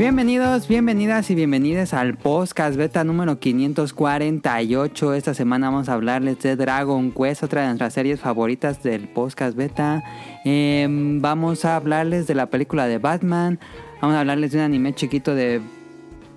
[0.00, 5.12] Bienvenidos, bienvenidas y bienvenidas al podcast beta número 548.
[5.12, 9.54] Esta semana vamos a hablarles de Dragon Quest, otra de nuestras series favoritas del podcast
[9.54, 10.02] beta.
[10.46, 13.60] Em, vamos a hablarles de la película de Batman.
[14.00, 15.60] Vamos a hablarles de un anime chiquito de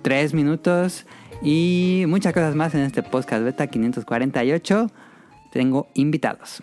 [0.02, 1.06] 3 minutos
[1.40, 4.90] y muchas cosas más en este podcast beta 548.
[5.50, 6.62] Tengo invitados.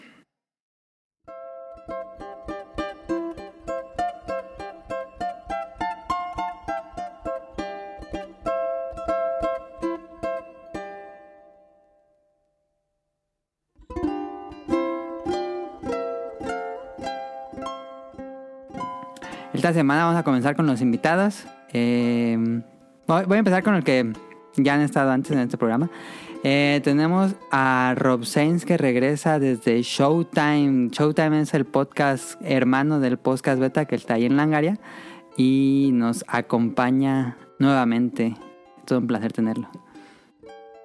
[19.61, 21.45] Esta semana vamos a comenzar con los invitados.
[21.71, 22.35] Eh,
[23.05, 24.11] voy a empezar con el que
[24.55, 25.91] ya han estado antes en este programa.
[26.43, 30.89] Eh, tenemos a Rob Sainz que regresa desde Showtime.
[30.89, 34.79] Showtime es el podcast hermano del podcast beta que está ahí en Langaria
[35.37, 38.35] y nos acompaña nuevamente.
[38.79, 39.69] Es todo un placer tenerlo.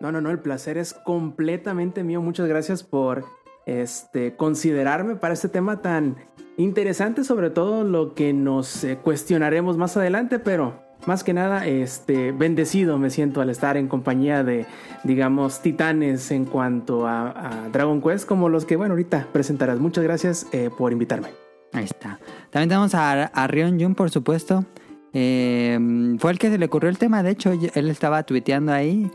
[0.03, 2.21] No, no, no, el placer es completamente mío.
[2.21, 3.25] Muchas gracias por
[3.65, 6.19] este, considerarme para este tema tan
[6.57, 12.33] interesante, sobre todo lo que nos eh, cuestionaremos más adelante, pero más que nada, este,
[12.33, 14.67] bendecido me siento al estar en compañía de,
[15.05, 19.79] digamos, titanes en cuanto a, Dragon Quest, como los que, bueno, ahorita presentarás.
[19.79, 21.29] Muchas gracias eh, por invitarme.
[21.73, 22.19] Ahí está.
[22.51, 24.65] También tenemos a, a Rion Jun, por supuesto.
[25.13, 25.79] Eh,
[26.19, 27.23] fue el que se le ocurrió el tema.
[27.23, 29.11] De hecho, él estaba tuiteando ahí.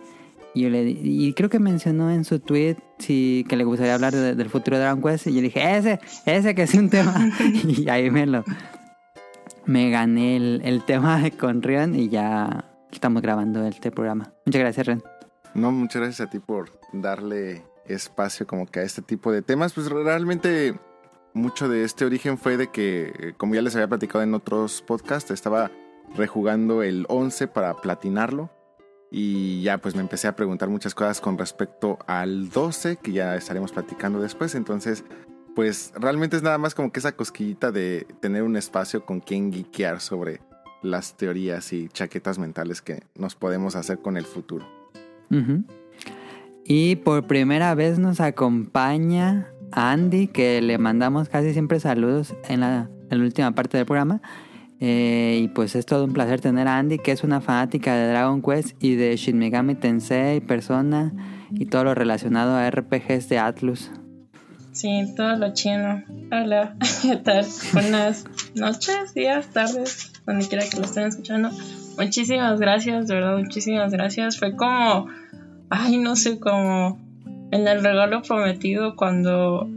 [0.53, 3.95] Y, yo le, di- y creo que mencionó en su tweet sí, que le gustaría
[3.95, 5.27] hablar de- del futuro de Dragon Quest.
[5.27, 7.13] Y yo dije, ese, ese que es un tema.
[7.63, 8.43] y ahí me lo.
[9.65, 14.33] Me gané el, el tema de- con Rion y ya estamos grabando este programa.
[14.45, 15.03] Muchas gracias, Rion.
[15.53, 19.73] No, muchas gracias a ti por darle espacio como que a este tipo de temas.
[19.73, 20.75] Pues realmente
[21.33, 24.81] mucho de este origen fue de que, eh, como ya les había platicado en otros
[24.81, 25.71] podcasts, estaba
[26.15, 28.49] rejugando el 11 para platinarlo.
[29.11, 33.35] Y ya pues me empecé a preguntar muchas cosas con respecto al 12, que ya
[33.35, 34.55] estaremos platicando después.
[34.55, 35.03] Entonces,
[35.53, 39.51] pues realmente es nada más como que esa cosquillita de tener un espacio con quien
[39.51, 40.39] geekear sobre
[40.81, 44.65] las teorías y chaquetas mentales que nos podemos hacer con el futuro.
[46.65, 52.89] Y por primera vez nos acompaña Andy, que le mandamos casi siempre saludos en la
[53.11, 54.21] última parte del programa.
[54.83, 58.09] Eh, y pues es todo un placer tener a Andy, que es una fanática de
[58.09, 61.13] Dragon Quest y de Shin Megami Tensei, Persona
[61.51, 63.91] y todo lo relacionado a RPGs de Atlus.
[64.71, 66.03] Sí, todo lo chino.
[66.31, 67.45] Hola, ¿qué tal?
[67.73, 68.25] Buenas
[68.55, 71.51] noches, días, tardes, donde quiera que lo estén escuchando.
[71.99, 74.39] Muchísimas gracias, de verdad, muchísimas gracias.
[74.39, 75.09] Fue como,
[75.69, 76.99] ay, no sé, como
[77.51, 79.69] en el regalo prometido cuando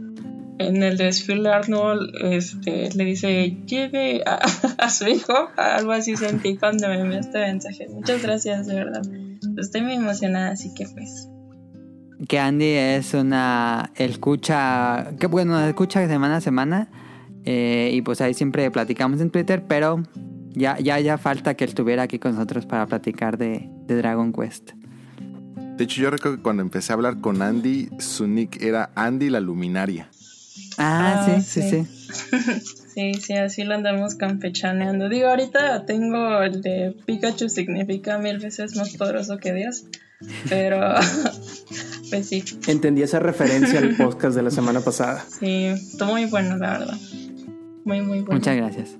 [0.57, 4.39] en el desfile Arnold este, le dice, lleve a,
[4.77, 7.87] a su hijo, algo así sentí cuando me envió este mensaje.
[7.89, 9.01] Muchas gracias, de verdad.
[9.57, 11.29] Estoy muy emocionada, así que pues,
[12.27, 16.89] Que Andy es una escucha, que bueno, escucha semana a semana.
[17.43, 20.01] eh, y pues ahí siempre platicamos en Twitter, pero
[20.55, 24.31] ya, ya, ya falta que él estuviera aquí con nosotros para platicar de, de Dragon
[24.33, 24.71] Quest.
[25.77, 29.29] De hecho, yo recuerdo que cuando empecé a hablar con Andy, su nick era Andy
[29.29, 30.09] la Luminaria.
[30.77, 31.87] Ah, Ah, sí, sí, sí.
[31.87, 32.71] sí.
[32.95, 35.09] Sí, sí, así lo andamos campechaneando.
[35.09, 39.83] Digo, ahorita tengo el de Pikachu significa mil veces más poderoso que Dios.
[40.47, 40.79] Pero,
[42.09, 45.25] pues sí, Entendí esa referencia al podcast de la semana pasada.
[45.27, 46.97] sí, está muy bueno, la verdad.
[47.83, 48.35] Muy, muy bueno.
[48.35, 48.91] Muchas gracias.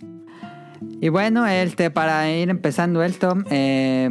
[1.00, 4.10] Y bueno, este, para ir empezando esto, eh,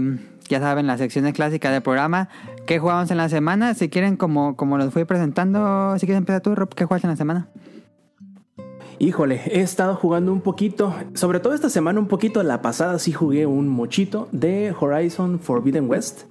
[0.49, 2.31] ya saben, las secciones clásicas del programa.
[2.67, 3.75] ¿Qué jugamos en la semana?
[3.75, 7.11] Si quieren, como, como los fui presentando, si quieres empezar tú, Rob, ¿qué juegas en
[7.11, 7.49] la semana?
[8.99, 13.13] Híjole, he estado jugando un poquito, sobre todo esta semana un poquito, la pasada sí
[13.13, 16.23] jugué un mochito de Horizon Forbidden West,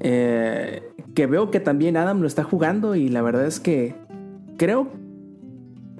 [0.00, 0.82] eh,
[1.14, 3.94] que veo que también Adam lo está jugando y la verdad es que
[4.56, 4.88] creo,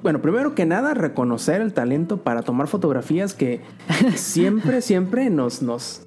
[0.02, 3.60] bueno, primero que nada reconocer el talento para tomar fotografías que
[4.14, 6.06] siempre, siempre nos, nos,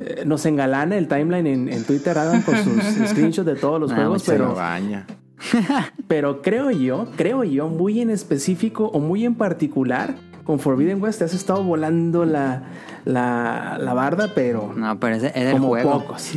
[0.00, 3.92] eh, nos engalana el timeline en, en Twitter, Adam, con sus screenshots de todos los
[3.92, 4.54] juegos, pero...
[4.54, 5.06] baña.
[6.08, 10.14] Pero creo yo, creo yo, muy en específico o muy en particular,
[10.44, 12.62] con Forbidden West te has estado volando la,
[13.04, 16.00] la, la barda, pero No, pero es el juego.
[16.00, 16.32] pocos.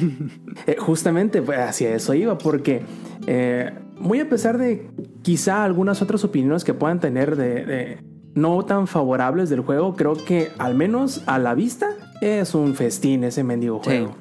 [0.65, 2.83] Eh, justamente pues, hacia eso iba, porque
[3.27, 4.89] eh, muy a pesar de
[5.21, 7.97] quizá algunas otras opiniones que puedan tener de, de
[8.33, 11.87] no tan favorables del juego, creo que al menos a la vista
[12.21, 13.89] es un festín ese mendigo Sí.
[13.89, 14.15] juego.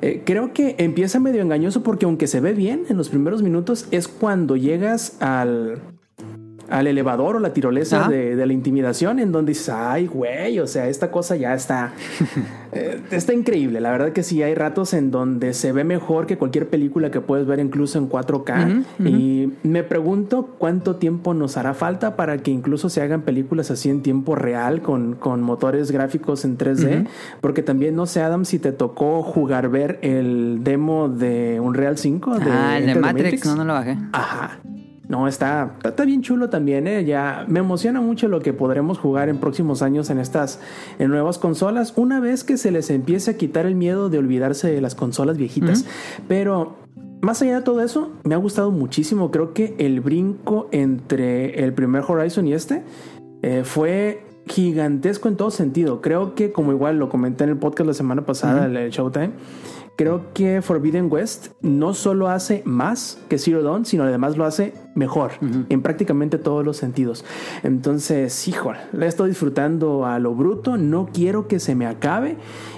[0.00, 3.86] Eh, creo que empieza medio engañoso porque aunque se ve bien en los primeros minutos
[3.90, 5.80] es cuando llegas al
[6.68, 10.66] al elevador o la tirolesa de, de la intimidación, en donde dices, ay, güey, o
[10.66, 11.92] sea, esta cosa ya está,
[12.72, 13.80] eh, está increíble.
[13.80, 17.20] La verdad que sí, hay ratos en donde se ve mejor que cualquier película que
[17.20, 18.84] puedes ver incluso en 4K.
[18.98, 23.70] Ujú, Y me pregunto cuánto tiempo nos hará falta para que incluso se hagan películas
[23.70, 27.06] así en tiempo real con, con motores gráficos en 3D.
[27.40, 32.36] Porque también, no sé, Adam, si te tocó jugar ver el demo de Unreal 5.
[32.50, 33.96] ah, el de Matrix, no, no lo bajé.
[34.12, 34.58] Ajá.
[35.08, 37.04] No, está, está, bien chulo también, ¿eh?
[37.04, 40.60] Ya me emociona mucho lo que podremos jugar en próximos años en estas
[40.98, 44.70] en nuevas consolas, una vez que se les empiece a quitar el miedo de olvidarse
[44.70, 45.86] de las consolas viejitas.
[46.28, 46.76] Pero
[47.22, 49.30] más allá de todo eso, me ha gustado muchísimo.
[49.30, 52.82] Creo que el brinco entre el primer Horizon y este
[53.42, 56.00] eh, fue gigantesco en todo sentido.
[56.00, 59.30] Creo que, como igual lo comenté en el podcast la semana pasada, el- el Showtime,
[59.98, 64.72] creo que Forbidden West no solo hace más que Zero Dawn, sino además lo hace
[64.94, 65.32] mejor
[65.68, 67.24] en prácticamente todos los sentidos.
[67.64, 72.36] Entonces, híjole, la estoy disfrutando a lo bruto, no quiero que se me acabe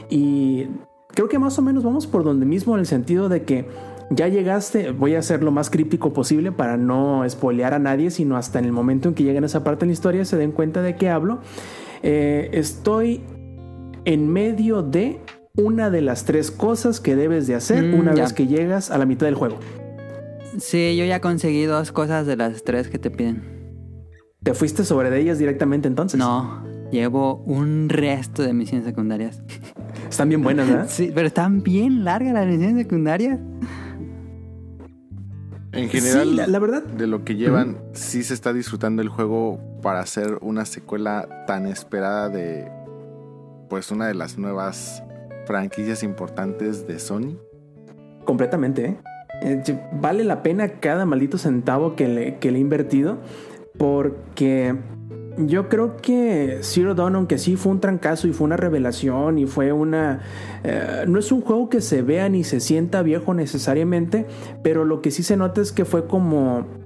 [0.09, 0.69] y
[1.09, 3.69] creo que más o menos vamos por donde mismo en el sentido de que
[4.09, 8.39] ya llegaste, voy a hacer lo más críptico posible para no spoilear a nadie, sino
[8.39, 10.53] hasta en el momento en que lleguen a esa parte de la historia se den
[10.53, 11.41] cuenta de qué hablo.
[12.03, 13.21] Eh, estoy
[14.07, 15.21] en medio de
[15.57, 18.23] una de las tres cosas que debes de hacer Mm, una ya.
[18.25, 19.59] vez que llegas a la mitad del juego.
[20.59, 23.43] Sí, yo ya conseguí dos cosas de las tres que te piden.
[24.43, 26.19] ¿Te fuiste sobre de ellas directamente entonces?
[26.19, 29.43] No, llevo un resto de misiones secundarias.
[30.09, 30.87] Están bien buenas, ¿verdad?
[30.89, 33.39] Sí, pero están bien largas las misiones secundarias.
[35.73, 36.83] En general, Sí, la, la verdad.
[36.83, 41.67] de lo que llevan, sí se está disfrutando el juego para hacer una secuela tan
[41.67, 42.69] esperada de
[43.69, 45.05] pues una de las nuevas
[45.51, 47.37] franquicias importantes de Sony.
[48.25, 48.97] Completamente, ¿eh?
[49.43, 53.19] Eh, Vale la pena cada maldito centavo que le, que le he invertido.
[53.77, 54.77] Porque
[55.39, 59.47] yo creo que Zero Dawn, aunque sí fue un trancazo y fue una revelación y
[59.47, 60.21] fue una...
[60.63, 64.27] eh, no es un juego que se vea ni se sienta viejo necesariamente,
[64.63, 66.80] pero lo que sí se nota es que fue como...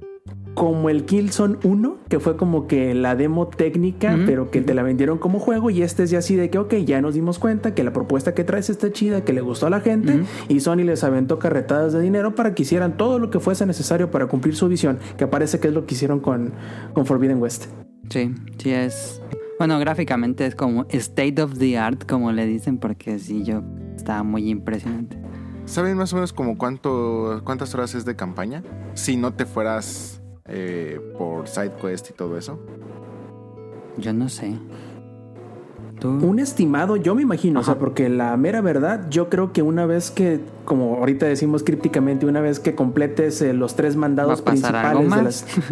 [0.54, 4.82] Como el Killzone 1, que fue como que la demo técnica, pero que te la
[4.82, 5.70] vendieron como juego.
[5.70, 8.34] Y este es ya así de que, ok, ya nos dimos cuenta que la propuesta
[8.34, 10.22] que traes está chida, que le gustó a la gente.
[10.48, 14.10] Y Sony les aventó carretadas de dinero para que hicieran todo lo que fuese necesario
[14.10, 16.52] para cumplir su visión, que parece que es lo que hicieron con,
[16.92, 17.66] con Forbidden West.
[18.10, 19.20] Sí, sí es...
[19.58, 23.62] Bueno, gráficamente es como state of the art, como le dicen, porque sí, yo...
[23.96, 25.16] Está muy impresionante.
[25.66, 28.62] ¿Saben más o menos como cuánto, cuántas horas es de campaña?
[28.94, 32.58] Si no te fueras eh, por side quest y todo eso.
[33.96, 34.54] Yo no sé.
[36.00, 36.08] ¿Tú?
[36.08, 39.86] Un estimado, yo me imagino, o sea, porque la mera verdad, yo creo que una
[39.86, 44.42] vez que, como ahorita decimos crípticamente, una vez que completes eh, los tres mandados ¿Va
[44.42, 45.62] a pasar algo principales de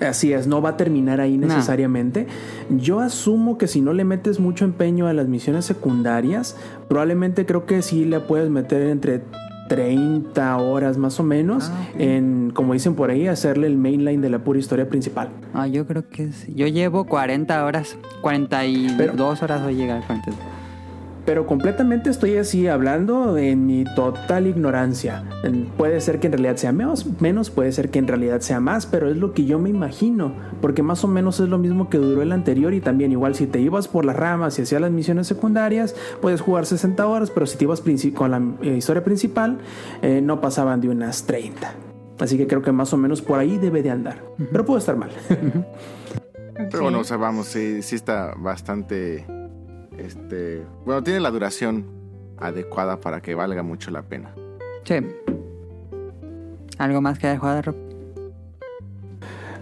[0.00, 0.02] las.
[0.16, 1.46] Así es, no va a terminar ahí No.
[1.46, 2.26] necesariamente.
[2.70, 6.56] Yo asumo que si no le metes mucho empeño a las misiones secundarias,
[6.88, 9.22] probablemente creo que sí le puedes meter entre
[9.68, 14.30] 30 horas más o menos Ah, en, como dicen por ahí, hacerle el mainline de
[14.30, 15.28] la pura historia principal.
[15.54, 16.52] Ah, yo creo que sí.
[16.54, 17.96] Yo llevo 40 horas.
[18.20, 20.06] 42 Pero- horas voy a llegar.
[20.06, 20.38] 42.
[21.24, 25.24] Pero completamente estoy así hablando en mi total ignorancia.
[25.76, 28.86] Puede ser que en realidad sea menos, menos, puede ser que en realidad sea más,
[28.86, 31.98] pero es lo que yo me imagino, porque más o menos es lo mismo que
[31.98, 34.90] duró el anterior y también igual si te ibas por las ramas y hacías las
[34.90, 37.82] misiones secundarias, puedes jugar 60 horas, pero si te ibas
[38.14, 39.58] con la eh, historia principal,
[40.02, 41.72] eh, no pasaban de unas 30.
[42.18, 44.22] Así que creo que más o menos por ahí debe de andar.
[44.50, 45.10] Pero puedo estar mal.
[46.70, 49.26] Pero bueno, o sea, vamos, sí, sí está bastante.
[50.04, 50.62] Este.
[50.84, 51.86] Bueno, tiene la duración
[52.38, 54.34] adecuada para que valga mucho la pena.
[54.84, 54.96] Sí.
[56.78, 57.76] ¿Algo más que haya jugado, Rob?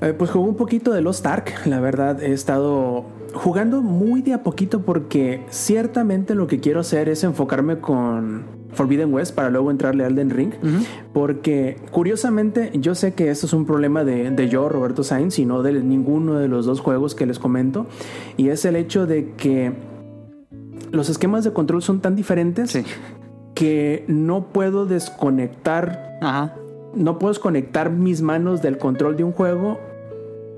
[0.00, 1.66] Eh, pues jugué un poquito de Lost Ark.
[1.66, 3.04] La verdad, he estado
[3.35, 9.12] jugando muy de a poquito porque ciertamente lo que quiero hacer es enfocarme con Forbidden
[9.12, 10.52] West para luego entrarle a Elden Ring.
[11.12, 15.44] Porque curiosamente yo sé que esto es un problema de, de yo, Roberto Sainz, y
[15.44, 17.87] no de ninguno de los dos juegos que les comento.
[18.38, 19.89] Y es el hecho de que
[20.92, 22.85] los esquemas de control son tan diferentes Sí.
[23.54, 26.54] que no puedo desconectar Ajá.
[26.94, 29.78] no puedo desconectar mis manos del control de un juego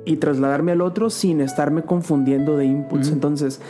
[0.05, 3.11] y trasladarme al otro sin estarme confundiendo de inputs.
[3.11, 3.61] Entonces,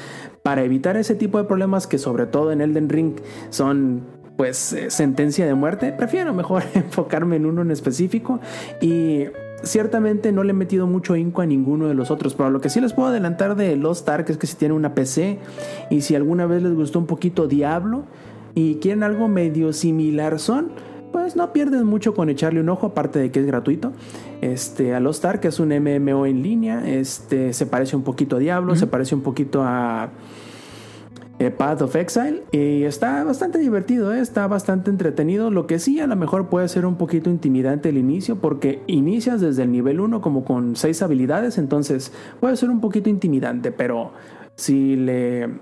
[0.43, 3.17] para evitar ese tipo de problemas que sobre todo en Elden Ring
[3.51, 4.01] son
[4.39, 8.41] pues eh, sentencia de muerte, prefiero mejor enfocarme en uno en específico
[8.81, 9.25] y
[9.63, 12.69] ciertamente no le he metido mucho inco a ninguno de los otros, pero lo que
[12.69, 15.39] sí les puedo adelantar de Lost Ark es que si tienen una PC
[15.91, 18.05] y si alguna vez les gustó un poquito Diablo
[18.55, 20.71] y quieren algo medio similar son
[21.13, 23.93] pues no pierdes mucho con echarle un ojo, aparte de que es gratuito.
[24.41, 28.39] Este, a Lost Ark, es un MMO en línea, este, se parece un poquito a
[28.39, 30.09] Diablo, se parece un poquito a
[31.43, 34.21] eh, Path of Exile y está bastante divertido, ¿eh?
[34.21, 35.51] está bastante entretenido.
[35.51, 39.41] Lo que sí a lo mejor puede ser un poquito intimidante el inicio porque inicias
[39.41, 44.13] desde el nivel 1 como con 6 habilidades, entonces puede ser un poquito intimidante, pero
[44.55, 45.59] si le,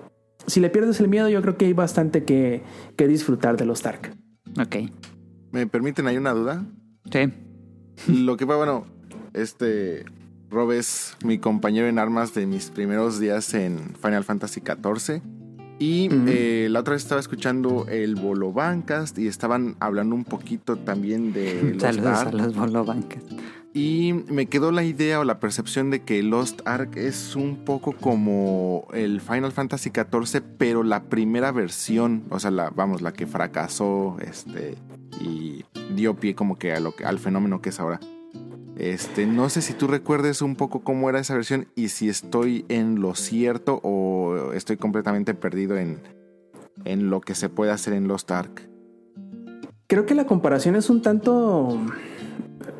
[0.47, 2.63] si le pierdes el miedo yo creo que hay bastante que,
[2.97, 4.15] que disfrutar de los Dark.
[4.61, 4.77] Ok.
[5.51, 6.67] ¿Me permiten hay una duda?
[7.11, 7.33] Sí.
[8.07, 8.85] Lo que fue, bueno,
[9.33, 10.05] este
[10.51, 15.40] Rob es mi compañero en armas de mis primeros días en Final Fantasy XIV.
[15.81, 20.77] Y eh, la otra vez estaba escuchando el Bolo Bancast y estaban hablando un poquito
[20.77, 22.29] también de Lost Saludos Ark.
[22.29, 23.33] a los Bolo Bancast.
[23.73, 27.93] Y me quedó la idea o la percepción de que Lost Ark es un poco
[27.93, 33.27] como el Final Fantasy XIV, pero la primera versión, o sea, la, vamos, la que
[33.27, 34.77] fracasó este,
[35.19, 38.01] y dio pie como que, a lo que al fenómeno que es ahora.
[38.77, 42.65] Este, no sé si tú recuerdes un poco cómo era esa versión y si estoy
[42.69, 45.99] en lo cierto o estoy completamente perdido en,
[46.85, 48.69] en lo que se puede hacer en Lost Ark.
[49.87, 51.77] Creo que la comparación es un tanto,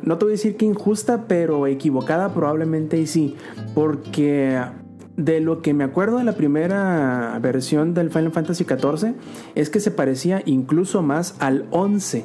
[0.03, 3.37] no te voy a decir que injusta, pero equivocada probablemente y sí,
[3.75, 4.61] porque
[5.17, 9.15] de lo que me acuerdo de la primera versión del Final Fantasy XIV
[9.55, 12.25] es que se parecía incluso más al 11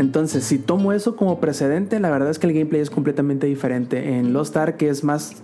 [0.00, 4.16] entonces, si tomo eso como precedente, la verdad es que el gameplay es completamente diferente.
[4.16, 5.42] En Lost Ark, que es más,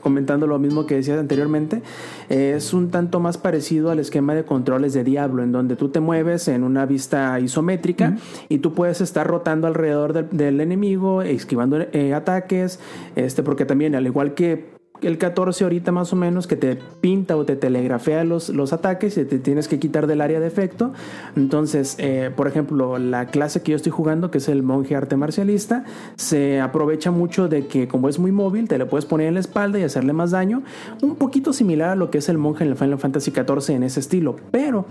[0.00, 1.82] comentando lo mismo que decías anteriormente,
[2.28, 5.98] es un tanto más parecido al esquema de controles de Diablo, en donde tú te
[5.98, 8.16] mueves en una vista isométrica
[8.48, 12.78] y tú puedes estar rotando alrededor del, enemigo, esquivando eh, ataques,
[13.16, 17.36] este, porque también, al igual que el 14 ahorita más o menos que te pinta
[17.36, 20.92] o te telegrafea los, los ataques y te tienes que quitar del área de efecto.
[21.36, 25.16] Entonces, eh, por ejemplo, la clase que yo estoy jugando, que es el monje arte
[25.16, 25.84] marcialista,
[26.16, 29.40] se aprovecha mucho de que como es muy móvil, te le puedes poner en la
[29.40, 30.62] espalda y hacerle más daño.
[31.02, 33.82] Un poquito similar a lo que es el monje en el Final Fantasy XIV en
[33.82, 34.86] ese estilo, pero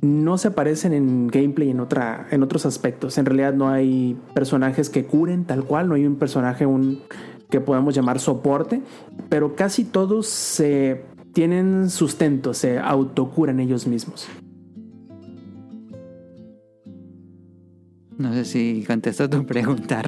[0.00, 3.18] no se parecen en gameplay en, otra, en otros aspectos.
[3.18, 7.00] En realidad no hay personajes que curen tal cual, no hay un personaje, un
[7.50, 8.82] que podemos llamar soporte,
[9.28, 14.28] pero casi todos se tienen sustento, se autocuran ellos mismos.
[18.16, 20.02] No sé si contestó tu pregunta,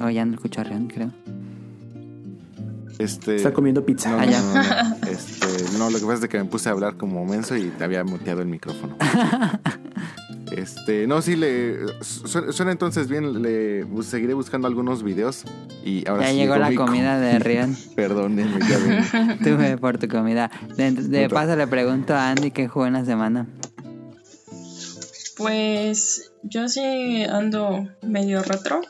[0.00, 1.10] Oh, ya no escucho a Rian, creo.
[2.98, 4.10] Este, Está comiendo pizza.
[4.10, 4.22] No,
[5.08, 7.84] este, no, lo que pasa es que me puse a hablar como menso y te
[7.84, 8.96] había muteado el micrófono.
[10.56, 13.42] Este, no, sí, le suena, entonces bien.
[13.42, 15.44] Le seguiré buscando algunos videos.
[15.84, 17.76] Y ahora ya llegó la comida de Rian.
[17.96, 20.50] Perdónenme, ya Tuve por tu comida.
[20.76, 23.46] De, paso le pregunto a Andy qué jugó en la semana.
[25.36, 28.80] Pues yo sí ando medio retro.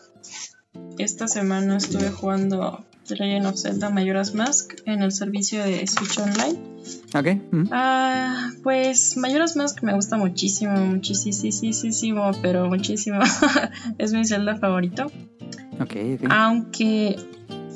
[0.99, 2.85] Esta semana estuve jugando
[3.19, 6.59] Legend of Zelda Majora's Mask en el servicio de Switch Online.
[7.15, 7.69] Ok.
[7.71, 13.21] Ah, pues Majora's Mask me gusta muchísimo, muchísimo, pero muchísimo.
[13.99, 15.11] es mi Zelda favorito.
[15.81, 15.97] Ok,
[16.31, 17.17] Aunque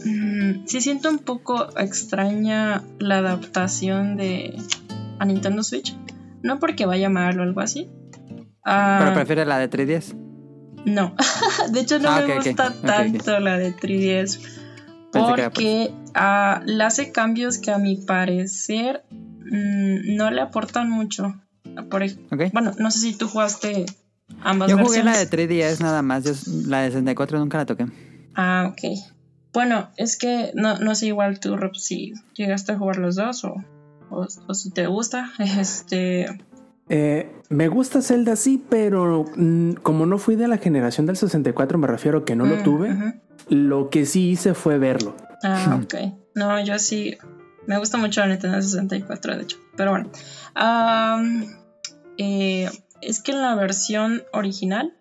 [0.05, 4.57] mm, sí siento un poco extraña la adaptación de
[5.19, 5.97] a Nintendo Switch.
[6.43, 7.89] No porque vaya mal o algo así.
[8.65, 10.17] Ah, ¿Pero prefiere la de 3DS?
[10.85, 11.15] No,
[11.73, 14.56] de hecho no ah, me gusta tanto la de 3DS
[15.19, 21.35] porque uh, le hace cambios que a mi parecer mm, no le aportan mucho.
[21.91, 22.05] Por,
[22.53, 23.87] Bueno, no sé si tú jugaste
[24.41, 27.87] ambas Yo jugué la de 3DS nada más, la de 64 nunca la toqué.
[28.35, 28.99] Ah, ok.
[29.53, 33.45] Bueno, es que no, no sé igual tú, Rob, si llegaste a jugar los dos
[33.45, 33.55] o,
[34.11, 35.33] o, si te gusta.
[35.39, 36.27] Este...
[36.89, 41.79] Eh, me gusta Zelda sí, pero mm, como no fui de la generación del 64,
[41.79, 43.21] me refiero que no lo mm, tuve.
[43.49, 45.17] Lo que sí hice fue verlo.
[45.43, 45.95] Ah, ok.
[46.35, 47.17] No, yo sí.
[47.67, 49.59] Me gusta mucho la Nintendo 64, de hecho.
[49.77, 50.11] Pero bueno.
[52.19, 52.71] Eh,
[53.03, 54.95] es que en la versión original.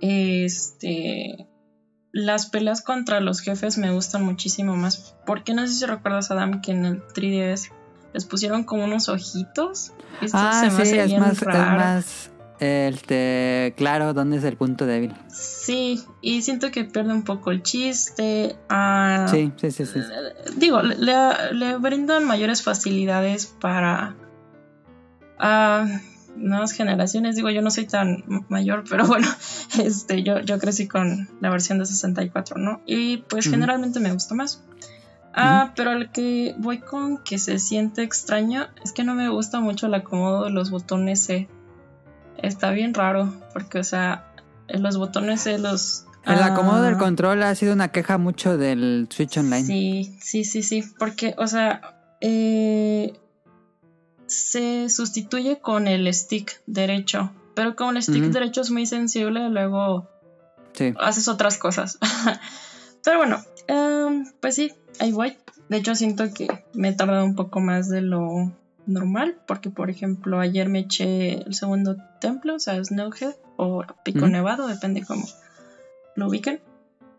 [0.00, 1.48] Este.
[2.12, 5.16] Las peleas contra los jefes me gustan muchísimo más.
[5.26, 7.70] Porque no sé si recuerdas, Adam, que en el 3DS
[8.12, 9.92] les pusieron como unos ojitos.
[10.32, 12.30] ah, sí, es más, es más
[12.60, 15.12] este, claro, ¿dónde es el punto débil?
[15.28, 18.56] Sí, y siento que pierde un poco el chiste.
[18.68, 20.00] Ah, sí, sí, sí, sí,
[20.56, 24.14] Digo, le, brindan mayores facilidades para
[25.40, 25.86] uh,
[26.36, 27.36] nuevas generaciones.
[27.36, 29.26] Digo, yo no soy tan mayor, pero bueno,
[29.78, 32.82] este, yo, yo crecí con la versión de 64, ¿no?
[32.86, 34.62] Y pues generalmente me gusta más.
[35.36, 39.58] Ah, pero el que voy con que se siente extraño es que no me gusta
[39.58, 41.48] mucho el acomodo de los botones C.
[42.44, 44.26] Está bien raro, porque, o sea,
[44.68, 46.06] los botones C los...
[46.24, 49.64] El acomodo del ah, control ha sido una queja mucho del Switch Online.
[49.64, 51.82] Sí, sí, sí, sí, porque, o sea,
[52.20, 53.12] eh,
[54.26, 60.08] se sustituye con el stick derecho, pero como el stick derecho es muy sensible, luego
[60.72, 60.92] Sí.
[60.98, 61.98] haces otras cosas.
[63.04, 65.36] pero bueno, em, pues sí, ahí voy.
[65.68, 68.52] De hecho, siento que me he tardado un poco más de lo
[68.86, 74.26] normal, porque por ejemplo, ayer me eché el segundo templo, o sea, Snowhead o Pico.
[74.26, 75.26] Nevado, depende cómo
[76.16, 76.60] lo ubiquen.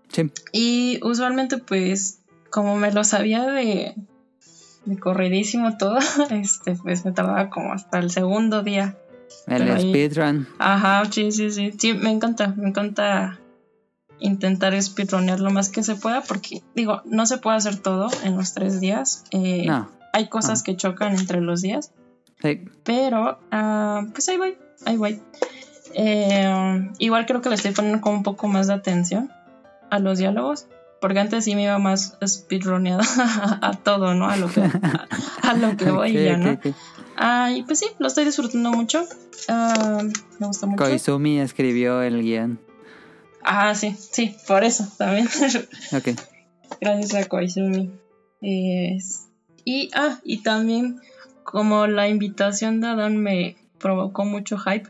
[0.10, 0.32] Sí.
[0.52, 2.20] Y usualmente, pues,
[2.50, 3.96] como me lo sabía de,
[4.86, 5.98] de corridísimo todo,
[6.30, 8.96] este, pues me tardaba como hasta el segundo día.
[9.48, 10.48] El speedrun.
[10.60, 11.74] Ajá, sí, sí, sí.
[11.78, 13.40] Sí, me encanta, me encanta
[14.20, 18.38] intentar speedronear lo más que se pueda, porque, digo, no se puede hacer todo en
[18.38, 19.26] los tres días.
[19.32, 19.95] Eh, No.
[20.16, 20.64] Hay cosas Ah.
[20.66, 21.92] que chocan entre los días.
[22.42, 22.64] Sí.
[22.84, 25.22] Pero, ah, pues ahí voy, ahí voy.
[25.94, 29.30] Eh, igual creo que le estoy poniendo como un poco más de atención
[29.90, 30.68] a los diálogos.
[31.02, 33.02] Porque antes sí me iba más speedroneado
[33.62, 34.28] a todo, ¿no?
[34.30, 35.08] A lo que, a,
[35.44, 36.52] a lo que voy ya, ¿no?
[36.54, 36.68] ok.
[37.18, 39.06] Ah, y pues sí, lo estoy disfrutando mucho.
[39.50, 40.02] Ah,
[40.40, 40.84] me gusta mucho.
[40.84, 42.60] Koizumi escribió el guion.
[43.44, 45.28] Ah, sí, sí, por eso también.
[45.92, 46.10] Ok.
[46.82, 47.92] Gracias a Koizumi.
[48.42, 49.25] Es-
[49.66, 51.02] y, ah, y también
[51.44, 54.90] como la invitación de Adán me provocó mucho hype,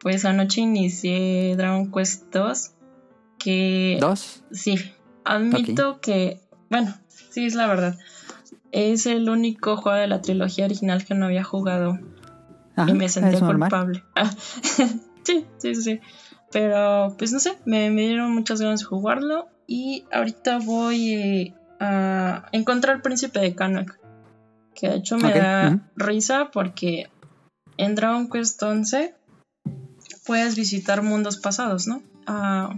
[0.00, 2.72] pues anoche inicié Dragon Quest 2,
[3.38, 4.42] que ¿Dos?
[4.50, 4.76] sí,
[5.24, 7.98] admito que, bueno, sí es la verdad,
[8.72, 11.98] es el único juego de la trilogía original que no había jugado
[12.76, 13.70] Ajá, y me sentí es normal.
[13.70, 14.04] culpable.
[14.14, 14.30] Ah,
[15.24, 16.00] sí, sí, sí.
[16.50, 19.48] Pero, pues no sé, me, me dieron muchas ganas de jugarlo.
[19.66, 23.98] Y ahorita voy eh, a encontrar al príncipe de Kanak.
[24.78, 27.10] Que de hecho me da risa porque
[27.78, 29.12] en Dragon Quest 11
[30.24, 32.00] puedes visitar mundos pasados, ¿no?
[32.28, 32.76] Ah,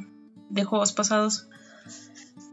[0.48, 1.48] de juegos pasados.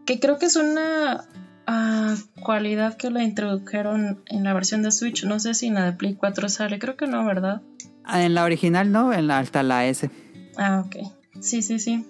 [0.06, 1.26] Que creo que es una
[1.66, 5.24] ah, cualidad que la introdujeron en la versión de Switch.
[5.24, 7.62] No sé si en la de Play 4 sale, creo que no, ¿verdad?
[8.04, 10.12] Ah, En la original no, en la, hasta la S.
[10.58, 10.96] Ah, ok.
[11.40, 12.06] Sí, sí, sí.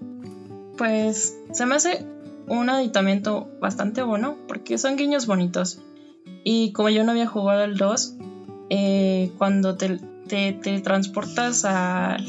[0.75, 2.03] Pues se me hace
[2.47, 5.83] un aditamiento bastante bueno porque son guiños bonitos.
[6.43, 8.15] Y como yo no había jugado el 2,
[8.69, 12.25] eh, cuando te, te, te transportas al,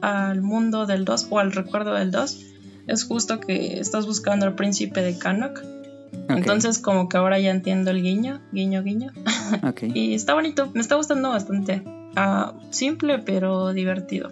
[0.00, 2.44] al mundo del 2 o al recuerdo del 2,
[2.88, 5.58] es justo que estás buscando al príncipe de Kanok.
[5.60, 9.12] Ok, Entonces como que ahora ya entiendo el guiño, guiño, guiño.
[9.94, 11.82] Y está bonito, me está gustando bastante.
[12.16, 14.30] Ah, simple pero divertido.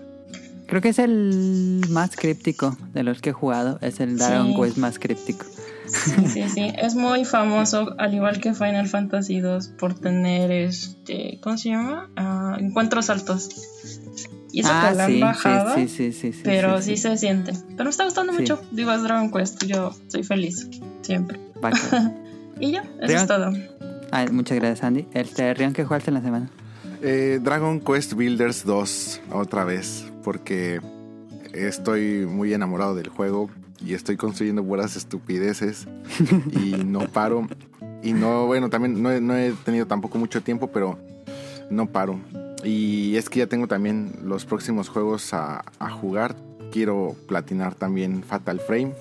[0.66, 3.79] Creo que es el más críptico de los que he jugado.
[3.83, 4.61] Es el Dragon Sí.
[4.61, 5.46] Quest más críptico.
[5.87, 6.72] Sí, sí, sí.
[6.77, 11.38] Es muy famoso, al igual que Final Fantasy 2, por tener este.
[11.42, 12.11] ¿Cómo se llama?
[12.16, 13.49] Ah, encuentros altos.
[14.53, 17.03] Y eso que le han sí, bajado, sí, sí, sí, sí, pero sí, sí.
[17.03, 17.53] se siente.
[17.70, 18.40] Pero me está gustando Sí.
[18.40, 18.61] mucho.
[18.72, 19.64] Digo, es Dragon Quest.
[19.66, 20.68] Yo soy feliz.
[21.03, 21.40] Siempre.
[22.59, 23.20] Y ya, eso Rion.
[23.20, 23.53] es todo.
[24.12, 25.07] Ah, muchas gracias, Andy.
[25.12, 26.51] Este Rion que jugaste en la semana.
[27.03, 30.81] Eh, Dragon Quest Builders 2, otra vez, porque
[31.53, 35.86] estoy muy enamorado del juego y estoy construyendo buenas estupideces
[36.52, 37.46] y no paro.
[38.02, 40.98] Y no, bueno, también no he, no he tenido tampoco mucho tiempo, pero
[41.70, 42.18] no paro.
[42.64, 46.36] Y es que ya tengo también los próximos juegos a, a jugar.
[46.72, 48.92] Quiero platinar también Fatal Frame,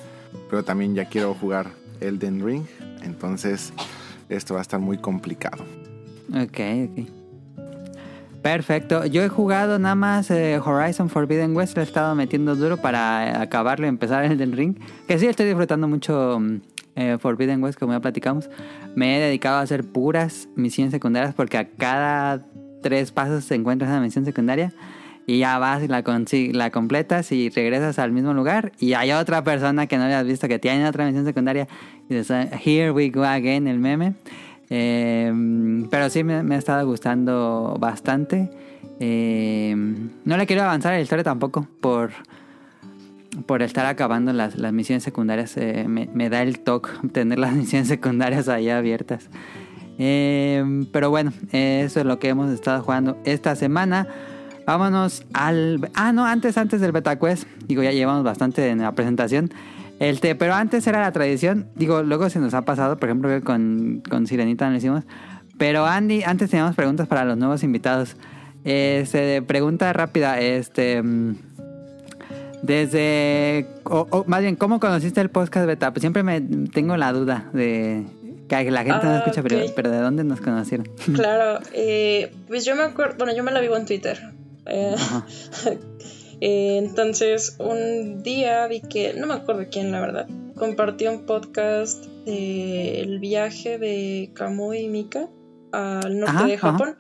[0.50, 2.64] pero también ya quiero jugar Elden Ring.
[3.04, 3.74] Entonces,
[4.30, 5.64] esto va a estar muy complicado.
[6.30, 6.60] Ok,
[6.90, 7.25] ok.
[8.46, 9.08] Perfecto.
[9.08, 11.76] Yo he jugado nada más eh, Horizon Forbidden West.
[11.76, 14.78] Le he estado metiendo duro para acabarlo y empezar el del ring.
[15.08, 16.58] Que sí, estoy disfrutando mucho mm,
[16.96, 18.52] eh, Forbidden West, como ya platicamos.
[18.96, 22.46] Me he dedicado a hacer puras misiones secundarias porque a cada
[22.84, 24.72] tres pasos te encuentras una misión secundaria.
[25.26, 26.04] Y ya vas y la,
[26.52, 28.74] la completas y regresas al mismo lugar.
[28.80, 31.68] Y hay otra persona que no habías visto que tiene otra misión secundaria.
[32.12, 34.14] Y dices, here we go again, el meme.
[34.70, 35.32] Eh,
[35.90, 38.50] pero sí me, ha estado gustando bastante.
[39.00, 39.76] Eh,
[40.24, 42.12] no le quiero avanzar a la historia tampoco por,
[43.46, 45.56] por estar acabando las, las misiones secundarias.
[45.58, 49.30] eh, me, da el toque tener las misiones secundarias ahí abiertas.
[49.98, 54.08] Eh, pero bueno, eso es lo que hemos estado jugando esta semana.
[54.66, 55.92] Vámonos al...
[55.94, 57.48] Ah, no, antes, antes del BetaQuest.
[57.68, 59.52] Digo, ya llevamos bastante en la presentación.
[60.00, 61.68] Este, pero antes era la tradición.
[61.76, 65.04] Digo, luego se nos ha pasado, por ejemplo, que con, con Sirenita no lo hicimos.
[65.58, 68.18] Pero Andy, antes teníamos preguntas para los nuevos invitados.
[68.66, 71.02] Este, pregunta rápida, este...
[71.02, 71.36] mm,
[72.62, 73.68] Desde...
[73.84, 75.92] O, o más bien, ¿cómo conociste el podcast beta?
[75.94, 78.06] Pues siempre me tengo la duda de
[78.50, 80.88] Que la gente no Ah, escucha, pero, ¿de dónde nos conocieron?
[81.14, 84.20] Claro, eh, pues yo me acuerdo, bueno, yo me la vivo en Twitter.
[84.66, 84.96] Eh.
[86.42, 92.06] eh, entonces, un día vi que, no me acuerdo quién, la verdad, compartió un podcast
[92.26, 95.28] del viaje de Kamui y Mika
[95.72, 96.72] al norte Ajá, de ajá.
[96.72, 96.96] Japón.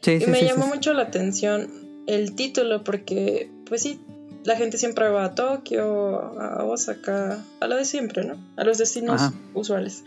[0.00, 1.68] Sí, Y sí, me sí, llamó mucho la atención
[2.06, 4.00] el título porque, pues sí,
[4.44, 8.36] la gente siempre va a Tokio, a Osaka, a lo de siempre, ¿no?
[8.56, 9.34] A los destinos Ajá.
[9.54, 10.04] usuales.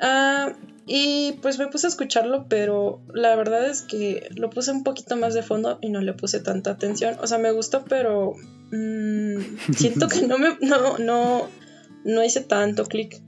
[0.00, 0.52] Ah,
[0.86, 5.16] y pues me puse a escucharlo, pero la verdad es que lo puse un poquito
[5.16, 7.16] más de fondo y no le puse tanta atención.
[7.20, 8.32] O sea, me gustó, pero
[8.72, 11.46] mm, siento que no me no, no,
[12.04, 13.20] no hice tanto clic.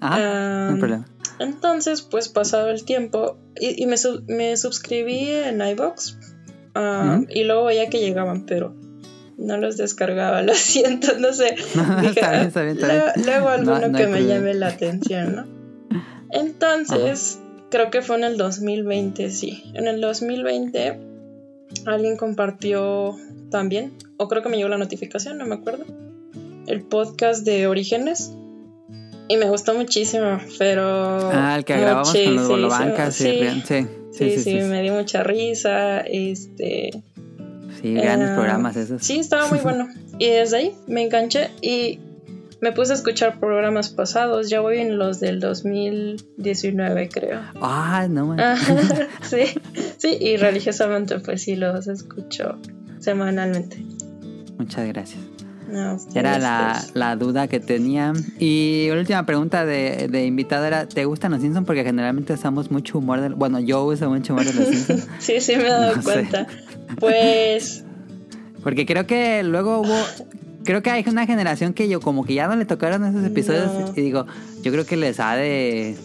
[0.00, 1.04] Ah, no
[1.38, 3.96] entonces, pues pasado el tiempo, y, y me,
[4.28, 6.18] me suscribí en iBox
[7.30, 8.74] y luego veía que llegaban, pero
[9.38, 11.56] no los descargaba, lo siento, no sé.
[12.00, 13.26] Dije, está bien, "Ah, está bien, está luego, bien.
[13.26, 15.55] luego alguno No- no hay que me llame la atención, ¿no?
[16.36, 19.64] Entonces, creo que fue en el 2020, sí.
[19.74, 21.00] En el 2020
[21.84, 23.16] alguien compartió
[23.50, 25.84] también, o creo que me llegó la notificación, no me acuerdo,
[26.66, 28.32] el podcast de Orígenes.
[29.28, 31.30] Y me gustó muchísimo, pero...
[31.32, 33.14] Ah, el que grabamos con los bolobancas.
[33.16, 37.02] Sí, sí, Rian, sí, sí, sí, me dio mucha risa, este...
[37.80, 39.02] Sí, grandes programas esos.
[39.02, 39.88] Sí, estaba muy bueno.
[40.18, 41.98] Y desde ahí me enganché y
[42.60, 44.48] me puse a escuchar programas pasados.
[44.48, 47.40] Ya voy en los del 2019, creo.
[47.60, 48.40] Ah, no, man.
[49.22, 49.44] Sí,
[49.98, 52.58] sí, y religiosamente pues sí los escucho
[53.00, 53.82] semanalmente.
[54.58, 55.20] Muchas gracias.
[55.68, 58.12] No, Era la, la duda que tenía.
[58.38, 61.66] Y última pregunta de, de invitado era, ¿te gustan los Simpsons?
[61.66, 63.34] Porque generalmente usamos mucho humor del...
[63.34, 65.08] Bueno, yo uso mucho humor de los Simpsons.
[65.18, 66.12] Sí, sí me he dado No sé.
[66.12, 66.46] cuenta.
[67.00, 67.84] Pues
[68.62, 69.96] Porque creo que luego hubo...
[70.66, 73.72] Creo que hay una generación que yo como que ya no le tocaron esos episodios.
[73.72, 73.92] No.
[73.96, 74.26] Y digo,
[74.62, 75.96] yo creo que les ha de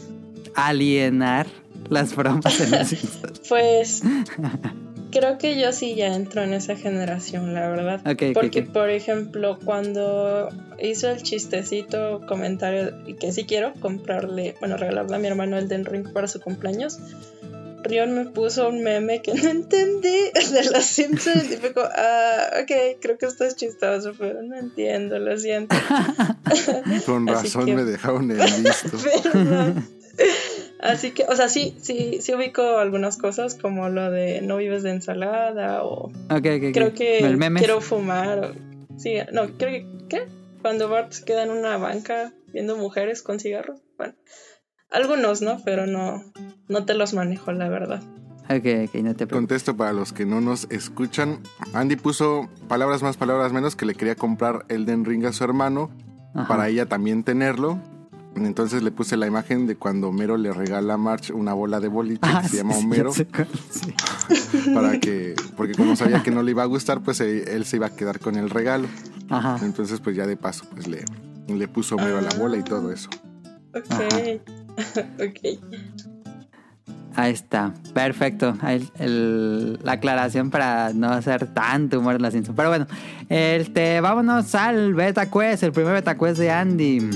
[0.56, 1.47] alienar
[1.89, 3.41] las bromas los Simpsons.
[3.50, 4.02] Pues
[5.12, 8.02] creo que yo sí ya entro en esa generación, la verdad.
[8.34, 15.15] Porque, por ejemplo, cuando hizo el chistecito comentario y que sí quiero comprarle, bueno, regalarle
[15.15, 17.00] a mi hermano el Den Ring para su cumpleaños,
[17.83, 22.61] Rion me puso un meme que no entendí de los Simpsons y fue como, ah,
[22.61, 25.75] ok, creo que esto es chistoso, pero no entiendo, lo siento.
[27.05, 28.97] Con razón que- me dejaron en visto.
[29.33, 29.87] Perdón.
[30.79, 34.83] Así que, o sea, sí, sí, sí ubico algunas cosas como lo de no vives
[34.83, 36.73] de ensalada o Ok, ok, ok.
[36.73, 37.59] creo que El meme.
[37.59, 38.39] quiero fumar.
[38.39, 40.23] o- sí, no, creo que, ¿qué?
[40.61, 43.79] Cuando Bart se queda en una banca viendo mujeres con cigarros.
[43.97, 44.13] Bueno,
[44.91, 45.58] algunos, ¿no?
[45.63, 46.23] Pero no,
[46.67, 48.01] no te los manejo, la verdad.
[48.49, 48.49] Ok,
[48.89, 49.32] ok, no te preocupes.
[49.32, 51.39] Contesto para los que no nos escuchan.
[51.73, 55.89] Andy puso palabras más, palabras menos que le quería comprar Elden Ring a su hermano
[56.36, 56.47] Ajá.
[56.47, 57.80] para ella también tenerlo.
[58.36, 61.89] Entonces le puse la imagen de cuando Homero le regala a March una bola de
[61.89, 63.93] boliche Ah, que se sí, llama sí, Homero cuál, sí.
[64.73, 67.75] para que porque como sabía que no le iba a gustar pues eh, él se
[67.75, 68.88] iba a quedar con el regalo.
[69.30, 69.58] Ajá.
[69.65, 71.04] Entonces pues ya de paso pues le,
[71.47, 73.10] le puso Homero a la bola y todo eso.
[73.75, 74.41] Ok.
[75.15, 75.60] ok.
[77.15, 78.55] Ahí está, perfecto.
[78.62, 82.55] Ahí el- la aclaración para no hacer tanto humor en la Simpsons.
[82.55, 82.88] Pero bueno,
[83.29, 87.10] este, vámonos al Beta Quest, el primer Beta Quest de Andy.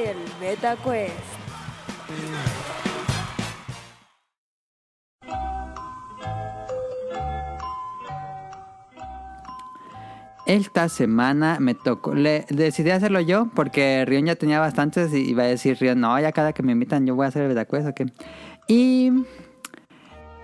[0.00, 1.14] Del Beta Quest.
[10.46, 15.46] Esta semana me tocó, decidí hacerlo yo porque Rion ya tenía bastantes y iba a
[15.46, 17.88] decir Rion, no, ya cada que me invitan yo voy a hacer el Beta Quest,
[17.88, 18.06] ¿o qué?
[18.66, 19.12] Y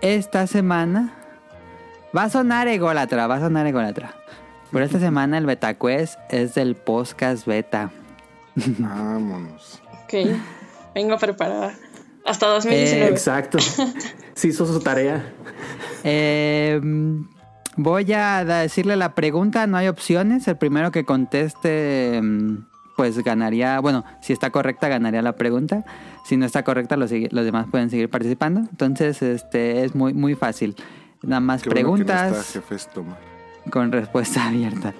[0.02, 1.14] esta semana
[2.16, 4.14] va a sonar ególatra, va a sonar ególatra.
[4.70, 7.90] Pero esta semana el Beta Quest es del podcast Beta.
[8.78, 9.82] Vámonos.
[10.04, 10.14] Ok.
[10.94, 11.74] Vengo preparada.
[12.24, 13.10] Hasta 2019.
[13.10, 13.58] Exacto.
[14.34, 15.32] Sí hizo su tarea.
[16.04, 16.80] Eh,
[17.76, 20.48] voy a decirle la pregunta, no hay opciones.
[20.48, 22.66] El primero que conteste, mm,
[22.96, 23.78] pues ganaría.
[23.80, 25.84] Bueno, si está correcta, ganaría la pregunta.
[26.24, 28.60] Si no está correcta, los, demás pueden seguir participando.
[28.60, 30.74] Entonces, este es muy, muy fácil.
[31.22, 33.35] Nada más Qué bueno que no preguntas está jefe Estómago.
[33.70, 34.94] Con respuesta abierta.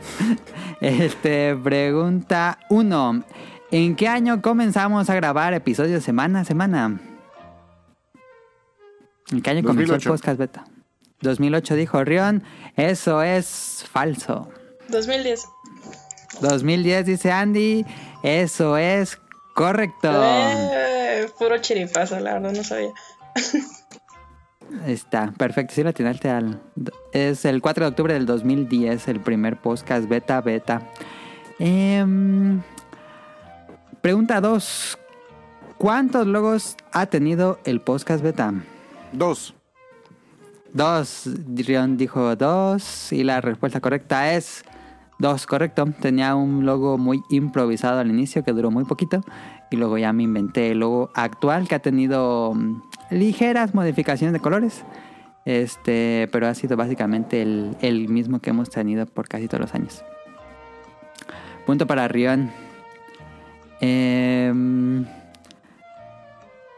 [0.81, 3.25] Este, pregunta 1.
[3.71, 7.01] ¿En qué año comenzamos a grabar episodios semana a semana?
[9.31, 10.11] ¿En qué año comenzó el 2008.
[10.11, 10.65] podcast beta?
[11.23, 12.43] 2008 dijo Rion.
[12.77, 14.51] Eso es falso.
[14.89, 15.45] 2010.
[16.41, 17.85] 2010 dice Andy.
[18.23, 19.19] Eso es
[19.57, 20.11] Correcto.
[20.13, 22.93] Eh, puro chiripazo, la verdad, no sabía.
[24.87, 25.75] Está, perfecto.
[25.75, 26.61] Sí, la atinaste al.
[27.13, 30.83] Es el 4 de octubre del 2010, el primer podcast beta beta.
[31.59, 32.61] Em,
[34.01, 34.99] pregunta 2.
[35.79, 38.55] ¿Cuántos logos ha tenido el podcast beta?
[39.13, 39.55] Dos.
[40.73, 41.29] Dos.
[41.55, 43.13] Rion dijo dos.
[43.13, 44.65] Y la respuesta correcta es
[45.19, 45.87] dos, correcto.
[46.01, 49.23] Tenía un logo muy improvisado al inicio que duró muy poquito.
[49.71, 54.41] Y luego ya me inventé el logo actual que ha tenido mm, ligeras modificaciones de
[54.41, 54.85] colores.
[55.45, 60.05] Este, pero ha sido básicamente el, mismo que hemos tenido por casi todos los años.
[61.65, 62.51] Punto para Rion.
[63.81, 65.07] Em,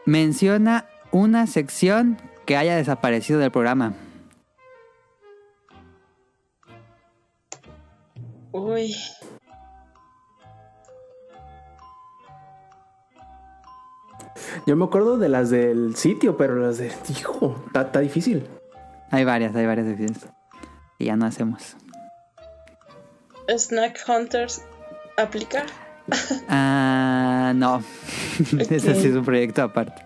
[0.05, 3.93] menciona una sección que haya desaparecido del programa.
[8.51, 8.93] Uy.
[14.65, 16.91] Yo me acuerdo de las del sitio, pero las de.
[17.09, 18.47] Hijo, está, difícil.
[19.11, 20.27] Hay varias, hay varias secciones.
[20.97, 21.75] Y ya no hacemos.
[23.57, 24.61] Snack Hunters
[25.17, 25.65] aplica.
[26.47, 27.83] Ah, no.
[28.59, 30.01] Ese sí es un proyecto aparte.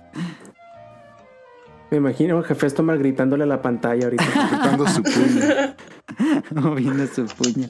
[1.93, 4.23] Me imagino a Jefe Tomar gritándole a la pantalla ahorita.
[4.45, 6.61] Apretando su puño.
[6.61, 7.67] Moviendo su puño.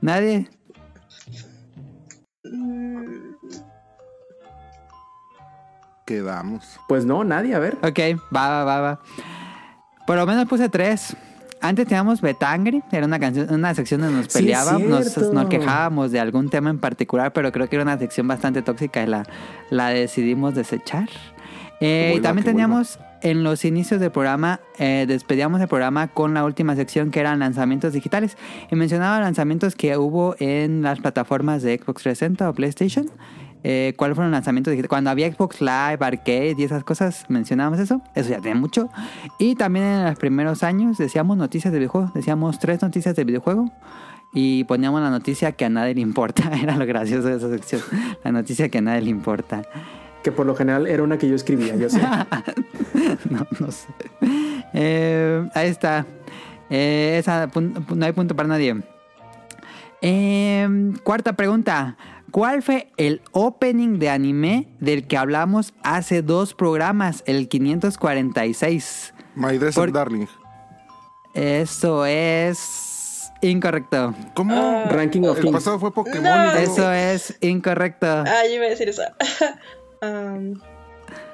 [0.00, 0.48] Nadie.
[2.44, 2.99] Mm,
[6.10, 6.80] Quedamos.
[6.88, 7.78] pues no, nadie, a ver.
[7.82, 8.00] Ok,
[8.34, 9.00] va, va, va, va.
[10.08, 11.16] Por lo menos puse tres.
[11.60, 15.32] Antes teníamos Betangri, era una canción, una sección donde nos Sí, peleábamos, nos, cierto.
[15.32, 19.04] nos quejábamos de algún tema en particular, pero creo que era una sección bastante tóxica
[19.04, 19.24] y la,
[19.70, 21.08] la decidimos desechar.
[21.80, 26.44] Eh, y también teníamos en los inicios del programa, eh, despedíamos el programa con la
[26.44, 28.36] última sección que eran lanzamientos digitales.
[28.68, 33.10] Y mencionaba lanzamientos que hubo en las plataformas de Xbox 360 o PlayStation.
[33.62, 34.88] Eh, ¿Cuáles fueron los lanzamientos digitales?
[34.88, 38.00] Cuando había Xbox Live, Arcade y esas cosas, mencionábamos eso.
[38.14, 38.88] Eso ya tiene mucho.
[39.38, 42.14] Y también en los primeros años decíamos noticias de videojuegos.
[42.14, 43.70] Decíamos tres noticias de videojuego.
[44.32, 46.50] Y poníamos la noticia que a nadie le importa.
[46.62, 47.82] Era lo gracioso de esa sección.
[48.24, 49.62] La noticia que a nadie le importa.
[50.22, 51.98] Que por lo general era una que yo escribía, yo sé.
[53.30, 53.88] no, no sé.
[54.74, 56.04] Eh, ahí está.
[56.68, 58.76] Eh, esa, no hay punto para nadie.
[60.02, 61.96] Eh, cuarta pregunta.
[62.30, 69.14] ¿Cuál fue el opening de anime del que hablamos hace dos programas, el 546?
[69.34, 70.26] My Dress Por- Darling.
[71.34, 74.14] Eso es incorrecto.
[74.34, 74.84] ¿Cómo?
[74.90, 75.54] Ranking of El Kings.
[75.56, 76.22] pasado fue Pokémon.
[76.22, 76.30] No.
[76.30, 78.06] y luego- Eso es incorrecto.
[78.06, 79.02] Ah, yo iba a decir eso.
[80.02, 80.58] Um,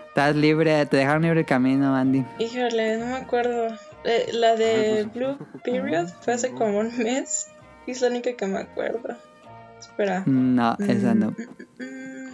[0.09, 2.25] Estás libre, te dejaron libre el camino, Andy.
[2.41, 3.69] híjole, no me acuerdo.
[4.03, 7.47] Eh, la de Ah, pues, Blue Period fue hace como un mes.
[7.87, 9.15] Y es la única que me acuerdo.
[9.81, 10.23] Espera.
[10.27, 11.31] No, esa no.
[11.31, 12.31] Mm,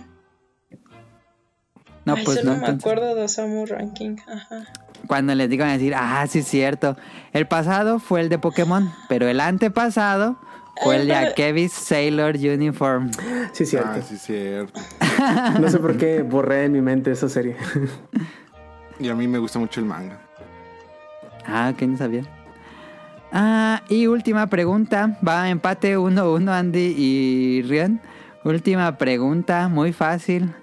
[2.04, 2.58] No, ay, pues solo no.
[2.60, 2.80] me entonces.
[2.92, 4.16] acuerdo de Osamu Ranking.
[4.26, 4.64] Ajá.
[5.06, 6.96] Cuando les digan a decir, ah, sí es cierto.
[7.32, 10.38] El pasado fue el de Pokémon, pero el antepasado
[10.82, 13.10] fue el de Akevis Sailor Uniform.
[13.52, 13.90] Sí, cierto.
[13.94, 14.80] Ah, sí, cierto.
[15.60, 17.56] No sé por qué borré en mi mente esa serie.
[18.98, 20.18] Y a mí me gusta mucho el manga.
[21.46, 22.22] Ah, que no sabía.
[23.32, 25.18] Ah, y última pregunta.
[25.26, 28.00] Va empate 1-1 Andy y Rion.
[28.44, 30.54] Última pregunta, muy fácil.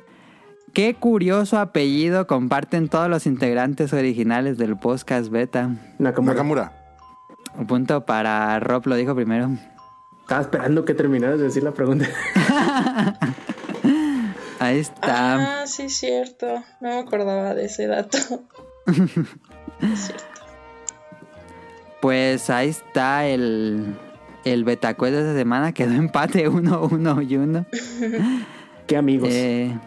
[0.73, 5.71] ¿Qué curioso apellido comparten todos los integrantes originales del podcast beta?
[5.97, 6.33] Nakamura.
[6.33, 6.73] Nakamura.
[7.57, 9.49] Un punto para Rob, lo dijo primero.
[10.21, 12.05] Estaba esperando que terminaras de decir la pregunta.
[14.59, 15.61] Ahí está.
[15.61, 16.45] Ah, sí, cierto.
[16.81, 18.17] No me acordaba de ese dato.
[19.81, 20.28] es cierto.
[22.01, 23.95] Pues ahí está el,
[24.45, 25.71] el Betacuest de esta semana.
[25.73, 27.65] Quedó empate 1-1 y 1.
[28.87, 29.29] Qué amigos.
[29.31, 29.77] Eh,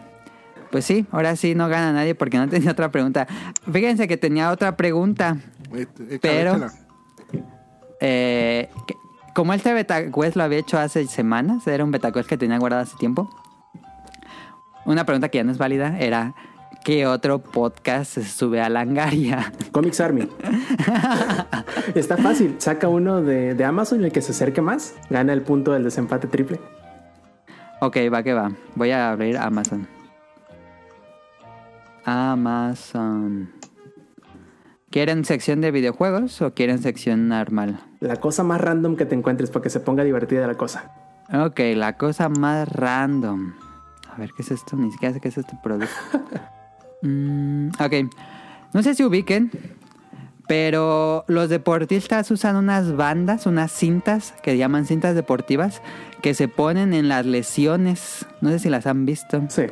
[0.71, 3.27] pues sí, ahora sí no gana nadie porque no tenía otra pregunta.
[3.71, 5.37] Fíjense que tenía otra pregunta.
[5.71, 6.73] Échala, Pero- échala.
[8.05, 8.69] Eh,
[9.33, 12.97] como este Betacuest lo había hecho hace semanas, era un Betacuest que tenía guardado hace
[12.97, 13.29] tiempo.
[14.85, 16.35] Una pregunta que ya no es válida era:
[16.83, 19.51] ¿qué otro podcast se sube a Langaria?
[19.71, 20.27] Comics Army.
[21.95, 22.55] Está fácil.
[22.57, 25.83] Saca uno de, de Amazon y el que se acerque más gana el punto del
[25.83, 26.59] desempate triple.
[27.79, 28.51] ok, va que va.
[28.75, 29.87] Voy a abrir Amazon.
[32.05, 33.51] Amazon.
[34.89, 37.79] ¿Quieren sección de videojuegos o quieren sección normal?
[37.99, 40.91] La cosa más random que te encuentres para que se ponga divertida la cosa.
[41.33, 43.53] Ok, la cosa más random.
[44.13, 44.75] A ver, ¿qué es esto?
[44.75, 45.89] Ni siquiera sé qué es este producto.
[47.03, 47.93] Mm, ok.
[48.73, 49.51] No sé si ubiquen,
[50.47, 55.81] pero los deportistas usan unas bandas, unas cintas que llaman cintas deportivas
[56.21, 58.25] que se ponen en las lesiones.
[58.41, 59.43] No sé si las han visto.
[59.49, 59.63] Sí.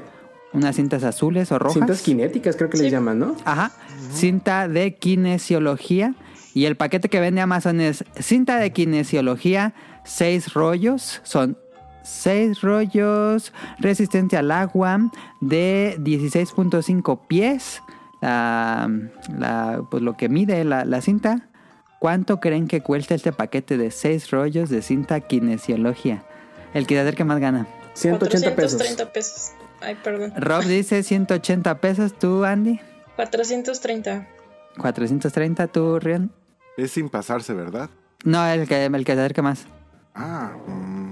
[0.53, 1.75] unas cintas azules o rojas.
[1.79, 3.37] Cintas cinéticas, creo que les llaman, ¿no?
[3.45, 3.71] Ajá,
[4.13, 6.13] cinta de kinesiología.
[6.53, 11.57] Y el paquete que vende Amazon es cinta de kinesiología, seis rollos, son
[12.03, 14.99] seis rollos, resistente al agua,
[15.39, 17.81] de 16.5 pies,
[18.21, 18.89] la,
[19.37, 21.47] la- pues lo que mide la, la cinta.
[21.99, 26.23] ¿Cuánto creen que cuesta este paquete de seis rollos de cinta kinesiología?
[26.73, 27.67] El que se acerque más gana.
[27.93, 28.79] 180 pesos.
[28.81, 29.51] 430 pesos.
[29.81, 30.33] Ay, perdón.
[30.37, 32.79] Rob dice 180 pesos, tú Andy,
[33.17, 34.27] 430.
[34.77, 36.31] 430, tú Rion.
[36.77, 37.89] Es sin pasarse, ¿verdad?
[38.23, 39.65] No, el que, el que se acerque más.
[40.15, 41.10] Ah, mm,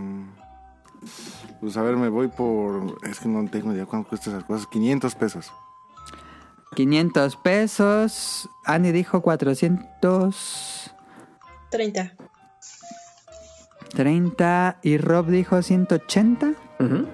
[1.60, 2.98] pues a ver, me voy por.
[3.04, 4.68] Es que no tengo idea cuánto cuesta esas cosas.
[4.68, 5.52] 500 pesos.
[6.76, 8.50] 500 pesos.
[8.66, 12.16] Andy dijo 430
[13.96, 14.80] 30.
[14.84, 16.54] y Rob dijo 180.
[16.80, 17.08] Ujú.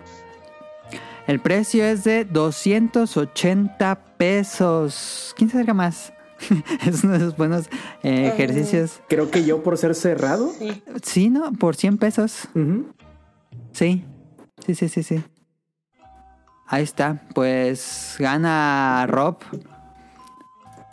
[1.28, 5.34] El precio es de 280 pesos.
[5.36, 6.14] ¿Quién se acerca más?
[6.86, 7.68] es uno de esos buenos
[8.04, 9.02] eh, ejercicios.
[9.08, 10.52] Creo que yo por ser cerrado.
[10.52, 10.84] Sí.
[11.02, 11.52] Sí, ¿no?
[11.54, 12.48] Por 100 pesos.
[12.54, 12.88] ujú.
[13.72, 14.06] Sí.
[14.66, 15.24] Sí, sí, sí, sí.
[16.68, 17.22] Ahí está.
[17.34, 19.38] Pues gana Rob.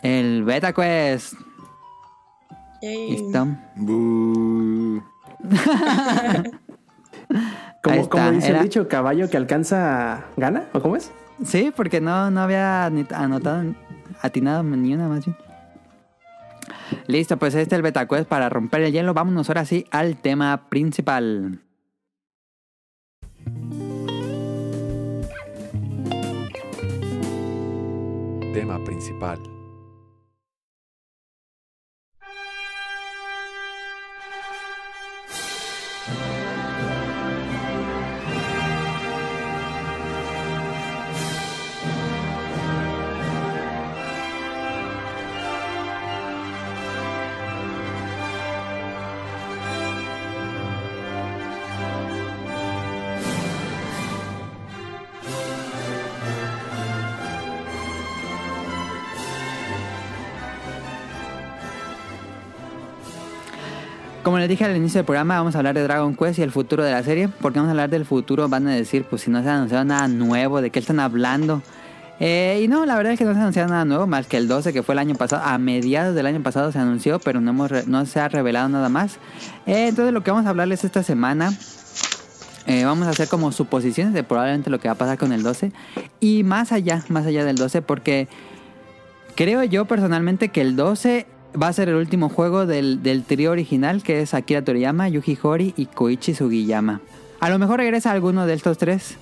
[0.03, 1.33] El Beta Quest.
[2.81, 3.11] Yay.
[3.11, 3.47] Listo.
[7.81, 11.11] Como, Ahí está, como dice era- el dicho, caballo que alcanza gana, ¿o cómo es?
[11.45, 13.73] Sí, porque no, no había ni- anotado,
[14.21, 15.35] atinado ni una más bien.
[17.07, 19.13] Listo, pues este es el betacuest para romper el hielo.
[19.13, 21.59] Vámonos ahora sí al tema principal.
[28.53, 29.52] Tema principal.
[64.23, 66.51] Como les dije al inicio del programa, vamos a hablar de Dragon Quest y el
[66.51, 67.27] futuro de la serie.
[67.27, 69.83] Porque vamos a hablar del futuro, van a decir, pues si no se ha anunciado
[69.83, 71.61] nada nuevo, ¿de qué están hablando?
[72.21, 74.37] Eh, y no, la verdad es que no se ha anunciado nada nuevo, más que
[74.37, 75.43] el 12 que fue el año pasado.
[75.43, 78.87] A mediados del año pasado se anunció, pero no, hemos no se ha revelado nada
[78.87, 79.15] más.
[79.65, 81.51] Eh, entonces lo que vamos a hablarles esta semana
[82.65, 85.43] eh, vamos a hacer como suposiciones de probablemente lo que va a pasar con el
[85.43, 85.73] 12.
[86.21, 88.29] Y más allá, más allá del 12, porque
[89.35, 91.25] creo yo personalmente que el 12
[91.61, 95.37] va a ser el último juego del, del trío original, que es Akira Toriyama, Yuji
[95.41, 97.01] Horii y Koichi Sugiyama.
[97.39, 99.15] A lo mejor regresa alguno de estos tres,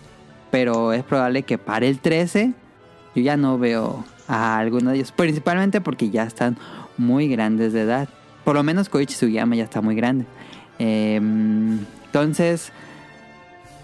[0.52, 2.54] pero es probable que para el 13
[3.16, 5.12] yo ya no veo a alguno de ellos.
[5.12, 6.58] Principalmente porque ya están
[6.98, 8.10] muy grandes de edad.
[8.44, 10.26] Por lo menos Koichi Sugiyama ya está muy grande.
[10.80, 12.72] Em, entonces...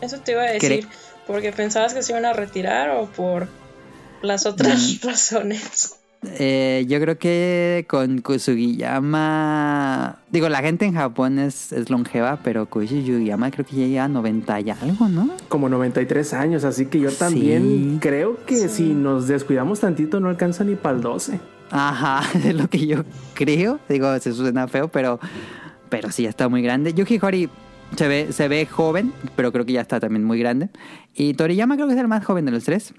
[0.02, 0.88] Eso te iba a decir.
[1.26, 3.48] Porque pensabas que se iban a retirar o por
[4.22, 5.97] las otras razones.
[6.24, 10.18] Eh, yo creo que con Kusugiyama.
[10.32, 14.04] Digo, la gente en Japón es, es longeva, pero Koichi Sugiyama creo que ya llega
[14.06, 15.30] a 90 y algo, ¿no?
[15.48, 17.98] Como 93 años, así que yo también Sí.
[18.02, 21.40] creo que si nos descuidamos tantito no alcanza ni para el 12.
[21.72, 23.04] Ajá, es lo que yo
[23.34, 23.80] creo.
[23.90, 25.20] Digo, se suena feo, pero,
[25.90, 26.94] pero sí, ya está muy grande.
[26.94, 27.50] Yuji Horii
[27.96, 30.70] se ve, se ve joven, pero creo que ya está también muy grande.
[31.14, 32.94] Y Toriyama creo que es el más joven de los tres.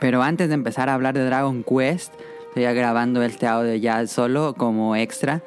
[0.00, 2.12] Pero antes de empezar a hablar de Dragon Quest,
[2.48, 5.42] estoy grabando este audio ya solo como extra.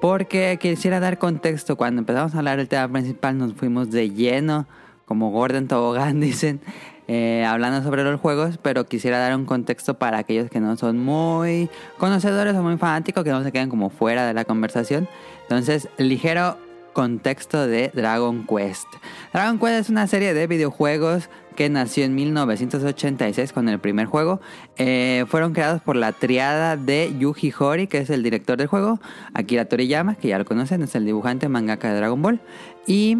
[0.00, 1.76] Porque quisiera dar contexto.
[1.76, 4.66] Cuando empezamos a hablar del tema principal, nos fuimos de lleno,
[5.04, 6.60] como Gordon Tobogán, dicen,
[7.06, 8.58] eh, hablando sobre los juegos.
[8.62, 13.24] Pero quisiera dar un contexto para aquellos que no son muy conocedores o muy fanáticos,
[13.24, 15.06] que no se queden como fuera de la conversación.
[15.42, 16.56] Entonces, ligero
[17.00, 18.86] contexto de Dragon Quest.
[19.32, 24.42] Dragon Quest es una serie de videojuegos que nació en 1986 con el primer juego.
[24.76, 29.00] Eh, fueron creados por la triada de Yuji Horii, que es el director del juego,
[29.32, 32.42] Akira Toriyama, que ya lo conocen, es el dibujante mangaka de Dragon Ball,
[32.86, 33.16] y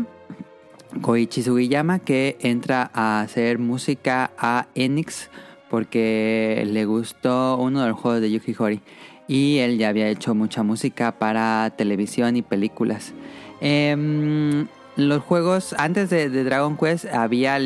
[1.00, 5.30] Koichi Sugiyama, que entra a hacer música a Enix
[5.70, 8.82] porque le gustó uno de los juegos de Yuji Horii.
[9.26, 13.14] Y él ya había hecho mucha música para televisión y películas.
[13.60, 17.58] Em, los juegos, antes de, de Dragon Quest, había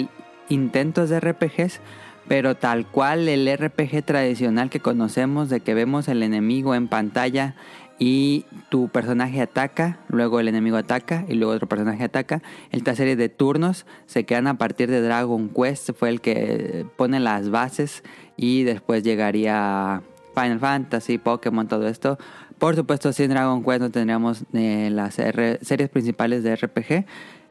[0.49, 1.81] intentos de RPGs,
[2.29, 7.55] pero tal cual el RPG tradicional que conocemos, de que vemos el enemigo en pantalla
[7.99, 12.43] y tu personaje ataca, luego el enemigo ataca y luego otro personaje ataca.
[12.73, 17.21] Esta serie de turnos se quedan a partir de Dragon Quest, fue el que pone
[17.21, 18.03] las bases
[18.37, 20.03] y después llegaría
[20.35, 22.19] Final Fantasy, Pokémon, todo esto.
[22.59, 27.05] Por supuesto, sin Dragon Quest no tendríamos eh, las series principales de RPG.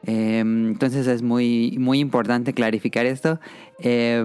[0.06, 3.40] Eh, entonces es muy, muy importante clarificar esto.
[3.78, 4.24] Eh,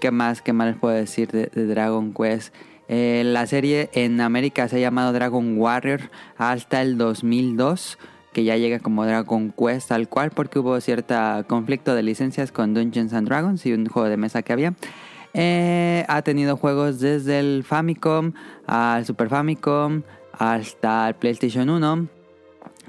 [0.00, 0.42] ¿Qué más?
[0.42, 2.54] ¿Qué más les puedo decir de, de Dragon Quest?
[2.88, 7.98] Eh, la serie en América se ha llamado Dragon Warrior hasta el 2002,
[8.32, 11.14] que ya llega como Dragon Quest tal cual, porque hubo cierto
[11.46, 14.74] conflicto de licencias con Dungeons and Dragons y un juego de mesa que había.
[15.34, 18.32] Eh, ha tenido juegos desde el Famicom
[18.66, 22.08] al Super Famicom hasta el PlayStation 1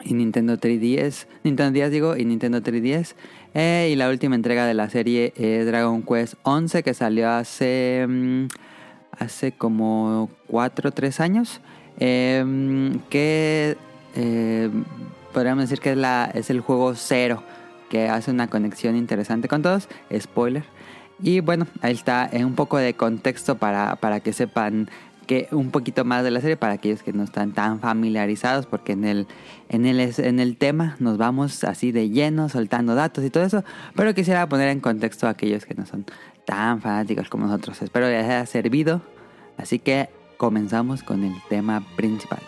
[0.03, 3.15] y Nintendo 3DS, Nintendo 10 digo, y Nintendo 3DS.
[3.55, 8.05] Eh, y la última entrega de la serie es Dragon Quest 11 que salió hace
[8.07, 8.47] mm,
[9.11, 11.61] hace como 4 o 3 años.
[11.97, 12.43] eh,
[13.09, 13.77] que
[14.15, 14.69] eh,
[15.33, 17.43] podríamos decir que es, la, es el juego cero
[17.89, 19.87] que hace una conexión interesante con todos.
[20.17, 20.63] Spoiler.
[21.21, 24.89] Y bueno, ahí está eh, un poco de contexto para, para que sepan
[25.25, 28.91] que un poquito más de la serie para aquellos que no están tan familiarizados porque
[28.91, 29.27] en el
[29.69, 33.63] en el en el tema nos vamos así de lleno soltando datos y todo eso
[33.95, 36.05] pero quisiera poner en contexto a aquellos que no son
[36.45, 37.81] tan fanáticos como nosotros.
[37.81, 39.01] Espero les haya servido
[39.57, 42.41] así que comenzamos con el tema principal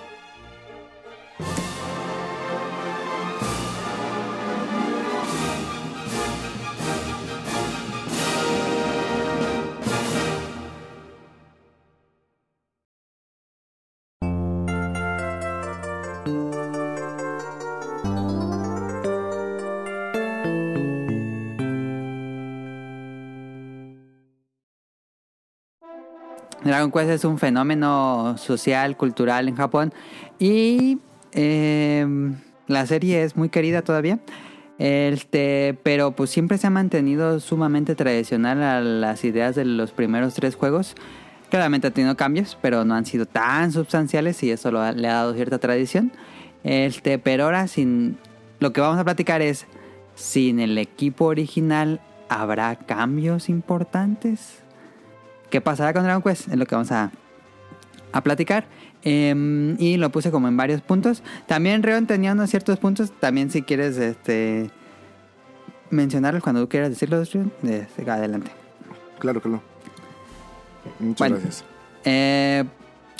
[26.77, 29.91] Dragon Quest es un fenómeno social, cultural en Japón
[30.37, 30.99] y
[31.31, 32.05] eh,
[32.67, 34.19] la serie es muy querida todavía.
[34.77, 40.35] Este, pero pues siempre se ha mantenido sumamente tradicional a las ideas de los primeros
[40.35, 40.93] tres juegos.
[41.49, 45.07] Claramente ha tenido cambios, pero no han sido tan sustanciales y eso lo ha- le
[45.07, 46.11] ha dado cierta tradición.
[46.63, 48.19] Este, pero ahora sin
[48.59, 49.65] lo que vamos a platicar es
[50.13, 54.61] sin el equipo original habrá cambios importantes.
[55.49, 56.47] ¿Qué pasará con Dragon Quest?
[56.49, 57.11] Es lo que vamos a,
[58.11, 58.65] a platicar.
[59.03, 61.23] Em, y lo puse como en varios puntos.
[61.45, 63.11] También Reon tenía unos ciertos puntos.
[63.19, 64.69] También si quieres este
[65.89, 68.51] mencionarlos cuando tú quieras decirlos, Reon, este, adelante.
[69.19, 69.61] Claro, claro.
[70.99, 71.35] Muchas Bueno.
[71.35, 71.63] gracias.
[72.03, 72.63] Eh,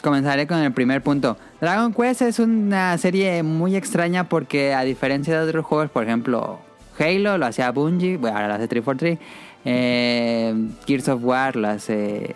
[0.03, 1.37] comenzaré con el primer punto.
[1.61, 6.59] Dragon Quest es una serie muy extraña porque a diferencia de otros juegos, por ejemplo,
[6.99, 9.19] Halo lo hacía Bungie, bueno, ahora lo hace 343.
[9.69, 10.53] Eh,
[10.85, 12.35] Gears of War lo hace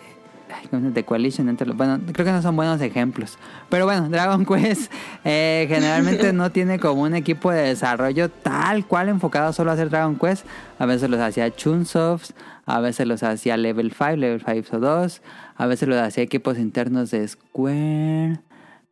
[0.54, 0.94] ay, ¿cómo se llama?
[0.94, 1.48] The Coalition.
[1.48, 3.38] entre los- bueno, creo que no son buenos ejemplos.
[3.70, 4.92] Pero bueno, Dragon Quest
[5.24, 9.88] eh, generalmente no tiene como un equipo de desarrollo tal cual enfocado solo a hacer
[9.88, 10.44] Dragon Quest.
[10.78, 12.32] A veces los hacía Chunsoft,
[12.66, 15.22] a veces los hacía Level 5, Level 5 o 2,
[15.56, 18.40] a veces los hacía equipos internos de Square.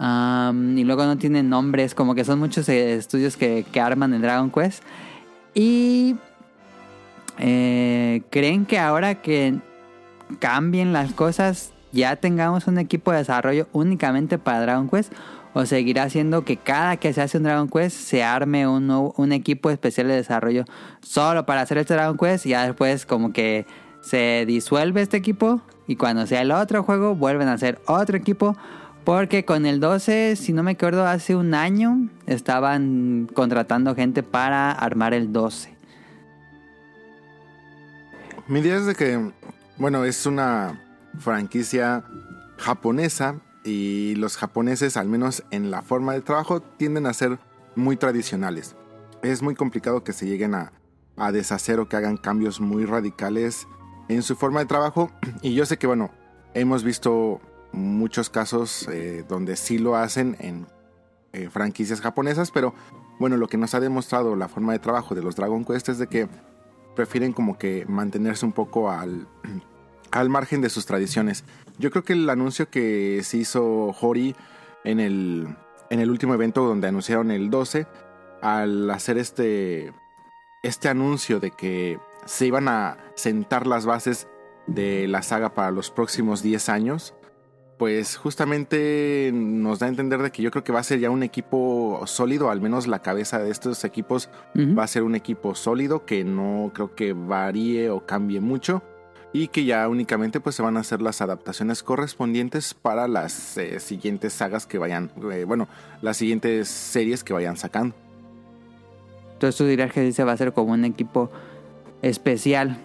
[0.03, 4.22] Y luego no tienen nombres, como que son muchos eh, estudios que, que arman el
[4.22, 4.82] Dragon Quest.
[5.55, 6.16] Y
[7.38, 9.58] eh, creen que ahora que
[10.38, 15.12] cambien las cosas, ya tengamos un equipo de desarrollo únicamente para Dragon Quest.
[15.52, 19.32] O seguirá siendo que cada que se hace un Dragon Quest se arme un, un
[19.32, 20.64] equipo especial de desarrollo
[21.00, 22.46] solo para hacer este Dragon Quest.
[22.46, 23.66] Y ya después, como que
[24.00, 25.60] se disuelve este equipo.
[25.88, 28.56] Y cuando sea el otro juego, vuelven a hacer otro equipo.
[29.04, 34.70] Porque con el 12, si no me acuerdo, hace un año estaban contratando gente para
[34.70, 35.79] armar el 12.
[38.51, 39.30] Mi idea es de que,
[39.76, 40.82] bueno, es una
[41.20, 42.03] franquicia
[42.57, 47.38] japonesa y los japoneses, al menos en la forma de trabajo, tienden a ser
[47.76, 48.74] muy tradicionales.
[49.22, 50.72] Es muy complicado que se lleguen a,
[51.16, 53.68] a deshacer o que hagan cambios muy radicales
[54.09, 55.12] en su forma de trabajo.
[55.42, 56.11] Y yo sé que, bueno,
[56.53, 57.40] hemos visto
[57.70, 60.66] muchos casos eh, donde sí lo hacen en
[61.53, 62.74] franquicias japonesas, pero
[63.20, 65.98] bueno, lo que nos ha demostrado la forma de trabajo de los Dragon Quest es
[65.98, 66.28] de que
[67.01, 69.26] prefieren como que mantenerse un poco al,
[70.11, 71.44] al margen de sus tradiciones.
[71.78, 74.36] Yo creo que el anuncio que se hizo Hori
[74.84, 75.48] en el,
[75.88, 77.86] en el último evento donde anunciaron el 12,
[78.42, 79.94] al hacer este,
[80.62, 84.28] este anuncio de que se iban a sentar las bases
[84.66, 87.14] de la saga para los próximos 10 años,
[87.80, 91.08] pues justamente nos da a entender de que yo creo que va a ser ya
[91.08, 95.54] un equipo sólido, al menos la cabeza de estos equipos va a ser un equipo
[95.54, 98.82] sólido que no creo que varíe o cambie mucho.
[99.32, 103.80] y que ya únicamente pues se van a hacer las adaptaciones correspondientes para las eh,
[103.80, 105.66] siguientes sagas que vayan, eh, bueno,
[106.02, 107.94] las siguientes series que vayan sacando.
[109.34, 111.30] Entonces tú dirías que sí se va a hacer como un equipo
[112.02, 112.76] especial.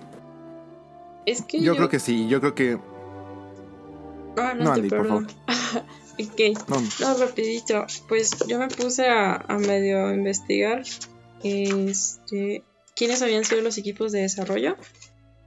[1.25, 2.77] Es que Yo creo que sí, yo creo que
[4.37, 5.27] Ah, no, No, Andy, por perdón.
[6.19, 7.85] ok, no, no, rapidito.
[8.07, 10.83] Pues yo me puse a, a medio investigar
[11.43, 12.63] este,
[12.95, 14.77] quiénes habían sido los equipos de desarrollo.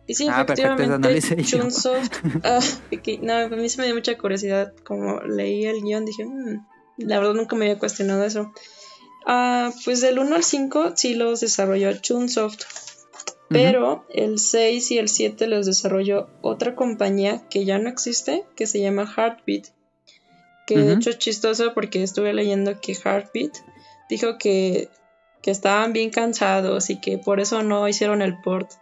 [0.06, 1.20] Y sí, Ah, efectivamente.
[1.44, 2.12] Chunsoft.
[2.44, 2.60] ah,
[2.92, 4.72] ok, no, a mí se me dio mucha curiosidad.
[4.84, 6.66] Como leí el guion, dije, "Mm,
[6.98, 8.52] la verdad nunca me había cuestionado eso.
[9.26, 12.62] Ah, pues del 1 al 5 sí los desarrolló Chunsoft.
[13.48, 18.66] Pero el 6 y el 7 los desarrolló otra compañía que ya no existe, que
[18.66, 19.68] se llama Heartbeat.
[20.66, 23.56] Que de hecho es chistoso porque estuve leyendo que Heartbeat
[24.10, 24.90] dijo que,
[25.40, 28.72] que estaban bien cansados y que por eso no hicieron el port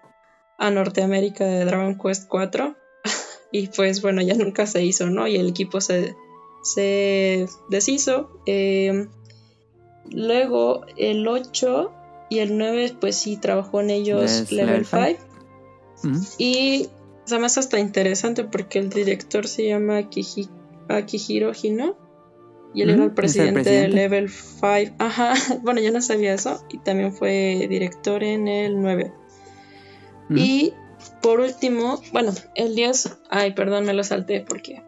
[0.59, 2.75] a Norteamérica de Dragon Quest 4.
[3.53, 5.29] y pues bueno, ya nunca se hizo, ¿no?
[5.29, 6.17] Y el equipo se,
[6.65, 8.41] se deshizo.
[8.47, 9.07] Eh,
[10.11, 11.93] luego el 8
[12.29, 14.97] y el 9 pues sí trabajó en ellos Level Level 5.
[14.97, 15.19] five.
[16.05, 16.25] Ujú.
[16.39, 16.89] Y
[17.25, 20.51] se me hace hasta interesante porque el director se llama Akiji-
[20.89, 21.97] Akihiro Hino.
[22.75, 23.89] Y él era el es el presidente, de.
[23.89, 24.95] Level 5.
[24.99, 26.63] Ajá, bueno, yo no sabía eso.
[26.71, 29.13] Y también fue director en el 9.
[30.31, 30.39] Ujú.
[30.39, 30.73] Y
[31.23, 33.19] por último, bueno, el 10.
[33.31, 34.83] Ay, perdón, me lo salté porque.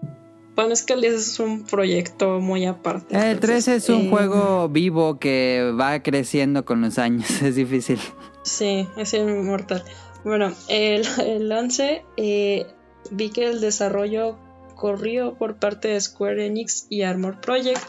[0.58, 3.14] Bueno, es que el 10 es un proyecto muy aparte.
[3.14, 7.30] El entonces, 13 es un eh, juego vivo que va creciendo con los años.
[7.42, 8.00] Es difícil.
[8.42, 9.84] Sí, es inmortal.
[10.24, 12.66] Bueno, el, el 11 eh,
[13.12, 14.36] vi que el desarrollo
[14.74, 17.84] corrió por parte de Square Enix y Armor Project.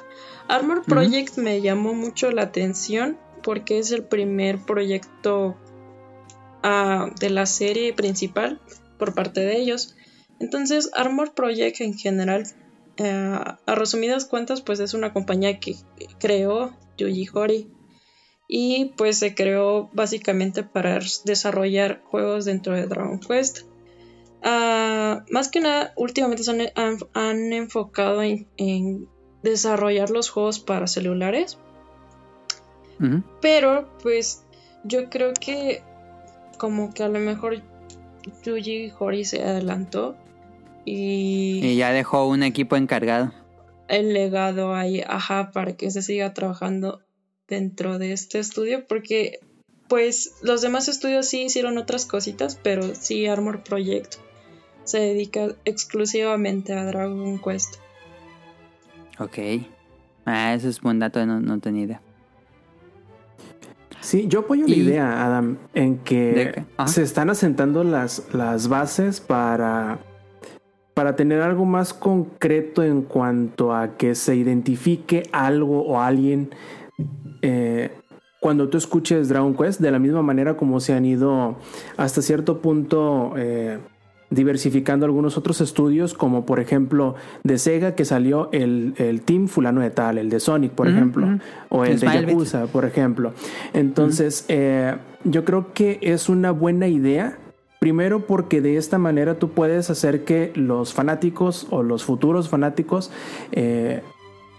[0.48, 5.58] Armor Project me llamó mucho la atención porque es el primer proyecto
[6.62, 8.62] ah, de la serie principal
[9.00, 9.96] por parte de ellos.
[10.40, 12.46] Entonces, Armor Project en general,
[13.00, 15.76] eh, a resumidas cuentas, pues es una compañía que
[16.20, 17.72] creó Yuji Horii
[18.48, 23.62] y pues se creó básicamente para desarrollar juegos dentro de Dragon Quest.
[24.44, 29.08] Ah, más que nada, últimamente se han, han- han enfocado en, en
[29.44, 31.58] desarrollar los juegos para celulares,
[33.42, 34.44] pero pues
[34.84, 35.84] yo creo que
[36.58, 37.62] como que a lo mejor
[38.44, 40.16] Yuji Horii se adelantó
[40.86, 43.32] y Y ya dejó un equipo encargado.
[43.88, 47.02] el legado ahí, ajá, para que se siga trabajando
[47.48, 49.40] dentro de este estudio, porque
[49.88, 54.16] pues los demás estudios sí hicieron otras cositas, pero sí Armor Project
[54.84, 57.76] se dedica exclusivamente a Dragon Quest.
[59.18, 59.38] Ok.
[60.26, 62.02] Ah, eso es buen dato, no, no tenía idea.
[64.02, 68.68] Sí, yo apoyo la Y- idea, Adam, en ¿De que se están asentando las, las
[68.70, 70.00] bases para,
[70.94, 76.50] para tener algo más concreto en cuanto a que se identifique algo o alguien
[77.42, 77.92] eh,
[78.40, 81.58] cuando tú escuches Dragon Quest, de la misma manera como se han ido
[81.98, 83.80] hasta cierto punto eh,
[84.30, 89.82] diversificando algunos otros estudios, como por ejemplo de Sega que salió el, el Team fulano
[89.82, 91.28] de tal, el de Sonic, por ejemplo,
[91.70, 92.08] o el de.
[92.08, 93.34] Yakuza, por ejemplo.
[93.74, 97.38] Entonces, eh, yo creo que es una buena idea.
[97.80, 103.10] Primero porque de esta manera tú puedes hacer que los fanáticos o los futuros fanáticos
[103.54, 104.02] eh,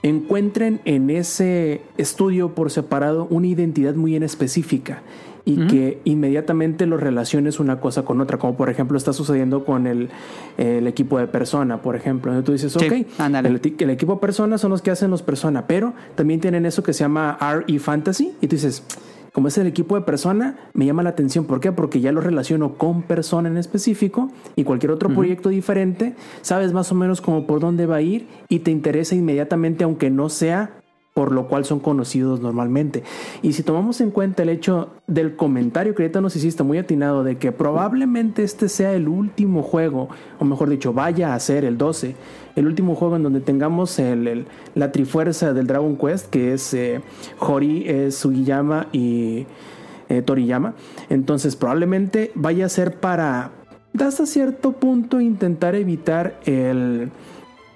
[0.03, 5.03] encuentren en ese estudio por separado una identidad muy en específica
[5.45, 9.87] y que inmediatamente lo relaciones una cosa con otra, como por ejemplo está sucediendo con
[9.87, 10.11] el,
[10.59, 14.71] el equipo de persona, por ejemplo, donde tú dices, Sí, ok, el, equipo persona son
[14.71, 18.47] los que hacen los persona, pero también tienen eso que se llama RE Fantasy y
[18.47, 18.85] tú dices,
[19.33, 21.45] como es el equipo de persona, me llama la atención.
[21.45, 21.73] ¿Por qué?
[21.73, 26.91] Porque ya lo relaciono con persona en específico y cualquier otro proyecto diferente, sabes más
[26.93, 30.81] o menos como por dónde va a ir y te interesa inmediatamente, aunque no sea
[31.15, 33.03] por lo cual son conocidos normalmente.
[33.43, 37.25] Y si tomamos en cuenta el hecho del comentario que ahorita nos hiciste muy atinado
[37.25, 40.09] de que probablemente este sea el último juego,
[40.39, 42.15] o mejor dicho, vaya a ser el 12,
[42.57, 46.75] el último juego en donde tengamos el, el- la trifuerza del Dragon Quest, que es
[46.75, 47.01] eh,
[47.39, 49.47] Hori, Sugiyama y
[50.09, 50.75] eh, Toriyama.
[51.09, 53.53] Entonces probablemente vaya a ser para,
[53.99, 57.11] hasta cierto punto, intentar evitar el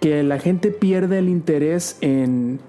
[0.00, 2.60] que la gente pierda el interés en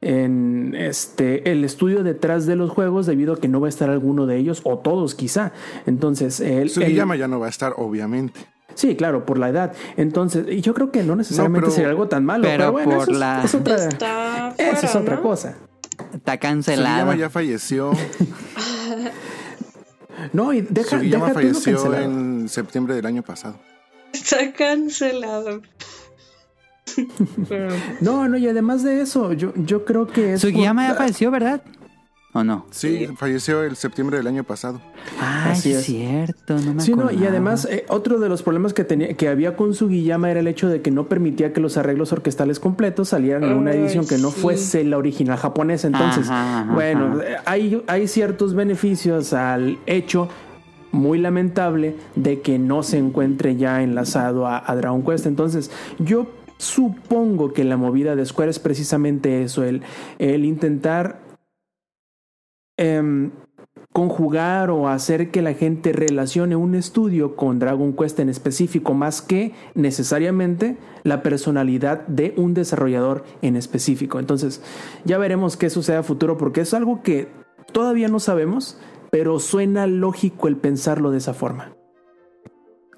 [0.00, 3.90] en este el estudio detrás de los juegos debido a que no va a estar
[3.90, 5.50] alguno de ellos o todos quizá
[5.86, 8.38] entonces el, Sugiyama el- ya no va a estar, obviamente.
[8.78, 12.06] Sí claro por la edad entonces y yo creo que no necesariamente pero- sería algo
[12.08, 15.00] tan malo pero pero, bueno, por eso es- la- es, otra, Está eso es fuera,
[15.00, 15.22] otra ¿no?
[15.22, 15.56] cosa
[16.14, 17.12] Está cancelado.
[17.14, 17.90] Ya falleció.
[20.32, 22.04] No, y deja, deja falleció cancelado.
[22.04, 23.56] en septiembre del año pasado.
[24.12, 25.62] Está cancelado.
[28.00, 30.40] No, no, y además de eso, yo, yo creo que es.
[30.40, 31.62] Sugiyama ya por- falleció, ¿verdad?
[32.38, 32.66] ¿O no?
[32.70, 34.80] Sí, falleció el septiembre del año pasado.
[35.20, 38.72] Ah, Así es cierto, no me Sí, no, y además eh, otro de los problemas
[38.74, 41.76] que tenía que había con Sugiyama era el hecho de que no permitía que los
[41.76, 44.40] arreglos orquestales completos salieran en una edición que no sí.
[44.40, 45.88] fuese la original japonesa.
[45.88, 47.42] Entonces, Ajá, ajá, bueno, ajá.
[47.44, 50.28] hay, hay ciertos beneficios al hecho
[50.92, 55.26] muy lamentable de que no se encuentre ya enlazado a, a Dragon Quest.
[55.26, 56.28] Entonces, yo
[56.58, 59.82] supongo que la movida de Square es precisamente eso, el,
[60.18, 61.27] el intentar
[62.78, 63.30] em,
[63.92, 69.20] conjugar o hacer que la gente relacione un estudio con Dragon Quest en específico, más
[69.22, 74.18] que necesariamente la personalidad de un desarrollador en específico.
[74.20, 74.62] Entonces,
[75.04, 77.28] ya veremos qué sucede a futuro, porque es algo que
[77.72, 78.78] todavía no sabemos,
[79.10, 81.72] pero suena lógico el pensarlo de esa forma.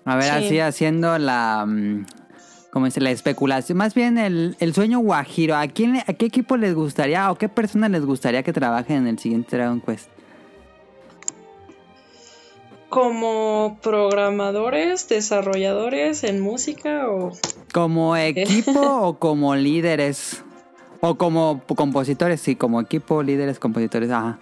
[0.04, 0.30] A ver, Sí.
[0.30, 1.66] así haciendo la.
[2.70, 3.00] ¿Cómo dice?
[3.00, 3.78] La especulación.
[3.78, 5.56] Más bien el, el sueño guajiro.
[5.56, 9.06] ¿A, quién, ¿A qué equipo les gustaría o qué persona les gustaría que trabaje en
[9.08, 10.08] el siguiente Dragon Quest?
[12.88, 17.30] como programadores, desarrolladores en música o
[17.72, 20.42] ¿Como equipo o como líderes?
[21.00, 24.38] O como compositores, sí, como equipo, líderes, compositores, ajá.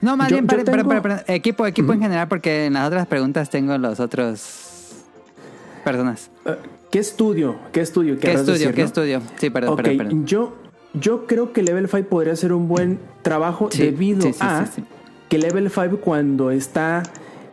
[0.00, 3.48] No, más Yo- bien, tengo- pare- equipo, equipo en general, porque en las otras preguntas
[3.48, 5.04] tengo los otros
[5.84, 6.30] personas.
[6.46, 6.56] Eh,
[6.90, 7.56] ¿Qué estudio?
[7.72, 8.18] ¿Qué estudio?
[8.18, 8.52] ¿Qué estudio?
[8.54, 8.86] decir, ¿Qué no?
[8.86, 9.20] estudio?
[9.36, 10.26] Sí, perdón, Ok, perdón, perdón.
[10.26, 10.54] Yo,
[10.94, 14.64] yo creo que Level 5 podría ser un buen trabajo Sí, debido sí, sí, a
[15.28, 17.02] que Level 5 cuando está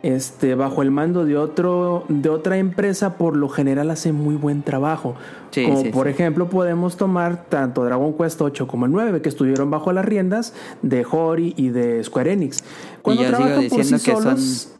[0.02, 4.62] este, bajo el mando de, otro, de otra empresa, por lo general hace muy buen
[4.62, 5.16] trabajo.
[5.50, 6.12] Sí, como sí, por sí.
[6.12, 10.54] ejemplo podemos tomar tanto Dragon Quest 8 como el 9, que estuvieron bajo las riendas
[10.80, 12.64] de Hori y de Square Enix.
[13.02, 14.72] Cuando yo sigo trabajan por sí diciendo que son- solos...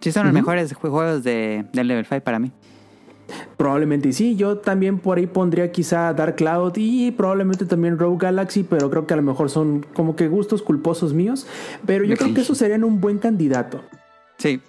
[0.00, 0.40] Sí, son los Ujú.
[0.42, 2.50] mejores jue- juegos de, de Level 5 para mí.
[3.56, 8.62] Probablemente sí, yo también por ahí pondría quizá Dark Cloud y probablemente también Rogue Galaxy,
[8.62, 11.46] pero creo que a lo mejor son como que gustos culposos míos,
[11.86, 13.82] pero yo creo que esos serían un buen candidato.
[14.38, 14.60] Sí.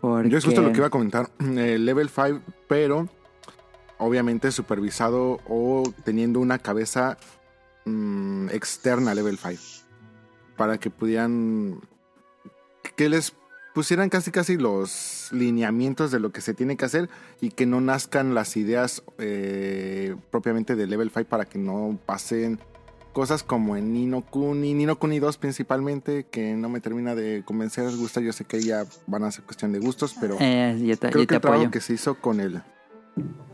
[0.00, 0.30] Porque...
[0.30, 1.30] Yo es justo lo que iba a comentar.
[1.56, 3.08] eh, level 5, pero
[3.98, 7.18] obviamente supervisado o teniendo una cabeza
[7.84, 9.62] mm, externa a Level 5.
[10.56, 11.80] Para que pudieran.
[12.96, 13.32] Que les
[13.74, 17.08] pusieran casi casi los lineamientos de lo que se tiene que hacer
[17.40, 22.60] y que no nazcan las ideas eh, propiamente de Level 5 para que no pasen
[23.12, 27.94] cosas como en Nino Kuni, Nino Kuni 2 principalmente, que no me termina de convencer,
[27.96, 31.10] gusta, yo sé que ya van a ser cuestión de gustos, pero Eh, yo te,
[31.10, 32.62] creo yo que te el trabajo que se hizo con el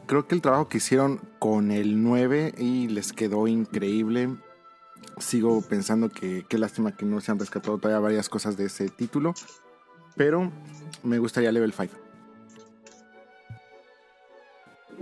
[0.06, 4.36] creo que el trabajo que hicieron con el 9 y les quedó increíble.
[5.18, 8.88] Sigo pensando que qué lástima que no se han rescatado todavía varias cosas de ese
[8.88, 9.34] título,
[10.18, 10.50] pero
[11.02, 11.94] me gustaría Level 5.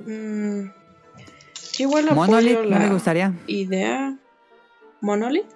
[0.06, 0.66] Mm,
[1.72, 3.32] yo igual Monolith, ¿no la le gustaría?
[3.46, 4.16] idea.
[5.00, 5.46] ¿Monolith?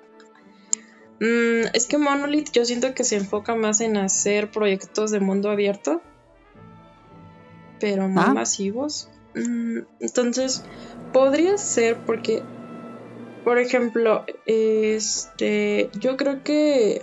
[1.20, 5.50] Mm, es que Monolith yo siento que se enfoca más en hacer proyectos de mundo
[5.50, 6.00] abierto,
[7.78, 8.34] pero más Ah.
[8.34, 9.10] masivos.
[9.34, 10.64] Mm, entonces,
[11.12, 12.42] podría ser porque,
[13.44, 17.02] por ejemplo, este, yo creo que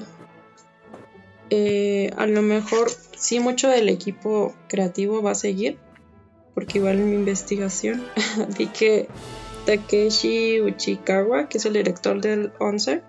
[1.50, 5.78] eh, a lo mejor sí mucho del equipo creativo va a seguir,
[6.54, 8.04] porque igual en mi investigación
[8.58, 9.08] vi que
[9.66, 13.02] Takeshi Uchikawa, que es el director del 11,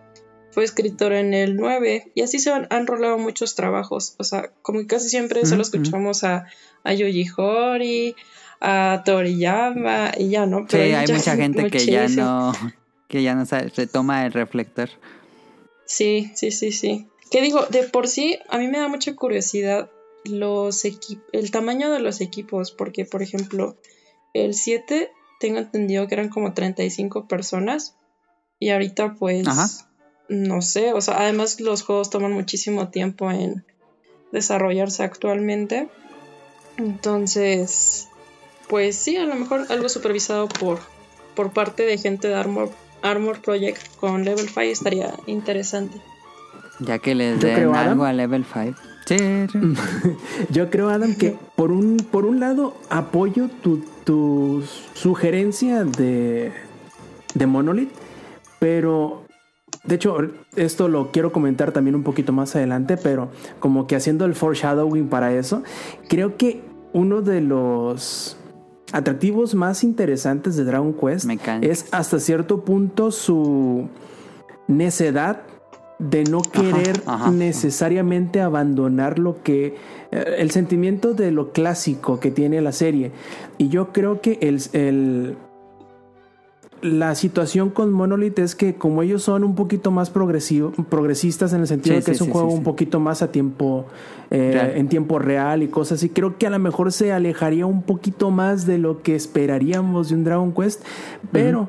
[0.51, 4.51] fue escritor en el 9 y así se han, han rolado muchos trabajos, o sea,
[4.63, 6.47] como que casi siempre solo escuchamos a,
[6.85, 8.17] a Yoji Hori,
[8.61, 10.67] a Toriyama y ya, ¿no?
[10.69, 12.53] Sí, hay mucha gente que ya no
[13.09, 14.91] que ya no sabe, retoma el reflector.
[15.87, 17.09] Sí, sí, sí, sí.
[17.31, 19.91] Que digo, de por sí, a mí me da mucha curiosidad
[20.25, 23.77] los el tamaño de los equipos, porque por ejemplo,
[24.35, 25.11] el 7
[25.41, 27.97] tengo entendido que eran como 35 personas
[28.59, 29.69] y ahorita pues Ajá.
[30.29, 33.65] no sé, o sea, además los juegos toman muchísimo tiempo en
[34.33, 35.89] desarrollarse actualmente.
[36.77, 38.09] Entonces,
[38.69, 40.81] pues sí, a lo mejor algo supervisado por
[41.35, 42.71] por parte de gente de Armor
[43.01, 46.01] Armor Project con Level 5 estaría interesante.
[46.81, 47.89] Ya que les den creo, Adam.
[47.89, 48.79] algo a level 5.
[49.07, 49.17] Sí,
[49.51, 49.59] sí.
[50.51, 54.63] Yo creo, Adam, que por un, por un lado apoyo tu, tu
[54.95, 56.53] sugerencia de,
[57.35, 57.91] de Monolith,
[58.59, 59.25] pero
[59.85, 60.19] de hecho
[60.57, 65.09] esto lo quiero comentar también un poquito más adelante, pero como que haciendo el foreshadowing
[65.09, 65.63] para eso,
[66.09, 66.63] creo que
[66.93, 68.37] uno de los
[68.93, 71.29] atractivos más interesantes de Dragon Quest
[71.63, 73.89] es hasta cierto punto su
[74.67, 75.43] necedad
[75.99, 77.31] de no querer ajá.
[77.31, 79.77] necesariamente abandonar lo que
[80.11, 83.13] eh, el sentimiento de lo clásico que tiene la serie.
[83.59, 85.37] Y yo creo que el, el
[86.81, 91.63] la situación con Monolith es que como ellos son un poquito más progresivo, progresistas en
[91.63, 93.87] el sentido Sí, de que sí, es un sí, juego un poquito más a tiempo
[94.31, 97.83] eh, en tiempo real y cosas así, creo que a lo mejor se alejaría un
[97.83, 100.85] poquito más de lo que esperaríamos de un Dragon Quest,
[101.33, 101.69] pero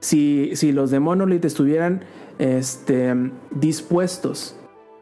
[0.00, 2.04] si, si los de Monolith estuvieran
[2.38, 3.14] este,
[3.50, 4.54] dispuestos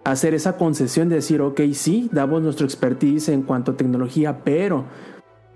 [0.04, 4.38] a hacer esa concesión de decir, ok, sí, damos nuestro expertise en cuanto a tecnología,
[4.44, 4.84] pero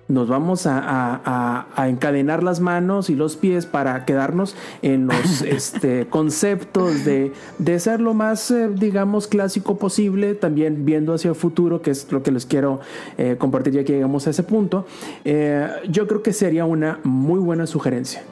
[0.09, 5.07] nos vamos a, a- a- a encadenar las manos y los pies para quedarnos en
[5.07, 11.29] los este, conceptos de, de ser lo más, eh, digamos, clásico posible, también viendo hacia
[11.29, 12.81] el futuro, que es lo que les quiero
[13.19, 14.85] eh, compartir ya que llegamos a ese punto.
[15.25, 18.25] Eh, yo creo que sería una muy buena sugerencia.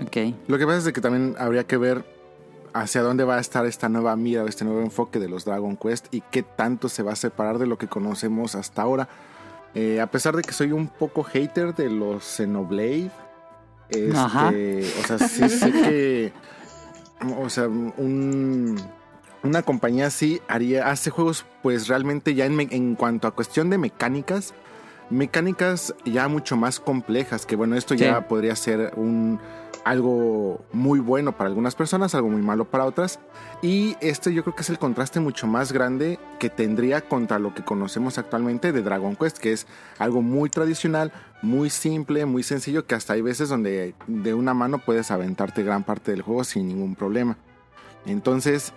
[0.00, 0.16] Ok.
[0.48, 2.04] Lo que pasa es de que también habría que ver
[2.74, 6.06] hacia dónde va a estar esta nueva mira, este nuevo enfoque de los Dragon Quest
[6.14, 9.08] y qué tanto se va a separar de lo que conocemos hasta ahora.
[9.74, 13.10] Eh, a pesar de que soy un poco hater de los Xenoblade,
[13.90, 14.48] este, Ajá.
[14.48, 16.32] o sea, sí sé que,
[17.38, 18.80] o sea, un-
[19.42, 24.54] una compañía así haría, hace juegos pues realmente ya en, cuanto a cuestión de mecánicas,
[25.10, 28.00] mecánicas ya mucho más complejas, que bueno, esto Sí.
[28.00, 29.40] ya podría ser un
[29.84, 33.18] algo muy bueno para algunas personas, algo muy malo para otras.
[33.62, 37.54] Y este yo creo que es el contraste mucho más grande que tendría contra lo
[37.54, 39.66] que conocemos actualmente de Dragon Quest, que es
[39.98, 41.12] algo muy tradicional,
[41.42, 45.84] muy simple, muy sencillo, que hasta hay veces donde de una mano puedes aventarte gran
[45.84, 47.36] parte del juego sin ningún problema.
[48.06, 48.72] Entonces,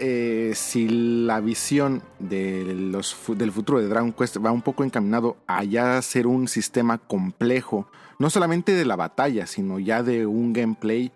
[0.00, 6.00] eh, si la visión del futuro de Dragon Quest va un poco encaminado a ya
[6.02, 7.86] ser un sistema complejo,
[8.18, 11.12] no solamente de la batalla, sino ya de un gameplay,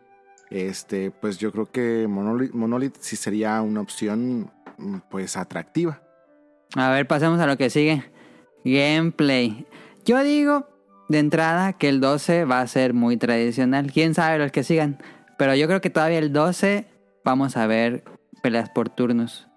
[0.51, 6.01] este, pues yo creo que Monolith, Monolith sí sería una opción mm, pues atractiva.
[6.75, 8.05] A ver, pasemos a lo que sigue.
[8.65, 9.67] Gameplay.
[10.05, 10.69] Yo digo
[11.09, 13.91] de entrada que el 12 va a ser muy tradicional.
[13.93, 14.99] Quién sabe los que sigan.
[15.39, 16.87] Pero yo creo que todavía el 12
[17.25, 18.05] vamos a ver
[18.43, 19.49] peleas por turnos.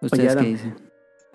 [0.00, 0.83] ¿Ustedes Adam, qué dicen?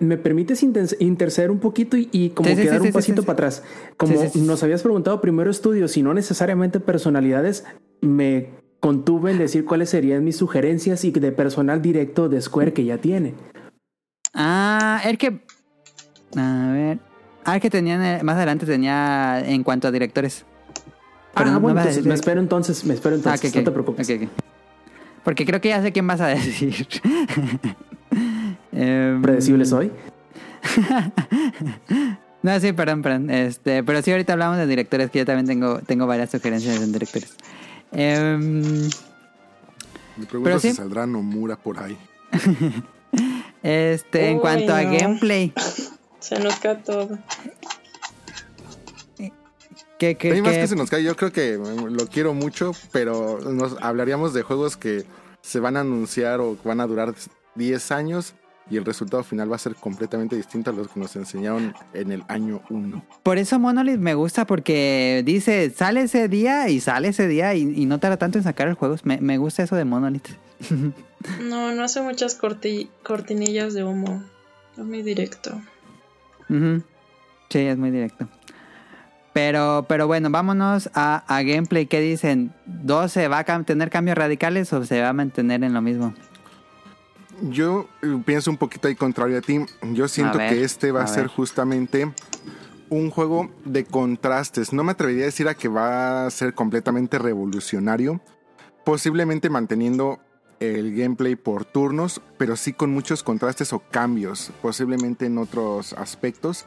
[0.00, 3.62] ¿Me permites interceder un poquito y, y como Sí, quedar sí, un pasito para atrás?
[3.98, 7.64] Como nos habías preguntado primero estudios y no necesariamente personalidades,
[8.00, 8.48] me
[8.80, 12.96] contuve en decir cuáles serían mis sugerencias y de personal directo de Square que ya
[12.98, 13.34] tiene.
[14.32, 15.40] Ah, el que.
[16.36, 16.98] A ver.
[17.44, 18.24] Ah, el que tenían.
[18.24, 20.46] Más adelante tenía en cuanto a directores.
[21.34, 23.64] Pero ah, no bueno, entonces decir- me espero entonces, me espero Ah, entonces, ok, no
[23.64, 24.08] te preocupes.
[24.10, 24.28] ok, ok.
[25.24, 26.86] Porque creo que ya sé quién vas a decir.
[28.72, 29.90] Em, Predecible soy.
[32.42, 33.30] No, sí, perdón, perdón.
[33.30, 36.90] Este, pero sí, ahorita hablamos de directores, que yo también tengo, tengo varias sugerencias en
[36.92, 37.34] directores.
[37.92, 38.62] Em,
[40.16, 40.74] Me pregunto Pero si sí.
[40.74, 41.98] saldrá Nomura por ahí.
[43.62, 44.92] este, en cuanto a no.
[44.92, 45.52] gameplay,
[46.20, 47.18] Se nos cae todo.
[49.98, 52.72] ¿qué, qué, Hay más que se nos cae, yo creo que mm, lo quiero mucho,
[52.92, 55.04] pero nos hablaríamos de juegos que
[55.42, 57.14] se van a anunciar o que van a durar
[57.54, 58.34] 10 años
[58.70, 62.12] y el resultado final va a ser completamente distinto a los que nos enseñaron en
[62.12, 63.04] el año 1.
[63.22, 67.62] Por eso Monolith me gusta porque dice, sale ese día y sale ese día y,
[67.62, 68.94] y no tarda tanto en sacar el juego.
[69.04, 70.28] Me, me gusta eso de Monolith.
[71.42, 74.22] No, no hace muchas corti- cortinillas de humo.
[74.78, 75.60] Es muy directo.
[76.48, 76.82] Ujú.
[77.50, 78.26] Sí, es muy directo.
[79.34, 81.84] Pero, pero bueno, vámonos a, a gameplay.
[81.86, 82.52] ¿Qué dicen?
[82.66, 86.14] ¿12 va a cam- tener cambios radicales o se va a mantener en lo mismo?
[87.42, 89.60] Yo eh, pienso un poquito ahí contrario a ti.
[89.92, 91.30] Yo siento ver, que este va a, a ser ver.
[91.30, 92.12] justamente
[92.90, 94.72] un juego de contrastes.
[94.72, 98.20] No me atrevería a decir a que va a ser completamente revolucionario.
[98.84, 100.20] Posiblemente manteniendo
[100.58, 106.66] el gameplay por turnos, pero sí con muchos contrastes o cambios, posiblemente en otros aspectos.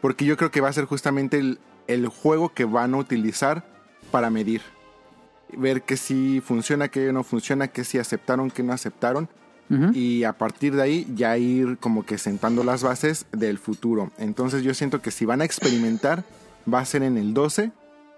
[0.00, 3.66] Porque yo creo que va a ser justamente el, el juego que van a utilizar
[4.10, 4.62] para medir.
[5.56, 9.28] Ver que si funciona, que no funciona, que si aceptaron, que no aceptaron
[9.68, 14.12] Y a partir de ahí ya ir como que sentando las bases del futuro.
[14.16, 16.22] Entonces yo siento que si van a experimentar
[16.72, 17.72] va a ser en el 12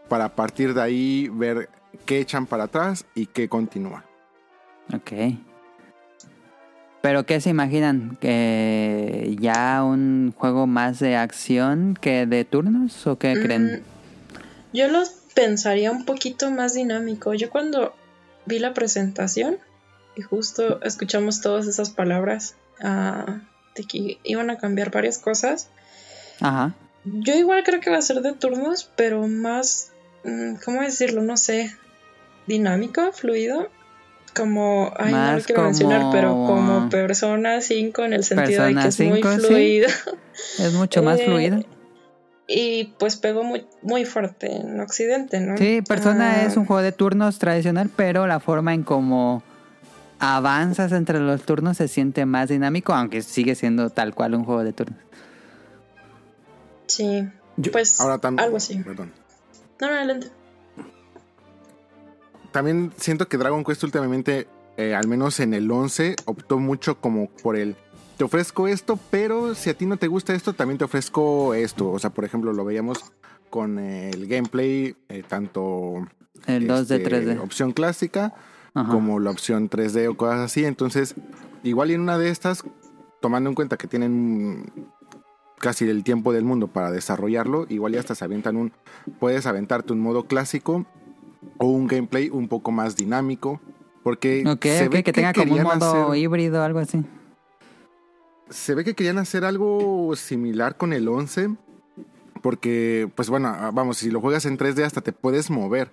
[0.09, 1.70] para a partir de ahí ver
[2.05, 4.05] qué echan para atrás y qué continúa.
[4.94, 5.12] Ok.
[7.01, 8.18] ¿Pero qué se imaginan?
[8.20, 13.07] ¿Que ya un juego más de acción que de turnos?
[13.07, 13.66] ¿O qué creen?
[13.66, 17.34] Mm, Yo los pensaría un poquito más dinámico.
[17.34, 17.94] Yo cuando
[18.46, 19.59] vi la presentación
[20.18, 23.40] y justo escuchamos todas esas palabras ah,
[23.74, 25.68] de que iban a cambiar varias cosas,
[26.40, 26.74] Ajá.
[27.04, 29.92] yo igual creo que va a ser de turnos, pero más,
[30.24, 31.22] mm, ¿cómo decirlo?
[31.22, 31.72] No sé,
[32.46, 33.68] dinámico, fluido.
[34.36, 38.74] como, ay, no lo Más quiero mencionar, pero como- Persona 5 en el sentido de
[38.74, 39.40] que es muy 5, sí.
[39.40, 39.88] fluido.
[40.60, 41.64] Es mucho más Eh, fluido.
[42.46, 45.56] Y pues pegó muy, muy fuerte en Occidente, ¿no?
[45.58, 49.42] Sí, Persona Ah, es un juego de turnos tradicional, pero la forma en cómo
[50.20, 54.64] avanzas entre los turnos se siente más dinámico, aunque sigue siendo tal cual un juego
[54.64, 54.98] de turnos.
[56.86, 58.44] Sí, Yo- pues Ahora también.
[58.44, 58.78] algo así.
[58.78, 59.12] Perdón.
[59.80, 60.28] No, no, adelante.
[62.52, 67.28] También siento que Dragon Quest últimamente, eh, al menos en el 11, optó mucho como
[67.28, 67.76] por el...
[68.16, 71.90] Te ofrezco esto, pero si a ti no te gusta esto, también te ofrezco esto.
[71.90, 72.98] O sea, por ejemplo, lo veíamos
[73.50, 76.06] con el gameplay, eh, tanto
[76.46, 77.40] El 2 de este, 3D.
[77.40, 78.34] opción clásica
[78.74, 78.92] Ajá.
[78.92, 80.64] como la opción 3D o cosas así.
[80.64, 81.14] Entonces,
[81.62, 82.64] igual y en una de estas,
[83.20, 84.70] tomando en cuenta que tienen
[85.58, 88.72] casi el tiempo del mundo para desarrollarlo, igual y hasta se avientan un...
[89.18, 90.86] Puedes aventarte un modo clásico
[91.56, 93.60] o un gameplay un poco más dinámico.
[94.04, 97.04] Porque Ok, se ve que tenga como un modo hacer- híbrido o algo así.
[98.48, 101.56] se ve que querían hacer algo similar con el 11.
[102.40, 105.90] Porque, pues bueno, vamos, si lo juegas en 3D hasta te puedes mover.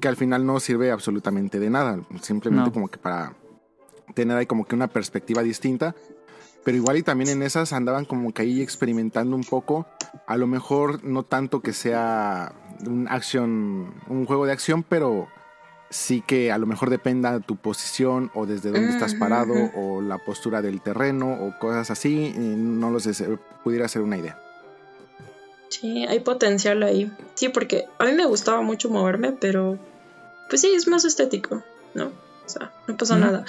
[0.00, 2.00] Que al final no sirve absolutamente de nada.
[2.22, 2.72] Simplemente No.
[2.72, 3.34] como que para
[4.14, 5.94] tener ahí como que una perspectiva distinta.
[6.64, 9.86] Pero igual y también en esas andaban como que ahí experimentando un poco.
[10.26, 12.52] A lo mejor no tanto que sea
[12.86, 15.28] un acción, un juego de acción, pero
[15.90, 20.00] sí que a lo mejor dependa tu posición o desde dónde estás Ujú, parado o
[20.00, 22.32] la postura del terreno o cosas así.
[22.34, 24.38] eh, No lo sé, se- pudiera ser una idea.
[25.80, 27.10] Sí, hay potencial ahí.
[27.34, 29.76] Sí, porque a mí me gustaba mucho moverme, pero
[30.48, 31.62] pues sí, es más estético,
[31.94, 32.06] ¿no?
[32.06, 33.44] O sea, no pasa nada.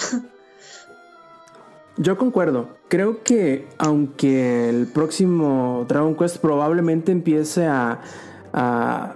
[1.98, 2.70] Yo concuerdo.
[2.88, 8.02] Creo que aunque el próximo Dragon Quest probablemente empiece a,
[8.54, 9.16] a,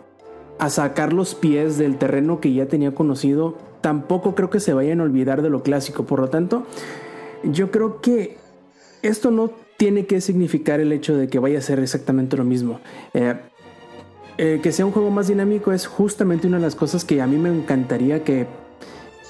[0.60, 5.02] a sacar los pies del terreno que ya tenía conocido, tampoco creo que se vayan
[5.02, 6.06] a olvidar de lo clásico.
[6.06, 6.68] Por lo tanto,
[7.44, 8.38] yo creo que
[9.02, 12.82] esto no tiene que significar el hecho de que vaya a ser exactamente lo mismo.
[13.14, 13.34] Eh,
[14.38, 17.28] eh, que sea un juego más dinámico es justamente una de las cosas que a
[17.28, 18.46] mí me encantaría que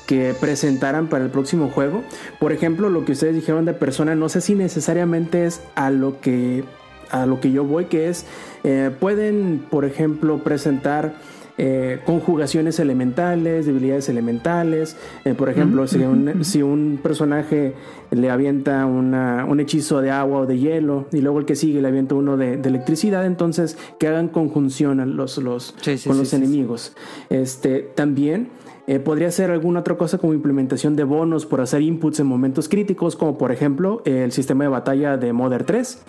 [0.07, 2.01] que presentaran para el próximo juego.
[2.39, 6.19] Por ejemplo, lo que ustedes dijeron de persona, no sé si necesariamente es a lo
[6.19, 6.63] que
[7.11, 8.25] a lo que yo voy, que es
[8.63, 11.13] eh, pueden, por ejemplo, presentar
[11.61, 14.95] eh, conjugaciones elementales, debilidades elementales.
[15.25, 17.73] Eh, por ejemplo, si, un, si un personaje
[18.11, 21.81] le avienta una- un hechizo de agua o de hielo y luego el que sigue
[21.81, 26.15] le avienta uno de, de electricidad, entonces que hagan conjunción los, los, Sí, sí, con
[26.17, 26.95] sí, los enemigos.
[27.29, 28.47] Este, también
[28.87, 32.69] eh, podría ser alguna otra cosa como implementación de bonos por hacer inputs en momentos
[32.69, 36.01] críticos, como por ejemplo el sistema de batalla de Modern 3.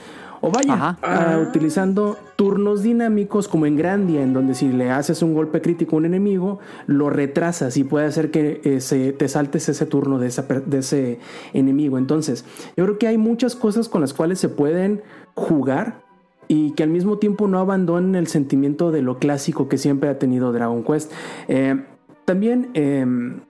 [0.43, 5.35] O vaya, ah, utilizando turnos dinámicos como en Grandia, en donde si le haces un
[5.35, 9.69] golpe crítico a un enemigo, lo retrasas y puede hacer que eh, se- te saltes
[9.69, 11.19] ese turno de, esa per- de ese
[11.53, 11.99] enemigo.
[11.99, 15.03] Entonces, yo creo que hay muchas cosas con las cuales se pueden
[15.35, 16.01] jugar
[16.49, 20.19] y que al mismo tiempo no abandonen el sentimiento de lo clásico que siempre ha
[20.19, 21.13] tenido Dragon Quest.
[21.49, 21.85] Eh,
[22.25, 23.41] también em,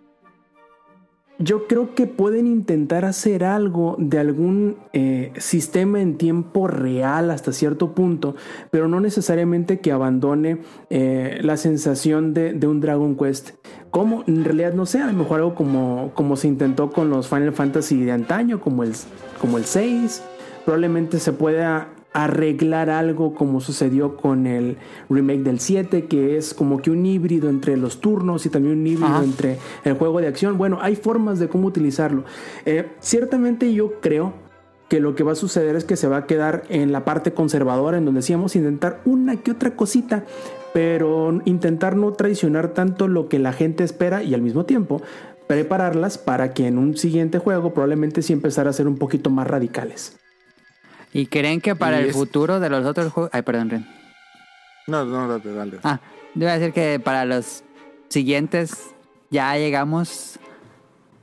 [1.41, 7.53] yo creo que pueden intentar hacer algo de algún eh, sistema en tiempo real hasta
[7.53, 8.37] cierto punto,
[8.71, 10.59] pero no necesariamente que abandone
[10.91, 13.53] eh, la sensación de, un Dragon Quest.
[13.91, 17.29] Como en realidad no sé, a lo mejor algo como, como se intentó con los
[17.29, 18.93] Final Fantasy de antaño, como el,
[19.41, 20.23] como el 6.
[20.67, 24.77] Probablemente se pueda arreglar algo como sucedió con el
[25.09, 28.87] remake del 7, que es como que un híbrido entre los turnos y también un
[28.87, 29.25] híbrido Ajá.
[29.25, 30.59] entre el juego de acción.
[30.59, 32.25] Bueno, hay formas de cómo utilizarlo.
[32.67, 34.33] Eh, ciertamente yo creo
[34.89, 37.33] que lo que va a suceder es que se va a quedar en la parte
[37.33, 40.25] conservadora, en donde decíamos intentar una que otra cosita,
[40.75, 45.01] pero intentar no traicionar tanto lo que la gente espera y al mismo tiempo
[45.47, 49.47] prepararlas para que en un siguiente juego probablemente sí empezar a ser un poquito más
[49.47, 50.17] radicales.
[51.13, 53.31] ¿Y creen que para Y el es- futuro de los otros juegos...
[53.33, 53.87] Ay, perdón, Ren.
[54.87, 55.79] No, no, dale, dale.
[55.83, 56.01] Ah,
[56.35, 57.63] yo iba a decir que para los
[58.09, 58.91] siguientes
[59.31, 60.39] ya llegamos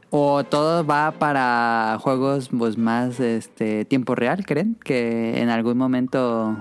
[0.09, 4.75] o todo va para juegos pues más este tiempo real, ¿creen?
[4.83, 6.57] Que en algún momento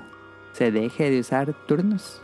[0.53, 2.23] se deje de usar turnos.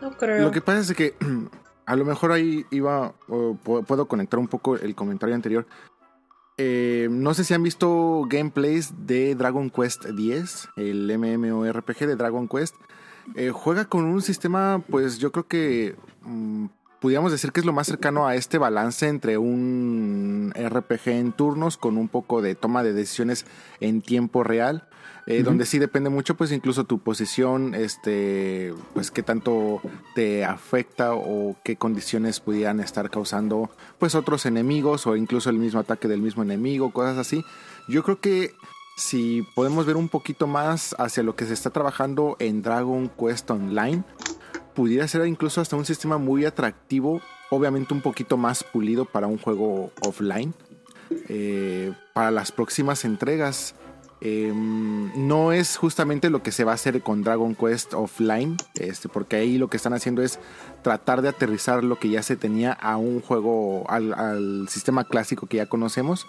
[0.00, 0.42] No creo.
[0.42, 1.14] Lo que pasa es que
[1.86, 5.66] a lo mejor ahí iba, o puedo conectar un poco el comentario anterior.
[6.56, 12.48] Eh, no sé si han visto gameplays de Dragon Quest X, el MMORPG de Dragon
[12.48, 12.74] Quest.
[13.34, 16.66] Eh, juega con un sistema, pues yo creo que mm,
[17.00, 21.76] pudiéramos decir que es lo más cercano a este balance entre un RPG en turnos
[21.76, 23.46] con un poco de toma de decisiones
[23.80, 24.88] en tiempo real.
[25.26, 29.80] Eh, donde sí depende mucho, pues incluso tu posición, este, pues qué tanto
[30.14, 35.80] te afecta o qué condiciones pudieran estar causando, pues otros enemigos o incluso el mismo
[35.80, 37.44] ataque del mismo enemigo, cosas así.
[37.88, 38.52] Yo creo que
[38.96, 43.50] si podemos ver un poquito más hacia lo que se está trabajando en Dragon Quest
[43.50, 44.04] Online,
[44.74, 49.38] pudiera ser incluso hasta un sistema muy atractivo, obviamente un poquito más pulido para un
[49.38, 50.54] juego offline.
[51.28, 53.74] Eh, para las próximas entregas.
[54.22, 59.08] Em, no es justamente lo que se va a hacer con Dragon Quest Offline, este,
[59.08, 60.38] porque ahí lo que están haciendo es
[60.82, 65.58] tratar de aterrizar lo que ya se tenía a un juego, al, sistema clásico que
[65.58, 66.26] ya conocemos.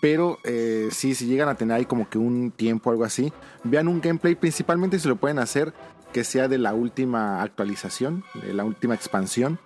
[0.00, 3.30] Pero eh, si llegan a tener ahí como que un tiempo o algo así,
[3.62, 5.74] vean un gameplay, principalmente si lo pueden hacer,
[6.14, 9.58] que sea de la última actualización, de la última expansión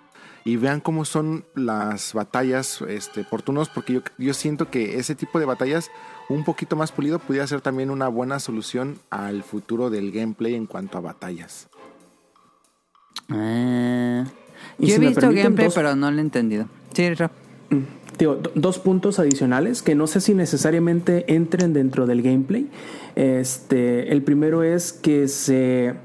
[0.47, 5.15] y vean cómo son las batallas este, por turnos, porque yo, yo siento que ese
[5.15, 5.89] tipo de batallas
[6.29, 10.65] un poquito más pulido pudiera ser también una buena solución al futuro del gameplay en
[10.65, 11.67] cuanto a batallas.
[13.29, 14.25] Ah.
[14.77, 16.67] yo he visto gameplay, pero no lo he entendido.
[16.93, 17.09] Sí,
[17.69, 17.83] mm,
[18.55, 22.69] dos puntos adicionales que no sé si necesariamente entren dentro del gameplay.
[23.15, 25.95] Este, el primero es que se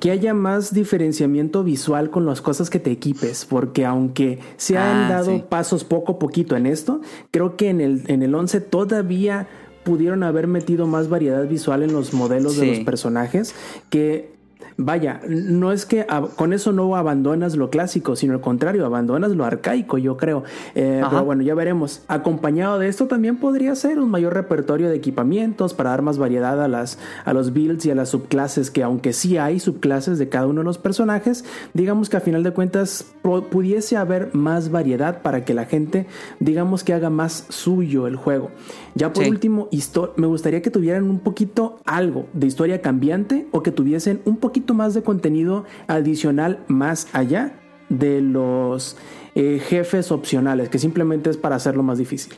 [0.00, 5.04] que haya más diferenciamiento visual con las cosas que te equipes, porque aunque se han
[5.04, 8.60] ah, dado pasos poco a poquito en esto, creo que en el, en el 11
[8.60, 9.48] todavía
[9.84, 13.54] pudieron haber metido más variedad visual en los modelos de los personajes
[13.90, 14.32] que
[14.76, 16.06] vaya, no es que
[16.36, 20.44] con eso no abandonas lo clásico, sino al contrario, abandonas lo arcaico, yo creo.
[20.74, 22.02] Eh, pero bueno, ya veremos.
[22.08, 26.62] Acompañado de esto también podría ser un mayor repertorio de equipamientos para dar más variedad
[26.62, 30.28] a, las, a los builds y a las subclases, que aunque sí hay subclases de
[30.28, 31.44] cada uno de los personajes,
[31.74, 33.06] digamos que a final de cuentas
[33.50, 36.06] pudiese haber más variedad para que la gente,
[36.40, 38.50] digamos que haga más suyo el juego.
[38.94, 39.68] Ya por último,
[40.16, 44.61] me gustaría que tuvieran un poquito algo de historia cambiante o que tuviesen un poquito
[44.68, 47.52] más de contenido adicional más allá
[47.88, 48.96] de los
[49.34, 52.34] eh, jefes opcionales, que simplemente es para hacerlo más difícil.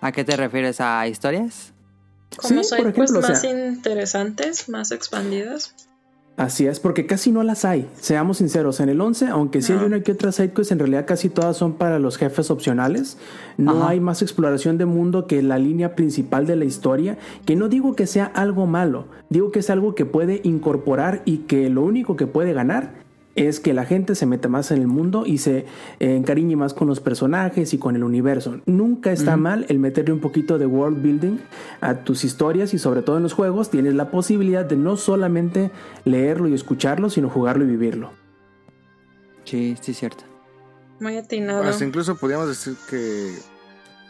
[0.00, 0.80] ¿A qué te refieres?
[0.80, 1.72] ¿A historias?
[2.36, 5.74] Como sí, por más interesantes, más expandidas.
[6.36, 8.80] Así es, porque casi no las hay, seamos sinceros.
[8.80, 11.74] En el 11, aunque sí hay una que otra sidequest, en realidad casi todas son
[11.74, 13.18] para los jefes opcionales.
[13.58, 17.68] No hay más exploración de mundo que la línea principal de la historia, que no
[17.68, 21.82] digo que sea algo malo, digo que es algo que puede incorporar y que lo
[21.82, 23.01] único que puede ganar
[23.34, 25.58] es que la gente se meta más en el mundo y se
[26.00, 28.60] eh, encariñe más con los personajes y con el universo.
[28.66, 31.38] Nunca está mal el meterle un poquito de world building
[31.80, 35.70] a tus historias y sobre todo en los juegos tienes la posibilidad de no solamente
[36.04, 38.10] leerlo y escucharlo, sino jugarlo y vivirlo.
[39.44, 40.24] Sí, sí es cierto.
[41.00, 41.64] Muy atinado.
[41.64, 43.34] Hasta incluso podríamos decir que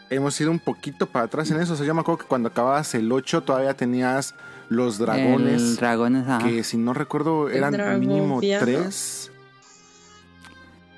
[0.09, 1.73] hemos ido un poquito para atrás en eso.
[1.73, 4.35] O sea, yo me acuerdo que cuando acababas el 8 todavía tenías
[4.75, 5.77] los dragones.
[5.77, 9.31] dragones, Que si no recuerdo eran mínimo tres.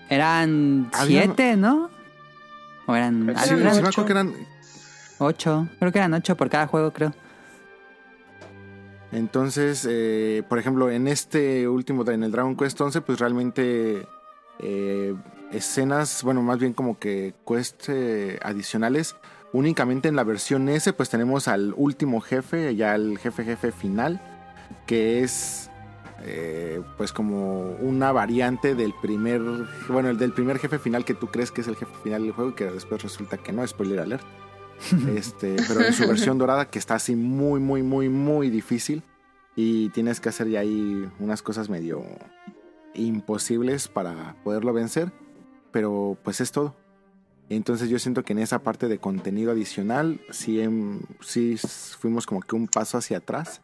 [0.09, 1.89] Eran siete, ¿no?
[2.85, 3.33] O eran.
[3.37, 4.33] Sí, sí me acuerdo que eran.
[5.17, 5.67] Ocho.
[5.79, 7.13] Creo que eran ocho por cada juego, creo.
[9.11, 14.05] Entonces, eh, por ejemplo, en este último, en el Dragon Quest 11, pues realmente
[14.59, 15.15] eh,
[15.51, 19.15] escenas, bueno, más bien como que quest eh, adicionales,
[19.55, 24.19] Únicamente en la versión S pues tenemos al último jefe, ya el jefe jefe final,
[24.85, 25.69] que es
[26.23, 29.41] eh, pues como una variante del primer,
[29.87, 32.33] bueno, el del primer jefe final que tú crees que es el jefe final del
[32.33, 34.25] juego y que después resulta que no, spoiler alert.
[35.15, 39.03] Este, pero en su versión dorada que está así muy, muy, muy, muy difícil
[39.55, 42.03] y tienes que hacer ya ahí unas cosas medio
[42.93, 45.13] imposibles para poderlo vencer,
[45.71, 46.75] pero pues es todo.
[47.49, 51.57] Entonces yo siento que en esa parte de contenido adicional sí, em, sí
[51.99, 53.61] fuimos como que un paso hacia atrás.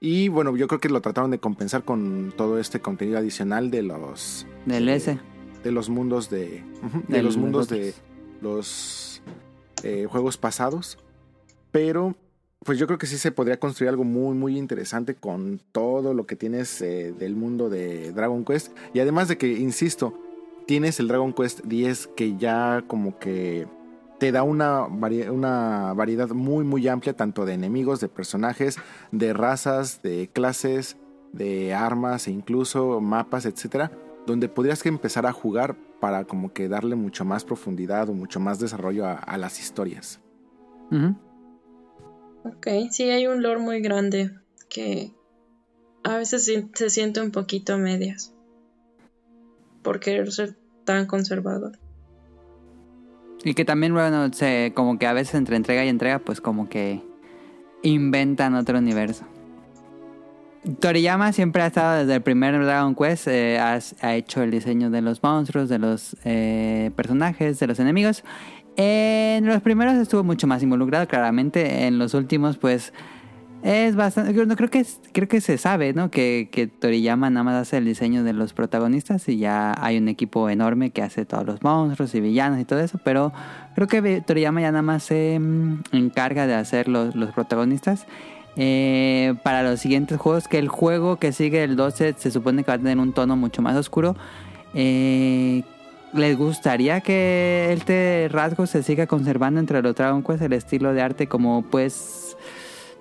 [0.00, 3.82] Y bueno, yo creo que lo trataron de compensar con todo este contenido adicional de
[3.82, 4.46] los...
[4.66, 5.18] Del S.
[5.62, 6.64] De los mundos de...
[7.08, 7.94] De los mundos de
[8.40, 9.22] los
[9.84, 10.98] eh, juegos pasados.
[11.70, 12.16] Pero
[12.64, 16.26] pues yo creo que sí se podría construir algo muy, muy interesante con todo lo
[16.26, 18.76] que tienes eh, del mundo de Dragon Quest.
[18.94, 20.18] Y además de que, insisto,
[20.66, 23.66] tienes el Dragon Quest 10 que ya como que
[24.18, 28.76] te da una, una variedad muy muy amplia tanto de enemigos, de personajes,
[29.10, 30.96] de razas, de clases,
[31.32, 33.90] de armas e incluso mapas, etcétera,
[34.26, 38.38] donde podrías que empezar a jugar para como que darle mucho más profundidad o mucho
[38.38, 40.20] más desarrollo a, las historias.
[42.44, 44.30] Ok, sí hay un lore muy grande
[44.68, 45.12] que
[46.04, 48.31] a veces se siente un poquito a medias
[49.82, 51.78] por querer ser tan conservador.
[53.44, 56.68] Y que también, bueno, se, como que a veces entre entrega y entrega, pues como
[56.68, 57.02] que
[57.82, 59.24] inventan otro universo.
[60.78, 65.02] Toriyama siempre ha estado desde el primer Dragon Quest, eh, ha, hecho el diseño de
[65.02, 68.22] los monstruos, de los eh, personajes, de los enemigos.
[68.76, 71.86] En los primeros estuvo mucho más involucrado, claramente.
[71.86, 72.92] En los últimos, pues,
[73.62, 74.32] es bastante...
[74.46, 76.10] No, creo, que, es- creo que se sabe, ¿no?
[76.10, 80.08] Que, que Toriyama nada más hace el diseño de los protagonistas y ya hay un
[80.08, 82.98] equipo enorme que hace todos los monstruos y villanos y todo eso.
[83.04, 83.32] Pero
[83.74, 88.06] creo que Toriyama ya nada más se mm, encarga de hacer los, los protagonistas.
[88.56, 92.70] Eh, para los siguientes juegos, que el juego que sigue el 12 se supone que
[92.70, 94.14] va a tener un tono mucho más oscuro.
[94.74, 95.62] Eh,
[96.12, 100.42] ¿Les gustaría que este rasgo se siga conservando entre los Dragon Quest?
[100.42, 102.31] El estilo de arte como pues...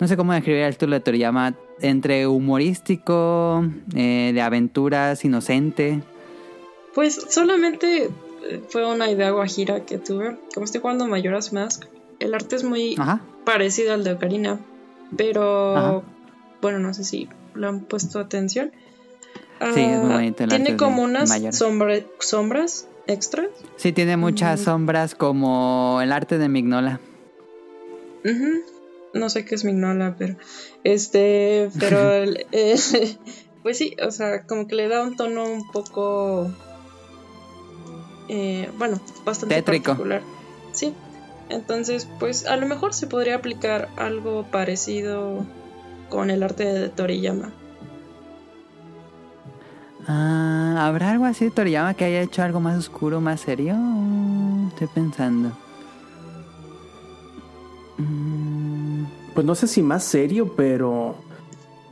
[0.02, 1.54] No sé cómo describir el estilo de Toriyama.
[1.80, 3.64] Entre humorístico,
[3.96, 6.02] eh, de aventuras, inocente.
[6.94, 8.10] Pues solamente
[8.44, 10.38] eh, fue una idea guajira que tuve.
[10.54, 11.86] Como estoy jugando Majora's Mask,
[12.20, 13.22] el arte es muy Ajá.
[13.46, 14.60] parecido al de Ocarina,
[15.18, 16.02] pero Ajá.
[16.62, 18.72] bueno, no sé si lo han puesto atención.
[19.74, 23.48] Sí, es muy Ah, bonito el arte Tiene como unas sombra- sombras extras.
[23.76, 24.64] Sí, tiene muchas Mm.
[24.64, 27.00] sombras como el arte de Mignola.
[28.24, 28.62] Ujú.
[29.14, 30.36] No sé qué es Mignola, pero
[30.84, 32.76] este, pero el- eh,
[33.64, 36.50] pues sí, o sea, como que le da un tono un poco,
[38.30, 39.92] eh, bueno, bastante Tétrico.
[39.92, 40.22] particular.
[40.74, 40.94] Sí,
[41.50, 45.46] entonces, pues a lo mejor se podría aplicar algo parecido
[46.10, 47.54] con el arte de Toriyama.
[50.08, 53.76] Ah, ¿Habrá algo así de Toriyama que haya hecho algo más oscuro, más serio?
[54.70, 55.52] Estoy pensando.
[58.02, 61.16] Mm, Pues no sé si más serio, pero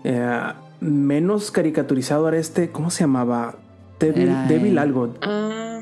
[0.03, 0.41] eh,
[0.81, 3.55] menos caricaturizado era este, ¿cómo se llamaba?
[3.99, 5.13] Devil, Era Devil algo.
[5.21, 5.81] Ah,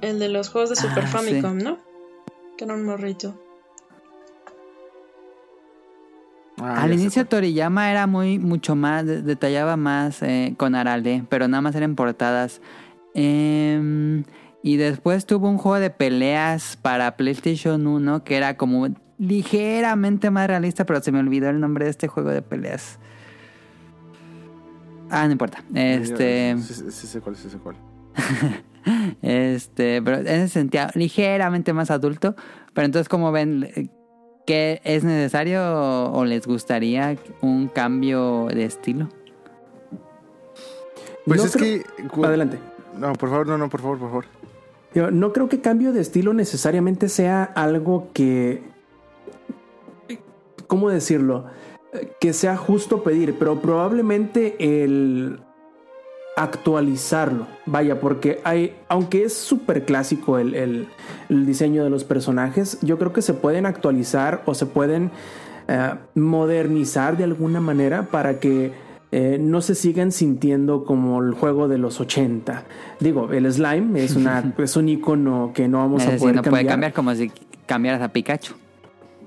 [0.00, 1.78] el de los juegos de Super Ah, Famicom, ¿no?
[2.56, 3.34] Que era un morrito.
[6.60, 7.24] Ah, Al inicio.
[7.26, 11.94] Toriyama era muy mucho más, de- detallaba más eh, con Arale, pero nada más eran
[11.94, 12.60] portadas.
[13.14, 14.24] Em,
[14.62, 18.88] y después tuvo un juego de peleas para PlayStation 1 que era como
[19.18, 22.98] ligeramente más realista, pero se me olvidó el nombre de este juego de peleas.
[25.10, 25.62] Ah, no importa.
[25.74, 27.76] Este, Sí, sí, sí sé cuál, sí sé cuál.
[29.22, 32.34] este, pero en ese sentido ligeramente más adulto.
[32.74, 33.90] Pero entonces, como ven,
[34.46, 39.08] ¿qué es necesario o, o les gustaría un cambio de estilo?
[41.24, 42.26] Pues No es creo- que...
[42.26, 42.58] Adelante.
[42.98, 44.24] No, por favor, no, no, por favor, por favor.
[44.94, 48.62] Yo no creo que cambio de estilo necesariamente sea algo que.
[50.68, 51.46] ¿Cómo decirlo?
[52.20, 54.54] Que sea justo pedir, pero probablemente
[54.84, 55.40] el
[56.36, 57.46] actualizarlo.
[57.66, 60.88] Vaya, porque hay, aunque es súper clásico el, el-
[61.28, 65.10] el diseño de los personajes, yo creo que se pueden actualizar o se pueden
[65.66, 68.72] eh, modernizar de alguna manera para que
[69.10, 72.64] eh, no se sigan sintiendo como el juego de los 80.
[73.00, 76.36] Digo, el slime es, una, es un icono que no vamos Es a decir, poder
[76.36, 76.62] no cambiar.
[76.62, 77.32] puede cambiar como si
[77.66, 78.54] cambiaras a Pikachu.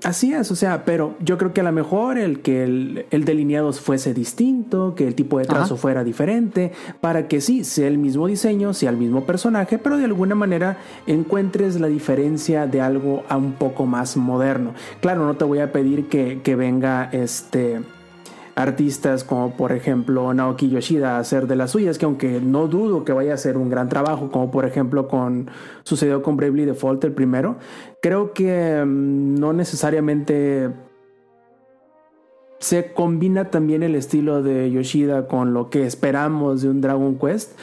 [0.04, 3.24] Así es, o sea, pero yo creo que a lo mejor el que el, el
[3.24, 5.80] delineado fuese distinto, que el tipo de trazo Ajá.
[5.80, 10.06] fuera diferente, para que sí, sea el mismo diseño, sea el mismo personaje, pero de
[10.06, 14.74] alguna manera encuentres la diferencia de algo a un poco más moderno.
[15.00, 17.80] Claro, no te voy a pedir que, que venga este
[18.54, 23.04] artistas como por ejemplo Naoki Yoshida a hacer de las suyas, que aunque no dudo
[23.04, 25.50] que vaya a hacer un gran trabajo, como por ejemplo con
[25.84, 27.56] sucedió con Bravely Default el primero,
[28.00, 30.70] creo que mm, no necesariamente
[32.58, 37.58] se combina también el estilo de Yoshida con lo que esperamos de un Dragon Quest.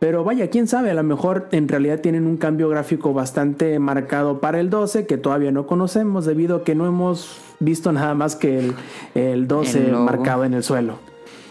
[0.00, 4.40] Pero vaya, quién sabe, a lo mejor en realidad tienen un cambio gráfico bastante marcado
[4.40, 8.34] para el 12 que todavía no conocemos debido a que no hemos visto nada más
[8.34, 8.74] que el,
[9.14, 10.04] el 12 El logo.
[10.04, 10.98] marcado en el suelo.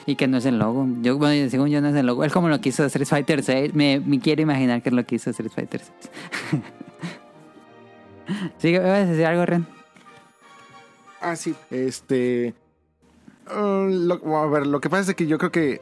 [0.08, 0.88] Y que no es el logo.
[1.04, 2.24] Yo, bueno, según yo no es el logo.
[2.24, 3.76] Es como lo que hizo Street Fighter 6.
[3.76, 5.82] Me, me quiero imaginar que es lo que hizo Street Fighter
[6.52, 6.62] 6.
[8.58, 8.76] ¿Sí?
[8.78, 9.68] ¿Vas a decir algo, Ren?
[11.22, 11.54] Ah, sí.
[11.70, 12.56] Este.
[13.56, 15.82] uh, lo- a ver, lo que pasa es que yo creo que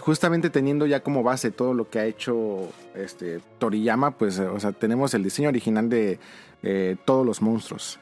[0.00, 4.58] justamente teniendo ya como base todo lo que ha hecho este Toriyama, pues, eh, o
[4.60, 6.18] sea, tenemos el diseño original de
[6.62, 7.98] eh, todos los monstruos.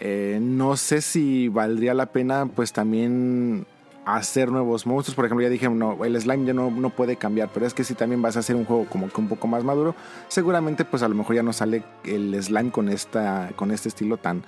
[0.00, 3.66] Eh, no sé si valdría la pena, pues, también
[4.04, 5.14] hacer nuevos monstruos.
[5.14, 7.84] Por ejemplo, ya dije, no, el slime ya no, no puede cambiar, pero es que
[7.84, 9.94] si también vas a hacer un juego como que un poco más maduro,
[10.28, 14.16] seguramente, pues, a lo mejor ya no sale el slime con esta, con este estilo
[14.16, 14.42] tan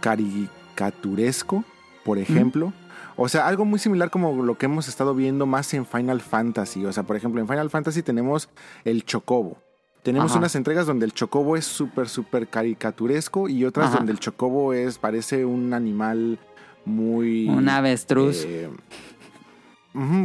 [0.00, 1.64] caricaturesco,
[2.04, 2.72] por ejemplo.
[3.16, 6.84] O sea, algo muy similar como lo que hemos estado viendo más en Final Fantasy.
[6.84, 8.48] O sea, por ejemplo, en Final Fantasy tenemos
[8.84, 9.56] el Chocobo.
[10.02, 10.38] Tenemos Ajá.
[10.38, 13.96] unas entregas donde el Chocobo es súper, súper caricaturesco y otras Ajá.
[13.96, 16.38] donde el Chocobo es, parece un animal
[16.84, 17.48] muy...
[17.48, 18.44] Un avestruz.
[18.46, 18.70] eh,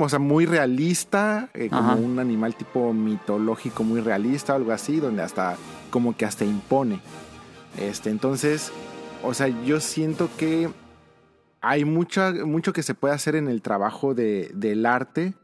[0.02, 5.22] o sea, muy realista, eh, como un animal tipo mitológico muy realista, algo así, donde
[5.22, 5.56] hasta
[5.90, 7.00] como que hasta impone.
[7.78, 8.72] Este, entonces,
[9.24, 10.70] o sea, yo siento que
[11.62, 15.36] hay mucha, mucho que se puede hacer en el trabajo de, del arte,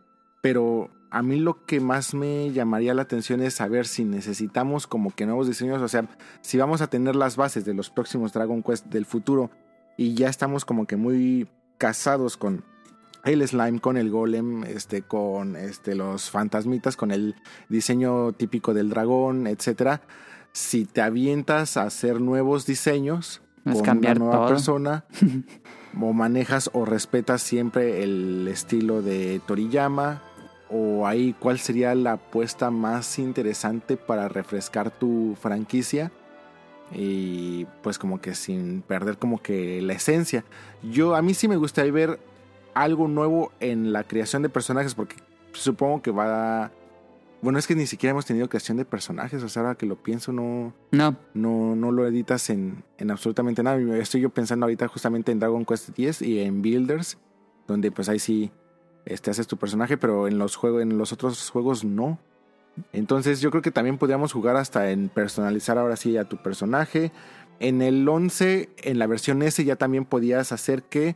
[0.41, 5.15] pero a mí lo que más me llamaría la atención es saber si necesitamos como
[5.15, 6.07] que nuevos diseños, o sea,
[6.41, 9.49] si vamos a tener las bases de los próximos Dragon Quest del futuro
[9.95, 12.63] y ya estamos como que muy casados con
[13.23, 17.35] el slime, con el golem, este, con este, los fantasmitas, con el
[17.69, 20.01] diseño típico del dragón, etcétera.
[20.51, 24.47] Si te avientas a hacer nuevos diseños Es con cambiar una nueva todo.
[24.49, 25.05] persona,
[26.01, 30.21] o manejas o respetas siempre el estilo de Toriyama,
[30.69, 36.11] o ahí cuál sería la apuesta más interesante para refrescar tu franquicia
[36.91, 40.43] y pues como que sin perder como que la esencia.
[40.83, 42.19] Yo a mí sí me gustaría ver
[42.73, 45.15] algo nuevo en la creación de personajes porque
[45.53, 46.71] supongo que va a...
[47.41, 50.01] Bueno, es que ni siquiera hemos tenido creación de personajes, o sea, ahora que lo
[50.01, 53.77] pienso no No, no, no lo editas en, en absolutamente nada.
[53.97, 57.17] Estoy yo pensando ahorita justamente en Dragon Quest X y en Builders,
[57.67, 58.51] donde pues ahí sí
[59.05, 62.19] este, haces tu personaje, pero en los, juegos, en los otros juegos no.
[62.91, 67.11] Entonces yo creo que también podríamos jugar hasta en personalizar ahora sí a tu personaje.
[67.59, 71.15] En el 11, en la versión S ya también podías hacer que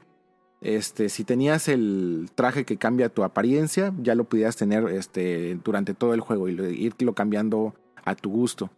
[0.62, 5.94] este, si tenías el traje que cambia tu apariencia, ya lo pudieras tener este, durante
[5.94, 7.74] todo el juego y lo- irlo cambiando
[8.06, 8.70] a tu gusto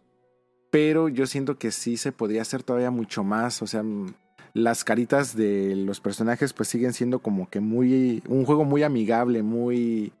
[0.70, 3.62] pero yo siento que sí se podría hacer todavía mucho más.
[3.62, 4.12] O sea, mm,
[4.54, 8.24] las caritas de los personajes pues siguen siendo como que muy...
[8.28, 10.12] Un juego muy amigable, muy...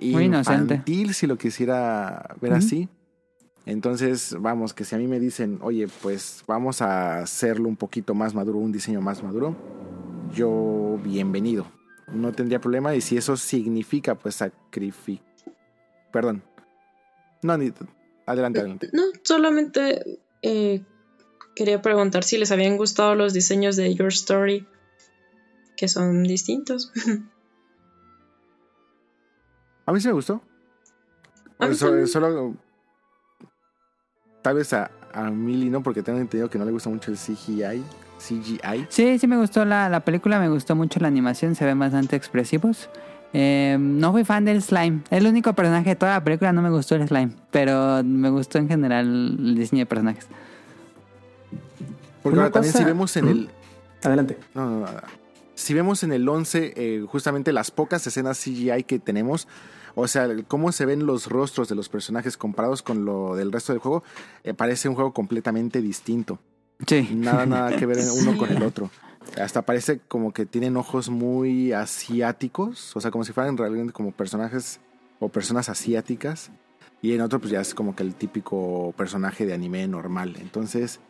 [0.00, 0.74] Muy inocente.
[0.74, 2.88] infantil, si lo quisiera ver así.
[3.66, 8.12] Entonces, vamos, que si a mí me dicen, oye, pues vamos a hacerlo un poquito
[8.12, 9.54] más maduro, un diseño más maduro,
[10.34, 11.66] yo bienvenido.
[12.08, 12.94] No tendría problema.
[12.94, 15.26] Y si eso significa, pues, sacrificar...
[16.12, 16.42] Perdón.
[17.42, 17.72] No, ni...
[18.26, 18.90] Adelante, adelante.
[18.92, 20.82] No, solamente eh,
[21.56, 24.66] quería preguntar si les habían gustado los diseños de Your Story,
[25.76, 26.92] que son distintos.
[29.86, 30.42] A mí sí me gustó.
[31.74, 32.54] So- solo.
[34.42, 37.18] Tal vez a, a Millie no, porque tengo entendido que no le gusta mucho el
[37.18, 37.82] CGI.
[38.20, 38.86] CGI.
[38.88, 42.16] Sí, sí me gustó la, la película, me gustó mucho la animación, se ven bastante
[42.16, 42.88] expresivos.
[43.32, 45.02] Eh, no fui fan del slime.
[45.10, 48.58] El único personaje de toda la película no me gustó el slime, pero me gustó
[48.58, 50.26] en general el diseño de personajes.
[52.22, 53.48] Porque Una ahora también si vemos en el.
[54.02, 54.38] Adelante.
[54.54, 54.86] No, no, no.
[55.54, 59.46] Si vemos en el 11, eh, justamente las pocas escenas CGI que tenemos,
[59.94, 63.72] o sea, cómo se ven los rostros de los personajes comparados con lo del resto
[63.72, 64.02] del juego,
[64.42, 66.38] eh, parece un juego completamente distinto.
[66.86, 67.08] Sí.
[67.14, 68.90] Nada, nada que ver uno con el otro.
[69.40, 74.12] Hasta parece como que tienen ojos muy asiáticos, o sea, como si fueran realmente como
[74.12, 74.80] personajes
[75.18, 76.50] o personas asiáticas.
[77.02, 80.36] Y en otro, pues ya es como que el típico personaje de anime normal.
[80.40, 81.00] Entonces,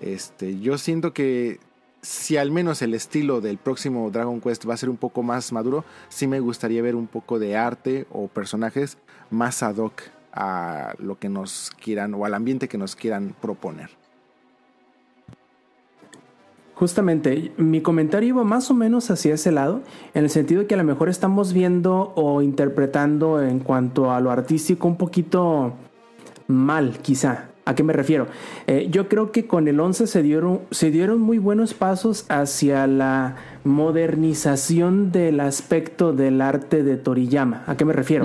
[0.00, 1.60] este, yo siento que
[2.02, 5.52] si al menos el estilo del próximo Dragon Quest va a ser un poco más
[5.52, 8.98] maduro, sí me gustaría ver un poco de arte o personajes
[9.30, 13.97] más ad hoc a lo que nos quieran o al ambiente que nos quieran proponer.
[16.78, 19.80] Justamente, mi comentario iba más o menos hacia ese lado,
[20.14, 24.20] en el sentido de que a lo mejor estamos viendo o interpretando en cuanto a
[24.20, 25.72] lo artístico un poquito
[26.46, 27.48] mal, quizá.
[27.64, 28.28] ¿A qué me refiero?
[28.68, 32.86] Eh, yo creo que con el 11 se dieron, se dieron muy buenos pasos hacia
[32.86, 33.34] la
[33.64, 37.64] modernización del aspecto del arte de Toriyama.
[37.66, 38.24] ¿A qué me refiero?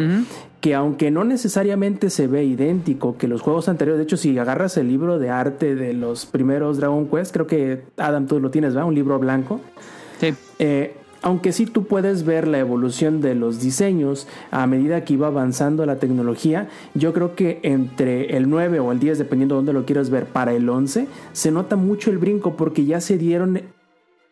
[0.63, 4.77] Que aunque no necesariamente se ve idéntico que los juegos anteriores, de hecho si agarras
[4.77, 8.73] el libro de arte de los primeros Dragon Quest, creo que Adam tú lo tienes,
[8.77, 8.85] ¿va?
[8.85, 9.59] Un libro blanco.
[10.21, 10.33] Sí.
[10.59, 15.27] Eh, aunque sí tú puedes ver la evolución de los diseños a medida que iba
[15.27, 19.73] avanzando la tecnología, yo creo que entre el 9 o el 10, dependiendo de dónde
[19.73, 23.63] lo quieras ver, para el 11, se nota mucho el brinco porque ya se dieron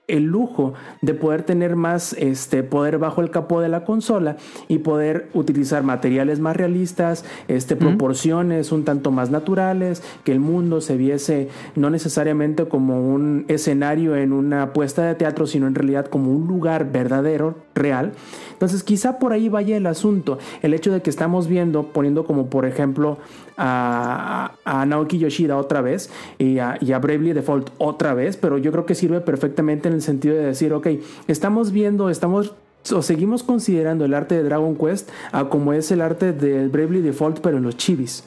[0.07, 4.36] el lujo de poder tener más este poder bajo el capó de la consola
[4.68, 10.82] y poder utilizar materiales más realistas, este proporciones un tanto más naturales, que el mundo
[10.82, 16.07] se viese no necesariamente como un escenario en una puesta de teatro, sino en realidad
[16.07, 18.11] como un lugar verdadero, real.
[18.52, 22.49] Entonces, quizá por ahí vaya el asunto, el hecho de que estamos viendo poniendo como
[22.49, 23.18] por ejemplo
[23.57, 28.57] a, a Naoki Yoshida otra vez y a, y a Bravely Default otra vez, pero
[28.57, 30.88] yo creo que sirve perfectamente en el sentido de decir, ok,
[31.28, 32.53] estamos viendo, estamos
[32.94, 37.02] o seguimos considerando el arte de Dragon Quest a como es el arte de Bravely
[37.02, 38.23] Default, pero en los chivis.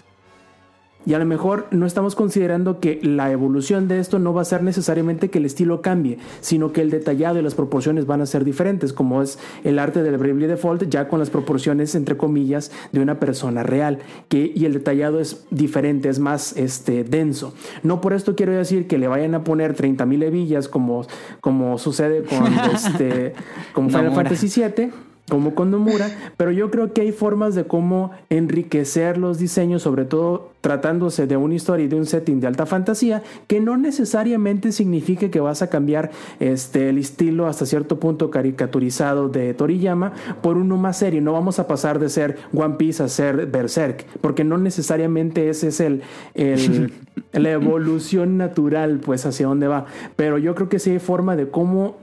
[1.06, 4.44] Y a lo mejor no estamos considerando que la evolución de esto no va a
[4.44, 8.26] ser necesariamente que el estilo cambie, sino que el detallado y las proporciones van a
[8.26, 12.70] ser diferentes, como es el arte del Bravely Default, ya con las proporciones, entre comillas,
[12.92, 13.98] de una persona real.
[14.28, 17.54] Que, y el detallado es diferente, es más este, denso.
[17.82, 21.06] No por esto quiero decir que le vayan a poner 30.000 hebillas como,
[21.40, 23.34] como sucede con este,
[23.72, 24.12] como Final.
[24.14, 29.38] Fantasy VII como con Nomura, pero yo creo que hay formas de cómo enriquecer los
[29.38, 33.58] diseños, sobre todo tratándose de una historia y de un setting de alta fantasía, que
[33.60, 36.10] no necesariamente signifique que vas a cambiar
[36.40, 41.22] este, el estilo hasta cierto punto caricaturizado de Toriyama por uno más serio.
[41.22, 45.68] No vamos a pasar de ser One Piece a ser Berserk, porque no necesariamente ese
[45.68, 46.02] es el,
[46.34, 46.92] el-
[47.32, 49.86] la evolución natural, pues hacia dónde va.
[50.16, 51.96] Pero yo creo que sí hay forma de cómo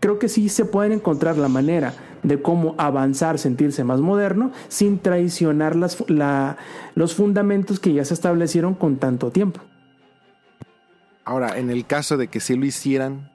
[0.00, 1.92] creo que sí se pueden encontrar la manera
[2.22, 6.56] de cómo avanzar, sentirse más moderno, sin traicionar las, la-
[6.94, 9.60] los fundamentos que ya se establecieron con tanto tiempo.
[11.24, 13.30] Ahora, en el caso de que sí lo hicieran,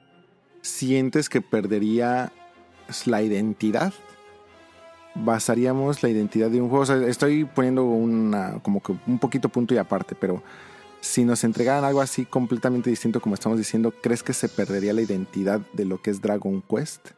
[0.60, 2.32] ¿sientes que perdería
[3.06, 3.92] la identidad?
[5.14, 6.84] Basaríamos la identidad de un juego.
[7.06, 10.42] Estoy poniendo una, como que un poquito punto y aparte, pero
[11.00, 15.02] si nos entregaran algo así completamente distinto como estamos diciendo, ¿crees que se perdería la
[15.02, 17.10] identidad de lo que es Dragon Quest?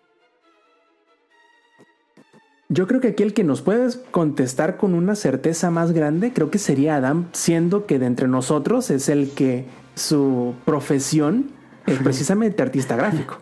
[2.71, 6.51] Yo creo que aquí el que nos puede contestar con una certeza más grande, creo
[6.51, 9.65] que sería Adam, siendo que de entre nosotros es el que
[9.95, 11.51] su profesión
[11.87, 13.39] es precisamente artista gráfico.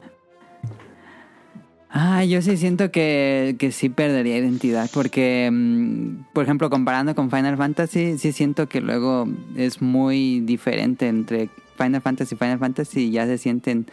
[1.90, 7.30] Ah, yo sí siento que, que sí perdería identidad, porque, mm, por ejemplo, comparando con
[7.30, 9.26] Final Fantasy, sí siento que luego
[9.56, 13.86] es muy diferente entre Final Fantasy y Final Fantasy y ya se sienten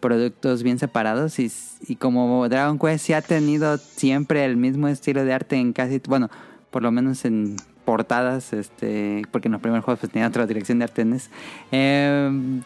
[0.00, 1.50] productos bien separados y,
[1.96, 6.30] como Dragon Quest sí ha tenido siempre el mismo estilo de arte en casi, bueno,
[6.70, 10.78] por lo menos en portadas, este, porque en los primeros juegos pues, tenía otra dirección
[10.78, 11.30] de arte en ese.
[11.72, 12.60] Eh,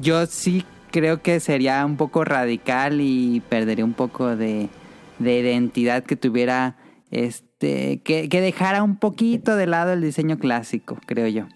[0.00, 4.68] yo sí creo que sería un poco radical y perdería un poco de,
[5.18, 6.76] de identidad que tuviera
[7.10, 11.46] este que, que dejara un poquito de lado el diseño clásico, creo yo.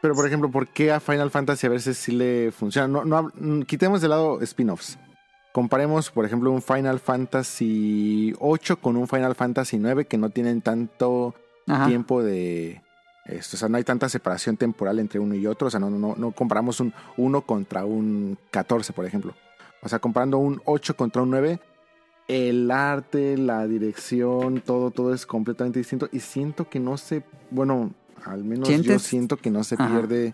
[0.00, 2.88] Pero, por ejemplo, ¿por qué a Final Fantasy a veces sí le funciona?
[2.88, 4.98] No, no, mm, quitemos de lado spin-offs.
[5.52, 10.62] Comparemos, por ejemplo, un Final Fantasy 8 con un Final Fantasy 9 que no tienen
[10.62, 11.34] tanto
[11.66, 11.86] Ajá.
[11.86, 12.82] tiempo de...
[13.26, 15.68] Esto, o sea, no hay tanta separación temporal entre uno y otro.
[15.68, 19.34] O sea, no, no, no comparamos un 1 contra un 14, por ejemplo.
[19.82, 21.60] O sea, comparando un 8 contra un 9,
[22.28, 26.08] el arte, la dirección, todo, todo es completamente distinto.
[26.12, 27.22] Y siento que no se...
[27.50, 27.92] Bueno,
[28.24, 29.88] al menos yo siento que no se Ajá.
[29.88, 30.32] pierde...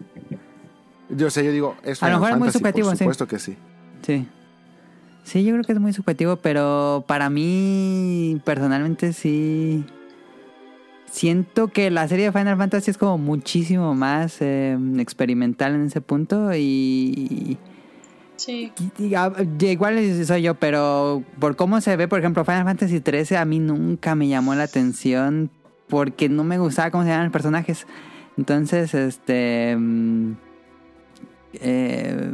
[1.09, 3.05] Yo sé, yo digo, es A lo mejor es muy subjetivo, por sí.
[3.05, 3.57] supuesto que sí.
[4.03, 4.27] Sí.
[5.23, 9.85] Sí, yo creo que es muy subjetivo, pero para mí personalmente sí
[11.11, 16.01] siento que la serie de Final Fantasy es como muchísimo más eh, experimental en ese
[16.01, 17.57] punto y,
[18.37, 18.71] Sí.
[18.99, 23.37] y- y, igual soy yo, pero por cómo se ve, por ejemplo, Final Fantasy 13
[23.39, 25.51] a mí nunca me llamó la atención
[25.89, 27.87] porque no me gustaba cómo se llaman los personajes.
[28.37, 30.33] Entonces, este mm,
[31.55, 32.31] eh,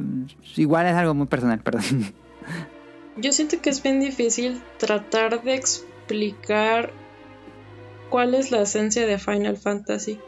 [0.57, 2.13] igual es algo muy personal, perdón.
[3.17, 6.93] Yo siento que es bien difícil tratar de explicar
[8.09, 10.19] cuál es la esencia de Final Fantasy.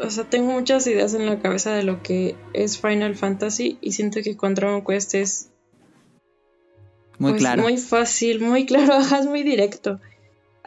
[0.00, 3.92] O sea, tengo muchas ideas en la cabeza de lo que es Final Fantasy y
[3.92, 5.50] siento que con Dragon Quest es
[7.18, 7.62] Muy pues, claro.
[7.62, 10.00] muy fácil, muy claro, es muy directo.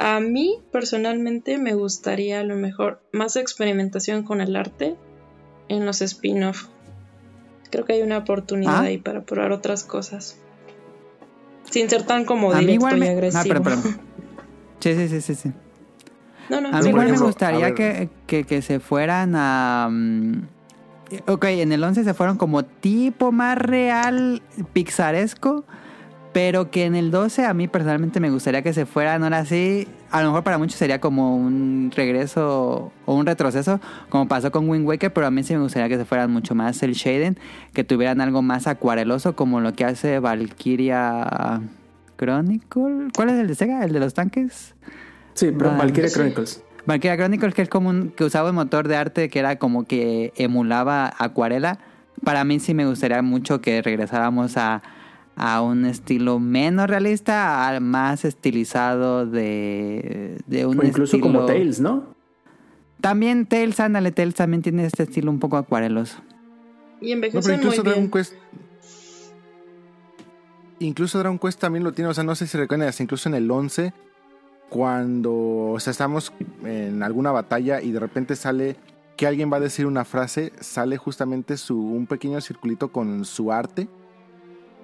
[0.03, 4.95] A mí personalmente me gustaría a lo mejor más experimentación con el arte
[5.69, 6.65] en los spin-off.
[7.69, 8.81] Creo que hay una oportunidad Ah.
[8.81, 10.37] ahí para probar otras cosas.
[11.69, 13.09] Sin ser tan como a mí directo igual y me...
[13.09, 13.41] agresivo.
[13.41, 14.01] Ah, perdón, perdón.
[14.79, 15.51] Sí, sí, sí, sí, sí.
[16.49, 19.87] No, no, A mí igual me gustaría que, que se fueran a...
[19.91, 20.41] mm,
[21.27, 24.41] Ok, en el 11 se fueron como tipo más real,
[24.73, 25.65] pixaresco,
[26.33, 29.87] pero que en el 12 a mí personalmente me gustaría que se fueran ahora sí.
[30.11, 33.79] A lo mejor para muchos sería como un regreso o un retroceso,
[34.09, 36.55] como pasó con Wind Waker, pero a mí sí me gustaría que se fueran mucho
[36.55, 37.37] más el Shaden,
[37.73, 41.61] que tuvieran algo más acuareloso como lo que hace Valkyria
[42.17, 43.09] Chronicle.
[43.15, 43.83] ¿Cuál es el de Sega?
[43.83, 44.75] ¿El de los tanques?
[45.33, 46.09] Sí, pero Ah, Valkyria.
[46.09, 46.63] Chronicles.
[46.85, 49.85] Valkyria Chronicles, que es como un, que usaba un motor de arte que era como
[49.85, 51.79] que emulaba acuarela.
[52.23, 54.81] Para mí sí me gustaría mucho que regresáramos a,
[55.35, 61.33] a un estilo menos realista, al más estilizado de, de un O incluso estilo...
[61.33, 62.15] como Tails, ¿no?
[62.99, 66.19] También Tails, ándale, Tails también tiene este estilo un poco acuareloso.
[66.99, 68.11] Y No, pero muy incluso Dragon bien.
[68.11, 68.33] Quest.
[70.79, 73.35] Incluso Dragon Quest también lo tiene, o sea, no sé si recuerdan, hasta incluso en
[73.35, 73.93] el 11
[74.71, 76.31] cuando o sea, estamos
[76.63, 78.77] en alguna batalla y de repente sale
[79.17, 83.51] que alguien va a decir una frase, sale justamente su, un pequeño circulito con su
[83.51, 83.89] arte,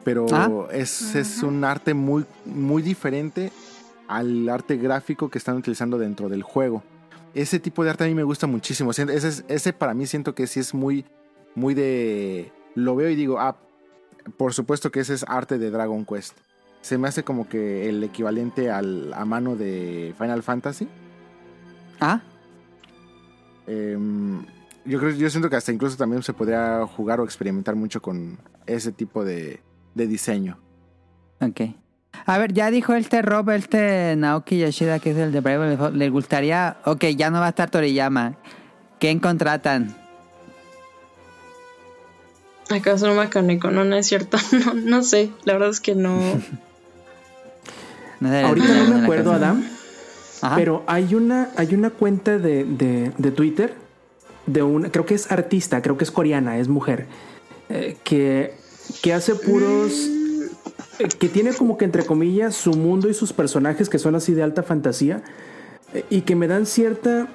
[0.07, 0.69] pero Ah.
[0.71, 3.51] es, es un arte muy, muy diferente
[4.07, 6.81] al arte gráfico que están utilizando dentro del juego.
[7.33, 8.91] Ese tipo de arte a mí me gusta muchísimo.
[8.91, 11.03] Ese para mí siento que sí es muy,
[11.55, 12.53] muy de...
[12.73, 13.57] Lo veo y digo, ah,
[14.37, 16.37] por supuesto que ese es arte de Dragon Quest.
[16.79, 20.87] Se me hace como que el equivalente al, a mano de Final Fantasy.
[21.99, 22.21] Ah,
[23.67, 24.45] Em,
[24.85, 28.39] yo creo, yo siento que hasta incluso también se podría jugar o experimentar mucho con
[28.65, 29.59] ese tipo de,
[29.97, 30.57] de diseño.
[31.41, 31.61] ok.
[32.25, 35.95] A ver, ya dijo este Rob, este Naoki Yoshida, que es el de Bravely Default,
[35.95, 36.77] le gustaría...
[36.85, 38.35] Ok, ya no va a estar Toriyama.
[38.99, 39.95] ¿Quién contratan?
[42.69, 43.71] ¿Acaso un mecánico?
[43.71, 44.37] No, no es cierto.
[44.65, 45.29] No, no sé.
[45.45, 46.19] La verdad es que no.
[48.19, 49.31] No sé, Ahorita ¿tiene no me acuerdo?
[49.31, 49.63] Adam,
[50.41, 50.55] Ajá.
[50.55, 53.75] pero hay una, hay una cuenta de, de- de Twitter
[54.47, 57.05] de una, creo que es artista, creo que es coreana, es mujer,
[57.69, 58.55] eh, que,
[59.01, 59.93] que hace puros,
[60.99, 64.33] eh, que tiene como que entre comillas su mundo y sus personajes que son así
[64.33, 65.21] de alta fantasía
[65.93, 67.27] eh, y que me dan cierta,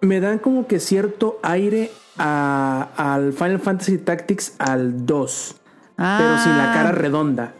[0.00, 5.56] me dan como que cierto aire a- al Final Fantasy Tactics al 2,
[5.96, 7.52] pero sin la cara redonda.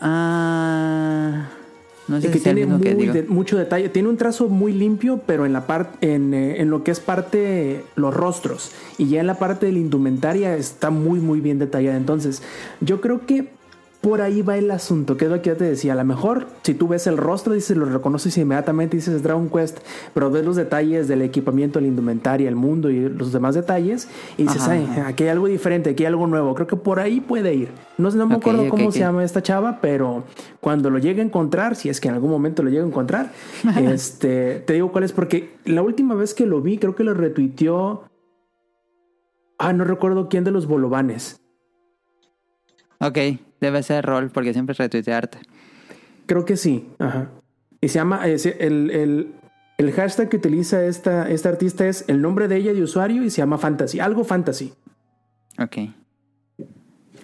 [0.00, 1.48] Ah,
[2.08, 3.88] no sé que si tiene que muy de- mucho detalle.
[3.90, 7.00] Tiene un trazo muy limpio, pero en la parte, en, eh, en lo que es
[7.00, 8.72] parte los rostros.
[8.96, 11.96] Y ya en la parte de la indumentaria está muy, muy bien detallada.
[11.96, 12.42] Entonces,
[12.80, 13.50] yo creo que
[14.00, 15.94] por ahí va el asunto, que es lo que yo te decía.
[15.94, 19.48] A lo mejor, si tú ves el rostro, dices, lo reconoces inmediatamente, dices es Dragon
[19.48, 19.78] Quest,
[20.14, 24.44] pero ves los detalles del equipamiento, la indumentaria, el mundo y los demás detalles, y
[24.44, 25.08] dices, Ajá, ay, ajá.
[25.08, 26.54] aquí hay algo diferente, aquí hay algo nuevo.
[26.54, 27.70] Creo que por ahí puede ir.
[27.96, 30.22] No, no me acuerdo cómo se llama esta chava, pero
[30.60, 33.32] cuando lo llegue a encontrar, si es que en algún momento lo llegue a encontrar,
[33.82, 37.14] este, te digo cuál es, porque la última vez que lo vi, creo que lo
[37.14, 38.04] retuiteó.
[39.58, 41.40] Ah, no recuerdo quién de los bolovanes.
[43.00, 43.18] Ok,
[43.60, 45.38] debe ser rol porque siempre retuitea arte.
[46.26, 46.88] Creo que sí.
[46.98, 47.30] Ajá.
[47.80, 48.26] Y se llama.
[48.26, 49.32] es el, el,
[49.78, 53.30] el hashtag que utiliza esta, esta artista es el nombre de ella de usuario y
[53.30, 54.00] se llama Fantasy.
[54.00, 54.72] Algo Fantasy.
[55.58, 55.76] Ok.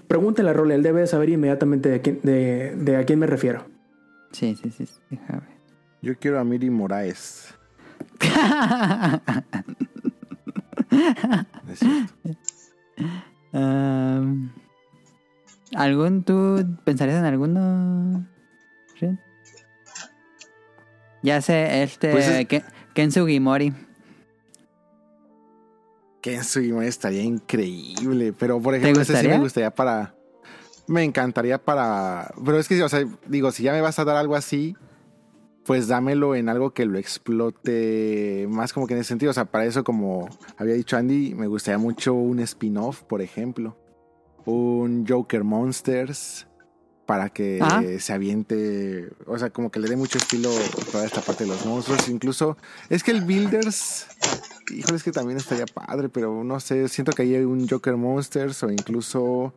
[0.08, 3.64] Pregúntale a Rol, él debe saber inmediatamente de, quién- de, de a quién me refiero.
[4.32, 4.86] Sí, sí, sí.
[4.86, 4.98] sí.
[6.02, 7.54] Yo quiero a Miri Moraes.
[11.68, 12.12] Es cierto.
[13.52, 14.50] Um,
[15.74, 18.26] ¿Algún tú pensarías en alguno?
[21.22, 23.72] Ya sé, este Pues es- Ken- Ken Sugimori.
[26.20, 28.32] Kenzo Imori estaría increíble.
[28.38, 30.14] Pero por ejemplo, ese sí me gustaría para.
[30.86, 32.32] Me encantaría para.
[32.44, 34.76] Pero es que, o sea, digo, si ya me vas a dar algo así,
[35.64, 39.30] pues dámelo en algo que lo explote más como que en ese sentido.
[39.30, 43.76] O sea, para eso, como había dicho Andy, me gustaría mucho un spin-off, por ejemplo.
[44.46, 46.46] Un Joker Monsters.
[47.06, 47.82] Para que Ah.
[47.98, 49.10] se aviente.
[49.26, 50.48] O sea, como que le dé mucho estilo
[50.90, 52.08] toda esta parte de los monstruos.
[52.08, 52.56] Incluso.
[52.88, 54.06] Es que el Builders.
[54.74, 56.88] Híjole, es que también estaría padre, pero no sé.
[56.88, 59.52] Siento que ahí hay un Joker Monsters o incluso.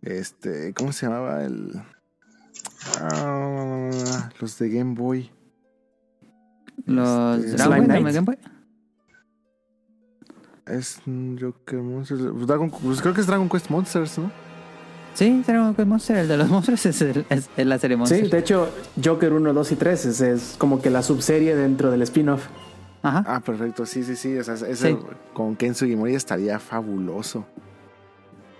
[0.00, 0.74] Este.
[0.74, 1.44] ¿Cómo se llamaba?
[1.44, 1.80] El.
[3.00, 5.30] Ah, los de Game Boy.
[6.84, 8.12] Los Este, Dragon Ball.
[8.12, 8.38] Game Boy.
[10.72, 11.00] Es
[11.40, 12.22] Joker Monsters.
[12.32, 14.30] pues, Dragon- pues creo que es Dragon Quest Monsters, ¿no?
[15.14, 18.24] Sí, Dragon Quest Monster, el de los monstruos es, el- es- es la serie Monster.
[18.24, 18.68] Sí, de hecho,
[19.04, 22.46] Joker 1, 2 y 3 es, es como que la subserie dentro del spin-off.
[23.02, 23.24] Ajá.
[23.26, 23.84] Ah, perfecto.
[23.84, 24.38] Sí, sí, sí.
[24.38, 24.98] O sea, ese Sí.
[25.34, 27.44] con Ken Sugimori estaría fabuloso.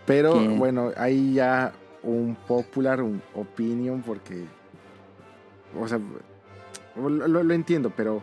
[0.05, 1.73] Pero bueno, hay ya
[2.03, 4.45] un popular un opinion porque.
[5.81, 6.01] O sea,
[6.97, 8.21] lo, lo- lo entiendo, pero.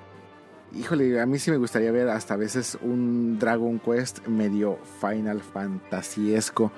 [0.75, 5.41] Híjole, a mí sí me gustaría ver hasta a veces un Dragon Quest medio Final
[5.41, 6.71] Fantasyesco.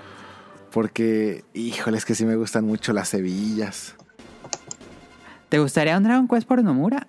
[0.72, 3.95] Porque, híjole, es que sí me gustan mucho las hebillas.
[5.49, 7.07] ¿Te gustaría un Dragon Quest por Nomura?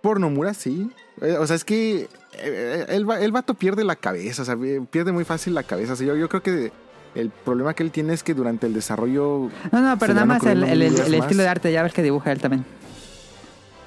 [0.00, 0.88] Por Nomura, sí.
[1.20, 2.08] Eh, o sea, es que
[2.38, 5.64] eh, el, va- el vato pierde la cabeza, o sea, eh, pierde muy fácil la
[5.64, 5.94] cabeza.
[5.94, 6.70] O sea, yo, yo creo que
[7.16, 10.44] el problema que él tiene es que durante el desarrollo, No, no, pero nada más
[10.44, 12.64] el, el- el- el estilo de arte, ya ves que dibuja él también.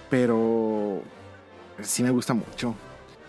[0.10, 1.02] Pero
[1.82, 2.76] sí me gusta mucho.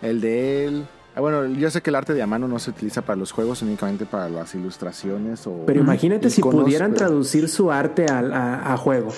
[0.03, 0.87] El de él.
[1.17, 3.33] ah, bueno, yo sé que el arte de a mano no se utiliza para los
[3.33, 5.65] juegos, únicamente para las ilustraciones o.
[5.67, 9.13] Pero imagínate si pudieran pero- traducir su arte al- a, a juego.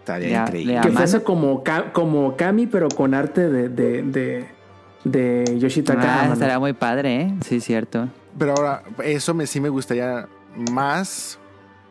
[0.00, 0.74] Estaría Le- increíble.
[0.74, 4.46] le Que fuese como, como Kami, pero con arte de, de, de,
[5.04, 7.34] de Yoshitaka Ah, estaría muy padre, ¿eh?
[7.44, 8.08] Sí, cierto.
[8.38, 10.28] Pero ahora, eso me, sí me gustaría
[10.70, 11.38] más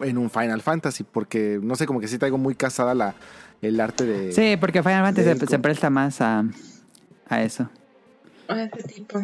[0.01, 3.15] en un Final Fantasy, porque no sé, como que sí traigo muy casada la,
[3.61, 4.31] el arte de...
[4.31, 6.43] Sí, porque Final Fantasy se, se presta más a,
[7.29, 7.69] a eso.
[8.47, 9.19] A ese tipo.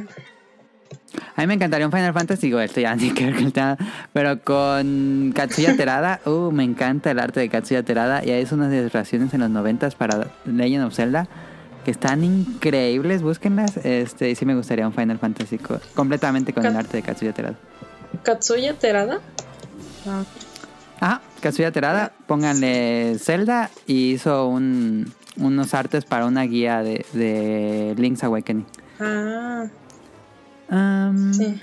[1.35, 3.53] A mí me encantaría un Final Fantasy, digo, esto ya ni que ver con el
[3.53, 3.77] tema,
[4.13, 8.73] pero con Katsuya Terada, uh, me encanta el arte de Katsuya Terada y hay unas
[8.73, 11.27] ilustraciones en los noventas para Legend of Zelda
[11.85, 16.63] que están increíbles, búsquenlas, este, y sí me gustaría un Final Fantasy co- completamente con
[16.65, 17.55] el arte de Katsuya Terada.
[18.23, 19.19] Katsuya Terada.
[20.07, 20.23] Ah,
[21.01, 27.93] Ajá, Katsuya Terada, pónganle Zelda y hizo un, unos artes para una guía de, de
[27.97, 28.65] Link's Awakening.
[28.99, 29.65] ah,
[30.73, 31.59] Um, sí.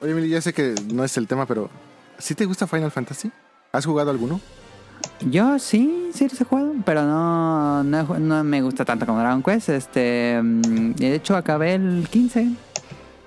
[0.00, 1.68] Oye, Emily, ya sé que no es el tema, pero
[2.18, 3.30] ¿sí te gusta Final Fantasy?
[3.72, 4.40] ¿Has jugado alguno?
[5.28, 9.42] Yo sí, sí los he jugado, pero no, no, no me gusta tanto como Dragon
[9.42, 9.68] Quest.
[9.68, 12.48] Este, mm, de hecho, acabé el 15,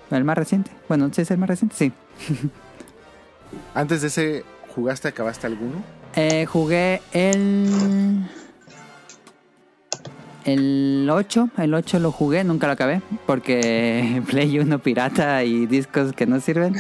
[0.10, 0.72] el más reciente.
[0.88, 1.92] Bueno, sí es el más reciente, sí.
[3.76, 5.84] Antes de ese, ¿jugaste, acabaste alguno?
[6.16, 8.26] Eh, jugué el.
[10.46, 16.14] El 8, el 8 lo jugué, nunca lo acabé, porque Play 1 pirata y discos
[16.14, 16.74] que no sirven.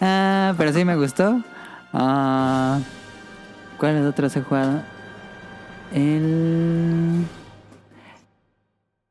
[0.00, 1.40] Ah, pero sí me gustó.
[1.92, 2.80] Ah,
[3.78, 4.82] ¿Cuáles otros he jugado?
[5.94, 7.26] El.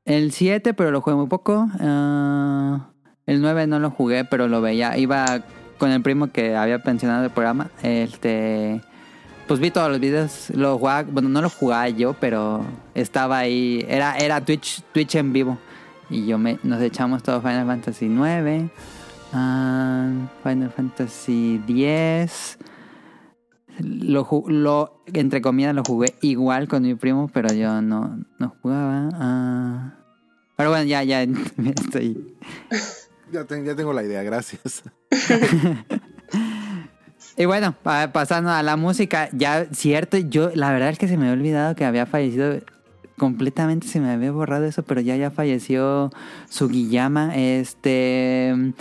[0.04, 1.70] El 7, pero lo jugué muy poco.
[1.80, 2.90] Ah,
[3.26, 4.98] el 9 no lo jugué, pero lo veía.
[4.98, 5.46] Iba
[5.80, 7.72] con el primo que había pensionado el programa.
[7.82, 8.82] Este.
[9.48, 13.84] Pues vi todos los videos, lo jugaba, bueno, no lo jugaba yo, pero estaba ahí,
[13.90, 15.58] era, era Twitch, Twitch en vivo.
[16.12, 18.70] Y yo me, nos echamos todo Final Fantasy 9,
[19.32, 22.60] Final Fantasy 10.
[23.80, 29.10] Lo, lo, entre comillas, lo jugué igual con mi primo, pero yo no, no jugaba.
[29.14, 29.94] ah.
[30.56, 31.24] pero bueno, ya, ya
[31.76, 32.36] estoy.
[33.32, 34.84] Ya, te- ya tengo la idea, gracias.
[37.38, 41.16] Y bueno, pa- pasando a la música, ya cierto, yo la verdad es que se
[41.16, 42.60] me había olvidado que había fallecido,
[43.18, 46.12] completamente se me había borrado eso, pero ya ya falleció
[46.50, 48.74] Sugiyama, este...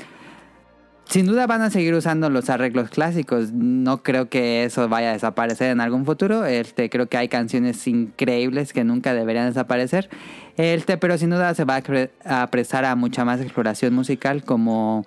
[1.08, 3.52] Sin duda van a seguir usando los arreglos clásicos.
[3.52, 6.44] No creo que eso vaya a desaparecer en algún futuro.
[6.44, 10.10] Este, creo que hay canciones increíbles que nunca deberían desaparecer.
[10.58, 11.76] Este, pero sin duda se va
[12.24, 15.06] a, a prestar a mucha más exploración musical como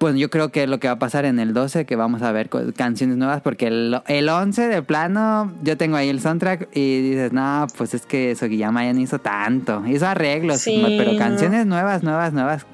[0.00, 2.22] bueno, yo creo que es lo que va a pasar en el 12, que vamos
[2.22, 6.68] a ver canciones nuevas, porque el, el 11 de plano, yo tengo ahí el soundtrack
[6.72, 9.84] y dices, no, pues es que Sugiyama ya no hizo tanto.
[9.88, 11.18] Hizo arreglos, Sí, pero no.
[11.18, 12.64] canciones nuevas, nuevas, nuevas,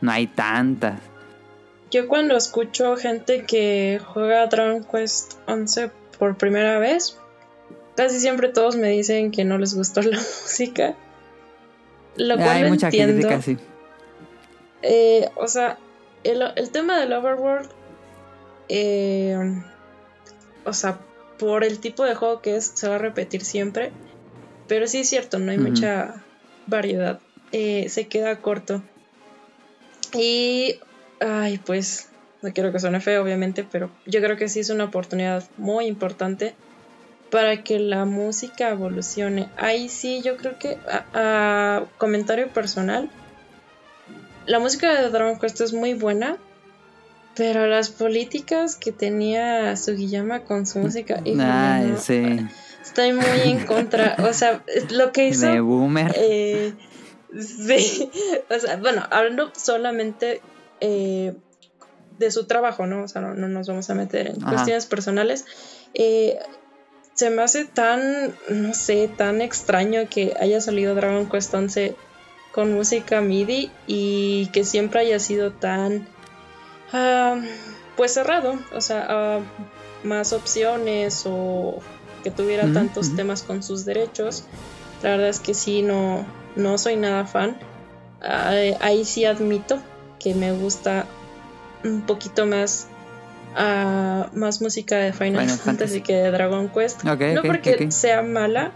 [0.00, 1.09] no hay tantas.
[1.90, 7.18] Yo cuando escucho gente que juega Dragon Quest 11 por primera vez,
[7.96, 10.94] casi siempre todos me dicen que no les gustó la música.
[12.16, 13.28] Lo cual hay mucha entiendo.
[13.28, 13.58] crítica, sí.
[14.82, 15.78] Eh, o sea,
[16.24, 17.68] el, el tema del Overworld,
[18.68, 19.36] eh,
[20.64, 20.98] o sea,
[21.38, 23.92] por el tipo de juego que es, se va a repetir siempre.
[24.68, 26.22] Pero sí es cierto, no hay mucha
[26.66, 27.18] variedad.
[27.50, 28.82] Eh, se queda corto.
[30.14, 30.78] Y,
[31.20, 32.08] ay, pues,
[32.42, 35.86] no quiero que suene feo, obviamente, pero yo creo que sí es una oportunidad muy
[35.86, 36.54] importante
[37.30, 39.48] para que la música evolucione.
[39.56, 43.08] Ahí sí, yo creo que, a, a comentario personal,
[44.46, 46.36] la música de Dragon Quest es muy buena,
[47.36, 52.46] pero las políticas que tenía Sugiyama con su música, híjole, Ay, no, sí.
[52.82, 54.16] estoy muy en contra.
[54.28, 55.46] O sea, lo que hizo.
[55.46, 56.12] De boomer.
[56.16, 56.74] eh,
[57.38, 58.10] sí,
[58.50, 60.40] o sea, bueno, hablando solamente
[60.80, 61.34] eh,
[62.18, 63.04] de su trabajo, ¿no?
[63.04, 64.50] O sea, no, no nos vamos a meter en Ajá.
[64.50, 65.46] cuestiones personales.
[65.94, 66.38] Eh,
[67.14, 71.96] se me hace tan, no sé, tan extraño que haya salido Dragon Quest 11
[72.52, 76.08] con música MIDI y que siempre haya sido tan,
[76.92, 77.40] ah,
[77.96, 79.40] pues cerrado, o sea, ah,
[80.02, 81.80] más opciones o
[82.22, 84.44] que tuviera tantos temas con sus derechos.
[85.02, 86.26] La verdad es que sí, no,
[86.56, 87.58] no soy nada fan.
[88.22, 89.80] Ah, ahí sí admito
[90.20, 91.06] que me gusta
[91.82, 92.86] un poquito más
[93.56, 96.00] ah, más música de Final, Final Fantasy, Fantasy.
[96.02, 97.02] que de Dragon Quest.
[97.02, 98.72] No porque sea mala,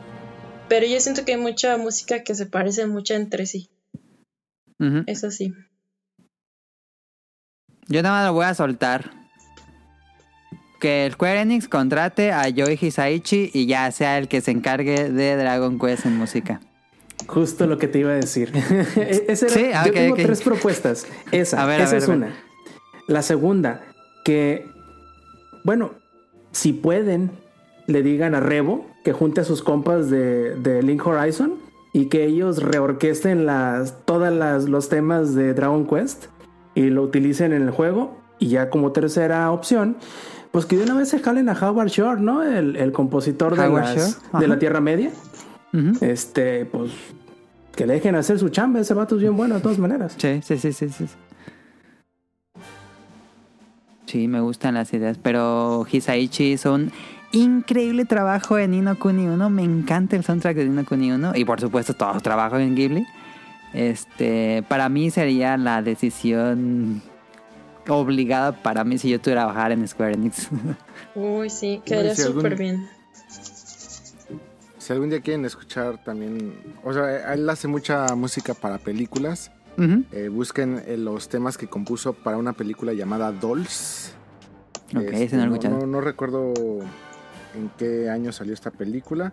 [0.68, 3.70] pero yo siento que hay mucha música que se parece mucho entre sí.
[4.80, 5.04] Ujú.
[5.06, 5.54] Eso sí.
[7.86, 9.10] Yo nada más lo voy a soltar.
[10.80, 15.10] Que el Square Enix contrate a Yoji Hisaichi y ya sea el que se encargue
[15.10, 16.60] de Dragon Quest en música.
[17.26, 18.52] Justo lo que te iba a decir.
[18.96, 21.06] E- Ese era- Sí, ah, yo tengo tres propuestas.
[21.32, 22.16] Esa, A ver, a esa ver, es a ver.
[22.18, 22.34] una.
[23.06, 23.82] La segunda,
[24.24, 24.66] que,
[25.64, 25.92] bueno,
[26.52, 27.30] si pueden,
[27.86, 31.54] le digan a Revo que junte a sus compas de, de Link Horizon
[31.92, 36.26] y que ellos reorquesten las, todas las, los temas de Dragon Quest
[36.74, 38.18] y lo utilicen en el juego.
[38.38, 39.96] Y ya como tercera opción,
[40.50, 42.42] Pues que de una vez se jalen a Howard Shore, ¿no?
[42.42, 45.10] El, el compositor de, las- de la Tierra Media.
[46.00, 46.92] Este, pues
[47.74, 48.80] que le dejen hacer su chamba.
[48.80, 50.14] Ese vato es bien bueno de todas maneras.
[50.16, 51.06] Sí, sí, sí, sí, sí.
[54.06, 56.92] Sí, me gustan las ideas, pero Hisaichi hizo un
[57.32, 59.50] increíble trabajo en Nino Kuni 1.
[59.50, 62.76] Me encanta el soundtrack de Nino Kuni 1 y por supuesto todo su trabajo en
[62.76, 63.06] Ghibli.
[63.72, 67.02] Este, para mí sería la decisión
[67.88, 70.48] obligada para mí si yo tuviera que trabajar en Square Enix.
[71.14, 72.88] Uy, sí, quedaría súper bien.
[74.84, 76.52] Si algún día quieren escuchar también,
[76.84, 79.50] o sea, él hace mucha música para películas.
[80.12, 84.12] Eh, busquen eh, los temas que compuso para una película llamada Dolls.
[84.94, 86.52] Ok, Este, no no, no- recuerdo
[87.54, 89.32] en qué año salió esta película,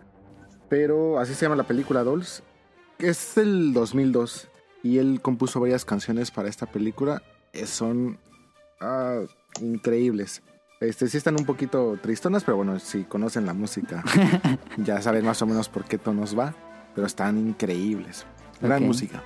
[0.69, 2.44] pero así se llama la película Dolls.
[2.98, 4.48] Es del 2002
[4.84, 7.22] y él compuso varias canciones para esta película.
[7.52, 8.18] eh, son
[8.80, 9.19] ah,
[9.60, 10.44] increíbles.
[10.82, 14.03] Este, sí están un poquito tristonas, pero bueno, si conocen la música,
[14.78, 16.56] ya saben más o menos por qué tonos va,
[16.95, 18.26] pero están increíbles.
[18.60, 19.24] Gran música.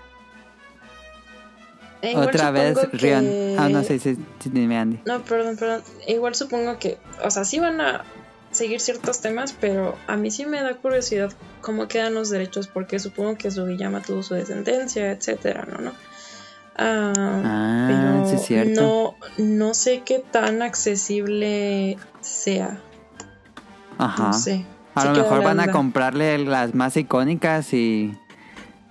[2.01, 3.25] E igual Otra vez, que- Rion.
[3.57, 4.99] Ah, no, sí, sí, sí, dime, Andy.
[5.05, 5.81] No, perdón, perdón.
[6.07, 8.03] Igual supongo que, o sea, sí van a
[8.51, 12.99] seguir ciertos temas, pero a mí sí me da curiosidad cómo quedan los derechos, porque
[12.99, 15.79] supongo que Sugiyama tuvo su descendencia, etcétera, ¿no?
[15.79, 15.91] ¿no?
[16.77, 19.15] Ah, Ah, pero sí, es cierto.
[19.39, 22.79] no, no sé qué tan accesible sea.
[23.97, 24.27] Ajá.
[24.27, 24.65] No sé.
[24.93, 28.17] A Sí lo mejor van a comprarle las más icónicas y,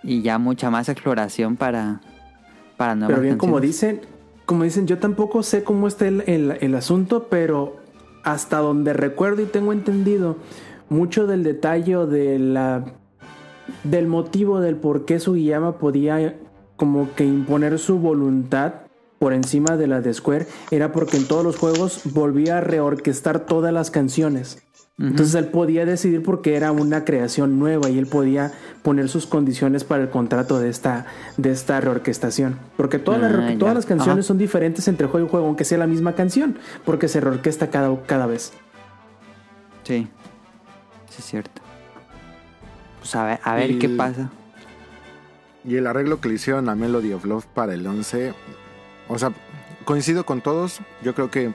[0.02, 2.00] y ya mucha más exploración para,
[2.76, 4.00] para nuevas Pero bien, como dicen,
[4.44, 7.76] como dicen, yo tampoco sé cómo está el, el- el asunto, pero
[8.22, 10.36] hasta donde recuerdo y tengo entendido,
[10.90, 12.84] mucho del detalle de la,
[13.82, 16.34] del motivo del por qué Sugiyama podía
[16.84, 18.74] como que imponer su voluntad
[19.18, 23.40] por encima de la de Square era porque en todos los juegos volvía a reorquestar
[23.46, 24.62] todas las canciones.
[24.98, 28.52] Entonces él podía decidir porque era una creación nueva y él podía
[28.82, 31.06] poner sus condiciones para el contrato de esta,
[31.38, 32.58] de esta reorquestación.
[32.76, 34.28] Porque todas, las, Ah, todas las canciones Ajá.
[34.28, 37.98] son diferentes entre juego y juego, aunque sea la misma canción, porque se reorquesta cada,
[38.02, 38.52] cada vez.
[39.84, 40.06] Sí,
[41.08, 41.62] sí es cierto.
[43.00, 44.30] Pues a ver, a ver qué pasa.
[45.64, 48.34] Y el arreglo que le hicieron a Melody of Love para el 11,
[49.08, 49.32] o sea,
[49.84, 50.80] coincido con todos.
[51.02, 51.52] Yo creo que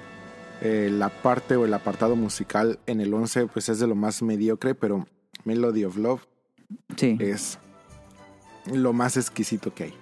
[0.61, 4.21] eh, la parte o el apartado musical en el 11 pues es de lo más
[4.21, 5.07] mediocre, pero
[5.45, 6.21] Melody of Love
[6.97, 7.17] Sí.
[7.19, 7.59] es
[8.71, 9.93] lo más exquisito que hay.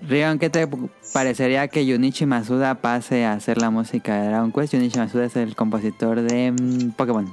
[0.00, 0.68] Rion, ¿qué te
[1.12, 4.74] parecería que Junichi Masuda pase a hacer la música de Dragon Quest?
[4.74, 7.32] Junichi Masuda es el compositor de mm, Pokémon.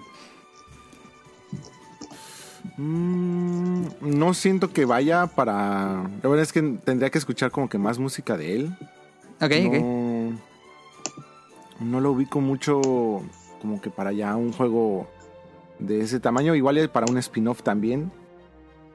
[2.78, 6.10] Mm, no siento que vaya para...
[6.22, 8.78] La verdad es que tendría que escuchar como que más música de él.
[9.42, 9.74] Ok, ok.
[9.82, 10.40] no,
[11.80, 12.82] no lo ubico mucho
[13.62, 15.08] como que para ya un juego
[15.80, 16.56] de ese tamaño.
[16.56, 18.12] Igual es para un spin-off también.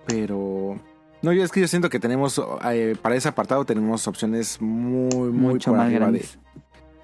[0.07, 0.79] Pero...
[1.23, 5.31] No, yo es que yo siento que tenemos, eh, para ese apartado tenemos opciones muy,
[5.31, 6.25] muy Mucho por más arriba de...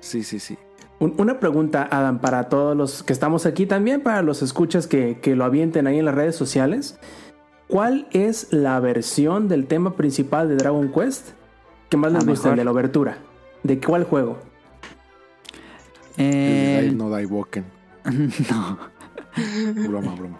[0.01, 0.57] Sí, sí, sí.
[0.99, 5.19] Un- Una pregunta, Adam, para todos los que estamos aquí, también para los escuchas que,
[5.21, 6.99] que lo avienten ahí en las redes sociales.
[7.69, 11.31] ¿Cuál es la versión del tema principal de Dragon Quest
[11.91, 12.49] que más les La gusta?
[12.49, 12.53] mejor.
[12.53, 13.19] El de la obertura.
[13.63, 14.39] ¿De cuál juego?
[16.17, 17.09] El Eh, Dai no
[18.51, 18.79] no.
[19.89, 20.39] Broma, broma.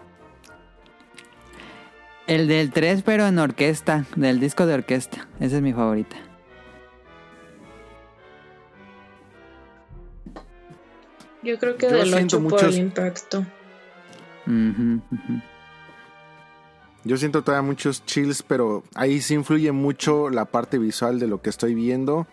[2.25, 5.27] El del 3, pero en orquesta, del disco de orquesta.
[5.39, 6.15] Esa es mi favorita.
[11.47, 13.45] Yo creo que Yo del siento 8 por muchos- el impacto.
[17.03, 21.41] Yo siento todavía muchos chills, pero ahí sí influye mucho la parte visual de lo
[21.41, 22.27] que estoy viendo.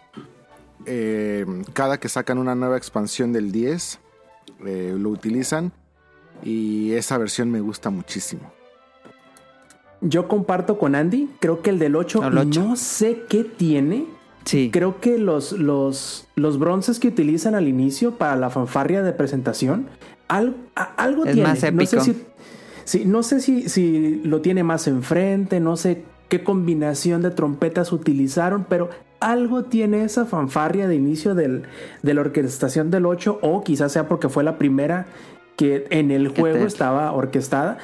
[0.86, 4.00] Eh, cada que sacan una nueva expansión del 10,
[4.66, 5.72] eh, lo utilizan.
[6.42, 8.52] Y esa versión me gusta muchísimo.
[10.00, 12.60] Yo comparto con Andy, creo que el del 8, El ocho.
[12.64, 14.06] no sé qué tiene.
[14.44, 14.70] Sí.
[14.72, 19.86] Creo que los, los, los bronces que utilizan al inicio para la fanfarria de presentación,
[20.28, 21.48] al- a- algo Es tiene.
[21.48, 22.04] más No sé épico.
[22.04, 22.22] si,
[22.84, 27.92] sí, no sé si, si lo tiene más enfrente, no sé qué combinación de trompetas
[27.92, 28.90] utilizaron, pero
[29.20, 31.62] algo tiene esa fanfarria de inicio del,
[32.02, 35.06] de la orquestación del 8, o quizás sea porque fue la primera
[35.56, 37.78] que en el juego estaba orquestada.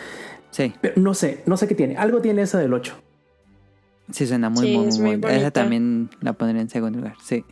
[0.50, 1.96] Sí, Pero no sé, no sé qué tiene.
[1.96, 2.94] Algo tiene esa del 8.
[4.12, 7.16] Sí suena muy, Sí, muy, es muy, muy Esa también la pondría en segundo lugar,
[7.22, 7.44] sí.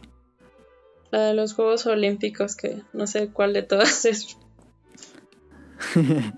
[1.10, 4.36] La de los Juegos Olímpicos, que no sé cuál de todas es.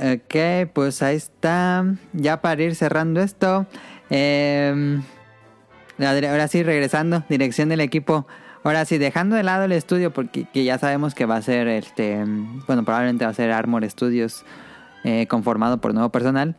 [0.00, 1.84] Ok, pues ahí está.
[2.12, 3.66] Ya para ir cerrando esto.
[4.10, 5.00] eh,
[5.98, 7.24] ahora sí, regresando.
[7.28, 8.24] Dirección del equipo.
[8.62, 11.66] Ahora sí, dejando de lado el estudio, porque que ya sabemos que va a ser,
[11.66, 12.24] este,
[12.66, 14.44] bueno, probablemente va a ser Armor Studios
[15.02, 16.56] eh, conformado por nuevo personal.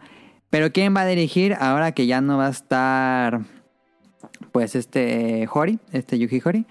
[0.49, 3.41] Pero ¿quién va a dirigir ahora que ya no va a estar,
[4.51, 6.65] pues, este Hori, este Yuki Hori?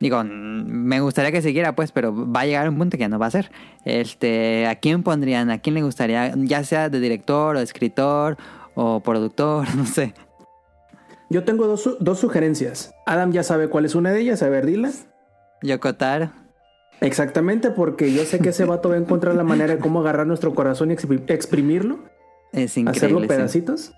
[0.00, 3.18] Digo, me gustaría que siguiera, pues, pero va a llegar un punto que ya no
[3.18, 3.50] va a ser.
[3.84, 5.50] Este, ¿a quién pondrían?
[5.50, 6.32] ¿A quién le gustaría?
[6.36, 8.36] Ya sea de director o escritor
[8.74, 10.14] o productor, no sé.
[11.30, 12.94] Yo tengo dos, dos sugerencias.
[13.06, 14.90] Adam ya sabe cuál es una de ellas, a ver, dila.
[15.62, 16.30] Yokotar.
[17.00, 20.26] Exactamente, porque yo sé que ese vato va a encontrar la manera de cómo agarrar
[20.26, 21.98] nuestro corazón y expri- exprimirlo,
[22.52, 23.22] Es hacerlo increíble.
[23.22, 23.28] sí.
[23.28, 23.92] pedacitos.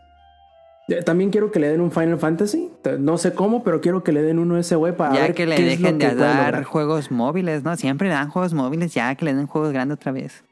[0.89, 2.71] Eh, También quiero que le den un Final Fantasy.
[2.99, 5.47] No sé cómo, pero quiero que le den uno ese güey para Ya ver que
[5.47, 7.77] le qué dejen de dar juegos móviles, ¿no?
[7.77, 10.43] Siempre le dan juegos móviles, ya que le den juegos grandes otra vez.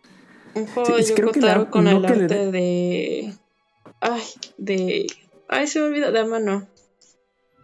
[0.55, 3.35] Un juego Sí, creo que la- con no el le arte de.
[4.01, 4.23] Ay,
[4.59, 5.07] de.
[5.49, 6.13] Ay, se me olvidó.
[6.13, 6.67] De mano.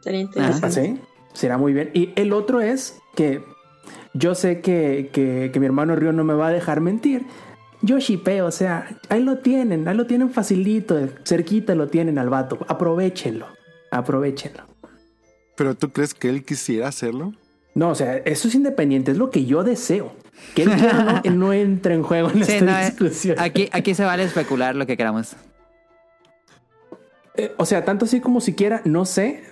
[0.03, 0.71] Sería Ah, interesante.
[0.85, 1.01] sí,
[1.33, 1.91] será muy bien.
[1.95, 3.43] Y el otro es que
[4.15, 7.25] yo sé que, que- que mi hermano Río no me va a dejar mentir.
[7.85, 12.31] Yo shipeo, o sea, ahí lo tienen, ahí lo tienen facilito, cerquita lo tienen al
[12.31, 12.59] vato.
[12.67, 13.47] Aprovechenlo,
[13.91, 14.63] aprovechenlo.
[15.55, 17.35] ¿Pero tú crees que él quisiera hacerlo?
[17.75, 20.13] No, o sea, eso es independiente, es lo que yo deseo.
[20.55, 23.37] Que él quiera no, no entre en juego en Sí, esta no, eh, discusión.
[23.39, 25.37] aquí, aquí se vale especular lo que queramos.
[27.37, 29.43] Eh, o sea, tanto así como siquiera, no sé.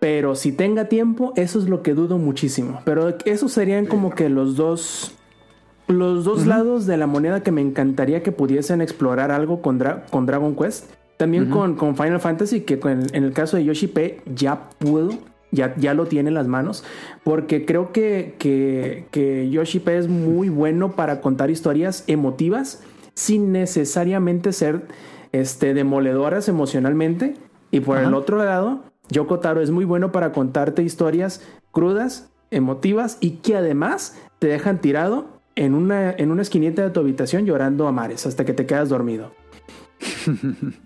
[0.00, 2.82] Pero si tenga tiempo, eso es lo que dudo muchísimo.
[2.84, 5.12] Pero esos serían como que los dos.
[5.88, 10.04] Los dos lados de la moneda que me encantaría que pudiesen explorar algo con, Dra-
[10.10, 10.90] con Dragon Quest.
[11.16, 15.10] También con, con Final Fantasy, que con- en el caso de Yoshi P ya pudo,
[15.50, 16.84] ya, ya lo tiene en las manos.
[17.24, 22.82] Porque creo que, que, que Yoshi P es muy bueno para contar historias emotivas
[23.14, 24.82] sin necesariamente ser
[25.32, 27.34] este, demoledoras emocionalmente.
[27.70, 31.40] Y por el otro lado, Yoko Taro es muy bueno para contarte historias
[31.70, 37.00] crudas, emotivas y que además te dejan tirado en una, en una esquinita de tu
[37.00, 39.34] habitación llorando a mares hasta que te quedas dormido.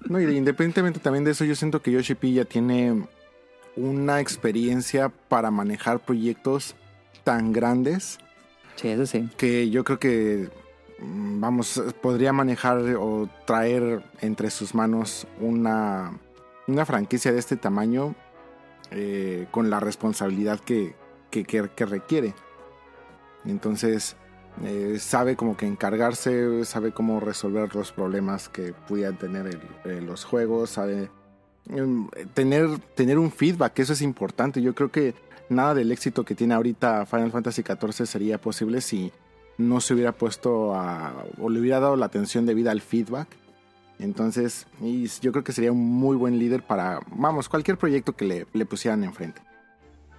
[0.09, 3.07] No, y independientemente también de eso, yo siento que Yoshi P ya tiene
[3.77, 6.77] una experiencia para manejar proyectos
[7.25, 8.19] tan grandes
[8.77, 9.29] Sí, eso sí.
[9.37, 10.49] que yo creo que,
[11.01, 16.13] mm, vamos, podría manejar o traer entre sus manos una,
[16.67, 18.15] una franquicia de este tamaño
[18.91, 20.95] eh, con la responsabilidad que,
[21.31, 22.35] que, que- que requiere.
[23.45, 24.17] Entonces,
[24.65, 30.25] eh, sabe como que encargarse, sabe cómo resolver los problemas que pudieran tener eh, los
[30.25, 31.11] juegos, sabe
[31.67, 34.61] mm, tener, tener un feedback, eso es importante.
[34.61, 35.15] Yo creo que
[35.49, 39.13] nada del éxito que tiene ahorita Final Fantasy XIV sería posible si
[39.57, 43.29] no se hubiera puesto a, o le hubiera dado la atención debida al feedback.
[43.99, 48.25] Entonces, y yo creo que sería un muy buen líder para, vamos, cualquier proyecto que
[48.25, 49.43] le, le pusieran enfrente.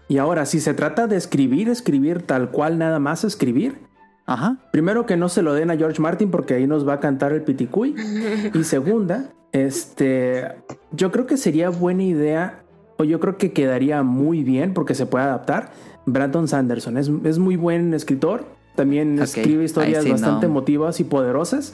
[0.08, 3.80] Y ahora, si se trata de escribir, escribir tal cual nada más escribir,
[4.26, 4.58] Ajá.
[4.72, 7.34] Primero que no se lo den a George Martin porque ahí nos va a cantar
[7.34, 7.96] el piticuy.
[8.54, 10.46] Y segunda, este,
[10.92, 12.64] yo creo que sería buena idea,
[12.98, 15.72] o yo creo que quedaría muy bien porque se puede adaptar.
[16.06, 18.46] Brandon Sanderson es, es muy buen escritor,
[18.76, 20.52] también escribe historias bastante no.
[20.54, 21.74] emotivas y poderosas.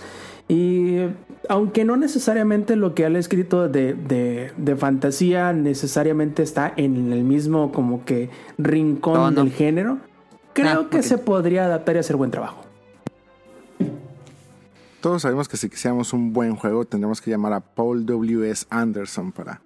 [0.50, 1.00] Y
[1.50, 7.12] aunque no necesariamente lo que él ha escrito de, de- de fantasía necesariamente está en
[7.12, 9.98] el mismo como que rincón del género,
[10.62, 12.64] creo Ah, que se podría adaptar y hacer buen trabajo.
[15.02, 18.66] Todos sabemos que si quisiéramos un buen juego tendríamos que llamar a Paul W.S.
[18.70, 19.62] Anderson para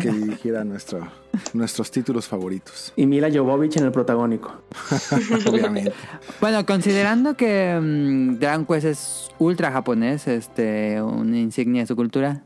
[0.00, 1.06] que dirigiera nuestro,
[1.52, 2.92] nuestros títulos favoritos.
[2.96, 4.62] Y Mila Jovovich en el protagónico.
[5.50, 5.92] Obviamente.
[6.40, 12.44] Bueno, considerando que mm, Dragon Quest es ultra japonés, este, una insignia de su cultura,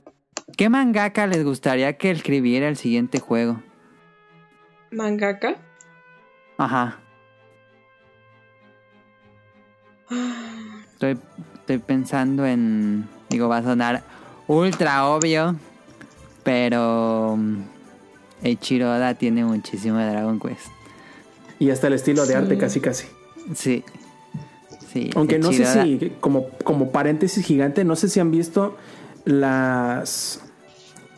[0.56, 3.62] ¿qué mangaka les gustaría que escribiera el siguiente juego?
[4.90, 5.54] Mangaka.
[6.56, 6.98] Ajá.
[10.92, 11.18] Estoy,
[11.54, 13.08] estoy pensando en.
[13.30, 14.02] Digo, va a sonar
[14.46, 15.56] ultra obvio.
[16.42, 17.36] Pero.
[17.36, 17.62] mm,
[18.42, 20.66] Eiichiro Oda tiene muchísimo de Dragon Quest.
[21.58, 23.06] Y hasta el estilo de arte casi casi.
[23.54, 23.84] Sí.
[24.92, 25.10] Sí.
[25.16, 28.76] Aunque no sé Oda- si, como, como paréntesis gigante, no sé si han visto
[29.24, 30.40] las...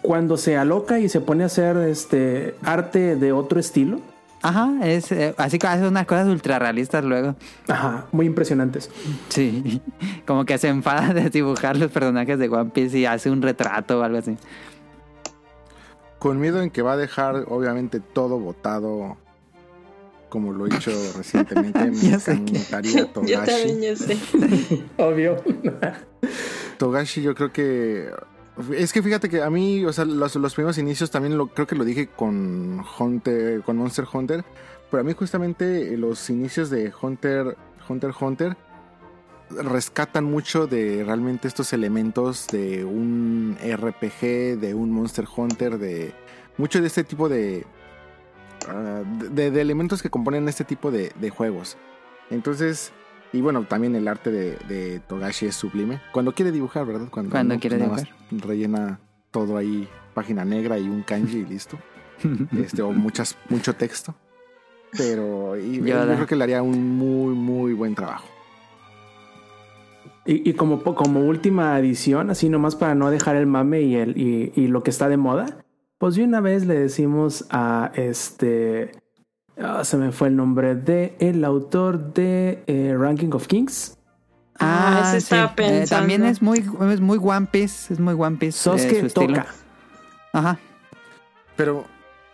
[0.03, 4.01] Cuando se aloca y se pone a hacer este arte de otro estilo.
[4.43, 7.37] Ajá, es eh, así que hace unas cosas ultra realistas luego.
[7.69, 8.91] Ajá, muy impresionantes.
[9.29, 9.83] Sí.
[10.27, 14.01] Como que se enfada de dibujar los personajes de One Piece y hace un retrato
[14.01, 14.37] o algo así.
[16.19, 19.17] Con miedo en que va a dejar, obviamente, todo botado
[20.31, 21.91] como lo he hecho recientemente.
[21.91, 23.87] Me Ya sé que- encantaría Yo también, Togashi.
[23.87, 24.19] yo sé.
[24.97, 25.37] Obvio.
[26.79, 28.11] Togashi, yo creo que.
[28.77, 31.67] Es que fíjate que a mí, o sea, los, los primeros inicios también lo creo
[31.67, 34.45] que lo dije con Hunter, con Monster Hunter.
[34.91, 37.57] pero a mí justamente los inicios de Hunter
[37.89, 38.57] Hunter Hunter
[39.51, 46.13] rescatan mucho de realmente estos elementos de un RPG, de un Monster Hunter, de
[46.57, 47.67] mucho de este tipo de,
[48.69, 51.77] ah, de, elementos que componen este tipo de juegos.
[52.31, 52.93] Entonces,
[53.33, 56.01] y bueno, también el arte de, de Togashi es sublime.
[56.13, 57.09] Cuando quiere dibujar, ¿verdad?
[57.11, 58.49] Cuando, Cuando no, quiere pues dibujar.
[58.49, 59.01] Rellena
[59.31, 61.79] todo ahí, página negra y un kanji y listo.
[62.59, 64.15] este, o muchas, mucho texto.
[64.97, 68.27] Pero y- yo creo que le haría un muy, muy buen trabajo.
[70.27, 74.19] Y, y como, como última adición, así nomás para no dejar el mame y, el,
[74.19, 75.65] y, y lo que está de moda,
[75.99, 78.93] pues de una vez le decimos a este...
[79.63, 83.97] ah, se me fue el nombre de el autor de eh, Ranking of Kings,
[84.63, 86.27] Ah, ese estaba Eh, también pensando.
[86.27, 88.59] es muy, es muy One Piece, es muy One Piece.
[88.59, 89.27] eh, Sosuke su estilo.
[89.39, 89.47] Toka.
[90.35, 90.59] Ajá.
[91.57, 91.87] Pero,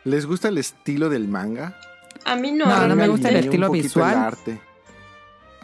[0.05, 1.77] ¿les gusta el estilo del manga?
[2.25, 4.13] A mí no, No, no me gusta el estilo visual.
[4.13, 4.61] El arte.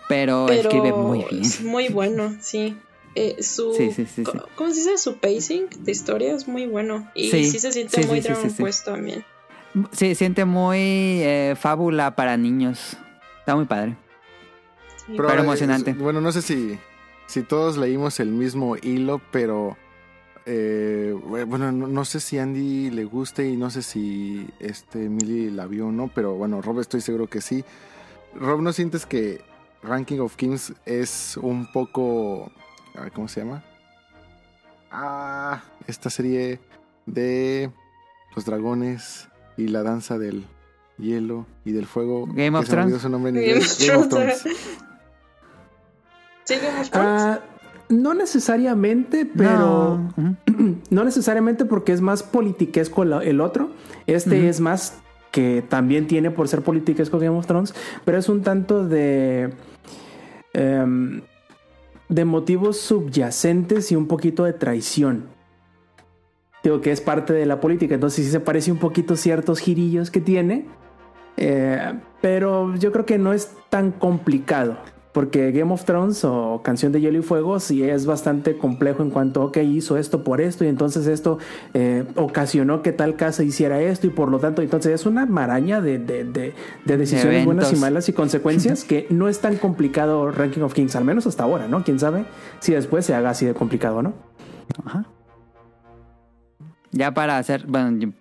[0.08, 1.42] Pero, pero escribe muy bien.
[1.42, 2.76] es muy bueno, sí.
[3.16, 4.22] Eh, su, Sí, sí, sí,
[4.54, 4.98] ¿Cómo se dice?
[4.98, 7.10] Su pacing de historia es muy bueno.
[7.14, 8.62] Y Sí, sí, se siente muy sí, Dragon sí, sí.
[8.64, 9.24] Quest también.
[9.92, 12.96] Sí, siente muy eh, fábula para niños.
[13.38, 13.96] Está muy padre.
[15.06, 15.14] Sí.
[15.16, 15.94] Pero emocionante.
[15.94, 16.78] Bueno, no sé si,
[17.26, 19.76] si todos leímos el mismo hilo, pero
[20.44, 21.14] eh,
[21.46, 25.66] bueno, no, no sé si Andy le guste y no sé si este Emily la
[25.66, 27.64] vio o no, pero bueno, Rob estoy seguro que sí.
[28.34, 29.40] Rob, ¿no sientes que
[29.82, 32.50] Ranking of Kings es un poco...
[32.94, 33.64] a ver, ¿Cómo se llama?
[34.90, 36.60] Ah, esta serie
[37.06, 37.70] de
[38.34, 40.44] los dragones y la danza del
[40.98, 42.26] hielo y del fuego.
[42.26, 43.00] Game of Thrones.
[43.00, 43.80] su nombre en Game inglés.
[43.80, 44.42] of Game of Thrones.
[44.42, 44.58] Thrones.
[46.44, 46.90] ¿Sí, Game of Thrones?
[46.92, 47.40] Ah,
[47.88, 50.00] no necesariamente, pero
[50.90, 51.04] No.
[51.04, 53.70] Necesariamente porque es más politiquesco el otro.
[54.06, 54.98] Este es más
[55.30, 57.74] que también tiene por ser politiquesco Game of Thrones,
[58.04, 59.54] pero es un tanto de
[60.52, 61.22] em,
[62.08, 65.24] de motivos subyacentes y un poquito de traición.
[66.62, 70.10] Digo que es parte de la política, entonces sí se parece un poquito ciertos girillos
[70.10, 70.66] que tiene,
[71.36, 74.76] eh, pero yo creo que no es tan complicado.
[75.12, 79.10] Porque Game of Thrones o Canción de Hielo y Fuego sí es bastante complejo en
[79.10, 81.36] cuanto, ok, hizo esto por esto y entonces esto
[81.74, 85.82] eh, ocasionó que tal casa hiciera esto y por lo tanto, entonces es una maraña
[85.82, 86.54] de, de, de-
[86.86, 87.44] de decisiones eventos.
[87.44, 91.26] buenas y malas y consecuencias que no es tan complicado Ranking of Kings, al menos
[91.26, 91.84] hasta ahora, ¿no?
[91.84, 92.24] Quién sabe
[92.60, 94.14] si después se haga así de complicado, ¿no?
[94.82, 95.04] Ajá.
[96.92, 98.12] Ya para hacer, bueno,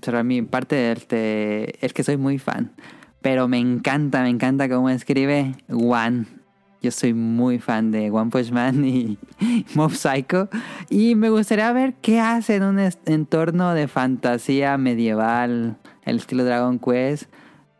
[0.00, 2.70] cerrar mi parte, este, es que soy muy fan.
[3.20, 6.26] Pero me encanta, me encanta cómo escribe One.
[6.80, 9.18] Yo soy muy fan de One Punch Man y
[9.74, 10.48] Mob Psycho.
[10.88, 16.78] Y me gustaría ver qué hace en un entorno de fantasía medieval, el estilo Dragon
[16.78, 17.24] Quest,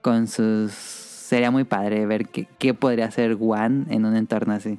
[0.01, 0.73] con sus...
[0.73, 4.79] Sería muy padre ver qué, qué podría hacer One en un entorno así.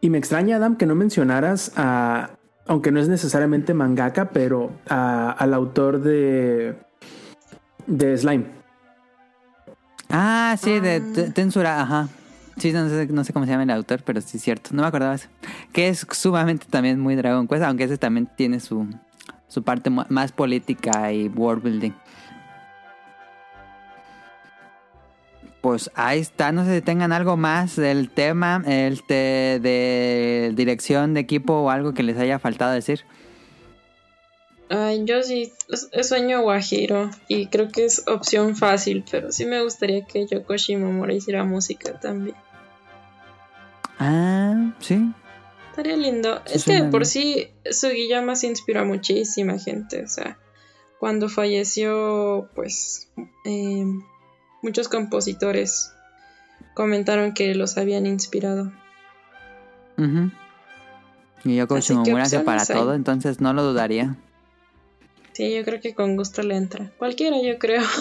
[0.00, 2.30] Y me extraña, Adam, que no mencionaras a,
[2.66, 6.76] aunque no es necesariamente mangaka, pero a- al autor de,
[7.86, 8.46] de Slime.
[10.10, 11.32] Ah, sí, de Ah.
[11.34, 12.08] Tensura, ajá.
[12.56, 14.70] Sí, no sé, no sé cómo se llama el autor, pero sí es cierto.
[14.72, 15.28] No me acordaba eso.
[15.72, 18.86] Que es sumamente también muy Dragon Quest, aunque ese también tiene su,
[19.48, 21.92] su parte más política y world building.
[25.60, 31.20] Pues ahí está, no sé si tengan algo más del tema este, de dirección de
[31.20, 33.04] equipo o algo que les haya faltado decir.
[34.70, 35.52] Ay, yo sí
[36.02, 41.14] sueño guajiro y creo que es opción fácil, pero sí me gustaría que Yoko Shimomura
[41.14, 42.36] hiciera música también.
[43.98, 45.12] Ah, sí.
[45.70, 46.42] Estaría lindo.
[46.44, 50.04] Sí, es que por sí Sugiyama se inspiró a muchísima gente.
[50.04, 50.38] O sea,
[50.98, 53.10] cuando falleció, pues
[53.44, 53.86] eh,
[54.62, 55.92] muchos compositores
[56.74, 58.72] comentaron que los habían inspirado.
[59.96, 60.30] Ujú.
[61.44, 62.66] Y yo con Así opciones para hay.
[62.66, 64.16] todo, entonces no lo dudaría.
[65.32, 66.90] Sí, yo creo que con gusto le entra.
[66.98, 67.82] Cualquiera, yo creo.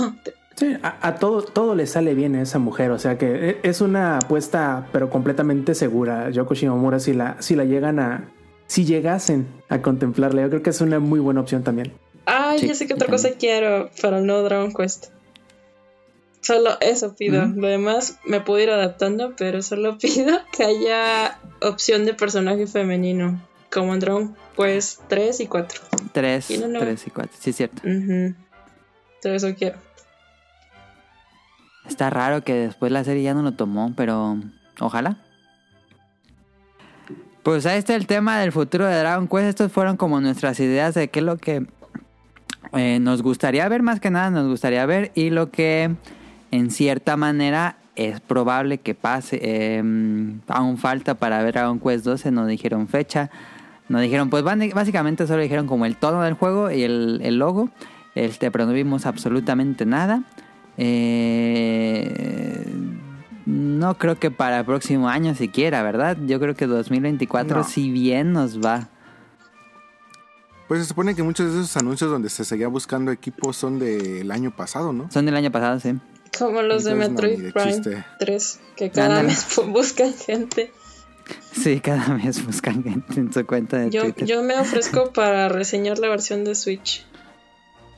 [0.57, 3.59] Sí, a, a todo, todo le sale bien a esa mujer, o sea que e-
[3.61, 6.31] es una apuesta, pero completamente segura.
[6.31, 8.31] Yoko Shimomura, si la, si la llegan a,
[8.65, 11.93] si llegasen a contemplarla, yo creo que es una muy buena opción también.
[12.25, 15.11] Ay, Sí, ya sé que otra cosa quiero para el nuevo Dragon Quest.
[16.41, 17.45] Solo eso pido.
[17.45, 23.41] Lo demás me puedo ir adaptando, pero solo pido que haya opción de personaje femenino.
[23.71, 25.81] Como en Dragon Quest 3 y 4.
[26.13, 26.79] Tres, Y no, no.
[26.79, 27.33] tres y cuatro.
[27.37, 27.81] Sí, es cierto.
[27.85, 28.33] Ujú.
[29.21, 29.77] Todo eso quiero.
[31.87, 34.37] Está raro que después la serie ya no lo tomó, pero
[34.79, 35.17] ojalá.
[37.43, 39.47] Pues ahí está el tema del futuro de Dragon Quest.
[39.49, 41.65] Estos fueron como nuestras ideas de qué es lo que
[42.73, 45.95] eh, nos gustaría ver más que nada, nos gustaría ver y lo que
[46.51, 49.39] en cierta manera es probable que pase.
[49.41, 49.83] eh,
[50.47, 53.29] aún falta para ver Dragon Quest 12, no dijeron fecha.
[53.89, 57.69] No dijeron, pues básicamente solo dijeron como el tono del juego y el, el logo.
[58.15, 60.23] Este, pero no vimos absolutamente nada.
[60.77, 62.65] Eh,
[63.45, 66.17] no creo que para el próximo año siquiera, ¿verdad?
[66.25, 67.63] Yo creo que 2024 No.
[67.63, 68.89] si bien nos va.
[70.67, 74.29] Pues se supone que muchos de esos anuncios donde se seguía buscando equipos son del
[74.31, 75.09] año pasado, ¿no?
[75.11, 75.93] Son del año pasado, sí.
[76.39, 78.05] Como los de Entonces, Metroid de Prime chiste.
[78.19, 80.71] 3, que cada mes buscan gente.
[81.51, 84.25] Sí, cada mes buscan gente en su cuenta de Yo, Twitter.
[84.27, 87.05] yo me ofrezco para reseñar la versión de Switch.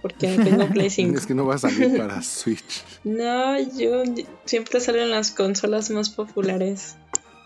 [0.02, 1.18] Porque no tengo Play 5.
[1.18, 2.84] Es que no va a salir para Switch.
[3.04, 4.04] No, yo
[4.46, 6.96] siempre salen las consolas más populares.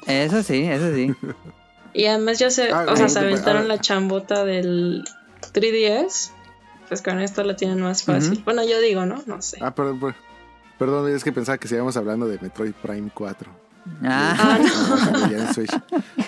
[0.05, 1.13] Eso sí, eso sí.
[1.93, 5.03] Y además ya se, Ah, o sea, bueno, se aventaron la chambota del
[5.53, 6.31] 3DS.
[6.87, 8.41] Pues con esto la tienen más fácil.
[8.45, 9.23] Bueno, yo digo, ¿no?
[9.25, 9.57] No sé.
[9.61, 10.15] Ah, perdón, per-
[10.79, 13.51] perdón, es que pensaba que seguíamos hablando de Metroid Prime 4.
[14.03, 14.57] Ah,
[15.11, 15.71] No, ya en Switch.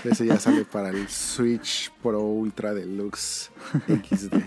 [0.04, 3.50] Ese ya sale para el Switch Pro Ultra Deluxe
[3.88, 4.42] XD.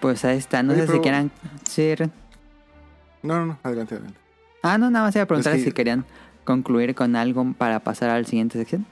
[0.00, 0.62] pues ahí está.
[0.62, 1.30] No Oye, sé si quieran.
[1.68, 1.94] Sí.
[3.22, 4.18] No, no, no, adelante, adelante.
[4.62, 6.04] Ah, no, nada más iba a preguntar Es que- si querían
[6.44, 8.86] concluir con algo para pasar a la siguiente sección.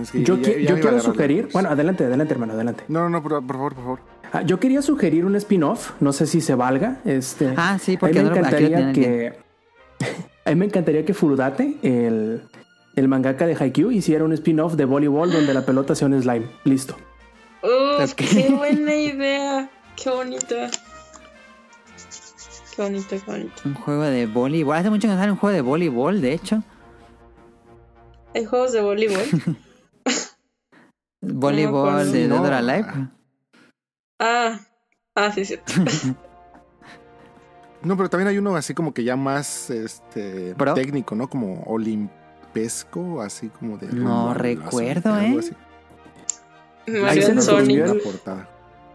[0.00, 2.32] Es que Yo, ya- qui- ya yo me iba a quiero sugerir, bueno, adelante, adelante,
[2.32, 2.84] hermano, adelante.
[2.88, 4.00] No, no, no, por, por favor, por favor.
[4.32, 7.00] Ah, yo quería sugerir un spin-off, no sé si se valga.
[7.04, 9.34] Este, Ah, sí, a mí porque me encantaría que
[10.44, 12.42] a mí me encantaría que Furudate, el,
[12.96, 16.46] el mangaka de Haikyuu, hiciera un spin-off de voleibol donde la pelota sea un slime.
[16.64, 16.96] Listo.
[17.62, 18.14] Ok.
[18.16, 19.70] ¡Qué buena idea!
[20.02, 20.70] ¡Qué bonita!
[22.74, 23.52] ¡Qué bonito, qué bonito!
[23.66, 24.76] Un juego de voleibol.
[24.76, 26.62] Hace mucho que no sale un juego de voleibol, de hecho.
[28.34, 29.22] Hay juegos de voleibol.
[31.20, 32.28] Voleibol de.
[32.28, 32.86] Dead or Alive.
[34.24, 34.60] Ah,
[35.16, 35.56] ah, sí, sí.
[37.82, 41.28] No, pero también hay uno así como que ya más este técnico, ¿no?
[41.28, 43.88] Como olimpesco, así como de.
[43.88, 45.44] No recuerdo, azul, algo ¿eh?
[46.86, 46.92] así.
[47.00, 47.66] Mario se and nos Sonic.
[47.66, 48.48] durmió La el- portada.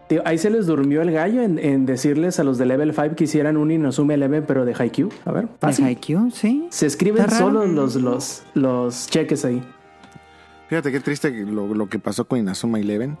[0.08, 3.14] Tío, ahí se les durmió el gallo en, en decirles a los de Level 5
[3.14, 5.10] que hicieran un Inosume Eleven, pero de Haikyuu.
[5.26, 5.84] A ver, ¿De fácil.
[5.84, 6.30] Haikyuu?
[6.30, 6.66] Sí.
[6.70, 9.62] Se escriben solo los, los, los cheques ahí.
[10.70, 13.18] Fíjate qué triste lo, lo que pasó con Inazuma Eleven.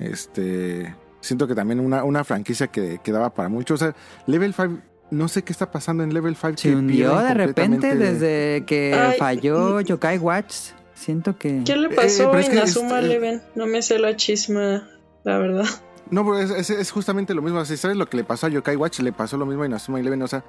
[0.00, 0.92] Este.
[1.20, 3.74] Siento que también una, una franquicia que, que daba para mucho.
[3.74, 3.94] O sea,
[4.26, 4.78] Level 5.
[5.10, 6.56] No sé qué está pasando en Level 5.
[6.58, 9.18] Se que hundió de repente desde que Ay.
[9.18, 10.54] falló Yokai Watch.
[10.94, 11.62] Siento que...
[11.64, 13.42] ¿Qué le Eh, pasó a es que Inazuma es- Eleven?
[13.54, 14.88] No me sé la chisma,
[15.24, 15.64] la verdad.
[16.10, 17.64] No, pero es, es- es justamente lo mismo.
[17.64, 20.00] Si sabes lo que le pasó a Yokai Watch, le pasó lo mismo a Inazuma
[20.00, 20.22] Eleven.
[20.22, 20.44] O sea,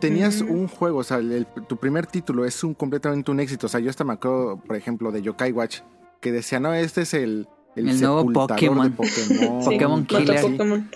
[0.00, 3.66] tenías un juego, o sea, el- tu primer título es un completamente un éxito.
[3.66, 5.80] O sea, yo hasta me acuerdo, por ejemplo, de Yokai Watch,
[6.20, 8.90] que decía, no, este es el, el, El nuevo Pokémon.
[8.90, 9.64] de Pokémon.
[9.64, 10.40] Pokémon Killer.
[10.40, 10.90] Pokémon.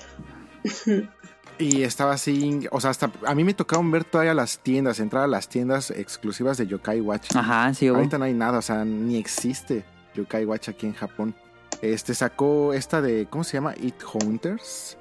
[1.59, 5.25] Y estaba así, o sea, hasta a mí me tocaban ver todavía las tiendas, entrar
[5.25, 7.35] a las tiendas exclusivas de Yokai Watch.
[7.35, 7.97] Ajá, sí hubo.
[7.97, 9.83] Ahorita no hay nada, o sea, ni existe
[10.15, 11.35] Yokai Watch aquí en Japón.
[11.81, 13.73] Este sacó esta de, ¿cómo se llama?
[13.81, 14.99] It Hunters.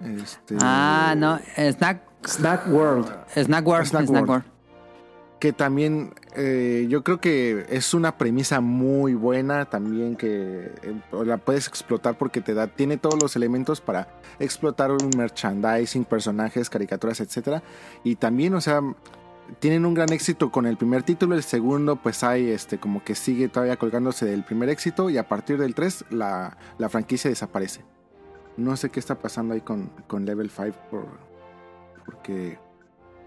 [0.00, 1.40] Este, Ah, no.
[1.56, 2.02] Snack...
[2.24, 3.08] Snack World.
[3.34, 3.84] Snack War.
[3.84, 4.28] Snack Snack, World.
[4.28, 4.44] War.
[5.38, 10.94] Que también eh, yo creo que es una premisa muy buena también que eh,
[11.24, 14.08] la puedes explotar porque te da, tiene todos los elementos para
[14.38, 17.62] explotar un merchandising, personajes, caricaturas, etcétera.
[18.04, 18.80] Y también, o sea,
[19.58, 23.14] tienen un gran éxito con el primer título, el segundo pues hay este como que
[23.14, 27.84] sigue todavía colgándose del primer éxito y a partir del 3 la, la franquicia desaparece.
[28.56, 31.06] No sé qué está pasando ahí con, con Level 5 por,
[32.04, 32.58] porque,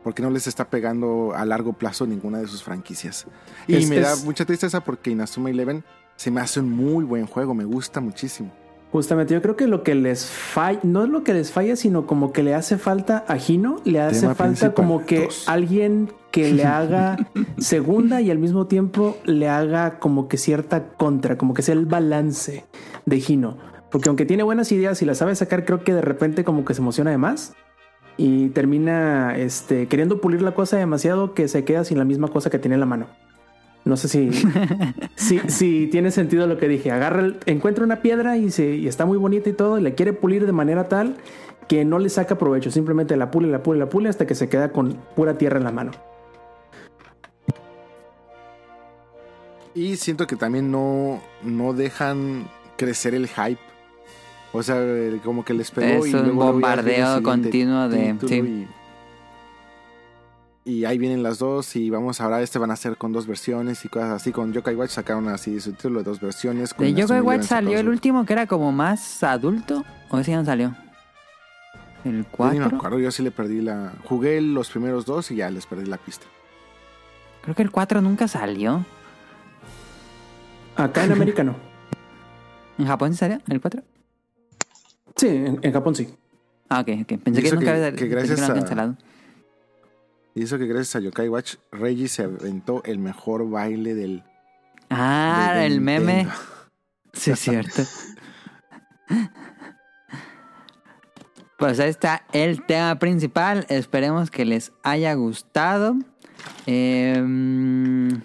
[0.07, 3.25] porque no les está pegando a largo plazo ninguna de sus franquicias.
[3.67, 5.83] Y Es- me da mucha tristeza porque Inazuma Eleven
[6.15, 8.49] se me hace un muy buen juego, me gusta muchísimo.
[8.89, 12.07] Justamente, yo creo que lo que les falla, no es lo que les falla, sino
[12.07, 15.43] como que le hace falta a Gino, le hace Tema falta como que dos.
[15.49, 17.17] alguien que le haga
[17.57, 21.85] segunda y al mismo tiempo le haga como que cierta contra, como que sea el
[21.85, 22.65] balance
[23.05, 23.57] de Gino.
[23.91, 26.73] Porque aunque tiene buenas ideas y las sabe sacar, creo que de repente como que
[26.73, 27.55] se emociona de más
[28.17, 32.49] y termina este, queriendo pulir la cosa demasiado que se queda sin la misma cosa
[32.49, 33.07] que tiene en la mano.
[33.85, 34.31] No sé si,
[35.15, 36.91] si, si tiene sentido lo que dije.
[36.91, 39.91] Agarra, el- encuentra una piedra y, se, y está muy bonita y todo, y la
[39.91, 41.15] quiere pulir de manera tal
[41.69, 42.71] que no le saca provecho.
[42.71, 45.63] Simplemente la pule, la pule, la pule hasta que se queda con pura tierra en
[45.63, 45.91] la mano.
[49.73, 53.59] Y siento que también no, no dejan crecer el hype.
[54.57, 54.77] O sea,
[55.23, 58.67] como que les pegó Es y un bombardeo continuo de- sí.
[60.65, 63.25] Y, y ahí vienen las dos y vamos ahora este van a ser con dos
[63.25, 66.85] versiones y cosas así con Yokai Watch sacaron así su título de dos versiones con
[66.85, 69.85] De Yokai Watch salió el último que era como más adulto.
[70.09, 70.75] ¿O ese ya no salió?
[72.03, 72.77] ¿El Yo ni me 4?
[72.77, 75.97] acuerdo yo sí le perdí la jugué los primeros dos y ya les perdí la
[75.97, 76.25] pista
[77.43, 78.83] Creo que el 4 nunca salió.
[80.75, 81.55] Acá en América no.
[82.77, 83.39] ¿En Japón sí salió?
[83.47, 83.81] ¿El 4?
[85.17, 86.07] Sí, en, en Japón sí.
[86.69, 87.19] Ah, ok, ok.
[87.23, 88.97] Pensé que nunca que- había que pensé gracias habían a- cancelado.
[90.35, 94.23] y eso que gracias a Yokai Watch Reggie se aventó el mejor baile del
[94.89, 96.27] Ah, el meme.
[97.13, 97.81] Sí, es cierto.
[101.57, 103.65] Pues ahí está el tema principal.
[103.69, 105.95] Esperemos que les haya gustado.
[106.67, 107.15] Eh,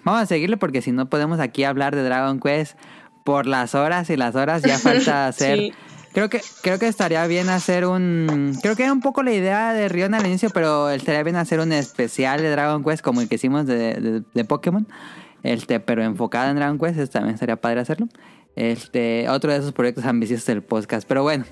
[0.03, 2.77] vamos a seguirle porque si no podemos aquí hablar de Dragon Quest
[3.25, 4.61] por las horas y las horas.
[4.61, 5.57] Ya falta hacer.
[5.57, 5.73] Sí.
[6.13, 8.55] Creo que creo que estaría bien hacer un.
[8.61, 11.59] Creo que era un poco la idea de Rion al inicio, pero estaría bien hacer
[11.59, 14.87] un especial de Dragon Quest como el que hicimos de, de, de Pokémon.
[15.41, 18.07] Este, pero enfocado en Dragon Quest, este, también sería padre hacerlo.
[18.55, 21.07] Este, otro de esos proyectos ambiciosos del podcast.
[21.07, 21.45] Pero bueno,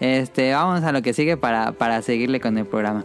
[0.00, 3.04] este, vamos a lo que sigue para, para seguirle con el programa.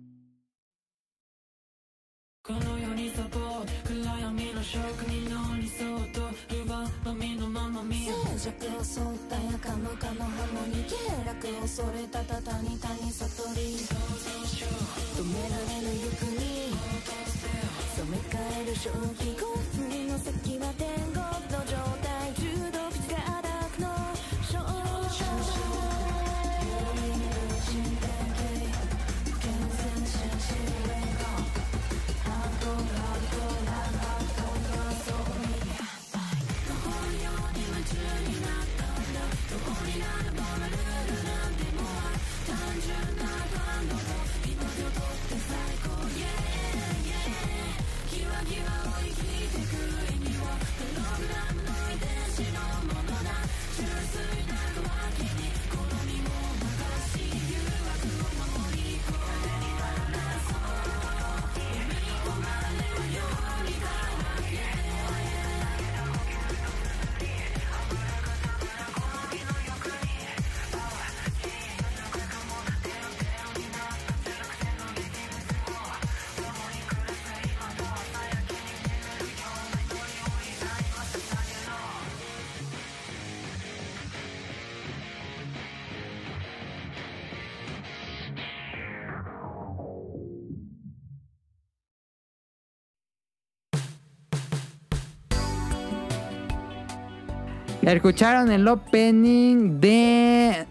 [97.95, 100.65] Escucharon el opening de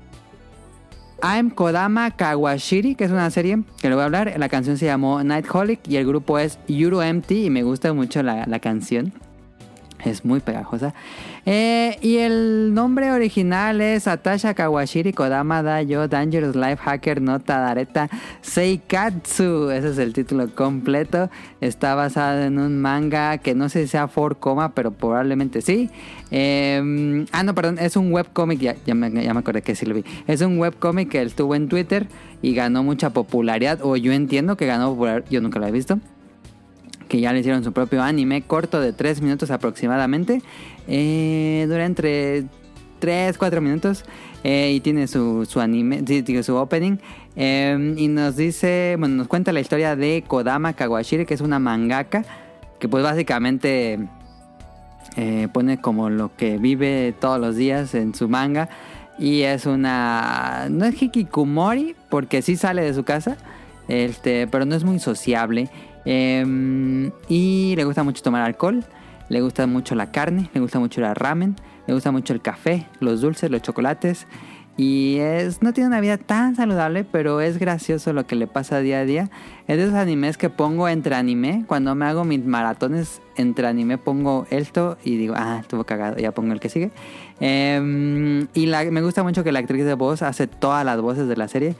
[1.22, 4.34] I'm Kodama Kawashiri, que es una serie que le voy a hablar.
[4.38, 8.22] La canción se llamó Nightholic y el grupo es Euro Empty y me gusta mucho
[8.22, 9.12] la, la canción.
[10.02, 10.94] Es muy pegajosa.
[11.52, 18.08] Eh, y el nombre original es Atasha Kawashiri Kodama Dayo Dangerous Life Hacker no Tadareta
[18.40, 19.68] Seikatsu.
[19.72, 21.28] Ese es el título completo.
[21.60, 24.38] Está basado en un manga que no sé si sea 4,
[24.76, 25.90] pero probablemente sí.
[26.30, 27.78] Eh, ah, no, perdón.
[27.80, 28.60] Es un webcomic.
[28.60, 30.04] Ya, ya, me, me acordé que sí lo vi.
[30.28, 32.06] Es un webcomic que estuvo en Twitter
[32.42, 33.80] y ganó mucha popularidad.
[33.82, 35.28] O yo entiendo que ganó popularidad.
[35.28, 35.98] Yo nunca lo he visto
[37.10, 40.42] que ya le hicieron su propio anime corto de 3 minutos aproximadamente.
[40.86, 42.44] Eh, dura entre
[43.00, 44.04] 3, 4 minutos
[44.44, 46.04] eh, y tiene su, su anime,
[46.44, 46.98] su opening.
[47.34, 51.58] Eh, y nos dice, bueno, nos cuenta la historia de Kodama Kawashiri, que es una
[51.58, 52.24] mangaka
[52.78, 53.98] que pues básicamente
[55.52, 58.68] pone como lo que vive todos los días en su manga.
[59.18, 60.68] Y es una...
[60.70, 63.36] No es hikikomori, porque sí sale de su casa,
[63.88, 65.68] este, pero no es muy sociable.
[66.04, 68.84] Eh, y le gusta mucho tomar alcohol,
[69.28, 71.56] le gusta mucho la carne, le gusta mucho el ramen,
[71.86, 74.26] le gusta mucho el café, los dulces, los chocolates.
[74.76, 78.80] Y es, no tiene una vida tan saludable, pero es gracioso lo que le pasa
[78.80, 79.30] día a día.
[79.68, 81.64] Es de esos animes que pongo entre anime.
[81.66, 86.32] Cuando me hago mis maratones entre anime, pongo esto y digo, ah, estuvo cagado, ya
[86.32, 86.92] pongo el que sigue.
[87.40, 91.36] Eh, y me gusta mucho que la actriz de voz hace todas las voces de
[91.36, 91.76] la serie.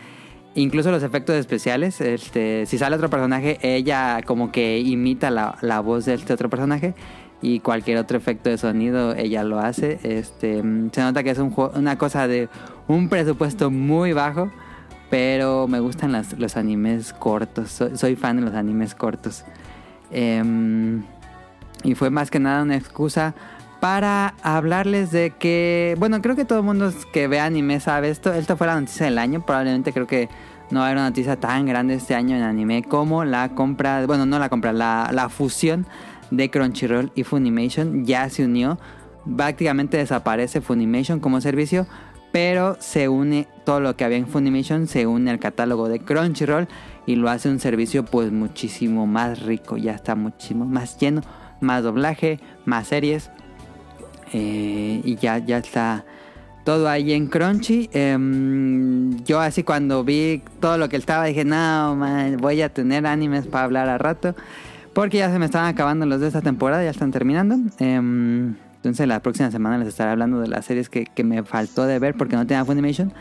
[0.55, 5.81] Incluso los efectos especiales, este, si sale otro personaje, ella como que imita la, la
[5.81, 6.95] voz de este otro personaje
[7.41, 10.01] y cualquier otro efecto de sonido ella lo hace.
[10.03, 10.57] Este,
[10.93, 12.49] se nota que es un una cosa de
[12.89, 14.51] un presupuesto muy bajo,
[15.09, 17.71] pero me gustan las- los animes cortos.
[17.71, 19.45] Soy, soy fan de los animes cortos.
[20.11, 21.03] Em,
[21.85, 23.35] y fue más que nada una excusa
[23.81, 28.33] para hablarles de que, bueno, creo que todo el mundo que ve anime sabe esto.
[28.33, 29.45] Esto fue la noticia del año.
[29.45, 30.29] Probablemente creo que
[30.71, 34.39] no haber una noticia tan grande este año en anime como la compra, bueno, no
[34.39, 35.87] la compra, la, la fusión
[36.31, 38.79] de Crunchyroll y Funimation ya se unió.
[39.37, 41.87] Prácticamente desaparece Funimation como servicio,
[42.33, 46.69] pero se une todo lo que había en Funimation, se une al catálogo de Crunchyroll
[47.07, 51.23] y lo hace un servicio pues muchísimo más rico, ya está muchísimo más lleno,
[51.61, 53.31] más doblaje, más series
[54.33, 56.05] eh, y ya, ya está
[56.65, 57.91] todo ahí en Crunchy.
[57.93, 63.07] Em, yo así cuando vi todo lo que estaba dije, no, man, voy a tener
[63.07, 64.35] animes para hablar a rato.
[64.93, 67.57] Porque ya se me estaban acabando los de esta temporada, ya están terminando.
[67.79, 71.87] Em, entonces la próxima semana les estaré hablando de las series que, que me faltó
[71.87, 73.13] de ver porque no tenía Funimation.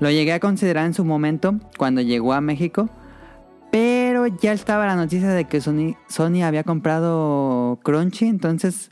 [0.00, 2.90] Lo llegué a considerar en su momento cuando llegó a México.
[3.70, 8.26] Pero ya estaba la noticia de que Sony, Sony había comprado Crunchy.
[8.26, 8.90] Entonces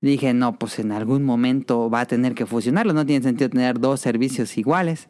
[0.00, 2.92] dije, no, pues en algún momento va a tener que fusionarlo.
[2.92, 5.08] No tiene sentido tener dos servicios iguales.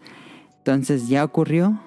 [0.58, 1.80] Entonces ya ocurrió.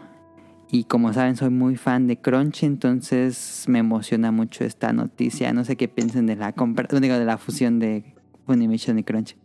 [0.69, 2.65] Y como saben, soy muy fan de Crunchy.
[2.65, 5.51] Entonces me emociona mucho esta noticia.
[5.53, 8.15] No sé qué piensen de la compra, digo, de la fusión de
[8.45, 9.35] Funimation y Crunchy.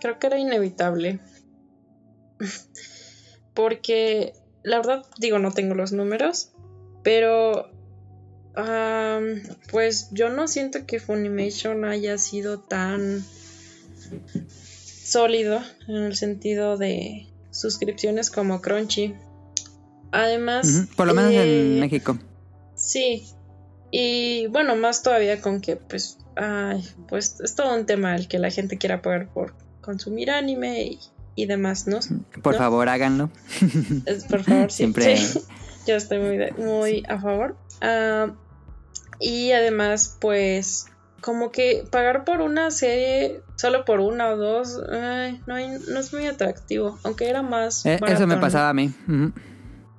[0.00, 1.20] Creo que era inevitable.
[3.54, 4.32] Porque,
[4.62, 6.52] la verdad, digo, no tengo los números,
[7.02, 7.70] pero
[9.70, 13.24] pues yo no siento que Funimation haya sido tan
[15.04, 19.14] sólido en el sentido de suscripciones como Crunchy.
[20.10, 22.18] Además, Por lo menos eh, en México.
[22.74, 23.26] Sí.
[23.90, 28.38] Y bueno, más todavía con que, pues, ay, pues es todo un tema el que
[28.38, 30.98] la gente quiera pagar por consumir anime y,
[31.34, 32.00] y demás, ¿no?
[32.42, 32.58] Por ¿no?
[32.58, 33.30] favor, háganlo.
[34.06, 34.76] Es- por favor, sí.
[34.78, 35.40] Siempre- Sí.
[35.86, 37.56] Yo estoy muy, de- muy a favor.
[39.20, 40.86] Y además, pues,
[41.20, 44.78] como que pagar por una serie, solo por una o dos,
[45.46, 46.98] no, hay- no es muy atractivo.
[47.02, 47.84] Aunque era más.
[47.86, 48.92] Eh, eso me pasaba a mí.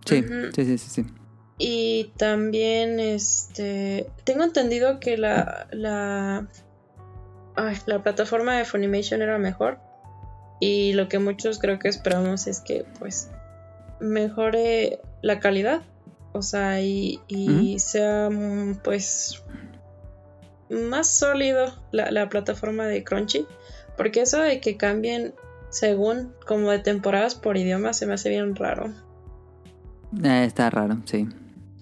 [0.06, 0.24] Sí,
[0.56, 1.06] sí, sí, sí, sí.
[1.58, 6.48] Y también, este, tengo entendido que la, la,
[7.58, 9.78] ay, la plataforma de Funimation era mejor.
[10.62, 13.30] Y lo que muchos creo que esperamos es que, pues,
[14.00, 15.82] mejore la calidad.
[16.32, 19.44] O sea, y, y sea, mm, pues,
[20.70, 23.46] más sólido la, la plataforma de Crunchy.
[23.98, 25.34] Porque eso de que cambien
[25.70, 28.92] según como de temporadas por idioma se me hace bien raro.
[30.24, 31.28] Eh, está raro, sí.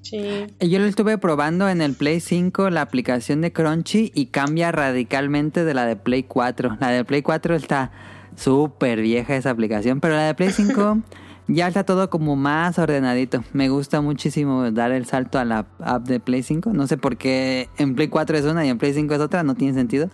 [0.02, 0.48] Sí.
[0.60, 5.66] Yo lo estuve probando en el Play 5, la aplicación de Crunchy, y cambia radicalmente
[5.66, 6.78] de la de Play 4.
[6.80, 7.92] La de Play 4 está
[8.36, 11.00] súper vieja esa aplicación, pero la de Play 5
[11.48, 13.44] ya está todo como más ordenadito.
[13.54, 16.74] Me gusta muchísimo dar el salto a la app de Play 5.
[16.74, 19.44] No sé por qué en Play 4 es una y en Play 5 es otra,
[19.44, 20.10] no tiene sentido.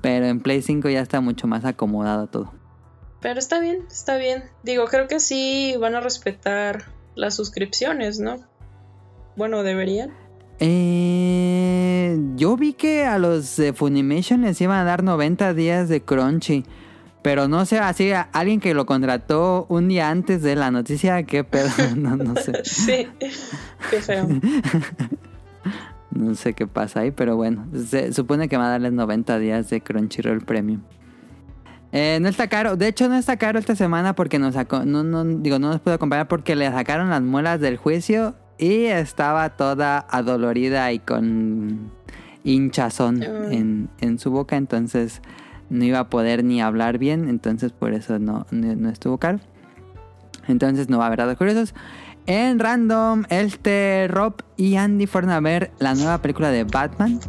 [0.00, 2.52] Pero en Play 5 ya está mucho más acomodado todo.
[3.20, 4.44] Pero está bien, está bien.
[4.62, 6.84] Digo, creo que sí van a respetar
[7.14, 8.38] las suscripciones, ¿no?
[9.36, 10.12] Bueno, deberían.
[10.58, 16.02] Eh, yo vi que a los de Funimation les iban a dar 90 días de
[16.02, 16.64] Crunchy.
[17.22, 21.44] Pero no sé, así alguien que lo contrató un día antes de la noticia, qué
[21.44, 22.52] pedo, no, no sé.
[22.64, 23.06] Sí,
[23.90, 24.26] qué feo.
[26.12, 29.70] No sé qué pasa ahí, pero bueno, se supone que va a darles 90 días
[29.70, 30.80] de Crunchyroll Premium.
[31.92, 35.04] Eh, no está caro, de hecho no está caro esta semana porque nos sacó, no,
[35.04, 39.50] no, digo, no nos puedo acompañar porque le sacaron las muelas del juicio y estaba
[39.50, 41.90] toda adolorida y con
[42.42, 43.52] hinchazón Mm.
[43.52, 45.22] en, en su boca, entonces
[45.70, 49.40] no iba a poder ni hablar bien, entonces por eso no, no, estuvo caro.
[50.48, 51.74] Entonces no va a haber datos curiosos.
[52.26, 57.20] En random, este Rob y Andy fueron a ver la nueva película de Batman.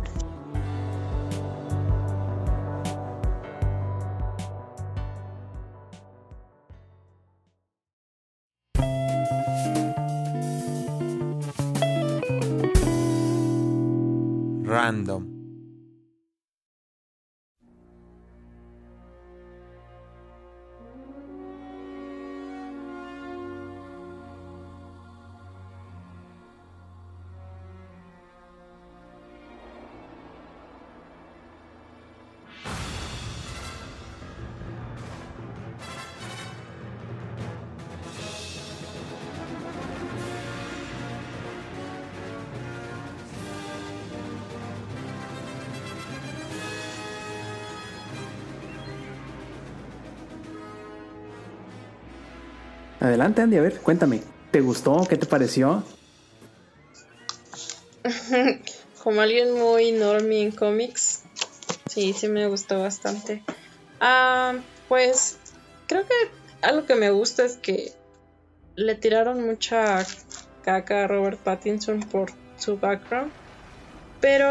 [14.65, 15.30] Random.
[53.21, 54.19] Adelante, Andy, a ver, cuéntame.
[54.49, 55.05] ¿Te gustó?
[55.07, 55.83] ¿Qué te pareció?
[59.03, 61.21] Como alguien muy normie en cómics,
[61.87, 63.43] sí, sí me gustó bastante.
[63.99, 64.55] Ah,
[64.87, 65.37] pues
[65.85, 66.15] creo que
[66.63, 67.91] algo que me gusta es que
[68.73, 70.03] le tiraron mucha
[70.63, 73.31] caca a Robert Pattinson por su background.
[74.19, 74.47] Pero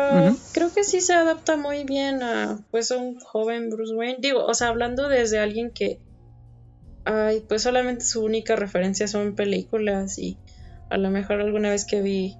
[0.52, 4.18] creo que sí se adapta muy bien a pues a un joven Bruce Wayne.
[4.20, 5.98] Digo, o sea, hablando desde alguien que
[7.05, 10.36] ay, pues solamente su única referencia son películas y
[10.90, 12.36] a lo mejor alguna vez que vi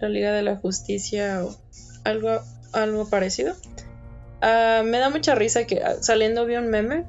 [0.00, 1.56] la Liga de la Justicia o
[2.04, 2.40] algo,
[2.72, 3.54] algo parecido.
[4.40, 7.04] Ah, me da mucha risa que ah, saliendo vi un meme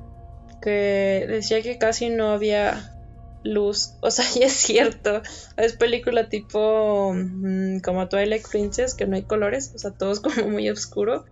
[0.61, 2.95] que decía que casi no había
[3.43, 3.93] luz.
[4.01, 5.21] O sea, y es cierto.
[5.57, 9.71] Es película tipo mm, como Twilight Princess, que no hay colores.
[9.75, 11.25] O sea, todo es como muy oscuro.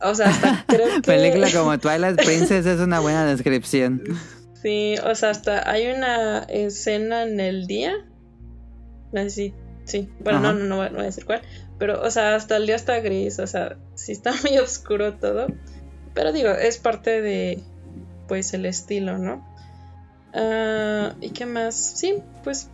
[0.00, 1.02] O sea, hasta creo que...
[1.02, 4.02] Película como Twilight Princess es una buena descripción.
[4.62, 7.92] Sí, o sea, hasta hay una escena en el día.
[9.28, 9.54] Si.
[9.84, 11.42] Sí, bueno, no, no, no, voy- no voy a decir cuál.
[11.78, 15.46] Pero, o sea, hasta el día está gris, o sea, sí está muy oscuro todo.
[16.14, 17.60] Pero digo, es parte de,
[18.28, 19.44] pues, el estilo, ¿no?
[20.34, 21.74] Ah, ¿Y qué más?
[21.74, 22.68] Sí, pues,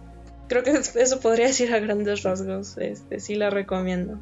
[0.49, 2.77] creo que eso podría decir a grandes rasgos.
[2.79, 4.19] Este, sí la recomiendo.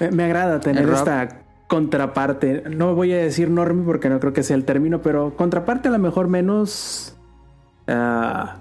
[0.00, 2.64] Me, me agrada tener esta contraparte.
[2.70, 5.92] No voy a decir normie porque no creo que sea el término, pero contraparte a
[5.92, 7.16] lo mejor menos.
[7.86, 8.56] ah,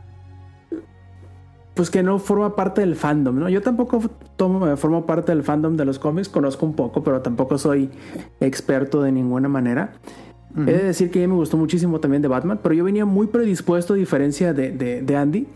[1.73, 3.49] pues que no forma parte del fandom, ¿no?
[3.49, 4.01] Yo tampoco
[4.35, 7.91] tomo, formo parte del fandom de los cómics, conozco un poco, pero tampoco soy
[8.39, 9.93] experto de ninguna manera.
[10.55, 13.05] He de decir que a mí me gustó muchísimo también de Batman, pero yo venía
[13.05, 15.47] muy predispuesto, a diferencia de, de- de Andy,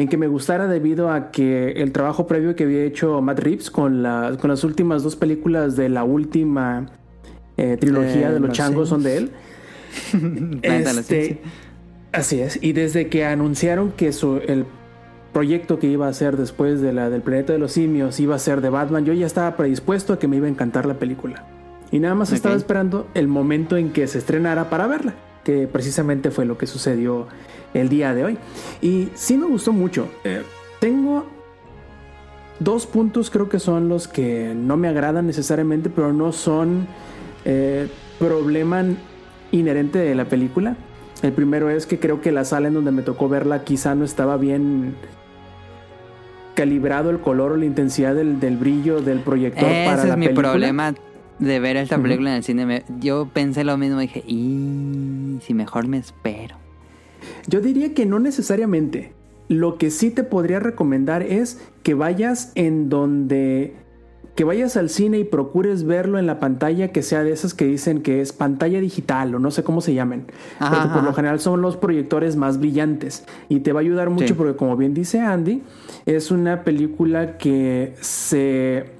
[0.00, 3.70] en que me gustara debido a que el trabajo previo que había hecho Matt Reeves
[3.70, 6.86] con, la- con las últimas dos películas de la última
[7.56, 9.30] eh, trilogía Eh, de los los changos son de él.
[10.62, 11.40] Este,
[12.12, 12.58] así es.
[12.62, 14.66] Y desde que anunciaron que su, el
[15.32, 18.38] proyecto que iba a hacer después de la del planeta de los simios iba a
[18.38, 21.44] ser de Batman, yo ya estaba predispuesto a que me iba a encantar la película.
[21.90, 25.14] Y nada más estaba esperando el momento en que se estrenara para verla,
[25.44, 27.26] que precisamente fue lo que sucedió
[27.74, 28.38] el día de hoy.
[28.80, 30.08] Y sí me gustó mucho.
[30.24, 30.42] Eh,
[30.80, 31.26] tengo
[32.60, 36.86] dos puntos creo que son los que no me agradan necesariamente, pero no son
[37.44, 37.88] eh,
[38.18, 38.84] problema
[39.52, 40.76] inherente de la película.
[41.22, 44.04] El primero es que creo que la sala en donde me tocó verla quizá no
[44.04, 44.94] estaba bien
[46.54, 50.18] calibrado el color o la intensidad del, del brillo del proyector para Ese la es
[50.18, 50.50] mi película.
[50.50, 50.94] problema
[51.38, 52.84] de ver esta película en el cine.
[53.00, 56.56] Yo pensé lo mismo, dije, y si mejor me espero.
[57.46, 59.12] Yo diría que no necesariamente.
[59.48, 63.74] Lo que sí te podría recomendar es que vayas en donde
[64.34, 67.64] que vayas al cine y procures verlo en la pantalla que sea de esas que
[67.64, 70.26] dicen que es pantalla digital o no sé cómo se llamen.
[70.60, 74.10] Ajá, porque por lo general son los proyectores más brillantes y te va a ayudar
[74.10, 74.34] mucho Sí.
[74.34, 75.62] porque como bien dice Andy,
[76.06, 78.92] es una película que se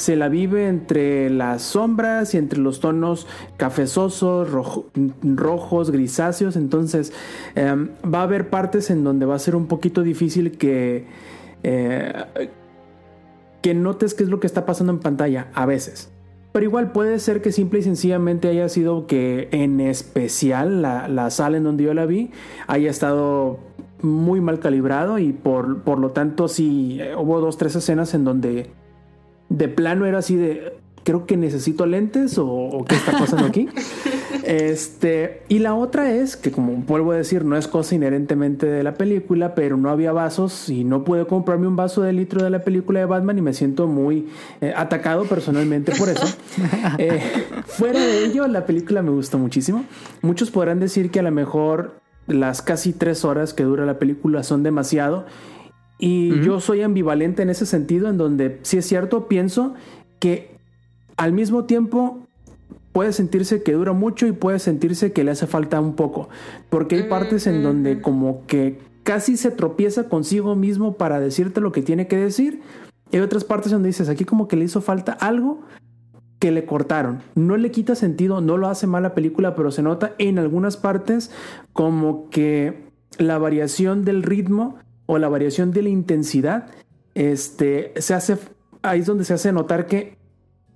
[0.00, 4.86] se la vive entre las sombras y entre los tonos cafezosos, rojo-
[5.22, 6.56] rojos, grisáceos.
[6.56, 7.12] Entonces,
[7.54, 11.06] em, va a haber partes en donde va a ser un poquito difícil que,
[11.62, 12.12] eh,
[13.62, 16.10] que notes qué es lo que está pasando en pantalla a veces.
[16.52, 21.30] Pero igual puede ser que simple y sencillamente haya sido que en especial la, la
[21.30, 22.30] sala en donde yo la vi
[22.66, 23.60] haya estado
[24.02, 28.24] muy mal calibrado y por, por lo tanto sí eh, hubo dos, tres escenas en
[28.24, 28.70] donde
[29.50, 30.72] de plano era así de
[31.04, 33.68] creo que necesito lentes o, o qué está pasando aquí.
[34.42, 38.82] Este, y la otra es que como vuelvo a decir, no es cosa inherentemente de
[38.82, 42.50] la película, pero no había vasos y no pude comprarme un vaso de litro de
[42.50, 44.28] la película de Batman y me siento muy
[44.60, 46.26] eh, atacado personalmente por eso.
[46.98, 47.20] Eh,
[47.66, 49.84] fuera de ello, la película me gustó muchísimo.
[50.22, 54.42] Muchos podrán decir que a lo mejor las casi tres horas que dura la película
[54.42, 55.26] son demasiado.
[56.00, 59.74] Y yo soy ambivalente en ese sentido, en donde sí es cierto, pienso
[60.18, 60.56] que
[61.18, 62.26] al mismo tiempo
[62.92, 66.30] puede sentirse que dura mucho y puede sentirse que le hace falta un poco.
[66.70, 71.70] Porque hay partes en donde como que casi se tropieza consigo mismo para decirte lo
[71.70, 72.62] que tiene que decir.
[73.12, 75.60] Y hay otras partes donde dices, aquí como que le hizo falta algo
[76.38, 77.20] que le cortaron.
[77.34, 80.78] No le quita sentido, no lo hace mal la película, pero se nota en algunas
[80.78, 81.30] partes
[81.74, 84.76] como que la variación del ritmo
[85.10, 86.68] o la variación de la intensidad,
[87.14, 88.38] este, se hace,
[88.82, 90.16] ahí es donde se hace notar que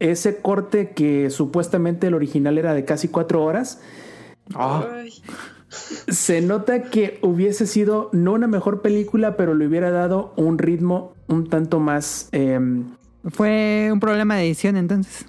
[0.01, 3.81] ese corte que supuestamente el original era de casi cuatro horas,
[4.55, 5.12] Ay,
[6.09, 11.15] se nota que hubiese sido no una mejor película, pero le hubiera dado un ritmo
[11.28, 12.28] un tanto más...
[12.32, 12.90] em,
[13.31, 15.27] Fue un problema de edición entonces.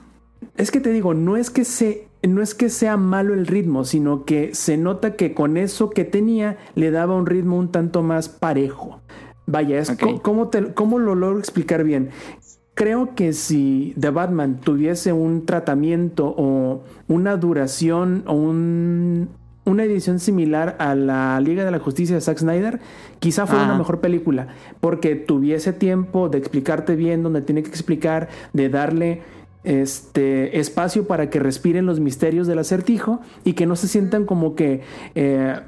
[0.57, 3.83] Es que te digo, no es que se no es que sea malo el ritmo,
[3.83, 8.01] sino que se nota que con eso que tenía le daba un ritmo un tanto
[8.03, 8.99] más parejo.
[9.47, 9.99] Vaya, es Ok.
[9.99, 12.09] co- ¿cómo, te- cómo lo logro explicar bien?
[12.73, 19.29] Creo que si The Batman tuviese un tratamiento o una duración o un-
[19.67, 22.79] una edición similar a la Liga de la Justicia de Zack Snyder,
[23.19, 23.71] quizá fuera Ajá.
[23.71, 24.49] una mejor película,
[24.79, 29.21] porque tuviese tiempo de explicarte bien donde tiene que explicar, de darle
[29.65, 34.55] este espacio para que respiren los misterios del acertijo y que no se sientan como
[34.55, 34.81] que
[35.15, 35.59] eh,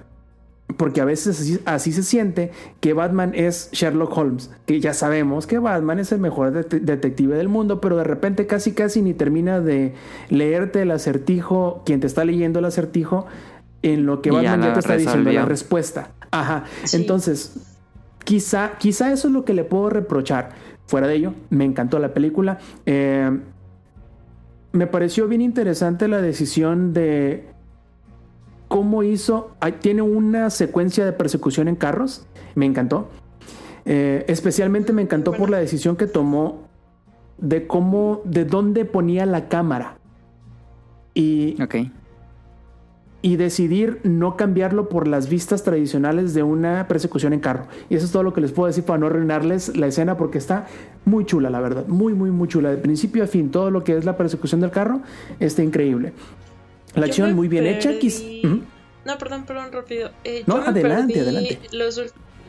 [0.75, 2.51] porque a veces así, así se siente
[2.81, 7.37] que Batman es Sherlock Holmes, que ya sabemos que Batman es el mejor det- detective
[7.37, 9.93] del mundo, pero de repente casi casi ni termina de
[10.29, 13.27] leerte el acertijo, quien te está leyendo el acertijo,
[13.81, 16.11] en lo que ya Batman ya, te está diciendo la respuesta.
[16.31, 16.65] Ajá.
[16.83, 16.97] Sí.
[16.97, 17.53] Entonces,
[18.25, 20.49] quizá, quizá eso es lo que le puedo reprochar.
[20.87, 22.59] Fuera de ello, me encantó la película.
[22.85, 23.31] Eh,
[24.77, 27.45] me pareció bien interesante la decisión de
[28.67, 29.51] cómo hizo.
[29.81, 32.25] Tiene una secuencia de persecución en carros.
[32.55, 33.09] Me encantó.
[33.85, 36.67] Eh, especialmente me encantó por la decisión que tomó
[37.37, 39.97] de cómo, de dónde ponía la cámara.
[41.13, 41.75] Y, Ok.
[43.27, 47.67] Y decidir no cambiarlo por las vistas tradicionales de una persecución en carro.
[47.89, 50.37] Y eso es todo lo que les puedo decir para no arruinarles la escena porque
[50.37, 50.65] está
[51.03, 51.85] muy chula, la verdad.
[51.87, 52.69] Muy, muy, muy chula.
[52.71, 55.01] De principio a fin, todo lo que es la persecución del carro
[55.41, 56.13] está increíble.
[56.95, 57.91] La Yo acción muy bien hecha.
[57.91, 58.61] perdí- Ujú.
[59.05, 60.09] No, perdón, perdón, rápido.
[60.23, 61.59] Eh, No, adelante, adelante.
[61.73, 62.01] Los,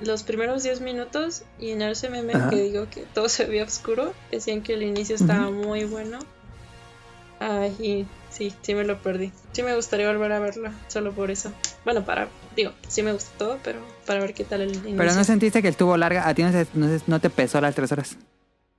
[0.05, 2.51] los primeros 10 minutos y en ese meme Ajá.
[2.51, 6.21] que digo que todo se veía oscuro, decían que el inicio estaba muy bueno.
[7.41, 8.07] Ay,
[8.39, 9.33] sí, sí me lo perdí.
[9.53, 11.53] Sí me gustaría volver a verlo, solo por eso.
[11.85, 14.97] Bueno, para, digo, sí me gustó todo, pero para ver qué tal el inicio.
[14.97, 16.27] Pero no sentiste que estuvo larga.
[16.29, 18.17] A ti no, se- no, se- no te pesó las tres horas.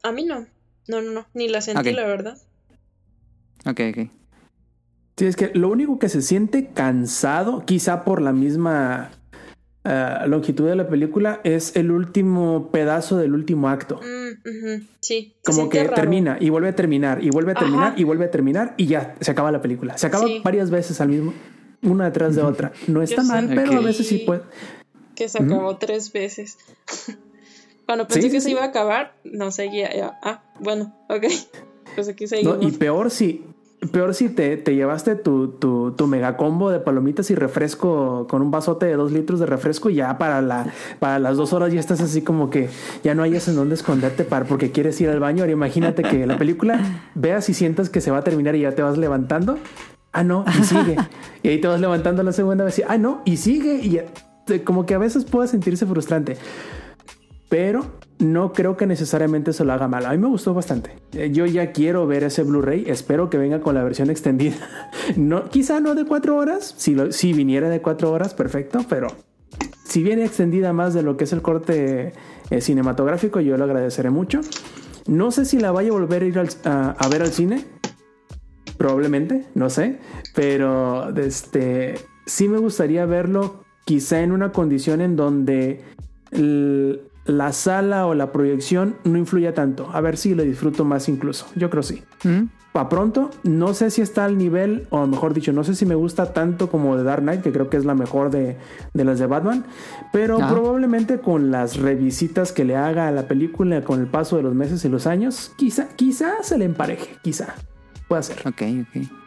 [0.03, 0.47] A mí no.
[0.87, 1.27] No, no, no.
[1.35, 2.37] Ni la sentí, la verdad.
[3.65, 4.09] Ok, ok.
[5.17, 9.11] Sí, es que lo único que se siente cansado, quizá por la misma
[9.89, 13.99] eh, longitud de la película, es el último pedazo del último acto.
[13.99, 15.33] Mm, Sí.
[15.43, 15.95] Como que raro.
[15.95, 17.93] termina y vuelve a terminar y vuelve a terminar Ajá.
[17.97, 19.97] y vuelve a terminar y ya se acaba la película.
[19.97, 20.41] Se acaba Sí.
[20.43, 21.33] varias veces al mismo,
[21.81, 22.71] una detrás de otra.
[22.87, 24.41] No está Yo mal, pero a veces sí puede.
[25.15, 26.57] Que se acabó tres veces.
[27.85, 28.51] Cuando pensé Sí, que sí, se sí.
[28.51, 29.93] iba a acabar, no seguía.
[29.95, 30.19] ya.
[30.23, 31.23] Ah, bueno, ok.
[31.95, 32.59] Pues aquí seguimos.
[32.59, 32.67] ¿no?
[32.67, 33.43] Y peor si,
[33.91, 38.41] peor si te, te llevaste tu, tu, tu mega combo de palomitas y refresco con
[38.41, 40.67] un vasote de dos litros de refresco y ya para, la,
[40.99, 42.69] para las dos horas ya estás así como que
[43.03, 45.43] ya no hayas en dónde esconderte para, porque quieres ir al baño.
[45.43, 46.79] Ahora imagínate que la película
[47.15, 49.57] veas y sientas que se va a terminar y ya te vas levantando.
[50.11, 50.95] Ah, no, y sigue.
[51.43, 53.75] y ahí te vas levantando la segunda vez y, ah, no, y sigue.
[53.75, 54.05] Y ya-
[54.65, 56.35] como que a veces puede sentirse frustrante.
[57.49, 57.85] Pero
[58.19, 60.05] no creo que necesariamente se lo haga mal.
[60.05, 60.91] A mí me gustó bastante.
[61.13, 62.83] Eh, Yo ya quiero ver ese Blu-ray.
[62.87, 64.55] Espero que venga con la versión extendida.
[65.17, 66.75] No, quizá no de cuatro horas.
[66.77, 68.85] Si, viniera de cuatro horas, perfecto.
[68.87, 69.07] Pero
[69.85, 72.13] si viene extendida más de lo que es el corte
[72.51, 74.41] eh, cinematográfico, yo lo agradeceré mucho.
[75.07, 77.63] No sé si la vaya a volver a ir a, a ver al cine.
[78.77, 79.97] Probablemente, no sé.
[80.35, 85.81] Pero este, sí me gustaría verlo quizá en una condición en donde
[86.31, 86.99] l-
[87.29, 89.89] la sala o la proyección no influya tanto.
[89.93, 91.45] A ver si lo disfruto más incluso.
[91.55, 92.03] Yo creo sí.
[92.23, 92.45] ¿Mm?
[92.71, 95.95] Pa' pronto, no sé si está al nivel, o mejor dicho, no sé si me
[95.95, 98.57] gusta tanto como The Dark Knight, que creo que es la mejor de,
[98.93, 99.65] de las de Batman,
[100.13, 100.49] pero Ah.
[100.49, 104.53] probablemente con las revisitas que le haga a la película con el paso de los
[104.53, 107.55] meses y los años, quizá, quizá se le empareje, quizá.
[108.07, 108.37] Puede ser.
[108.47, 109.18] Ok, ok.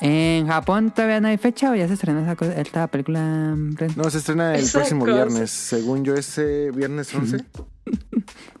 [0.00, 3.54] ¿En Japón todavía no hay fecha o ya se estrenó esa cosa- esta película?
[3.96, 5.14] No, se estrena el Esa próximo cosa.
[5.14, 5.50] viernes.
[5.50, 7.44] Según yo, ese viernes 11.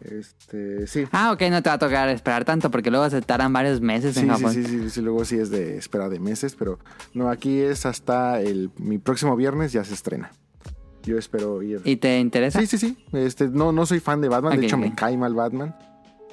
[0.00, 1.04] este, sí.
[1.12, 4.14] Ah, ok, no te va a tocar esperar tanto porque luego se tardan varios meses
[4.14, 4.52] Sí, en sí, Japón.
[4.54, 6.78] sí, sí, sí, luego sí es de espera de meses, pero
[7.14, 10.30] no, aquí es hasta el mi próximo viernes ya se estrena.
[11.04, 11.80] Yo espero ir.
[11.84, 12.60] ¿Y te interesa?
[12.60, 12.96] Sí, sí, sí.
[13.12, 15.76] Este, no, no soy fan de Batman, de hecho me cae mal Batman.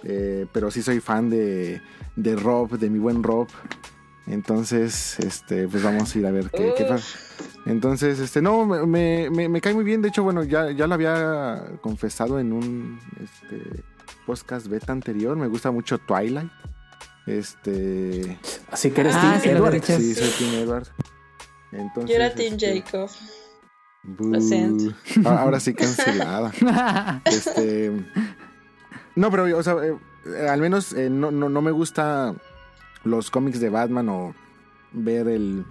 [0.03, 1.81] Eh, pero sí soy fan de,
[2.15, 3.47] de Rob, de mi buen Rob.
[4.27, 7.17] Entonces, este, pues vamos a ir a ver qué, qué pasa.
[7.65, 10.01] Entonces, este, no, me, me, cae muy bien.
[10.01, 13.83] De hecho, bueno, ya, ya lo había confesado en un este,
[14.25, 15.35] podcast beta anterior.
[15.35, 16.51] Me gusta mucho Twilight.
[17.25, 18.37] Este.
[18.71, 19.81] Así que eres Ah, lo Edward.
[19.83, 20.87] Sí, soy Team Edward.
[21.71, 23.09] Entonces, Yo era Team este, Jacob.
[24.03, 24.27] bú.
[24.29, 24.93] Lo siento.
[25.25, 26.51] Ah, Ahora sí cancelada.
[27.25, 27.91] Este.
[29.15, 32.35] No, pero, o sea, eh, al menos eh, no, no, no me gusta
[33.03, 34.33] los cómics de Batman o
[34.91, 35.65] ver el.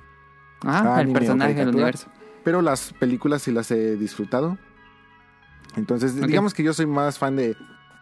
[0.64, 1.82] Ah, el anime o personaje, el caricatura.
[1.84, 2.08] universo.
[2.44, 4.58] Pero las películas sí las he disfrutado.
[5.76, 7.56] Entonces, digamos que yo soy más fan de,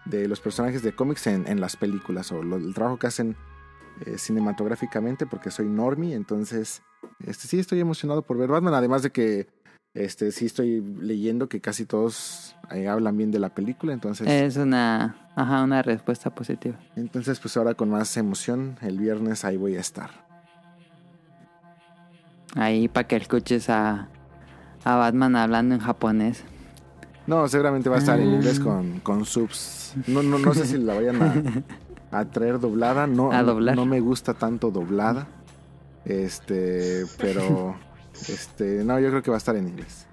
[0.07, 3.36] de los personajes de cómics en, en las películas o lo- el trabajo que hacen
[4.07, 6.82] eh, cinematográficamente porque soy normie, entonces
[7.24, 9.47] este sí estoy emocionado por ver Batman, además de que
[9.95, 14.57] este sí estoy leyendo que casi todos eh, hablan bien de la película, entonces Es
[14.57, 16.77] una, ajá, una respuesta positiva.
[16.97, 20.11] entonces pues ahora con más emoción el viernes ahí voy a estar.
[22.57, 24.09] Ahí para que escuches a,
[24.85, 26.43] a Batman hablando en japonés.
[27.27, 28.35] No, seguramente va a estar en Ah.
[28.35, 29.95] inglés con, con subs.
[30.09, 31.23] No, no, no sé si la vayan
[32.11, 33.07] a, a traer doblada.
[33.07, 33.77] No, A doblar.
[33.77, 35.29] no me gusta tanto doblada.
[36.05, 37.77] Este, pero
[38.29, 40.07] este, no, yo creo que va a estar en inglés.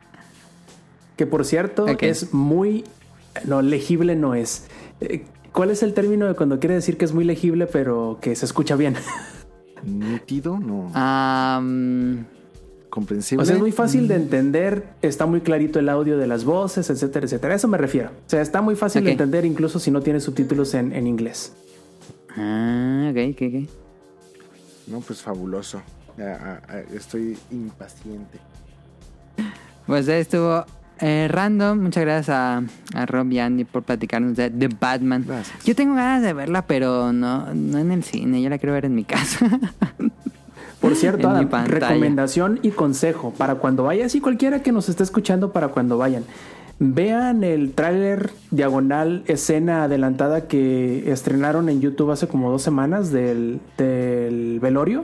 [1.15, 2.03] Que por cierto, Ok.
[2.03, 2.83] es muy.
[3.45, 4.65] No, legible no es.
[5.01, 8.35] Eh, ¿Cuál es el término de cuando quiere decir que es muy legible, pero que
[8.35, 8.95] se escucha bien?
[9.83, 10.91] Nítido, no.
[12.89, 13.43] Comprensible.
[13.43, 16.89] O sea, es muy fácil de entender, está muy clarito el audio de las voces,
[16.89, 17.53] etcétera, etcétera.
[17.53, 18.09] A eso me refiero.
[18.09, 21.53] O sea, está muy fácil de entender incluso si no tiene subtítulos en, en inglés.
[22.35, 23.69] ah, ok, ok, ok.
[24.87, 25.81] No, pues fabuloso.
[26.93, 28.39] Estoy impaciente.
[29.85, 30.65] Pues ahí estuvo
[30.99, 31.79] eh, random.
[31.79, 32.63] Muchas gracias a,
[32.93, 35.23] a Rob y Andy por platicarnos de The Batman.
[35.27, 35.63] Gracias.
[35.63, 38.41] Yo tengo ganas de verla, pero no, no en el cine.
[38.41, 39.45] Yo la quiero ver en mi casa.
[40.81, 45.51] Por cierto, Adam, recomendación y consejo para cuando vayas y cualquiera que nos esté escuchando
[45.51, 46.23] para cuando vayan.
[46.79, 53.59] Vean el tráiler diagonal escena adelantada que estrenaron en YouTube hace como dos semanas del,
[53.77, 55.03] del velorio.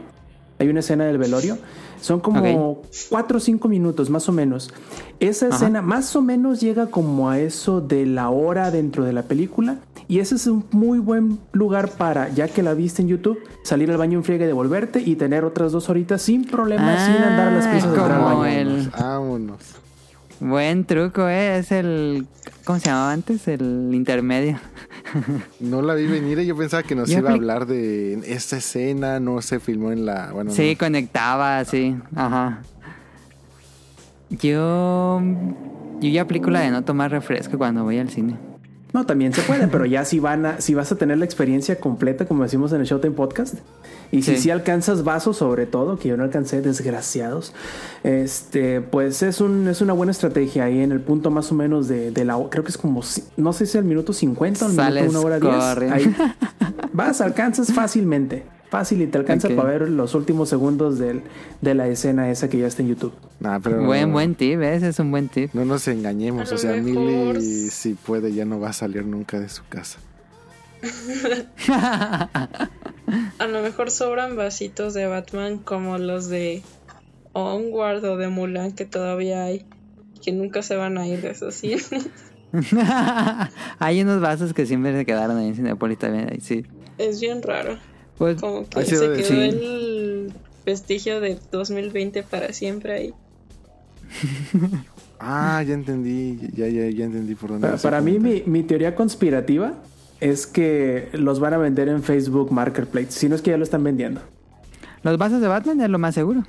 [0.63, 1.57] Hay una escena del velorio.
[2.01, 4.69] Son como cuatro o cinco minutos más o menos.
[5.19, 5.55] Esa Ajá.
[5.55, 9.77] escena más o menos llega como a eso de la hora dentro de la película.
[10.09, 13.89] Y ese es un muy buen lugar para, ya que la viste en YouTube, salir
[13.89, 17.47] al baño en friega y devolverte y tener otras dos horitas sin problema, sin andar
[17.47, 18.45] a las prisas de como baño.
[18.45, 19.59] el- Vámonos.
[20.41, 21.57] Buen truco, ¿eh?
[21.59, 22.27] Es el...
[22.65, 23.47] ¿Cómo se llamaba antes?
[23.47, 24.59] El intermedio.
[25.59, 28.57] No la vi venir y yo pensaba que nos Yo iba a hablar de esta
[28.57, 30.31] escena, no se filmó en la...
[30.31, 30.77] Bueno, Sí, no.
[30.77, 31.95] conectaba, sí.
[32.15, 32.61] Ajá.
[34.29, 35.21] Yo...
[35.99, 38.35] Yo ya aplico la de no tomar refresco cuando voy al cine.
[38.93, 41.79] No, también se puede, pero ya si van a, si vas a tener la experiencia
[41.79, 43.55] completa, como decimos en el Showtime Podcast,
[44.11, 44.43] y si Sí.
[44.43, 47.53] sí alcanzas vasos, sobre todo, que yo no alcancé, desgraciados,
[48.03, 51.87] este, pues es un, es una buena estrategia ahí en el punto más o menos
[51.87, 54.69] de, de la, creo que es como, si- no sé si el minuto 50 o
[54.69, 55.53] minuto 1 hora 10.
[55.55, 55.95] corriendo.
[55.95, 56.15] Ahí
[56.93, 61.21] vas, alcanzas fácilmente, fácil y te alcanza para ver los últimos segundos del,
[61.61, 63.13] de la escena esa que ya está en YouTube.
[63.39, 64.73] Nah, pero Buen, buen tip, ¿eh?
[64.73, 65.53] ese es un buen tip.
[65.53, 69.47] No nos engañemos, o sea, Milly si puede ya no va a salir nunca de
[69.47, 69.99] su casa.
[73.37, 76.63] A lo mejor sobran vasitos de Batman como los de
[77.33, 79.67] Onward o de Mulan que todavía hay,
[80.23, 81.91] que nunca se van a ir de esos cines.
[83.79, 86.29] Hay unos vasos que siempre se quedaron ahí en Cinepolis también.
[86.31, 86.65] ahí, Sí.
[86.97, 87.77] Es bien raro.
[88.17, 90.33] Pues, Como que se quedó el
[90.65, 93.13] vestigio de 2020 para siempre ahí.
[95.25, 98.93] Ah, ya entendí, ya, ya, ya entendí por dónde Para, para mí, mi, mi teoría
[98.93, 99.73] conspirativa
[100.19, 103.63] es que los van a vender en Facebook Marketplace, si no es que ya lo
[103.63, 104.19] están vendiendo.
[105.01, 106.43] los vasos de Batman es lo más seguro.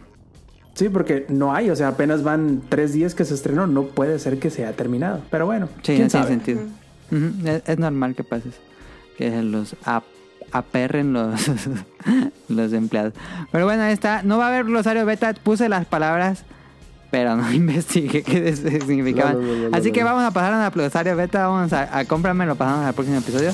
[0.75, 4.19] Sí, porque no hay, o sea, apenas van tres días que se estrenó, no puede
[4.19, 5.21] ser que se haya terminado.
[5.31, 6.61] Pero bueno, Sí, quién no tiene sentido.
[7.47, 8.59] Es, es normal que pase eso.
[9.17, 10.03] Que los ap-
[10.55, 11.51] aperren los,
[12.49, 13.13] los empleados.
[13.51, 14.23] Pero bueno, ahí está.
[14.23, 15.35] No va a haber glosario beta.
[15.35, 16.45] Puse las palabras,
[17.11, 19.39] pero no investigué qué significaban.
[19.73, 21.49] Así que vamos a pasar a glosario beta.
[21.49, 23.53] Vamos a, a cómprame, lo pasamos al próximo episodio.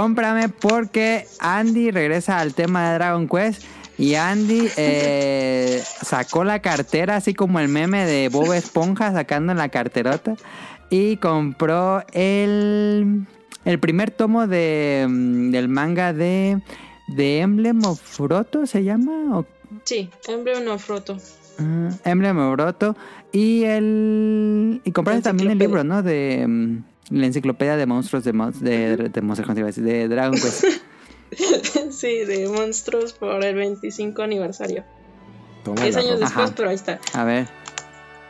[0.00, 3.62] Cómprame porque Andy regresa al tema de Dragon Quest.
[3.98, 9.68] Y Andy eh, sacó la cartera, así como el meme de Bob Esponja sacando la
[9.68, 10.36] carterota.
[10.88, 13.26] Y compró el,
[13.66, 16.62] el primer tomo de, mm, del manga de,
[17.08, 19.36] de Emblem of Froto, ¿se llama?
[19.38, 19.44] ¿O
[19.84, 21.18] Sí, Emblem of Roto.
[21.58, 22.96] Ah, Emblem of Roto
[23.32, 28.32] y el y compraste también el libro no de mm, la enciclopedia de monstruos de
[28.32, 30.64] Mon- de, de Monster Hunter, de Dragon Quest
[31.90, 34.84] sí, de monstruos por el 25 aniversario.
[35.64, 36.24] Toma 10 la años ropa.
[36.24, 36.54] después, Ajá.
[36.56, 37.00] pero ahí está.
[37.12, 37.46] A ver,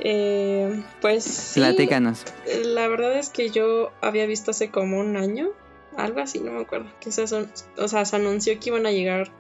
[0.01, 2.25] Eh, pues sí, platícanos.
[2.65, 5.49] la verdad es que yo había visto hace como un año,
[5.97, 9.31] algo así, no me acuerdo, que se, o sea, se anunció que iban a llegar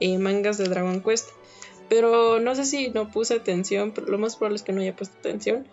[0.00, 1.28] eh, mangas de Dragon Quest,
[1.88, 4.94] pero no sé si no puse atención, pero lo más probable es que no haya
[4.96, 5.66] puesto atención,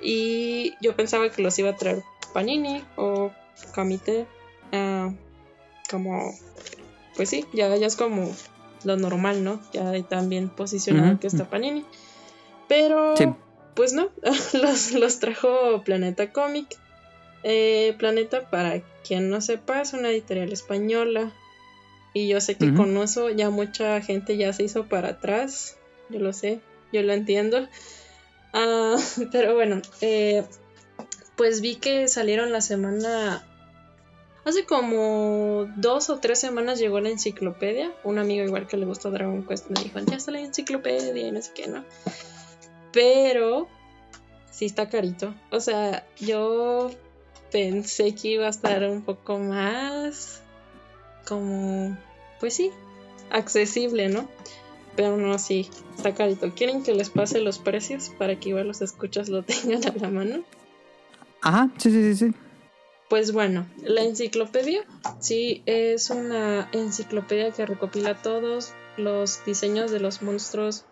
[0.00, 3.30] y yo pensaba que los iba a traer Panini o
[3.74, 4.26] Kamite,
[4.72, 5.10] ah,
[5.90, 6.34] como,
[7.16, 8.30] pues sí, ya, ya es como
[8.84, 9.60] lo normal, ¿no?
[9.72, 11.18] Ya hay tan bien posicionado Ujú.
[11.20, 11.84] que está Panini,
[12.68, 13.24] pero Sí.
[13.74, 14.08] pues no,
[14.54, 16.66] los, los trajo Planeta Comic.
[17.44, 21.32] Eh, Planeta, para quien no sepa, es una editorial española.
[22.14, 25.76] Y yo sé que con eso ya mucha gente ya se hizo para atrás.
[26.10, 26.60] Yo lo sé,
[26.92, 27.66] yo lo entiendo.
[28.52, 28.96] Ah,
[29.32, 30.44] pero bueno, eh,
[31.36, 33.46] pues vi que salieron la semana...
[34.44, 37.92] Hace como dos o tres semanas llegó la enciclopedia.
[38.02, 41.30] Un amigo igual que le gustó Dragon Quest me dijo, ya está la enciclopedia y
[41.30, 41.84] no sé qué, ¿no?
[42.92, 43.68] Pero
[44.50, 45.32] sí está carito.
[45.52, 46.90] O sea, yo
[47.52, 50.40] pensé que iba a estar un poco más
[51.28, 51.96] como,
[52.40, 52.72] pues sí,
[53.30, 54.28] accesible, ¿no?
[54.96, 56.52] Pero no, sí, está carito.
[56.52, 60.08] ¿Quieren que les pase los precios para que igual los escuchas lo tengan a la
[60.08, 60.42] mano?
[61.42, 62.34] Ajá, sí, sí, sí, sí.
[63.08, 64.86] Pues bueno, la enciclopedia,
[65.18, 70.86] sí, es una enciclopedia que recopila todos los diseños de los monstruos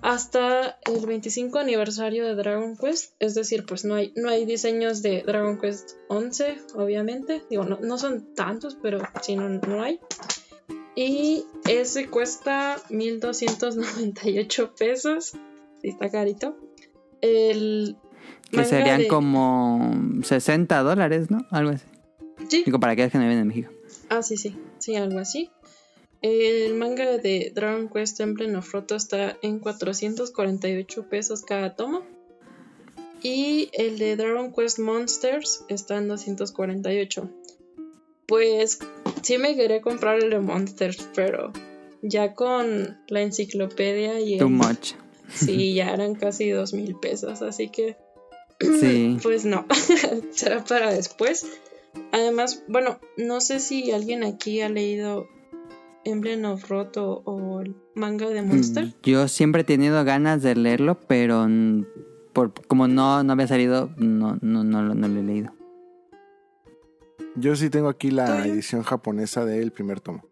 [0.00, 3.14] hasta el 25 aniversario de Dragon Quest.
[3.18, 7.42] Es decir, pues no hay, no hay diseños de Dragon Quest 11, obviamente.
[7.50, 10.00] Digo, no, no son tantos, pero sí, no, no hay.
[10.94, 15.34] Y ese cuesta 1298 pesos.
[15.82, 16.56] Sí, está carito.
[17.20, 17.96] El
[18.50, 19.92] Que manga serían de- como
[20.22, 21.46] 60 dólares, ¿no?
[21.50, 21.84] Algo así.
[22.48, 23.70] Sí, Digo, para aquellos que no viven en México.
[24.08, 25.50] Ah, sí, sí, sí, algo así.
[26.22, 32.02] El manga de Dragon Quest Emblem of Roto está en 448 pesos cada tomo.
[33.22, 37.28] Y el de Dragon Quest Monsters está en 248.
[38.26, 38.78] Pues
[39.22, 41.52] sí me quería comprar el de Monsters, pero
[42.02, 44.92] ya con la enciclopedia y Too el- much.
[45.34, 47.96] sí, ya eran casi dos mil pesos, así que
[48.60, 49.18] Sí.
[49.22, 49.66] pues no,
[50.30, 51.46] será para después.
[52.12, 55.26] Además, bueno, no sé si alguien aquí ha leído
[56.04, 58.94] Emblem of Roto o el manga de Monster.
[59.02, 61.84] Yo siempre he tenido ganas de leerlo, pero mm,
[62.32, 65.52] por, como no, no había salido, no, no, no, lo- no lo he leído.
[67.36, 70.24] Yo sí tengo aquí la edición japonesa del primer tomo.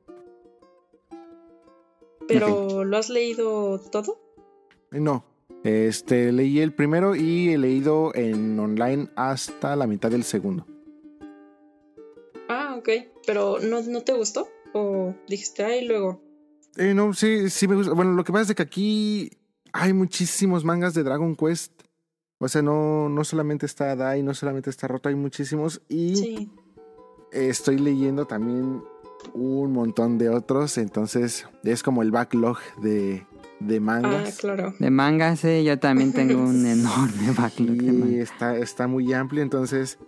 [2.29, 4.19] Pero ¿lo has leído todo?
[4.93, 5.25] Eh, No,
[5.67, 10.67] este leí el primero y he leído en online hasta la mitad del segundo.
[12.49, 12.89] Ah, ok.
[13.27, 14.49] Pero ¿no, no te gustó?
[14.73, 16.21] ¿O dijiste, ay, luego?
[16.77, 17.93] Eh, no, sí, sí me gusta.
[17.95, 19.31] Bueno, lo que pasa es de que aquí
[19.73, 21.73] hay muchísimos mangas de Dragon Quest.
[22.39, 25.81] O sea, no, no solamente está Dai, no solamente está Roto, hay muchísimos.
[25.89, 26.51] Y Sí.
[27.33, 28.83] estoy leyendo también
[29.33, 30.77] un montón de otros.
[30.77, 33.27] Entonces, es como el backlog de,
[33.61, 34.37] de Ah, mangas.
[34.39, 34.75] claro.
[34.79, 38.23] De manga, sí, yo también tengo un enorme backlog de manga.
[38.23, 39.43] está, está muy amplio.
[39.43, 39.99] Entonces,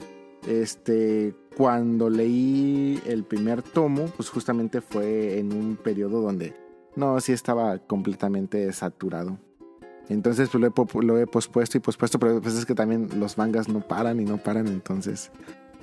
[0.47, 6.55] este, cuando leí el primer tomo, pues justamente fue en un periodo donde
[6.97, 9.39] no, sí estaba completamente saturado.
[10.09, 13.37] Entonces, pues lo he, lo he pospuesto y pospuesto, pero pues es que también los
[13.37, 15.31] mangas no paran y no paran, entonces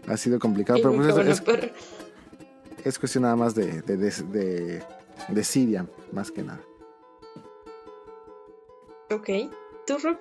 [0.07, 0.79] ha sido complicado.
[0.79, 1.43] Y Pero pues es,
[2.83, 4.83] es cuestión nada más de, de, de, de,
[5.29, 6.59] de Siria, más que nada.
[9.11, 9.29] Ok.
[9.85, 10.17] ¿Tú, Rob?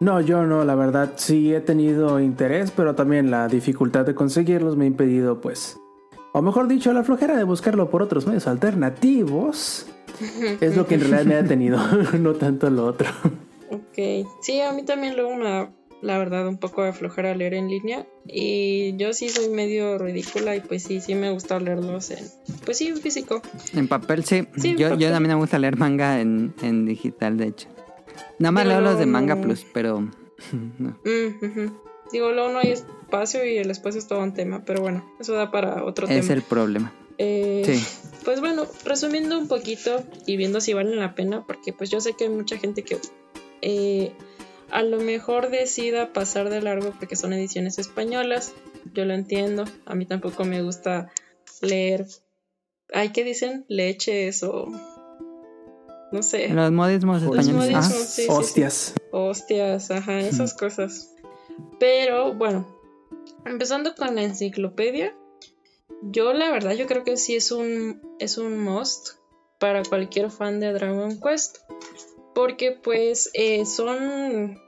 [0.00, 4.76] No, yo no, la verdad sí he tenido interés, pero también la dificultad de conseguirlos
[4.76, 5.78] me ha impedido, pues,
[6.32, 9.86] o mejor dicho, la flojera de buscarlo por otros medios alternativos
[10.60, 11.78] es lo que en realidad me ha detenido,
[12.18, 13.08] no tanto lo otro.
[13.70, 14.26] Ok.
[14.40, 17.68] Sí, a mí también luego me da, la verdad, un poco de flojera leer en
[17.68, 18.06] línea.
[18.26, 22.24] Y yo sí soy medio ridícula y pues sí, sí me gusta leerlos en,
[22.64, 23.40] pues sí, en físico.
[23.74, 24.46] En papel, sí.
[24.56, 25.12] Yo, yo papel.
[25.12, 27.68] no me gusta leer manga en, en digital, de hecho.
[28.38, 30.00] Nada más Pero leo los de Manga Plus, pero...
[30.78, 30.98] no.
[31.04, 31.70] Mm.
[32.12, 35.32] Digo, luego no hay espacio y el espacio es todo un tema, pero bueno, eso
[35.32, 36.34] da para otro Es tema.
[36.34, 36.92] el problema.
[37.18, 37.82] Eh, Sí.
[38.24, 42.12] Pues bueno, resumiendo un poquito y viendo si valen la pena, porque pues yo sé
[42.14, 42.98] que hay mucha gente que
[43.62, 44.12] eh,
[44.72, 48.52] a lo mejor decida pasar de largo porque son ediciones españolas,
[48.94, 51.12] yo lo entiendo, a mí tampoco me gusta
[51.60, 52.06] leer,
[52.92, 53.64] ay, ¿qué dicen?
[53.68, 54.66] Leches o
[56.10, 57.54] no sé, Los modismos Los españoles.
[57.72, 58.04] modismos, ajá.
[58.06, 58.28] sí, sí, sí.
[58.30, 58.94] Hostias.
[59.12, 61.10] hostias, ajá, esas cosas.
[61.78, 62.66] Pero bueno,
[63.44, 65.14] empezando con la enciclopedia,
[66.02, 69.10] yo la verdad yo creo que sí es un es un must
[69.58, 71.58] para cualquier fan de Dragon Quest.
[72.34, 74.58] Porque pues eh, son,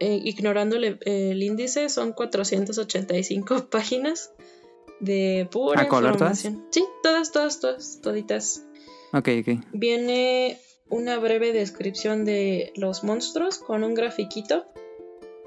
[0.00, 4.32] eh, ignorando el, el índice, son 485 páginas
[5.00, 6.44] de pura ¿A color todas?
[6.44, 6.66] información.
[6.72, 8.64] Sí, todas, todas, todas, toditas.
[9.12, 9.64] Ok, ok.
[9.72, 14.64] Viene una breve descripción de los monstruos con un grafiquito.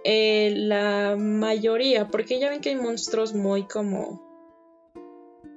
[0.05, 4.21] Eh, la mayoría, porque ya ven que hay monstruos muy como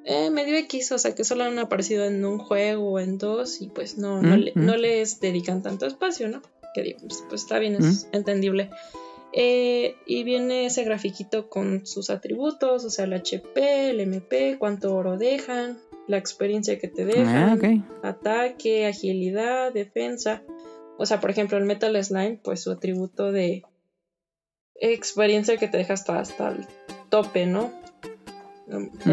[0.05, 3.61] eh, medio X, o sea que solo han aparecido en un juego o en dos
[3.61, 4.65] y pues no, no, Mm, le- mm.
[4.67, 6.43] no les dedican tanto espacio, ¿no?
[6.77, 8.71] Que digo, pues, pues está bien, es entendible.
[9.33, 14.95] Eh, y viene ese grafiquito con sus atributos, o sea, el HP, el MP, cuánto
[14.95, 17.27] oro dejan, la experiencia que te dejan,
[18.03, 20.43] Ah, ataque, agilidad, defensa.
[20.99, 23.63] O sea, por ejemplo, el Metal Slime, pues su atributo de
[24.75, 26.67] experiencia que te deja hasta, hasta el
[27.11, 27.73] tope, ¿no?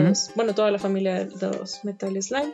[0.10, 2.54] Los- Bueno, toda la familia de los Metal Slime.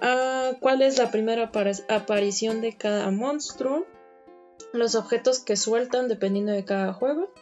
[0.00, 3.86] Ah, ¿Cuál es la primera apari- aparición de cada monstruo?
[4.74, 7.32] Los objetos que sueltan dependiendo de cada juego.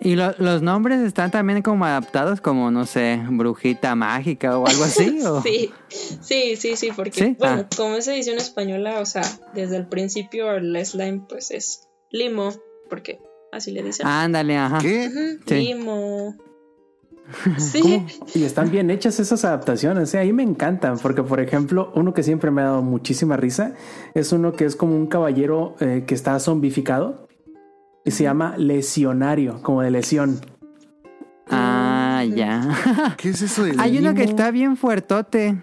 [0.00, 4.84] Y lo- los nombres están también como adaptados como, no sé, brujita mágica o algo
[4.84, 5.18] así.
[5.26, 5.42] ¿o?
[5.42, 7.36] Sí, sí, sí, sí, porque ¿Sí?
[7.38, 7.68] bueno, Ah.
[7.76, 9.22] como es edición española, o sea,
[9.54, 12.52] desde el principio el slime pues es limo,
[12.88, 13.18] porque
[13.50, 14.06] así le dicen.
[14.06, 14.78] Ándale, ajá.
[14.78, 15.10] ¿Qué?
[15.48, 16.36] Limo.
[17.58, 18.06] Sí, ¿Cómo?
[18.34, 20.18] Y están bien hechas esas adaptaciones, ¿eh?
[20.18, 23.74] ahí me encantan, porque por ejemplo, uno que siempre me ha dado muchísima risa
[24.14, 27.28] es uno que es como un caballero eh, que está zombificado
[28.04, 30.40] y se llama lesionario, como de lesión.
[31.50, 33.14] Ah, ya.
[33.16, 35.62] ¿Qué es eso del Hay uno que está bien fuertote.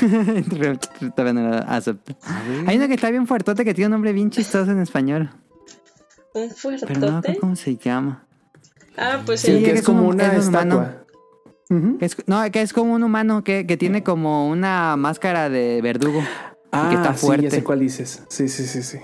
[1.16, 2.16] Todavía no lo acepto.
[2.24, 2.68] A ver.
[2.68, 5.30] Hay uno que está bien fuertote que tiene un nombre bien chistoso en español.
[6.34, 7.36] un Pero no fuertote.
[7.38, 8.26] cómo se llama.
[8.96, 11.04] Ah, pues Sí, el- Sí, que es, es como un- una es un estatua.
[11.70, 11.98] Ujú.
[11.98, 15.80] Que es- no, que es como un humano que, que tiene como una máscara de
[15.82, 16.20] verdugo.
[16.70, 17.44] Ah, que está sí, fuerte.
[17.44, 18.22] ya sé cuál dices.
[18.28, 18.98] Sí, sí, sí, sí.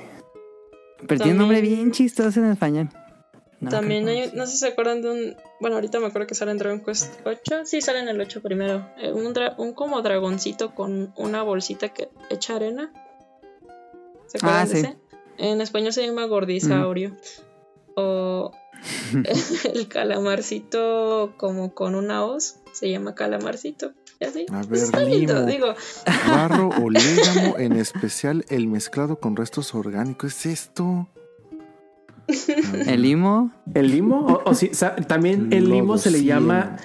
[1.06, 2.88] Pero tiene un nombre bien chistoso en español.
[3.60, 6.34] No también hay, no sé si se acuerdan de un, bueno, ahorita me acuerdo que
[6.36, 9.72] sale en Dragon Quest 8, sí sale en el 8 primero, Eh, un, dra- un
[9.74, 12.92] como dragoncito con una bolsita que echa arena.
[14.26, 14.78] ¿Se acuerdan Ah, de sí.
[14.80, 14.96] ese?
[15.38, 17.16] En español se llama gordisaurio.
[17.96, 18.52] O
[19.74, 23.92] el calamarcito como con una hoz, se llama calamarcito.
[24.20, 24.46] Así.
[24.50, 25.46] A ver, Está lindo, limo.
[25.46, 25.66] digo.
[26.26, 30.32] Barro o légamo, en especial el mezclado con restos orgánicos.
[30.44, 31.08] ¿Es esto?
[32.86, 33.52] El limo.
[33.74, 34.26] ¿El limo?
[34.26, 36.76] O, o sí, sa- también el limo se le llama.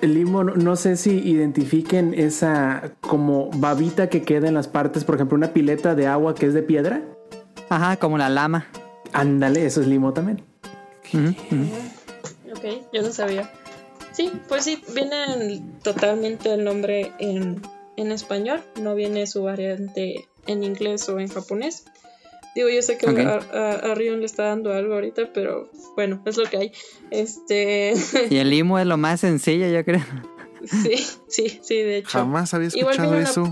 [0.00, 5.04] El limo, no, no sé si identifiquen esa como babita que queda en las partes,
[5.04, 7.02] por ejemplo, una pileta de agua que es de piedra.
[7.68, 8.66] Ajá, como la lama.
[9.12, 10.42] Ándale, eso es limo también.
[12.52, 13.50] Ok, yo no sabía.
[14.12, 17.62] Sí, pues sí, viene totalmente el nombre en,
[17.96, 21.84] en español, no viene su variante en inglés o en japonés.
[22.54, 26.20] Digo, yo sé que a, a- a Rion le está dando algo ahorita, pero bueno,
[26.26, 26.72] es lo que hay.
[27.10, 27.94] Este,
[28.30, 30.02] Y el limo es lo más sencillo, yo creo.
[30.66, 30.96] sí,
[31.28, 32.10] sí, sí, de hecho.
[32.10, 33.48] Jamás había Igual escuchado viene eso.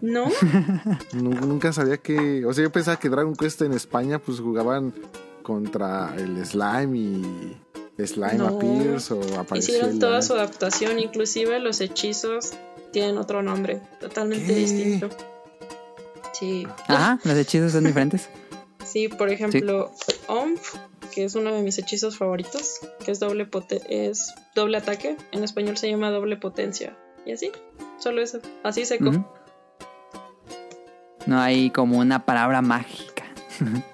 [0.00, 0.26] ¿No?
[1.12, 2.44] Nu- Nunca sabía que.
[2.44, 4.92] O sea, yo pensaba que Dragon Quest en España, pues jugaban
[5.42, 7.56] contra el Slime y.
[8.06, 8.46] Slime No.
[8.48, 9.74] appears o apareció.
[9.74, 12.52] Hicieron toda su adaptación, inclusive los hechizos
[12.92, 14.54] tienen otro nombre, totalmente ¿Qué?
[14.54, 15.10] distinto.
[16.32, 16.66] Sí.
[16.88, 18.28] Ajá, los hechizos son diferentes.
[18.82, 19.92] Sí, por ejemplo,
[20.26, 20.74] OMF,
[21.14, 25.44] que es uno de mis hechizos favoritos, que es doble pote es doble ataque, en
[25.44, 26.96] español se llama doble potencia.
[27.24, 27.52] Y así,
[28.00, 29.10] solo eso, así seco.
[31.26, 33.24] No hay como una palabra mágica.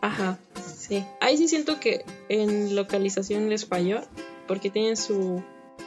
[0.00, 0.38] Ajá,
[0.78, 1.04] sí.
[1.20, 4.00] Ahí sí siento que en localización les falló,
[4.46, 5.42] porque tienen su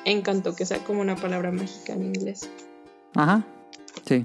[0.06, 2.50] encanto, que sea como una palabra mágica en inglés.
[3.16, 3.44] Ajá.
[4.06, 4.24] Sí.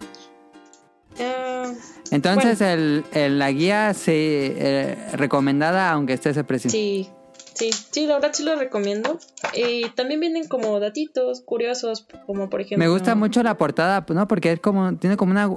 [1.20, 1.72] Ah,
[2.10, 6.70] Entonces el, el- la guía sí eh, recomendada aunque esté ese precio.
[6.70, 7.08] Sí,
[7.54, 9.18] sí, sí, la verdad sí lo recomiendo.
[9.54, 12.84] Y también vienen como datitos curiosos, como por ejemplo...
[12.84, 14.28] Me gusta mucho la portada, ¿no?
[14.28, 15.50] Porque es como, tiene como una,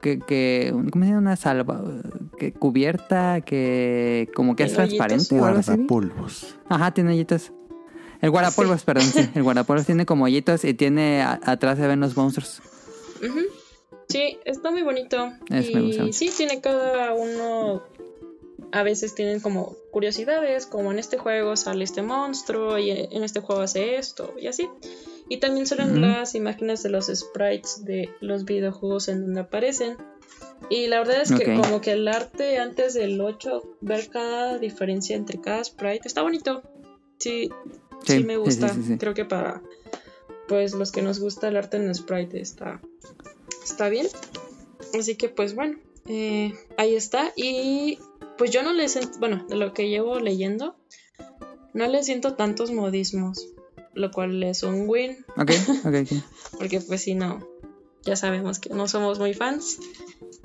[0.00, 1.20] que, que ¿cómo se llama?
[1.20, 1.82] Una salva,
[2.38, 5.70] que cubierta, que como que es transparente o algo así.
[5.72, 6.56] Guardapolvos.
[6.68, 7.52] Ajá, tiene hoyitos.
[8.20, 9.28] El guardapolvos, perdón, sí.
[9.34, 12.60] El guardapolvos tiene como hoyitos y tiene, a- atrás se ven los monstruos.
[13.22, 13.40] Ujú.
[14.08, 15.32] Sí, está muy bonito.
[15.50, 17.82] Eso y me gusta sí, tiene cada uno.
[18.72, 23.40] A veces tienen como curiosidades, como en este juego sale este monstruo y en este
[23.40, 24.68] juego hace esto y así.
[25.28, 29.96] Y también salen las imágenes de los sprites de los videojuegos en donde aparecen.
[30.70, 35.16] Y la verdad es que como que el arte antes del 8, ver cada diferencia
[35.16, 36.62] entre cada sprite, está bonito.
[37.18, 37.50] Sí,
[38.04, 38.68] sí, Sí, me gusta.
[38.68, 38.96] sí.
[38.98, 39.62] Creo que para
[40.48, 42.80] pues los que nos gusta el arte en sprite está,
[43.64, 44.06] está bien.
[44.98, 47.32] Así que pues bueno, eh, ahí está.
[47.36, 47.98] Y
[48.38, 50.76] pues yo no le siento, bueno, de lo que llevo leyendo,
[51.72, 53.48] no le siento tantos modismos,
[53.94, 55.50] lo cual es un win, Ok,
[55.84, 56.22] ok, ok.
[56.58, 57.46] porque pues si no,
[58.04, 59.78] ya sabemos que no somos muy fans.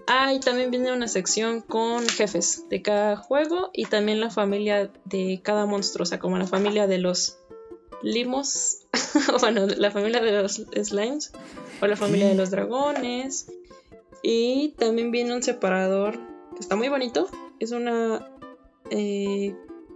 [0.08, 4.92] Ah, y también viene una sección con jefes de cada juego y también la familia
[5.04, 7.40] de cada monstruo, o sea, como la familia de los
[8.02, 8.86] limos,
[9.42, 11.34] bueno, la familia de los slimes
[11.82, 13.48] o la familia de los dragones.
[14.24, 16.20] Y también viene un separador
[16.56, 17.30] que está muy bonito,
[17.60, 18.28] es una
[18.90, 19.56] eh,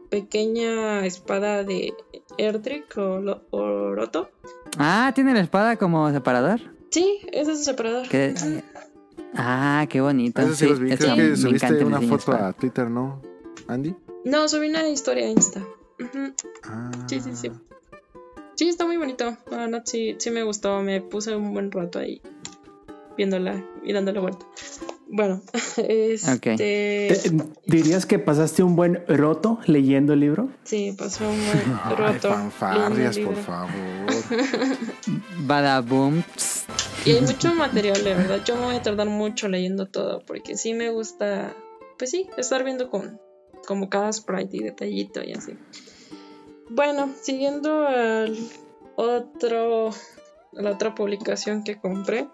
[0.10, 1.94] pequeña espada de
[2.38, 4.30] Erdrick o, Lo- o Roto.
[4.78, 6.60] Ah, ¿tiene la espada como separador?
[6.92, 8.06] Sí, ese es el separador.
[9.36, 10.42] Ah, qué bonito.
[10.42, 10.92] Eso sí, los vi.
[10.92, 12.48] es Creo me que subiste una foto espada.
[12.50, 13.22] a Twitter, ¿no,
[13.68, 13.96] Andy?
[14.26, 15.66] No, subí una historia a Insta.
[16.64, 16.92] Ah.
[17.08, 17.52] Sí, sí, sí.
[18.56, 19.38] Sí, está muy bonito.
[19.50, 20.82] Verdad, sí, sí me gustó.
[20.82, 22.22] Me puse un buen rato ahí
[23.18, 24.46] viéndola y dándole vuelta.
[25.14, 25.42] Bueno,
[25.78, 26.56] este.
[26.60, 27.22] Eh,
[27.66, 30.50] ¿Dirías que pasaste un buen roto leyendo el libro?
[30.64, 32.30] Sí, pasó un buen Ay, rato.
[32.30, 33.70] fanfarrias, por favor.
[35.40, 36.24] Badaboom.
[37.06, 38.42] Y hay mucho material, de verdad.
[38.46, 41.54] Yo me voy a tardar mucho leyendo todo porque sí me gusta,
[41.98, 43.20] pues sí, estar viendo con
[43.68, 45.58] como cada sprite y detallito y así.
[46.70, 48.38] Bueno, siguiendo al
[48.96, 52.28] otro, a la otra publicación que compré,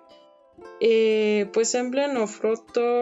[0.80, 3.02] eh, pues Emblem of Roto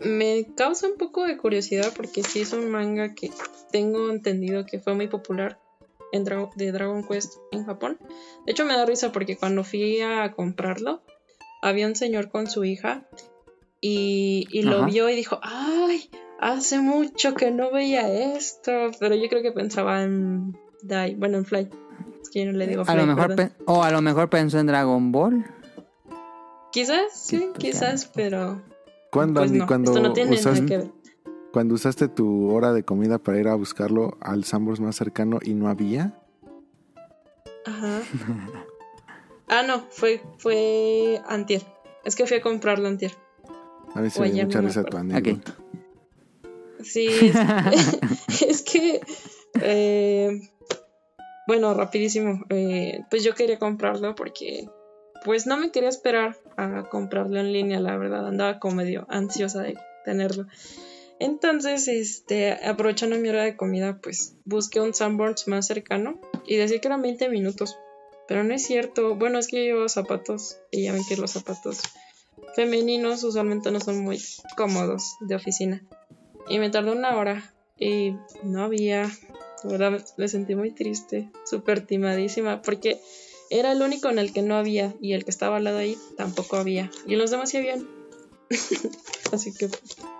[0.00, 3.30] me causa un poco de curiosidad porque sí es un manga que
[3.70, 5.60] tengo entendido que fue muy popular
[6.12, 7.98] en Dra- de Dragon Quest en Japón.
[8.44, 11.02] De hecho, me da risa porque cuando fui a comprarlo,
[11.62, 13.06] había un señor con su hija
[13.80, 16.10] y, y lo vio y dijo, ¡ay!
[16.40, 18.72] Hace mucho que no veía esto.
[18.98, 21.68] Pero yo creo que pensaba en Dai, bueno, en Fly.
[22.20, 22.96] Es que yo no le digo A Fly.
[22.96, 25.44] lo mejor o a lo mejor pensó en Dragon Ball.
[26.72, 28.62] Quizás, sí, quizás, pero.
[29.10, 29.60] ¿Cuándo, Pues Andy?
[29.60, 30.90] no, cuando, esto no tiene nada usaste, que ver.
[31.52, 35.52] cuando usaste tu hora de comida para ir a buscarlo al Sambors más cercano y
[35.54, 36.18] no había?
[37.66, 38.00] Ajá.
[39.48, 41.60] Ah, no, fue, fue antier.
[42.06, 43.12] Es que fui a comprarlo antier.
[43.94, 45.54] A ver si me dio mucha no risa tu anécdota.
[46.82, 47.06] Sí,
[48.30, 49.02] es, es que,
[49.60, 50.40] eh,
[51.46, 54.70] bueno, rapidísimo, eh, pues yo quería comprarlo porque,
[55.22, 59.62] pues no me quería esperar a comprarlo en línea, la verdad, andaba como medio ansiosa
[59.62, 60.46] de tenerlo.
[61.18, 66.80] Entonces, este, aprovechando mi hora de comida, pues busqué un Sanborns más cercano y decía
[66.80, 67.78] que eran 20 minutos,
[68.26, 69.14] pero no es cierto.
[69.14, 71.80] Bueno, es que yo llevo zapatos y ya ven que los zapatos
[72.56, 74.20] femeninos usualmente no son muy
[74.56, 75.82] cómodos de oficina.
[76.48, 79.08] Y me tardó una hora y no había.
[79.64, 83.00] La verdad me sentí muy triste, súper timadísima, porque
[83.52, 85.96] era el único en el que no había y el que estaba al lado ahí
[86.16, 86.90] tampoco había.
[87.06, 87.86] Y en los demás sí habían.
[89.32, 89.68] Así que,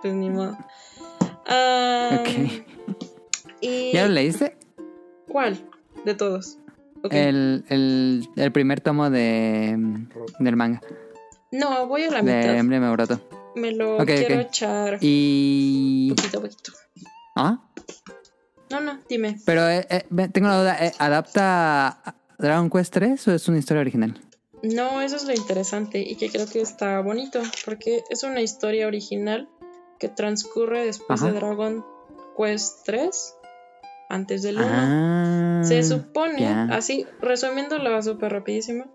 [0.02, 0.56] pues ni modo.
[1.46, 2.28] Ok.
[3.60, 4.56] y ¿Ya lo leíste?
[5.28, 5.58] ¿Cuál?
[6.04, 6.58] De todos.
[7.10, 9.76] El, el, el primer tomo de
[10.38, 10.80] del manga.
[11.50, 12.56] No, voy a la De mitad.
[12.56, 13.28] Emblem of Roto.
[13.56, 16.12] Me lo quiero echar Y...
[16.16, 16.72] poquito a poquito.
[17.36, 17.60] ¿Ah?
[18.70, 19.38] No, no, dime.
[19.44, 20.86] Pero eh, eh, tengo una duda.
[20.86, 24.20] eh, ¿Adapta Dragon Quest 3 o es una historia original?
[24.62, 28.86] No, eso es lo interesante y que creo que está bonito, porque es una historia
[28.86, 29.48] original
[29.98, 31.32] que transcurre después Ajá.
[31.32, 31.84] de Dragon
[32.36, 33.34] Quest 3,
[34.08, 34.66] antes del 1.
[34.68, 38.86] Ah, Se supone, así resumiéndolo súper rapidísimo,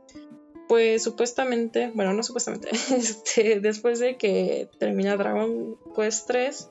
[0.68, 6.70] pues supuestamente, bueno, no supuestamente, este, después de que termina Dragon Quest 3,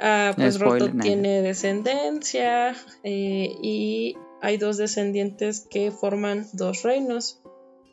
[0.00, 7.40] ah, pues Spoiler, Roto tiene descendencia eh, y hay dos descendientes que forman dos reinos,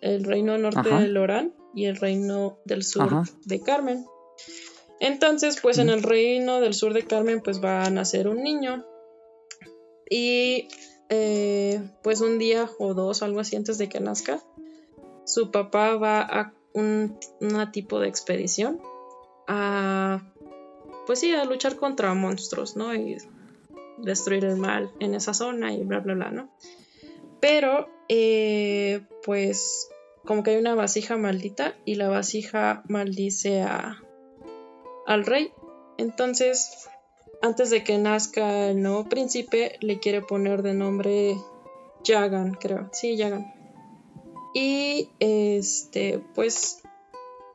[0.01, 1.01] el reino norte Ajá.
[1.01, 3.23] de Lorán y el reino del sur Ajá.
[3.45, 4.05] de Carmen.
[4.99, 8.85] Entonces, pues en el reino del sur de Carmen, pues va a nacer un niño.
[10.09, 10.69] Y
[11.09, 14.41] eh, pues un día o dos, algo así antes de que nazca,
[15.25, 18.79] su papá va a un una tipo de expedición
[19.47, 20.33] a,
[21.05, 22.93] pues sí, a luchar contra monstruos, ¿no?
[22.93, 23.17] Y
[23.97, 26.49] destruir el mal en esa zona y bla, bla, bla, ¿no?
[27.39, 29.89] Pero, eh, pues,
[30.25, 34.01] como que hay una vasija maldita y la vasija maldice a,
[35.05, 35.51] al rey.
[35.97, 36.89] Entonces,
[37.41, 41.37] antes de que nazca el nuevo príncipe, le quiere poner de nombre
[42.05, 42.89] Jagan, creo.
[42.91, 43.53] Sí, Jagan.
[44.53, 46.81] Y este, pues,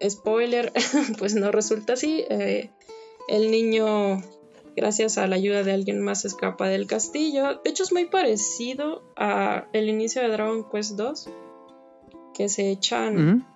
[0.08, 0.72] spoiler,
[1.18, 2.24] pues no resulta así.
[2.28, 2.70] Eh,
[3.28, 4.22] el niño
[4.76, 7.60] gracias a la ayuda de alguien más escapa del castillo.
[7.62, 11.28] De hecho es muy parecido a el inicio de Dragon Quest 2,
[12.34, 13.46] que se echan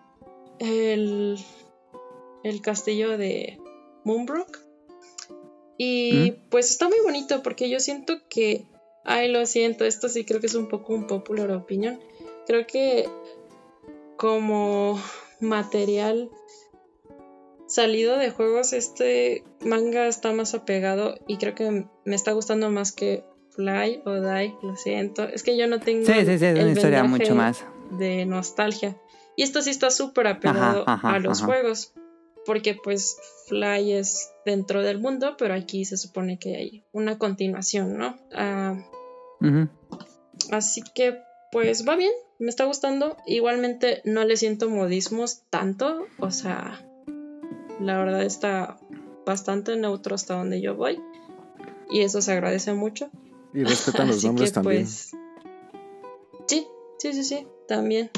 [0.59, 1.39] el,
[2.43, 3.59] el castillo de
[4.05, 4.59] Moonbrook.
[5.79, 8.67] Y pues está muy bonito porque yo siento que,
[9.05, 12.01] ay, lo siento, esto sí creo que es un poco un popular opinion.
[12.47, 13.09] Creo que
[14.17, 14.99] como
[15.41, 16.31] material
[17.67, 22.93] salido de juegos, este manga está más apegado y creo que me está gustando más
[22.93, 25.25] que Fly o Die, lo siento.
[25.25, 27.65] Es que yo no tengo Sí, sí, sí, es una historia mucho más.
[27.99, 28.97] de nostalgia.
[29.37, 31.47] Y esto sí está súper apegado Ajá, ajá, a los ajá.
[31.47, 31.93] juegos.
[32.45, 37.97] Porque pues Fly es dentro del mundo, pero aquí se supone que hay una continuación,
[37.99, 38.17] ¿no?
[38.33, 38.77] Ah,
[40.53, 41.19] así que
[41.51, 43.17] pues va bien, me está gustando.
[43.27, 46.86] Igualmente no le siento modismos tanto, o sea,
[47.81, 48.79] la verdad está
[49.25, 51.01] bastante neutro hasta donde yo voy.
[51.91, 53.11] Y eso se agradece mucho.
[53.53, 54.83] Y respetan los nombres que, también.
[54.83, 55.13] pues,
[56.47, 56.67] sí,
[56.99, 58.11] sí, sí, sí, también.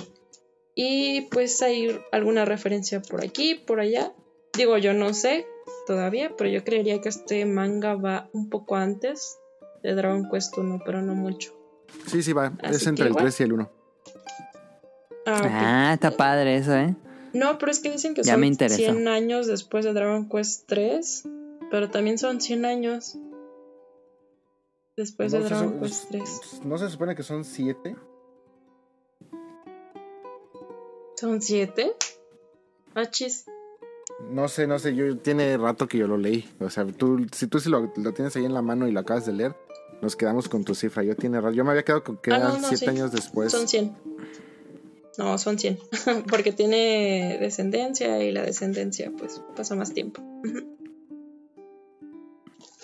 [0.75, 4.13] Y pues hay alguna referencia por aquí, por allá.
[4.57, 5.47] Digo, yo no sé
[5.87, 9.39] todavía, pero yo creería que este manga va un poco antes
[9.83, 11.53] de Dragon Quest 1, pero no mucho.
[12.07, 12.53] Sí, sí, va.
[12.63, 13.25] Así es entre el igual.
[13.25, 13.71] 3 y el 1.
[15.27, 15.43] Ah.
[15.45, 16.95] Ah, está padre eso, ¿eh?
[17.33, 18.77] No, pero es que dicen que Ya son me interesó.
[18.77, 21.25] 100 años después de Dragon Quest 3,
[21.71, 23.17] pero también son 100 años
[24.97, 26.61] después de Dragon Quest 3.
[26.65, 27.97] ¿No se supone que son 7?
[31.17, 31.93] ¿Son 7?
[32.95, 33.47] Achis.
[34.31, 34.95] No sé, no sé.
[34.95, 36.49] Yo tiene rato que yo lo leí.
[36.61, 39.01] O sea, tú, si tú sí lo, lo tienes ahí en la mano y lo
[39.01, 39.57] acabas de leer,
[40.01, 41.03] nos quedamos con tu cifra.
[41.03, 41.55] Yo tiene rato.
[41.55, 42.87] Yo me había quedado con que Ah, eran no, no, 7 sí.
[42.91, 43.53] años después.
[43.53, 43.97] Son 100.
[45.19, 45.79] No, son 100.
[46.31, 50.23] Porque tiene descendencia y la descendencia pues pasa más tiempo.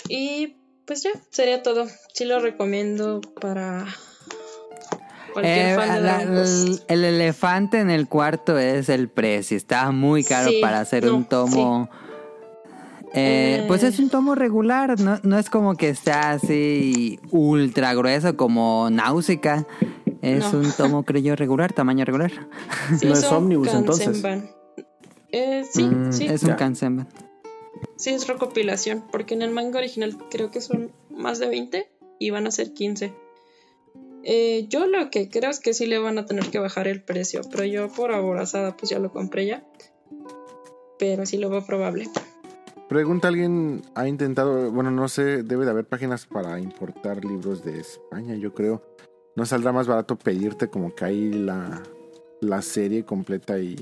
[0.09, 1.87] Y pues ya, sería todo.
[2.13, 3.87] Sí lo recomiendo para
[5.33, 9.57] cualquier Eh, fan de la- el, el elefante en el cuarto es el precio.
[9.57, 11.89] Está muy caro Sí, para hacer no, un tomo.
[13.15, 13.65] Eh, Eh.
[13.69, 18.91] Pues es un tomo regular, no, no es como que está así ultra grueso como
[18.91, 19.67] Náusica.
[20.25, 20.59] Es No.
[20.61, 22.33] un tomo, creo yo, regular, tamaño regular.
[22.99, 24.07] Sí, no es ómnibus, entonces.
[24.07, 24.51] Kansenban.
[25.33, 26.53] Eh, sí, Mm, sí, Es un.
[26.55, 27.09] Kansenban.
[27.97, 29.05] sí, es recopilación.
[29.11, 32.73] Porque en el manga original creo que son más de 20 y van a ser
[32.73, 33.15] 15.
[34.27, 37.03] Eh, yo lo que creo es que sí le van a tener que bajar el
[37.03, 39.65] precio, pero yo por aborazada pues ya lo compré ya.
[40.99, 42.09] Pero sí lo veo probable.
[42.89, 47.81] Pregunta, ¿alguien ha intentado, bueno, no sé, debe de haber páginas para importar libros de
[47.81, 48.83] España, yo creo.
[49.37, 51.83] ¿No saldrá más barato pedirte como que ahí la,
[52.41, 53.75] la serie completa y,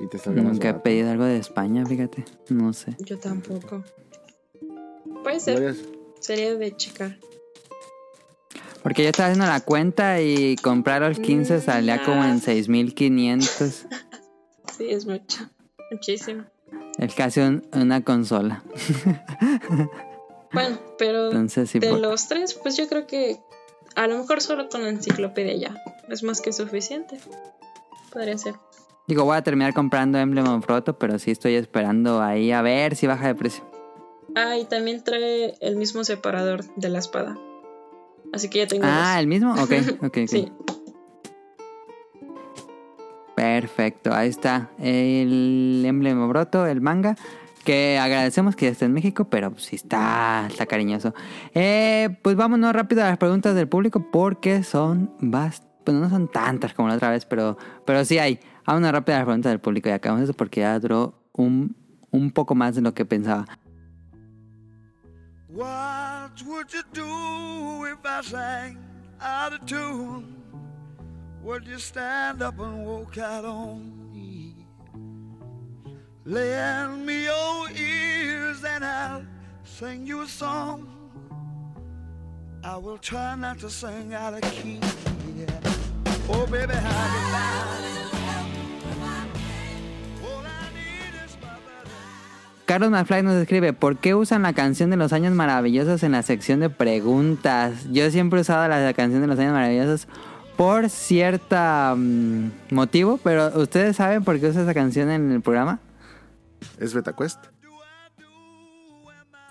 [0.00, 0.82] y te salga más Nunca he barato?
[0.84, 2.24] pedido algo de España, fíjate.
[2.48, 2.96] No sé.
[3.00, 3.84] Yo tampoco.
[5.22, 5.78] Puede ser, Varias-
[6.20, 7.18] sería de checar.
[8.82, 13.86] Porque yo estaba haciendo la cuenta y comprar los 15 salía como en Mm, 6500.
[14.76, 15.48] Sí, es mucho.
[15.90, 16.44] Muchísimo.
[16.98, 18.62] Es casi un- una consola.
[20.52, 21.78] Bueno, pero Entonces sí.
[21.80, 23.38] de por- los tres, pues yo creo que
[23.96, 27.18] a lo mejor solo con la enciclopedia ya es más que suficiente.
[28.12, 28.54] Podría ser.
[29.08, 32.96] Digo, voy a terminar comprando Emblem of Roto, pero sí estoy esperando ahí a ver
[32.96, 33.64] si baja de precio.
[34.34, 37.38] Ah, y también trae el mismo separador de la espada.
[38.32, 39.20] Así que ya tengo Ah, dos.
[39.20, 39.52] ¿el mismo?
[39.54, 40.18] Ok, ok, ok.
[40.28, 40.52] Sí.
[43.34, 44.70] Perfecto, ahí está.
[44.78, 47.16] El Emblem of Roto, el manga.
[47.66, 51.12] Que agradecemos que esté en México, pero pues, sí está, está cariñoso.
[51.52, 56.28] Eh, pues vámonos rápido a las preguntas del público porque son bast Bueno, no son
[56.28, 58.38] tantas como la otra vez, pero, pero sí hay.
[58.64, 61.76] Vámonos rápido a las preguntas del público y acabamos eso porque ya duró un,
[62.12, 63.46] un poco más de lo que pensaba.
[65.48, 68.78] What would you do if I sang
[69.20, 70.36] out of tune?
[71.42, 74.05] Would you stand up and walk out on?
[76.28, 79.22] Lend me your ears and I'll
[79.62, 80.88] sing you a song.
[82.64, 84.80] I will try not to sing out of key.
[86.28, 87.96] Oh, baby, how you.
[92.66, 96.24] Carlos Manfly nos escribe, ¿por qué usan la canción de los años maravillosos en la
[96.24, 97.86] sección de preguntas?
[97.92, 100.08] Yo siempre he usado la canción de los años maravillosos
[100.56, 105.78] por cierta mm, motivo, pero ¿ustedes saben por qué usa esa canción en el programa?
[106.78, 107.44] ¿Es BetaQuest?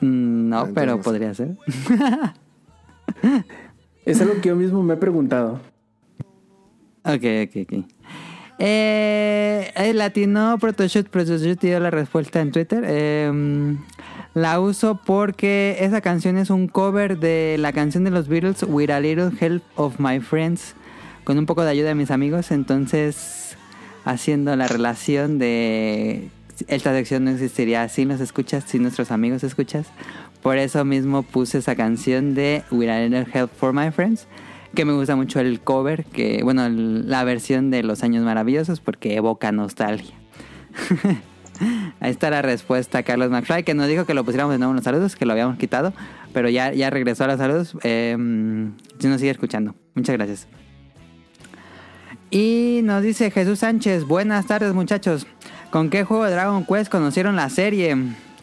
[0.02, 1.56] Mm, No, Ah, entonces pero podría ser.
[4.06, 5.60] Es algo que yo mismo me he preguntado.
[7.04, 7.86] Ok, ok, ok.
[8.60, 12.84] Eh, el latino Protoshoot, Protoshoot dio la respuesta en Twitter.
[12.88, 13.76] Eh,
[14.34, 18.90] La uso porque esa canción es un cover de la canción de los Beatles, With
[18.92, 20.76] a Little Help of My Friends,
[21.24, 22.52] con un poco de ayuda de mis amigos.
[22.52, 23.58] Entonces,
[24.04, 26.30] haciendo la relación de
[26.68, 29.88] esta sección no existiría sin los escuchas, sin nuestros amigos escuchas.
[30.42, 34.28] Por eso mismo puse esa canción de With a Little Help for My Friends,
[34.74, 39.16] que me gusta mucho el cover, que bueno, la versión de Los Años Maravillosos, porque
[39.16, 40.16] evoca nostalgia.
[42.02, 44.76] Ahí está la respuesta, Carlos McFly, que nos dijo que lo pusiéramos de nuevo en
[44.76, 45.94] los saludos, que lo habíamos quitado,
[46.34, 47.78] pero ya, ya regresó a los saludos.
[47.84, 48.16] Eh,
[49.00, 49.74] si nos sigue escuchando.
[49.94, 50.48] Muchas gracias.
[52.30, 55.26] Y nos dice Jesús Sánchez, buenas tardes muchachos.
[55.72, 57.96] ¿Con qué juego de Dragon Quest conocieron la serie?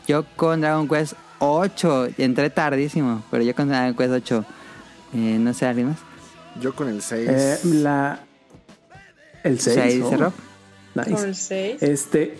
[0.06, 4.44] Yo con Dragon Quest 8, entré tardísimo, pero yo con Dragon Quest 8.
[5.14, 5.98] Eh, no sé, ¿alguien más?
[6.60, 7.28] Yo con el 6.
[7.30, 8.20] Eh, la...
[9.42, 9.74] El 6.
[9.80, 10.32] Seis, dice Rob.
[10.94, 11.34] Con el Nice.
[11.34, 11.82] 6.
[11.82, 12.38] Este...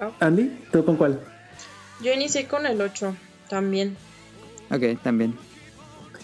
[0.00, 0.12] Oh.
[0.20, 1.20] Andy, ¿tú con cuál?
[2.02, 3.16] Yo inicié con el 8
[3.48, 3.96] también.
[4.70, 5.34] Ok, también.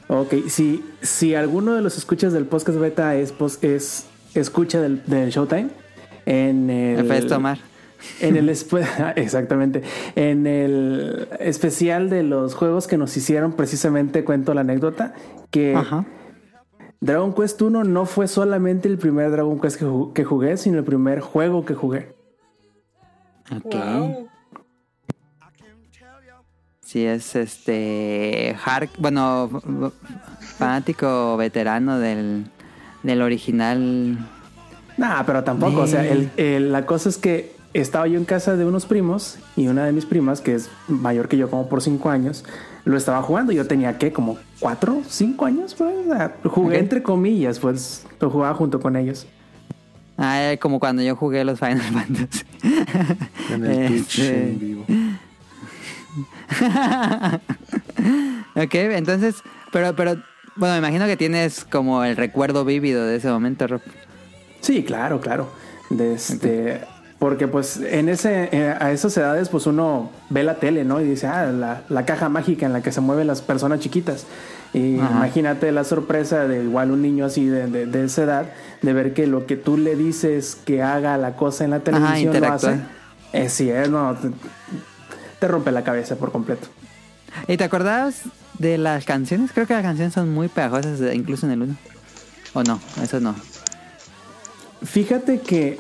[0.09, 5.03] Ok, si, si alguno de los escuchas del podcast beta es, pos- es escucha del,
[5.07, 5.71] del Showtime,
[6.27, 6.99] en el...
[7.01, 7.59] El puedes tomar.
[8.21, 8.49] En el
[9.17, 9.83] exactamente.
[10.17, 15.15] En el especial de los juegos que nos hicieron, precisamente cuento la anécdota
[15.51, 16.05] que Ajá.
[17.01, 20.79] Dragon Quest 1 no fue solamente el primer Dragon Quest que, ju- que jugué, sino
[20.79, 22.15] el primer juego que jugué.
[23.55, 23.75] Ok.
[23.75, 24.29] Wow.
[26.81, 28.55] Sí, es este.
[28.65, 29.49] Har- bueno,
[30.59, 32.47] fanático veterano del,
[33.03, 34.19] del original.
[34.97, 35.83] Nah, pero tampoco.
[35.83, 39.39] O sea, el- el- la cosa es que estaba yo en casa de unos primos
[39.57, 42.45] y una de mis primas, que es mayor que yo como por cinco años,
[42.85, 43.53] lo estaba jugando.
[43.53, 45.95] Yo tenía que como cuatro, cinco años, pues.
[46.07, 49.27] O sea, jugué entre comillas, pues lo jugaba junto con ellos.
[50.19, 52.45] Ah, como cuando yo jugué los Final Fantasy.
[53.51, 54.85] En el Twitch Este, en vivo.
[58.55, 59.37] ok, entonces,
[59.73, 60.17] pero, pero,
[60.57, 63.81] bueno, me imagino que tienes como el recuerdo vívido de ese momento, Rob.
[64.63, 65.49] Sí, claro, claro.
[65.91, 66.81] De este,
[67.19, 71.01] Porque pues en ese, eh, a esas edades pues uno ve la tele, ¿no?
[71.01, 74.25] Y dice, ah, la, la caja mágica en la que se mueven las personas chiquitas.
[74.73, 75.11] Y Ajá.
[75.17, 78.47] imagínate la sorpresa de igual un niño así de, de- de esa edad,
[78.81, 82.31] de ver que lo que tú le dices que haga la cosa en la televisión
[82.33, 82.75] lo interactuar.
[82.75, 82.83] hace.
[83.45, 84.31] Eh, sí, es, no, te,
[85.41, 86.69] te rompe la cabeza por completo.
[87.49, 88.23] ¿Y te acordabas
[88.59, 89.53] de las canciones?
[89.53, 91.77] Creo que las canciones son muy pegajosas, eh, incluso en el 1.
[92.55, 92.81] ¿O no?
[93.03, 93.35] Eso no.
[94.85, 95.79] Fíjate que,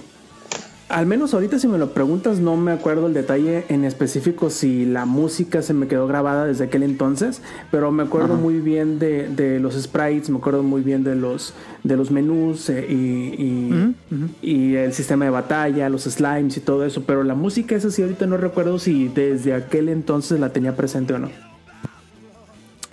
[0.89, 4.84] al menos ahorita si me lo preguntas, no me acuerdo el detalle en específico si
[4.84, 8.42] la música se me quedó grabada desde aquel entonces, pero me acuerdo Ajá.
[8.42, 12.68] muy bien de, de los sprites, me acuerdo muy bien de los, de los menús
[12.68, 13.94] eh, y,
[14.42, 18.02] y, el sistema de batalla, los slimes y todo eso, pero la música esa sí
[18.02, 21.31] ahorita no recuerdo si desde aquel entonces la tenía presente o no.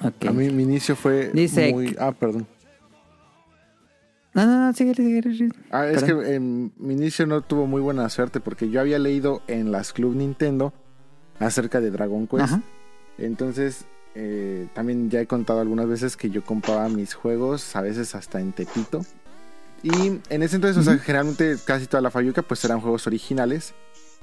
[0.02, 1.96] A mí mi inicio fue Dice muy...
[2.00, 2.48] Ah, perdón.
[4.46, 4.94] No, no, no, sigue.
[5.72, 6.24] Ah, es Perdón.
[6.24, 9.94] que en mi inicio no tuvo muy buena suerte porque yo había leído en las
[9.94, 10.74] Club Nintendo
[11.40, 12.44] acerca de Dragon Quest.
[12.44, 12.62] Ajá.
[13.18, 13.86] Entonces,
[14.16, 18.40] eh, también ya he contado algunas veces que yo compraba mis juegos, a veces hasta
[18.40, 19.06] en Tepito.
[19.84, 23.74] Y en ese entonces, o sea, generalmente casi toda la Fayuca pues eran juegos originales.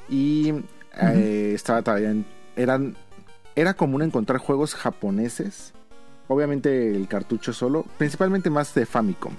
[0.08, 0.52] Y
[1.00, 2.96] eh, estaba todavía en- Eran...
[3.54, 5.72] Era común encontrar juegos japoneses.
[6.28, 9.32] Obviamente el cartucho solo, principalmente más de Famicom.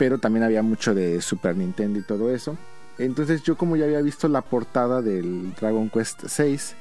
[0.00, 2.56] Pero también había mucho de Super Nintendo y todo eso.
[2.96, 6.74] Entonces yo como ya había visto la portada del Dragon Quest 6,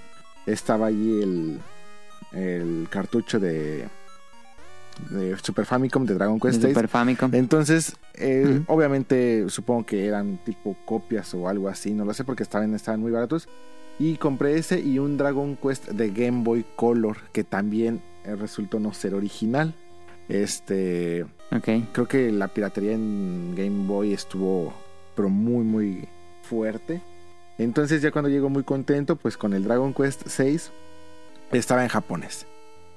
[0.45, 1.59] estaba allí el,
[2.31, 3.89] el cartucho de,
[5.09, 6.73] de Super Famicom de Dragon Quest De 6.
[6.73, 7.35] Super Famicom.
[7.35, 12.43] Entonces, eh, obviamente supongo que eran tipo copias o algo así, no lo sé porque
[12.43, 13.49] estaban, estaban muy baratos.
[13.99, 18.79] Y compré ese y un Dragon Quest de Game Boy Color que también eh, resultó
[18.79, 19.75] no ser original.
[20.29, 21.25] Este,
[21.91, 24.73] creo que la piratería en Game Boy estuvo
[25.15, 26.07] pero muy muy
[26.43, 27.01] fuerte.
[27.57, 30.71] Entonces ya cuando llego muy contento pues con el Dragon Quest 6
[31.51, 32.45] estaba en japonés.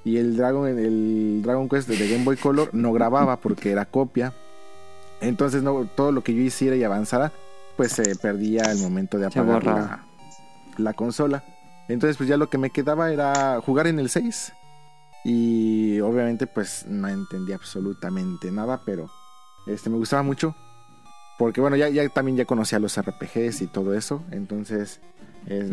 [0.05, 4.35] Y el Dragon el Dragon Quest de Game Boy Color no grababa porque era copia.
[5.23, 7.33] Entonces no todo lo que yo hiciera y avanzara
[7.77, 10.05] pues se perdía al momento de apagar la,
[10.77, 11.43] la consola.
[11.89, 14.52] Entonces pues ya lo que me quedaba era jugar en el 6.
[15.25, 19.10] Y obviamente pues no entendía absolutamente nada, pero
[19.67, 20.55] este me gustaba mucho.
[21.39, 24.23] Porque bueno, ya, ya también ya conocía los RPGs y todo eso.
[24.31, 25.01] Entonces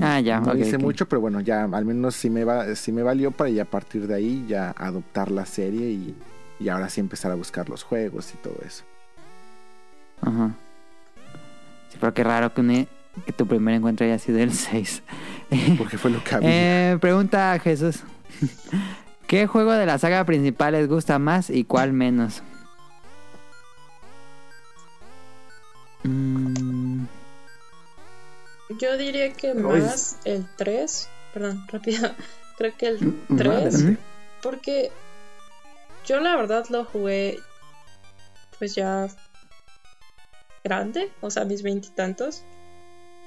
[0.02, 2.92] Ah, ya, no ok, hice mucho, pero bueno, ya al menos sí me, va, sí
[2.92, 6.16] me valió para ya a partir de ahí ya adoptar la serie y,
[6.60, 8.84] y ahora sí empezar a buscar los juegos y todo eso.
[10.22, 10.52] Ajá.
[11.90, 12.88] Sí, pero qué raro que, un-
[13.26, 15.04] que tu primer encuentro haya sido el 6.
[15.78, 16.50] Porque fue lo que había.
[16.94, 18.00] Eh, pregunta a Jesús.
[19.30, 22.42] ¿Qué juego de la saga principal les gusta más y cuál menos?
[26.04, 27.06] Mm,
[28.80, 29.82] Yo diría que Uy.
[29.82, 31.08] más el 3.
[31.34, 32.10] Perdón, rápido.
[32.58, 33.00] Creo que el
[33.30, 33.52] Mm, 3.
[33.76, 34.02] adelante.
[34.42, 34.92] Porque
[36.08, 37.38] yo la verdad lo jugué
[38.58, 39.08] pues ya
[40.64, 42.42] grande, o sea, mis veintitantos.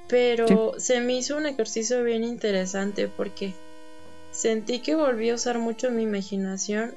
[0.09, 3.55] Pero se me hizo un ejercicio bien interesante porque
[4.33, 6.95] sentí que volví a usar mucho mi imaginación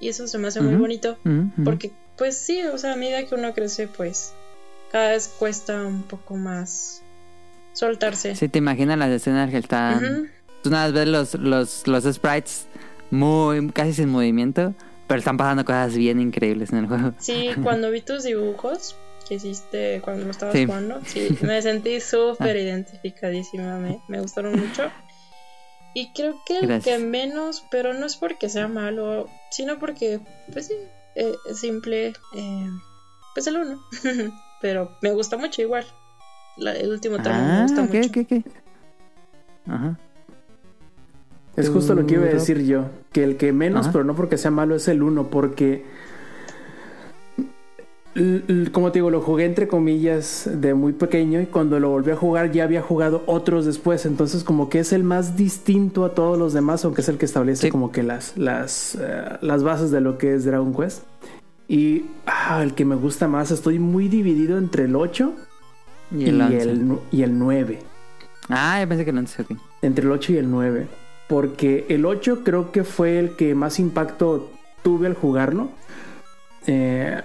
[0.00, 1.18] y eso se me hace muy bonito.
[1.64, 4.32] Porque, pues sí, o sea, a medida que uno crece, pues
[4.92, 7.02] cada vez cuesta un poco más
[7.72, 8.34] soltarse.
[8.34, 10.30] Sí, te imaginas las escenas que están...
[10.62, 12.66] Tú nada más ves los, los, los sprites
[13.10, 14.74] muy casi sin movimiento,
[15.06, 17.12] pero están pasando cosas bien increíbles en el juego.
[17.18, 18.96] Sí, cuando vi tus dibujos
[19.28, 20.66] que hiciste cuando lo estabas Sí.
[20.66, 24.90] jugando, sí, me sentí súper identificadísima, me, me gustaron mucho.
[25.98, 26.98] Y creo que el Gracias.
[26.98, 30.20] que menos, pero no es porque sea malo, sino porque,
[30.52, 30.74] pues sí,
[31.14, 32.70] eh, es simple, eh,
[33.32, 33.82] pues el uno.
[34.60, 35.86] pero me gusta mucho igual.
[36.58, 38.20] La- el último tramo me Ah, gusta ok, mucho.
[38.20, 38.52] ok, ok.
[39.72, 39.98] Ajá.
[41.56, 42.90] Es justo lo que iba a decir yo.
[43.12, 43.92] Que el que menos, Ajá.
[43.92, 45.28] pero no porque sea malo, es el uno.
[45.30, 45.86] Porque.
[48.72, 52.16] Como te digo, lo jugué entre comillas de muy pequeño y cuando lo volví a
[52.16, 54.06] jugar ya había jugado otros después.
[54.06, 57.26] Entonces como que es el más distinto a todos los demás, aunque es el que
[57.26, 57.70] establece Sí.
[57.70, 61.02] como que las, las, eh, las bases de lo que es Dragon Quest.
[61.68, 65.34] Y ah, el que me gusta más, estoy muy dividido entre el 8
[66.12, 66.74] Y y el el, 11.
[66.84, 67.80] nu- y el 9
[68.48, 69.50] Ah, yo pensé que el 11, ok.
[69.82, 70.86] entre el 8 y el 9.
[71.28, 74.48] Porque el 8 creo que fue el que más impacto
[74.84, 75.68] tuve al jugarlo.
[76.68, 77.20] Eh,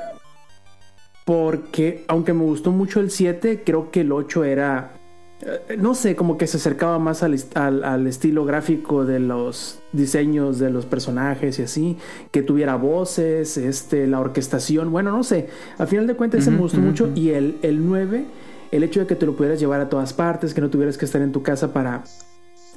[1.24, 4.95] porque aunque me gustó mucho el 7, creo que el 8 era...
[5.41, 9.83] eh, No sé, como que se acercaba más al, al- al estilo gráfico de los
[9.91, 11.98] diseños de los personajes y así,
[12.32, 16.58] que tuviera voces, este, la orquestación, bueno, no sé, al final de cuentas ese me
[16.58, 18.33] Ujú, gustó ujú, mucho y el, el 9,
[18.72, 21.06] el hecho de que te lo pudieras llevar a todas partes, que no tuvieras que
[21.06, 22.09] estar en tu casa para,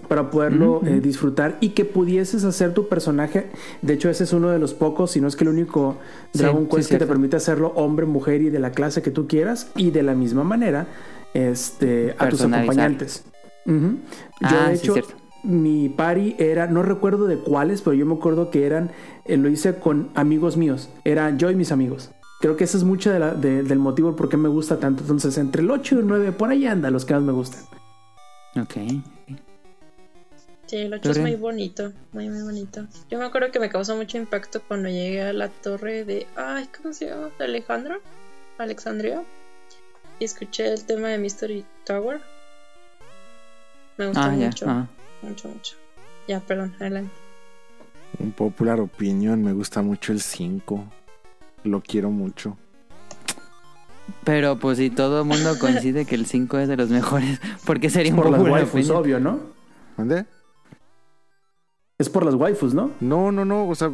[0.09, 3.51] para poderlo eh, disfrutar y que pudieses hacer tu personaje.
[3.83, 5.97] De hecho, ese es uno de los pocos, si no es que el único
[6.33, 9.27] Dragon sí, Quest que te permite hacerlo hombre, mujer y de la clase que tú
[9.27, 10.87] quieras y de la misma manera
[11.35, 13.25] este, a tus acompañantes.
[13.67, 13.73] Yo,
[14.43, 14.95] Ah, de hecho,
[15.43, 18.91] mi party era, no recuerdo de cuáles, pero yo me acuerdo que eran,
[19.25, 22.11] eh, lo hice con amigos míos, era yo y mis amigos.
[22.41, 25.03] Creo que ese es mucho de la- de- del motivo por qué me gusta tanto.
[25.03, 27.61] Entonces, entre el 8 y el 9, por ahí anda los que más me gustan.
[28.61, 28.77] Ok.
[30.75, 32.85] Sí, el 8 es muy bonito, muy, muy bonito.
[33.09, 36.27] Yo me acuerdo que me causó mucho impacto cuando llegué a la torre de.
[36.35, 37.31] Ay, ¿cómo se llama?
[37.39, 38.01] ¿De Alejandro?
[38.59, 39.23] Alexandria.
[40.19, 42.21] Y escuché el tema de Mystery Tower.
[43.99, 44.47] Me gustó Ah, ya.
[44.47, 44.89] mucho, ajá.
[45.23, 45.77] mucho, mucho.
[46.27, 47.13] Ya, perdón, adelante.
[48.19, 50.85] Un popular opinión, me gusta mucho el 5.
[51.63, 52.59] Lo quiero mucho.
[54.25, 57.79] Pero pues si todo el mundo coincide que el 5 es de los mejores, ¿por
[57.79, 58.97] qué sería un Por las popular waifus, opinion?
[58.97, 59.41] obvio, ¿no?
[59.97, 60.27] ¿Mande?
[61.99, 62.91] Es por las waifus, ¿no?
[63.01, 63.69] No, no, no.
[63.69, 63.91] O sea,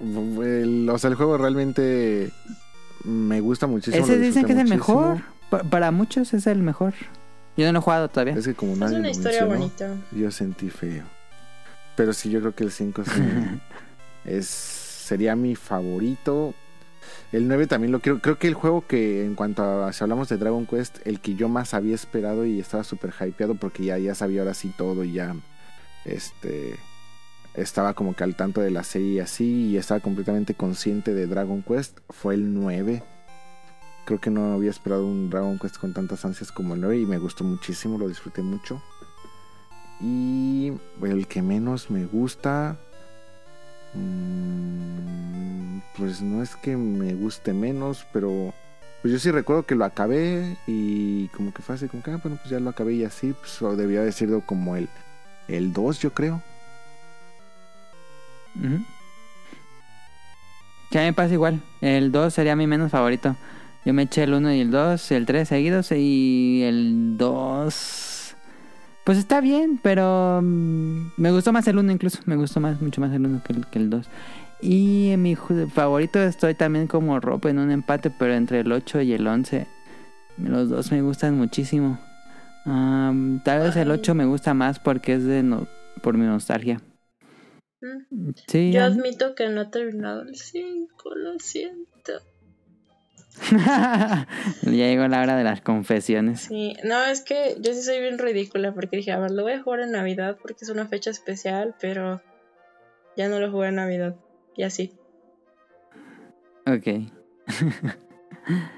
[0.00, 2.30] el, o sea, el juego realmente
[3.04, 4.04] me gusta muchísimo.
[4.04, 5.18] Ese dicen que es el mejor.
[5.48, 6.92] Pa- para muchos es el mejor.
[7.56, 8.34] Yo no lo he jugado todavía.
[8.34, 9.60] Es que como Es nadie una lo historia mencionó,
[9.94, 10.06] bonita.
[10.12, 11.04] yo sentí feo.
[11.96, 13.20] Pero sí, yo creo que el 5 sí
[14.24, 16.54] es, sería mi favorito.
[17.32, 18.20] El 9 también lo quiero.
[18.20, 21.34] Creo que el juego que, en cuanto a si hablamos de Dragon Quest, el que
[21.34, 25.04] yo más había esperado y estaba súper hypeado porque ya, ya sabía ahora sí todo
[25.04, 25.34] y ya.
[26.04, 26.76] Este.
[27.54, 31.26] Estaba como que al tanto de la serie y así y estaba completamente consciente de
[31.26, 31.98] Dragon Quest.
[32.10, 33.02] Fue el 9.
[34.04, 37.06] Creo que no había esperado un Dragon Quest con tantas ansias como el 9 y
[37.06, 38.82] me gustó muchísimo, lo disfruté mucho.
[40.00, 40.72] Y
[41.02, 42.78] el que menos me gusta,
[43.94, 48.54] mm, pues no es que me guste menos, pero
[49.02, 52.20] pues yo sí recuerdo que lo acabé y como que fue así, como que, ah,
[52.22, 54.88] bueno, pues ya lo acabé y así, pues debía haber sido como el,
[55.48, 56.42] el 2, yo creo.
[58.56, 58.84] Ujú.
[60.90, 61.60] Que a mí me pasa igual.
[61.80, 63.36] El 2 sería mi menos favorito.
[63.84, 68.16] Yo me eché el 1 y el 2, el 3 seguidos y el 2...
[69.04, 72.18] Pues está bien, pero mm, me gustó más el 1 incluso.
[72.26, 74.06] Me gustó más, mucho más el 1 que el, que el 2.
[74.60, 79.00] Y en mi favorito estoy también como ropa en un empate, pero entre el 8
[79.00, 79.66] y el 11.
[80.36, 81.98] Los dos me gustan muchísimo.
[82.66, 83.98] Am, tal vez el Ay.
[83.98, 85.66] 8 me gusta más porque es de no,
[86.02, 86.80] por mi nostalgia.
[88.46, 92.12] Sí, Yo admito que no he terminado el 5, lo siento.
[93.50, 94.26] ya
[94.62, 96.42] llegó la hora de las confesiones.
[96.42, 99.52] Sí, no, es que yo sí soy bien ridícula porque dije, a ver, lo voy
[99.52, 102.20] a jugar en Navidad porque es una fecha especial, pero
[103.16, 104.16] ya no lo jugué en Navidad.
[104.56, 104.92] Y así.
[106.66, 106.86] Ok.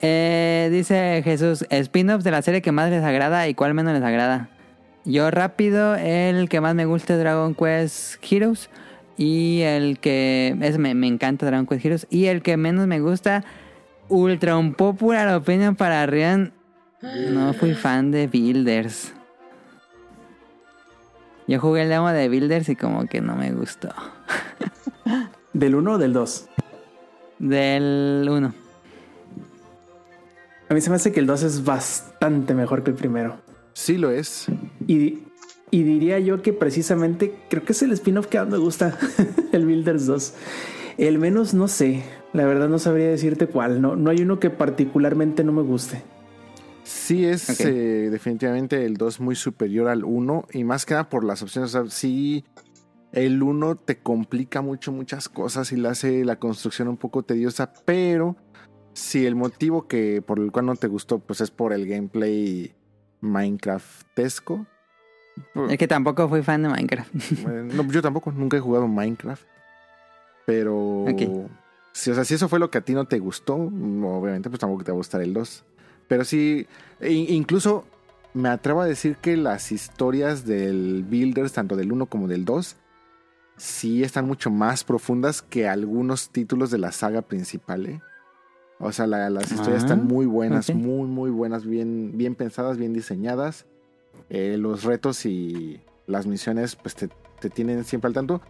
[0.00, 4.02] Eh, dice Jesús, spin-offs de la serie que más les agrada y cuál menos les
[4.02, 4.50] agrada.
[5.06, 8.68] Yo rápido, el que más me gusta es Dragon Quest Heroes.
[9.16, 10.56] Y el que...
[10.60, 12.06] Es, me, me encanta Dragon Quest Heroes.
[12.10, 13.44] Y el que menos me gusta,
[14.08, 16.52] ultra un popular opinion para Rian.
[17.30, 19.14] No fui fan de Builders.
[21.46, 23.90] Yo jugué el demo de Builders y como que no me gustó.
[25.52, 26.48] ¿Del 1 o del 2?
[27.38, 28.54] Del 1.
[30.68, 33.45] A mí se me hace que el 2 es bastante mejor que el primero.
[33.76, 34.46] Sí lo es.
[34.86, 35.18] Y,
[35.70, 38.98] y diría yo que precisamente creo que es el spin-off que más me gusta,
[39.52, 40.34] el Builders 2.
[40.96, 43.82] El menos no sé, la verdad no sabría decirte cuál.
[43.82, 46.02] No, no hay uno que particularmente no me guste.
[46.84, 51.22] Sí es eh, definitivamente el 2 muy superior al 1 y más que nada por
[51.22, 51.74] las opciones.
[51.74, 52.46] O sea, sí,
[53.12, 57.74] el 1 te complica mucho muchas cosas y le hace la construcción un poco tediosa,
[57.84, 58.36] pero
[58.94, 62.74] si el motivo que por el cual no te gustó pues es por el gameplay
[63.26, 64.66] Minecraftesco.
[65.68, 67.14] Es que tampoco fui fan de Minecraft.
[67.14, 69.42] eh, no, yo tampoco, nunca he jugado Minecraft.
[70.46, 71.04] Pero
[71.92, 74.60] si, o sea, si eso fue lo que a ti no te gustó, obviamente pues
[74.60, 75.64] tampoco te va a gustar el 2.
[76.08, 76.66] Pero sí,
[77.00, 77.84] e- incluso
[78.32, 82.76] me atrevo a decir que las historias del Builders, tanto del 1 como del 2,
[83.56, 87.86] sí están mucho más profundas que algunos títulos de la saga principal.
[87.86, 88.00] ¿eh?
[88.78, 90.76] O sea, la- las historias Ah, están muy buenas, ok.
[90.76, 93.66] muy, muy buenas, bien, bien pensadas, bien diseñadas.
[94.28, 97.08] Eh, los retos y las misiones pues te,
[97.40, 98.40] te tienen siempre al tanto.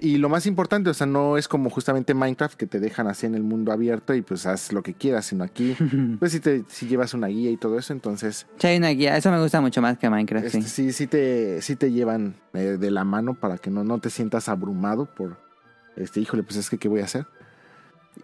[0.00, 3.26] Y lo más importante, o sea, no es como justamente Minecraft que te dejan así
[3.26, 5.76] en el mundo abierto y pues haz lo que quieras, sino aquí,
[6.18, 9.16] pues si te si llevas una guía y todo eso, entonces Sí, hay una guía.
[9.16, 10.68] Eso me gusta mucho más que Minecraft, este, sí.
[10.68, 14.10] sí, sí te, sí te llevan eh, de la mano para que no, no te
[14.10, 15.38] sientas abrumado por,
[15.96, 17.26] este, híjole, pues es que, ¿qué voy a hacer?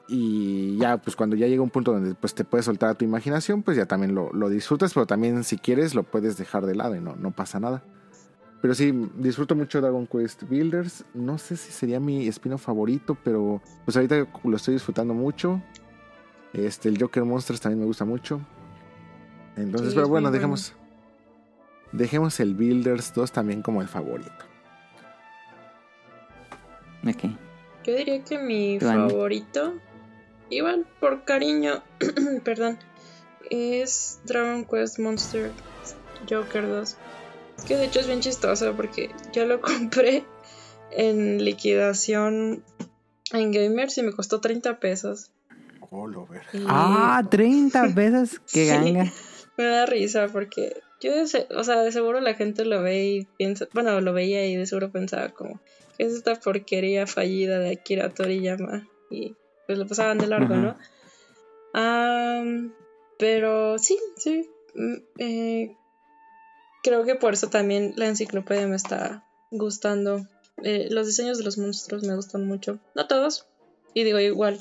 [0.08, 3.04] Y ya, pues cuando ya llega un punto donde pues te puedes soltar a tu
[3.04, 6.74] imaginación, pues ya también lo, lo disfrutas, pero también si quieres lo puedes dejar de
[6.74, 7.82] lado y no, no pasa nada.
[8.60, 11.04] Pero sí, disfruto mucho Dragon Quest Builders.
[11.14, 15.62] No sé si sería mi spin-off favorito, pero pues ahorita lo estoy disfrutando mucho.
[16.52, 18.40] Este, el Joker Monsters también me gusta mucho.
[19.56, 20.74] Entonces, Sí, pero bueno, dejemos.
[21.92, 24.30] Dejemos el Builders 2 también como el favorito.
[27.06, 27.32] Ok.
[27.84, 29.74] Yo diría que mi favorito,
[30.50, 31.82] igual por cariño,
[32.44, 32.78] perdón,
[33.50, 35.50] es Dragon Quest Monster
[36.28, 36.96] Joker 2.
[37.58, 40.24] Es que de hecho es bien chistoso porque yo lo compré
[40.92, 42.62] en liquidación
[43.32, 45.30] en Gamers y me costó 30 pesos.
[45.90, 46.42] Oh, lo ver.
[46.52, 48.40] Y Ah, 30 pesos.
[48.52, 48.68] Qué Sí.
[48.68, 49.12] ganga.
[49.56, 51.12] me da risa porque yo,
[51.56, 54.66] o sea, de seguro la gente lo ve y piensa, bueno, lo veía y de
[54.66, 58.88] seguro pensaba como, ¿qué es esta porquería fallida de Akira Toriyama?
[59.10, 59.34] Y
[59.66, 60.54] pues lo pasaban de largo.
[60.54, 60.76] ¿no?
[61.74, 62.72] Am,
[63.18, 64.48] pero sí, sí.
[64.74, 65.76] mm, eh,
[66.82, 70.26] creo que por eso también la enciclopedia me está gustando.
[70.62, 72.78] Eh, los diseños de los monstruos me gustan mucho.
[72.94, 73.46] No todos.
[73.92, 74.58] Y digo igual,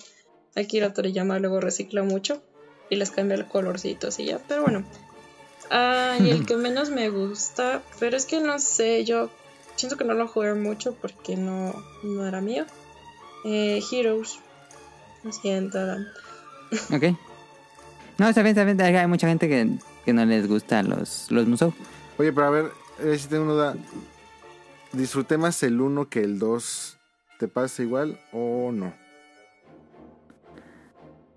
[0.56, 2.42] Akira Toriyama luego recicla mucho
[2.90, 4.40] y les cambia el colorcito así ya.
[4.48, 4.84] Pero bueno.
[5.70, 9.30] Ah, y el que menos me gusta, pero es que no sé, yo
[9.80, 12.66] siento que no lo jugué mucho porque no, no era mío.
[13.46, 14.40] Eh, Heroes.
[15.24, 16.06] Lo siento, Adam.
[16.94, 17.18] Ok.
[18.18, 18.96] No, está bien, está bien.
[18.96, 19.70] Hay mucha gente que,
[20.04, 21.74] que no les gusta los, los Musou.
[22.18, 23.76] Oye, pero a ver, eh, si tengo una duda.
[24.92, 26.98] ¿Disfruté más el 1 que el 2?
[27.40, 28.94] ¿Te pasa igual o no?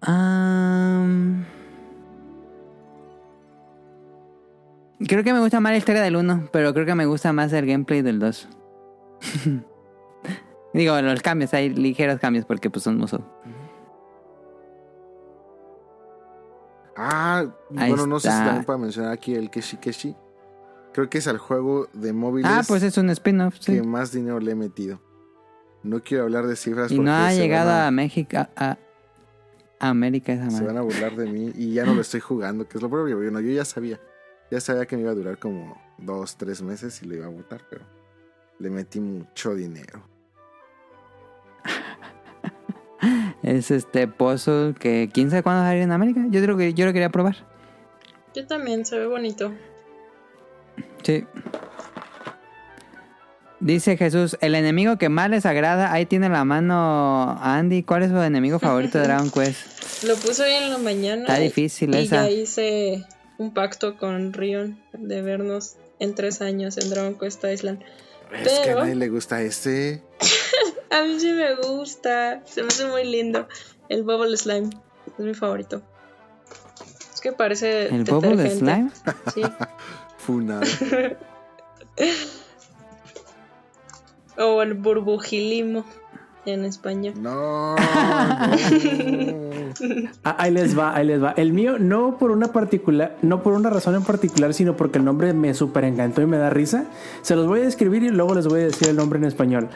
[0.01, 1.45] Am,
[5.07, 7.53] creo que me gusta más la historia del 1, pero creo que me gusta más
[7.53, 8.49] el gameplay del 2.
[10.75, 13.23] Digo, los cambios, hay ligeros cambios porque pues son Musou.
[16.97, 17.45] Ah,
[17.77, 18.45] Ahí bueno, no sé si está.
[18.47, 20.15] también para mencionar aquí el Keshi Keshi.
[20.93, 23.73] Creo que es el juego de móviles Ah, pues es un spin-off, sí.
[23.77, 25.01] que más dinero le he metido.
[25.83, 28.79] No quiero hablar de cifras Y porque no ha llegado a México, a, a-
[29.81, 30.67] a América esa Se madre.
[30.67, 33.17] van a burlar de mí y ya no lo estoy jugando, que es lo propio.
[33.17, 33.99] Bueno, yo ya sabía.
[34.53, 37.31] Ya sabía que me iba a durar como dos, tres meses y lo iba a
[37.31, 37.87] botar, pero
[38.59, 40.07] le metí mucho dinero.
[43.43, 46.21] Es este puzzle que quién sabe cuándo va a salir en América.
[46.29, 47.37] Yo creo que yo lo quería probar.
[48.35, 49.55] Yo también, se ve bonito.
[51.03, 51.25] Sí.
[53.59, 57.85] Dice Jesús, el enemigo que más les agrada, ahí tiene la mano Andy.
[57.85, 60.05] ¿Cuál es su enemigo favorito de Dragon Quest?
[60.05, 61.23] Lo puse hoy en la mañana.
[61.23, 62.25] Está difícil y esa.
[62.25, 63.07] ya hice
[63.39, 67.83] un pacto con Rion de vernos en tres años en Dragon Quest Island.
[68.33, 70.03] Es que a nadie le gusta ese.
[70.91, 72.43] A mí sí me gusta.
[72.45, 73.49] Se me hace muy lindo.
[73.89, 74.71] El Bubble Slime.
[75.19, 75.83] Es mi favorito.
[77.13, 77.87] Es que parece.
[77.87, 78.51] ¿El Bubble.
[78.51, 78.91] Slime?
[79.35, 79.43] Sí.
[80.19, 80.63] Funado.
[84.39, 85.85] O el burbujilimo
[86.47, 87.15] en español.
[87.21, 87.83] No, no.
[90.25, 91.33] Ah, ahí les va, ahí les va.
[91.37, 95.05] El mío no por una particular, no por una razón en particular, sino porque el
[95.05, 96.85] nombre me súper encantó y me da risa.
[97.23, 99.69] Se los voy a describir y luego les voy a decir el nombre en español.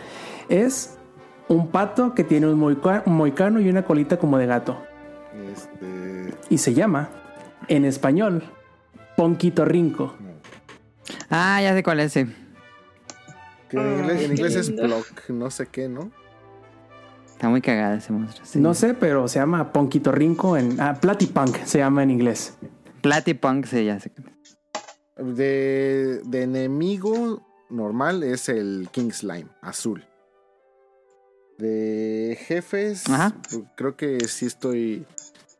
[0.48, 0.96] Es
[1.48, 4.78] un pato que tiene un moica- un moicano y una colita como de gato.
[5.52, 6.34] Este.
[6.50, 7.08] Y se llama,
[7.68, 8.42] en español,
[9.16, 10.14] Ponquito Rinco.
[11.30, 12.12] Ah, ya sé cuál es.
[12.12, 12.26] sí.
[13.68, 16.10] Que en inglés, en qué inglés es block, no sé qué, ¿no?
[17.36, 18.46] Está muy cagada ese monstruo.
[18.46, 18.58] sí.
[18.58, 20.80] No sé, pero se llama Ponquito Rinco en...
[20.80, 22.54] Ah, Platypunk se llama en inglés.
[23.02, 24.10] Platypunk, sí, ya sé.
[25.18, 30.04] De, de enemigo normal es el King Slime, azul.
[31.58, 33.32] De jefes, Ajá.
[33.76, 35.06] creo que sí estoy.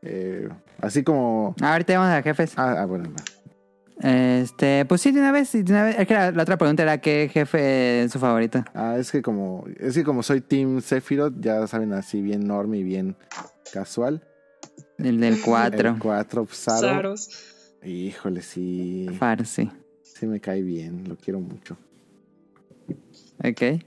[0.03, 0.47] eh,
[0.79, 1.55] así como.
[1.61, 2.53] Ah, Ahorita vamos a jefes.
[2.57, 3.23] Ah, ah, bueno, va.
[4.01, 5.99] Este, pues sí, de una vez, sí, de una vez.
[5.99, 8.63] Es que la, la otra pregunta era qué jefe es su favorito.
[8.73, 9.65] Ah, es que como.
[9.79, 13.15] Es que como soy Team Sephiroth, ya saben, así bien normal y bien
[13.73, 14.23] casual.
[14.97, 15.89] El del 4.
[15.89, 16.79] El 4, Saro.
[16.79, 17.29] Saros.
[17.83, 19.07] Híjole, sí.
[19.17, 19.69] Farsi.
[20.03, 21.77] Sí me cae bien, lo quiero mucho.
[23.43, 23.83] Ok.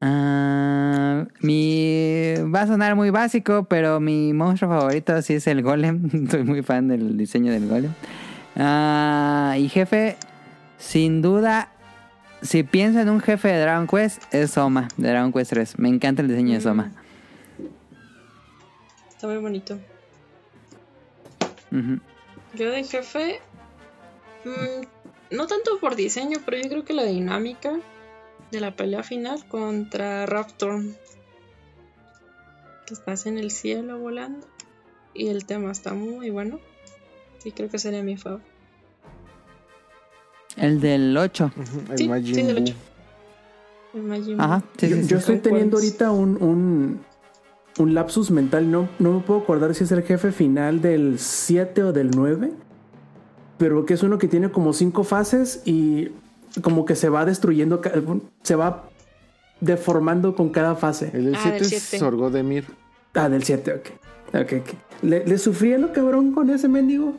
[0.00, 2.34] Ah, mi.
[2.54, 6.28] Va a sonar muy básico, pero mi monstruo favorito sí es el Golem.
[6.30, 7.92] Soy muy fan del diseño del Golem.
[8.56, 10.16] Ah, y jefe,
[10.78, 11.70] sin duda,
[12.42, 15.78] si pienso en un jefe de Dragon Quest, es Soma, de Dragon Quest 3.
[15.78, 16.92] Me encanta el diseño de Soma.
[19.10, 19.78] Está muy bonito.
[22.54, 23.40] Yo de jefe.
[24.44, 27.78] mm, no tanto por diseño, pero yo creo que la dinámica
[28.50, 30.82] de la pelea final contra Raptor.
[32.86, 34.46] Que estás en el cielo volando.
[35.12, 36.60] Y el tema está muy bueno.
[37.46, 38.44] Sí, creo que sería mi favorito.
[40.56, 41.52] El del 8.
[41.92, 42.64] El Sí, Majin sí, del Buu.
[42.64, 42.74] ocho.
[43.94, 47.00] El Majin Ajá, sí, yo estoy ¿Cuál teniendo ahorita un, un,
[47.78, 48.68] un lapsus mental.
[48.68, 52.50] No, no me puedo acordar si es el jefe final del 7 o del 9.
[53.58, 56.08] Pero que es uno que tiene como cinco fases y
[56.62, 57.80] como que se va destruyendo,
[58.42, 58.90] se va
[59.60, 61.12] deformando con cada fase.
[61.14, 61.98] El del Ah, 7 del es siete.
[62.04, 62.64] Sorgodemir.
[63.14, 64.34] Ah, del 7, ok.
[64.34, 64.74] Ok, ok.
[65.02, 67.14] ¿Le, le sufrí a lo cabrón con ese mendigo?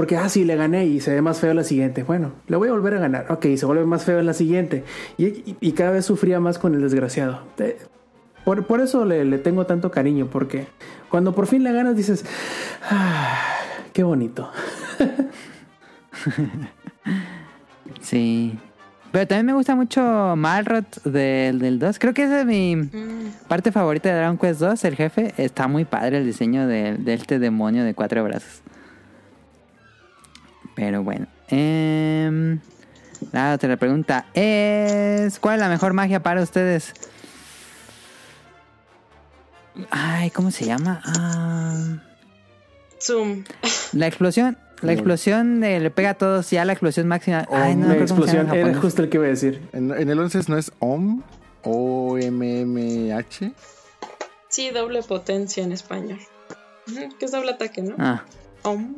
[0.00, 2.04] Porque, ah, sí, le gané y se ve más feo la siguiente.
[2.04, 3.26] Bueno, le voy a volver a ganar.
[3.30, 4.82] Ok, se vuelve más feo en la siguiente.
[5.18, 7.42] Y, y- y cada vez sufría más con el desgraciado.
[7.58, 7.76] Eh,
[8.46, 10.66] Por, por eso le, le tengo tanto cariño, porque
[11.10, 12.24] cuando por fin le ganas dices,
[12.90, 13.38] ah,
[13.92, 14.50] qué bonito.
[18.00, 18.58] Sí.
[19.12, 21.98] Pero también me gusta mucho Malrot del, del 2.
[21.98, 24.84] Creo que esa es mi Mm, parte favorita de Dragon Quest 2.
[24.84, 28.62] El jefe está muy padre el diseño de, de este demonio de cuatro brazos.
[30.80, 31.26] Pero bueno.
[31.48, 32.58] em,
[33.32, 36.94] la otra pregunta es: ¿Cuál es la mejor magia para ustedes?
[39.90, 41.02] Ay, ¿cómo se llama?
[41.04, 41.98] Ah,
[43.00, 43.44] Zoom.
[43.92, 44.56] la explosión.
[44.80, 46.48] La explosión de- le pega a todos.
[46.50, 47.46] Ya la explosión máxima.
[47.52, 48.78] Ay, no, la explosión era japonés.
[48.78, 49.60] justo el que iba a decir.
[49.74, 51.22] En, en el 11 no es OM,
[51.62, 53.52] O-M-M-H.
[54.48, 56.18] Sí, doble potencia en español.
[57.18, 57.94] Que es doble ataque, ¿no?
[57.98, 58.24] Ah.
[58.62, 58.94] Om.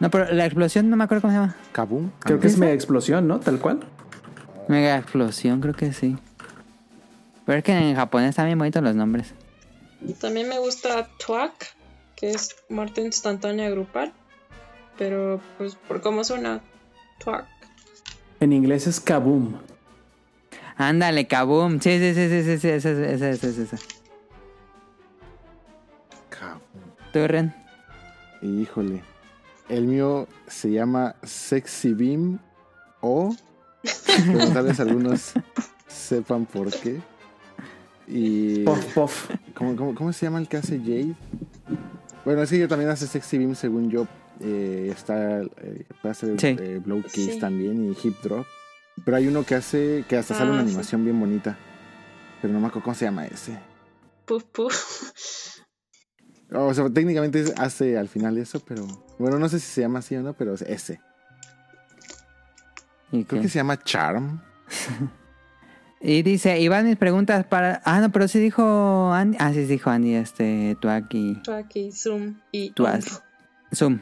[0.00, 1.56] No, pero la explosión no me acuerdo cómo se llama.
[1.72, 2.10] Kabum.
[2.20, 3.40] Creo Ah, que es mega explosión, ¿no?
[3.40, 3.80] Tal cual.
[4.68, 6.16] Mega explosión, creo que sí.
[7.46, 9.32] Pero es que en japonés están bien bonitos los nombres.
[10.20, 11.52] También me gusta Twak,
[12.16, 14.12] que es muerte instantánea grupal.
[14.98, 16.60] Pero, pues, por cómo suena,
[17.18, 17.46] Twak.
[18.40, 19.54] En inglés es kaboom.
[20.76, 21.80] Ándale, kaboom.
[21.80, 23.76] Sí, sí, sí, sí, sí, sí, esa, esa, esa, esa.
[26.28, 26.60] Kabum.
[27.12, 27.54] ¿Tú, Ren?
[28.42, 29.02] Híjole.
[29.68, 32.38] El mío se llama Sexy Beam
[33.00, 33.34] o.
[33.82, 35.32] Pero tal vez algunos
[35.86, 37.00] sepan por qué.
[38.06, 38.64] Y.
[38.64, 39.30] Puff, puff.
[39.54, 41.14] ¿cómo, cómo, cómo se llama el que hace Jade?
[42.24, 44.06] Bueno, es que ella también hace Sexy Beam, según yo.
[44.40, 45.40] Eh, está.
[45.42, 46.56] Eh, puede hacer Sí.
[46.58, 47.38] eh, Blow Kiss Sí.
[47.38, 48.46] también y Hip Drop.
[49.04, 50.04] Pero hay uno que hace.
[50.08, 50.68] que hasta sale Ah, una sí.
[50.68, 51.58] animación bien bonita.
[52.40, 53.58] Pero no me acuerdo cómo se llama ese.
[54.24, 55.60] Puf, puf.
[56.52, 58.86] O sea, técnicamente hace al final eso, pero.
[59.18, 61.00] Bueno, no sé si se llama así o no, pero es ese.
[63.12, 63.46] ¿Y, Creo qué?
[63.46, 64.40] que se llama Charm.
[66.00, 67.80] y dice, Iván, mis preguntas para...
[67.84, 69.36] Ah, no, pero sí dijo Andy.
[69.40, 71.40] Ah, sí dijo Andy, este, tú aquí.
[71.44, 73.22] Tú aquí, Zoom y has-
[73.74, 74.00] Zoom.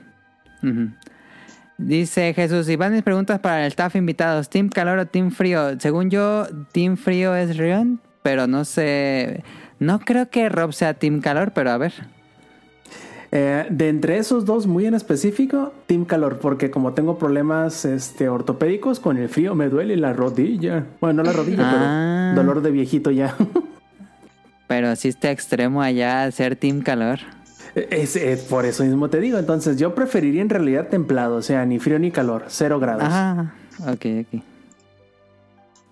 [1.77, 4.49] Dice Jesús, Iván, mis preguntas para el staff invitados.
[4.49, 5.79] ¿Team calor o team frío?
[5.79, 9.45] Según yo, team frío es Rion, pero no sé...
[9.81, 11.93] No creo que Rob sea team calor, pero a ver.
[13.37, 18.29] Eh, de entre esos dos, muy en específico, Team Calor, porque como tengo problemas este,
[18.29, 20.85] ortopédicos, con el frío me duele la rodilla.
[21.01, 22.31] Bueno, no la rodilla, Ah.
[22.37, 23.35] pero dolor de viejito ya.
[24.67, 27.19] Pero sí está extremo allá ser team calor.
[27.75, 29.37] es, es por eso mismo te digo.
[29.37, 33.05] Entonces, yo preferiría en realidad templado, o sea, ni frío ni calor, cero grados.
[33.07, 34.43] Ah, ok, ok.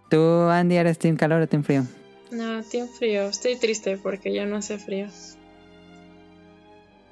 [0.08, 1.84] ¿Tú, Andy, eres team calor o team frío?
[2.30, 3.24] No, tiene frío.
[3.28, 5.06] Estoy triste porque ya no hace frío.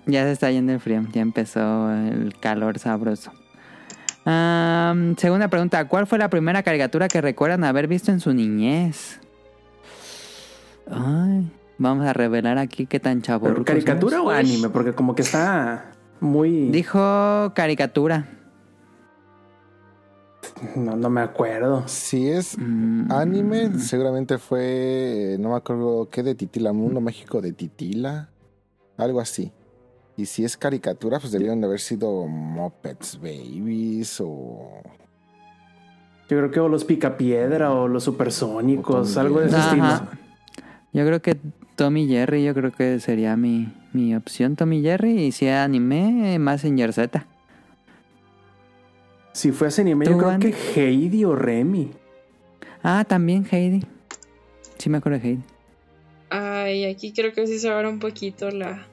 [0.07, 3.33] Ya se está yendo el frío, ya empezó el calor sabroso.
[4.25, 9.21] Segunda pregunta, ¿cuál fue la primera caricatura que recuerdan haber visto en su niñez?
[10.91, 13.47] Ay, vamos a revelar aquí qué tan chavo.
[13.47, 14.69] ¿Pero caricatura o anime?
[14.69, 16.71] Porque como que está muy...
[16.71, 18.29] Dijo caricatura.
[20.77, 21.85] No, no me acuerdo.
[21.87, 27.53] Si es Mm, anime, seguramente fue, no me acuerdo qué, de Titila Mundo México, de
[27.53, 28.29] Titila,
[28.99, 29.53] algo así.
[30.17, 34.83] Y si es caricatura, pues debieron de haber sido Muppets Babies o...
[36.29, 40.07] Yo creo que o los picapiedra o los supersónicos, O algo de ese estilo.
[40.93, 41.37] Yo creo que
[41.75, 45.25] Tommy Jerry, yo creo que sería mi, mi opción Tommy Jerry.
[45.25, 47.27] Y si anime, más en Z.
[49.33, 50.53] Si fuese anime, yo ¿Tú, creo Andy?
[50.53, 51.91] que Heidi o Remy.
[52.83, 53.85] Ah, también Heidi.
[54.79, 55.43] Sí me acuerdo de Heidi.
[56.31, 58.87] Ay, aquí creo que sí se abre un poquito la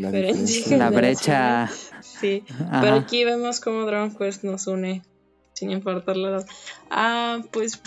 [0.00, 0.76] La diferencia.
[0.76, 0.94] La generacional.
[0.94, 1.70] brecha.
[2.00, 2.80] Sí, Ajá.
[2.80, 5.02] pero aquí vemos cómo Dragon Quest nos une,
[5.52, 6.46] sin importar la edad.
[6.90, 7.80] Ah, pues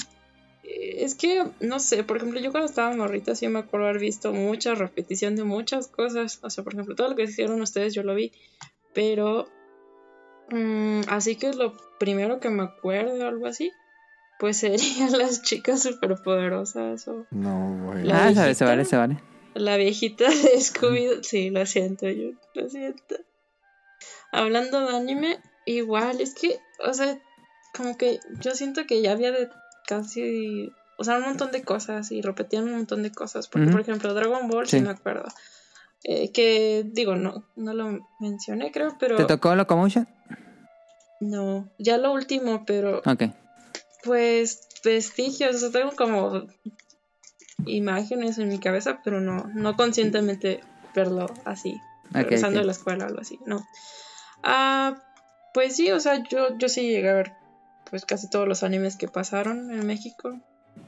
[0.63, 3.99] eh, es que, no sé, por ejemplo, yo cuando estaba morrita sí me acuerdo haber
[4.01, 6.39] visto mucha repetición de muchas cosas.
[6.43, 8.31] O sea, por ejemplo, todo lo que hicieron ustedes yo lo vi,
[8.93, 9.47] pero
[10.51, 13.71] mm, así que lo primero que me acuerdo o algo así,
[14.39, 18.09] pues serían las chicas superpoderosas o No, güey.
[18.11, 18.65] Ah, se vale, se viejita.
[18.65, 19.17] vale, se vale.
[19.57, 21.23] La viejita de Scooby-Doo.
[21.23, 23.15] Sí, lo siento, yo lo siento.
[24.31, 27.19] Hablando de anime, igual, es que, o sea,
[27.75, 29.49] como que yo siento que ya había de
[29.87, 33.47] casi, o sea, un montón de cosas y repetían un montón de cosas.
[33.47, 34.83] Porque, por ejemplo, Dragon Ball, sí, Sí.
[34.83, 35.25] me acuerdo.
[36.03, 39.15] Eh, que, digo, no, no lo mencioné, creo, pero.
[39.15, 40.07] ¿Te tocó Locomotion?
[41.19, 43.23] No, ya lo último, pero Ok.
[44.03, 46.45] pues vestigios, o sea, tengo como
[47.65, 50.61] imágenes en mi cabeza, pero no, no conscientemente
[50.95, 53.65] verlo así, Ok, regresando de la escuela o algo así, no.
[54.43, 55.03] Ah,
[55.53, 57.33] pues sí, o sea, yo, yo sí llegué a ver
[57.89, 60.39] pues casi todos los animes que pasaron en México,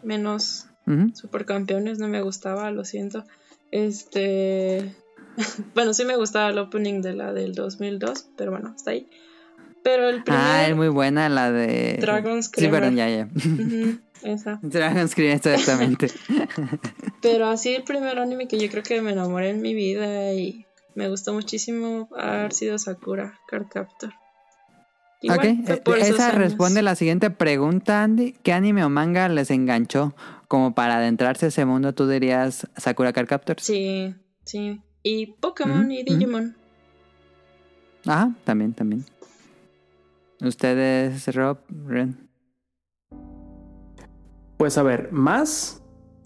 [0.04, 1.16] menos Ujú.
[1.16, 3.24] Supercampeones, no me gustaba, lo siento.
[3.72, 4.94] Este,
[5.76, 9.10] bueno, sí me gustaba el opening de la del 2002, pero bueno, está ahí.
[9.82, 11.98] Pero el primer Ah, es muy buena la de...
[12.02, 12.96] Dragon Sí, perdón, Screamer.
[12.96, 13.30] ya,
[14.24, 14.60] esa.
[14.62, 16.08] Dragon Screamer, exactamente.
[17.22, 20.66] Pero así el primer anime que yo creo que me enamoré en mi vida y
[20.96, 24.14] me gustó muchísimo haber sido Sakura Card Captor.
[25.22, 28.34] Igual, ok, eh, esa responde la siguiente pregunta, Andy.
[28.42, 30.16] ¿Qué anime o manga les enganchó
[30.48, 31.94] como para adentrarse a ese mundo?
[31.94, 33.64] ¿Tú dirías Sakura Card Captors?
[33.64, 34.16] Sí,
[34.46, 34.82] sí.
[35.04, 36.14] Y Pokémon Ujú, y ujú.
[36.14, 36.56] Digimon.
[38.06, 39.06] Ah, también, también.
[40.42, 42.29] ¿Ustedes, Rob, Ren?
[44.60, 45.82] Pues a ver, ¿más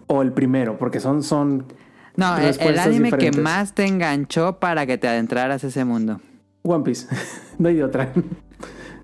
[0.08, 0.80] o el primero?
[0.80, 1.68] Porque son, son
[2.16, 3.36] No, el, anime diferentes.
[3.36, 6.20] que más te enganchó para que te adentraras a ese mundo.
[6.64, 7.06] One Piece.
[7.60, 8.12] no hay de otra.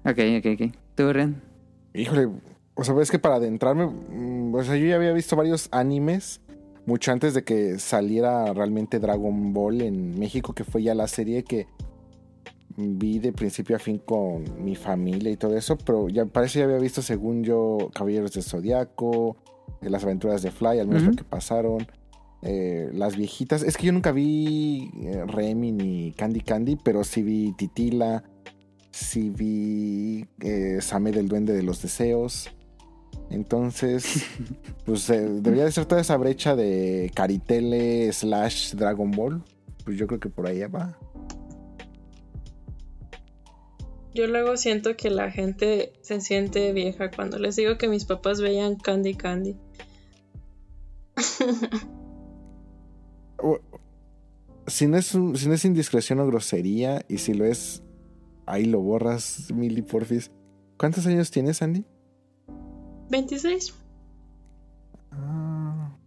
[0.04, 0.76] Ok, ok, ok.
[0.96, 1.40] ¿Tú, Ren?
[1.94, 2.28] Híjole,
[2.74, 6.42] o sea, es que para adentrarme, mm, o sea, yo ya había visto varios animes
[6.88, 11.44] mucho antes de que saliera realmente Dragon Ball en México, que fue ya la serie
[11.44, 11.68] que
[12.88, 16.66] vi de principio a fin con mi familia y todo eso, pero ya parece ya
[16.66, 19.38] había visto, según yo, Caballeros del Zodiaco,
[19.82, 21.86] eh, Las Aventuras de Fly, al menos lo que pasaron.
[22.42, 27.22] eh, las viejitas, es que yo nunca vi eh, Remy ni Candy Candy, pero sí
[27.22, 28.24] vi Titila,
[28.92, 32.50] sí vi eh, Same del Duende de los Deseos.
[33.30, 34.26] Entonces,
[34.86, 39.44] pues eh, debería de ser toda esa brecha de Caritele slash Dragon Ball.
[39.84, 40.98] Pues yo creo que por ahí va.
[44.20, 48.42] Yo luego siento que la gente se siente vieja cuando les digo que mis papás
[48.42, 49.56] veían Candy Candy.
[54.68, 57.82] Si no, es un- si no es indiscreción o grosería, y si lo es,
[58.46, 60.30] ahí lo borras, Mili Porfis.
[60.78, 61.86] ¿Cuántos años tienes, Andy?
[63.10, 63.74] 26.
[65.12, 65.98] Ah,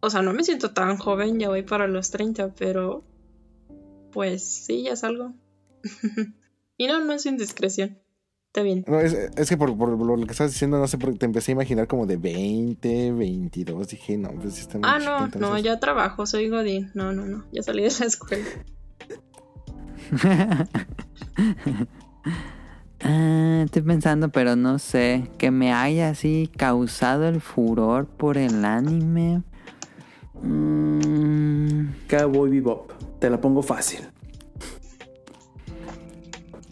[0.00, 3.02] O sea, no me siento tan joven, ya voy para los 30, pero
[4.12, 5.32] pues sí, ya salgo.
[6.80, 7.98] y no, no es indiscreción.
[8.46, 8.86] Está bien.
[8.88, 11.52] No, es, es que por, por lo que estás diciendo, no sé, porque te empecé
[11.52, 13.88] a imaginar como de 20, 22.
[13.88, 16.90] Dije, no, pues sí está muy Ah, chico, no, no, ya trabajo, soy Godín.
[16.94, 18.46] No, no, no, ya salí de la escuela.
[23.02, 25.30] Ah, estoy pensando, pero no sé.
[25.38, 29.42] Que me haya así causado el furor por el anime.
[30.42, 32.92] Mm, Cowboy Bebop.
[33.18, 34.00] Te la pongo fácil.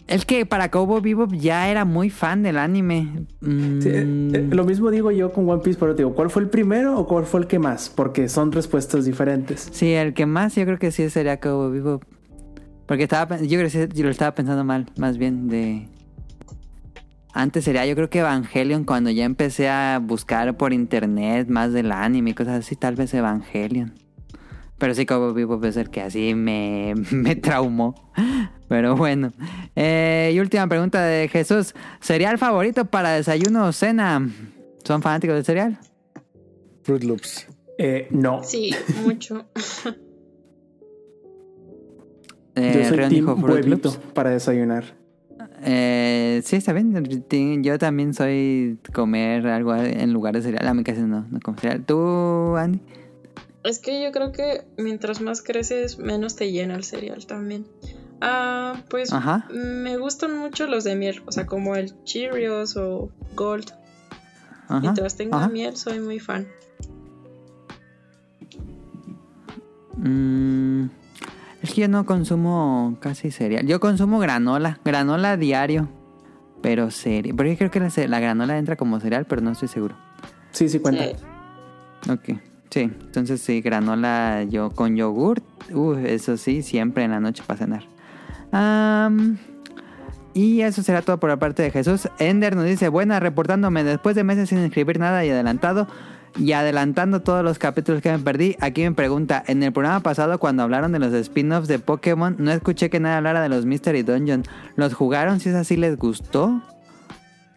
[0.09, 3.27] Es que para Cowboy Bebop ya era muy fan del anime.
[3.41, 4.01] Mm, Sí, eh,
[4.33, 6.97] eh, lo mismo digo yo con One Piece, pero te digo, ¿cuál fue el primero
[6.97, 7.89] o cuál fue el que más?
[7.89, 9.69] Porque son respuestas diferentes.
[9.71, 12.03] Sí, el que más yo creo que sí sería Cowboy Bebop.
[12.87, 15.87] Porque estaba, yo creo que yo lo estaba pensando mal, más bien de...
[17.31, 21.91] Antes sería yo creo que Evangelion cuando ya empecé a buscar por internet más del
[21.91, 23.93] anime y cosas así, tal vez Evangelion.
[24.79, 27.93] Pero sí Cowboy Bebop es el que así me, me traumó.
[28.67, 29.31] Pero bueno.
[29.75, 31.75] Eh, y última pregunta de Jesús.
[31.99, 34.27] ¿Cereal favorito para desayuno o cena?
[34.83, 35.79] ¿Son fanáticos del cereal?
[36.83, 37.47] Fruit Loops.
[37.77, 38.43] Eh, no.
[38.43, 38.71] Sí,
[39.03, 39.45] mucho.
[42.55, 43.97] Eh, Yo soy team dijo Fruit huevito Loops.
[44.13, 44.83] para desayunar.
[45.63, 46.93] Eh, sí, está bien.
[47.63, 50.67] Yo también soy comer algo en lugar de cereal.
[50.67, 51.85] A mí casi no, no como cereal.
[51.85, 52.81] ¿Tú, Andy?
[53.69, 57.67] Es que yo creo que mientras más creces, menos te llena el cereal también.
[58.19, 59.47] Ah, pues Ajá.
[59.51, 63.71] me gustan mucho los de miel, o sea, como el Cheerios o Gold.
[64.67, 64.79] Ajá.
[64.79, 65.49] Mientras tenga ajá.
[65.49, 66.47] miel, soy muy fan.
[69.97, 70.85] Mm,
[71.61, 73.67] es que yo no consumo casi cereal.
[73.67, 74.79] Yo consumo granola.
[74.83, 75.87] Granola diario.
[76.63, 77.35] Pero cereal.
[77.35, 79.95] Porque creo que la, la granola entra como cereal, pero no estoy seguro.
[80.53, 81.03] Sí, sí cuenta.
[81.05, 82.11] Sí.
[82.11, 82.48] Ok.
[82.69, 85.43] Sí, entonces sí, granola yo con yogurt.
[85.73, 87.83] Uh, eso sí, siempre en la noche para cenar.
[90.33, 92.07] Y eso será todo por la parte de Jesús.
[92.19, 95.87] Ender nos dice, buena, reportándome después de meses sin escribir nada y adelantado.
[96.37, 100.37] Y adelantando todos los capítulos que me perdí, aquí me pregunta, en el programa pasado
[100.37, 104.03] cuando hablaron de los spin-offs de Pokémon, no escuché que nadie hablara de los Mystery
[104.03, 104.43] Dungeon.
[104.75, 105.39] ¿Los jugaron?
[105.39, 106.61] Si es así, ¿les gustó?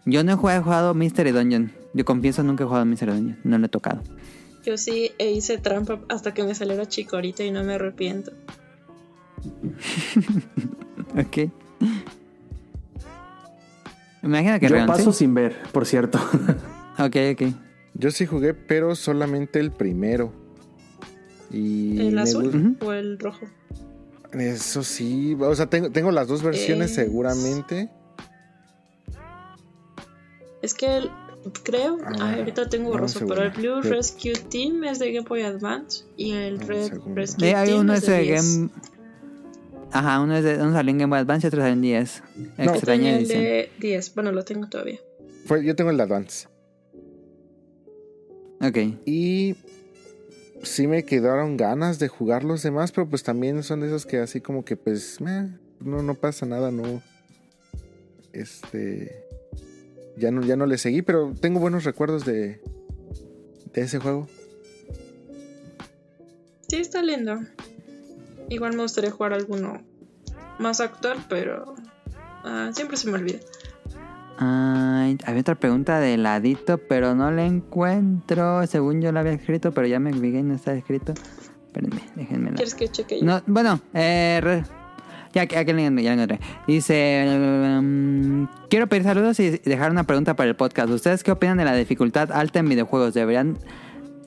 [0.07, 1.71] Yo no he jugado, he jugado Mystery Dungeon.
[1.93, 3.39] Yo confieso, nunca he jugado Mystery Dungeon.
[3.45, 4.01] No lo he tocado.
[4.65, 8.33] Yo sí e hice trampa hasta que me saliera chicorita y no me arrepiento.
[11.15, 11.51] Ok.
[14.23, 15.19] Imagino que Yo Rion, paso ¿sí?
[15.19, 16.19] sin ver, por cierto.
[16.99, 17.43] Ok, ok.
[17.95, 20.31] Yo sí jugué, pero solamente el primero.
[21.51, 23.47] Y ¿El azul o el rojo?
[24.33, 27.89] Eso sí, o sea, tengo, tengo las dos versiones Es- seguramente.
[30.61, 31.11] Es que el,
[31.63, 33.51] creo, ah, ahorita tengo borroso, pero el.
[33.51, 33.81] Blue.
[33.83, 37.15] Rescue Team es de Game Boy Advance y el un Red segundo.
[37.15, 38.59] Rescue Eh, hay Team uno es de de 10.
[38.59, 38.71] Game...
[39.91, 42.23] Ajá, uno, es de, uno salió en Game Boy Advance y otro salió en 10.
[42.37, 42.65] No.
[42.65, 43.41] Extraña el edición.
[43.43, 45.01] de 10, bueno, lo tengo todavía.
[45.47, 46.49] Fue, yo tengo el de Advance.
[48.61, 48.79] Ok.
[49.05, 49.57] Y
[50.63, 54.19] sí me quedaron ganas de jugar los demás, pero pues también son de esos que
[54.19, 55.49] así como que pues meh,
[55.81, 57.03] no, no pasa nada, no.
[58.33, 59.22] Este.
[60.17, 62.61] Ya no, ya no le seguí, pero tengo buenos recuerdos de,
[63.73, 64.29] de ese juego.
[66.69, 67.41] Sí, está lindo.
[68.49, 69.83] Igual me gustaría jugar alguno
[70.59, 71.75] más actual, pero
[72.45, 73.39] ah, siempre se me olvida.
[74.39, 78.67] Ay, había otra pregunta de ladito, pero no la encuentro.
[78.67, 81.15] Según yo la había escrito, pero ya me fijé y no está escrito.
[81.67, 82.53] Espérenme, déjenme.
[82.53, 83.25] ¿Quieres que cheque yo?
[83.25, 84.65] No, bueno, eh, re-
[85.33, 86.41] ya que ya, la encontré.
[86.67, 87.25] Dice,
[87.79, 90.91] um, quiero pedir saludos y dejar una pregunta para el podcast.
[90.91, 93.15] ¿Ustedes qué opinan de la dificultad alta en videojuegos?
[93.15, 93.59] ¿Deberían,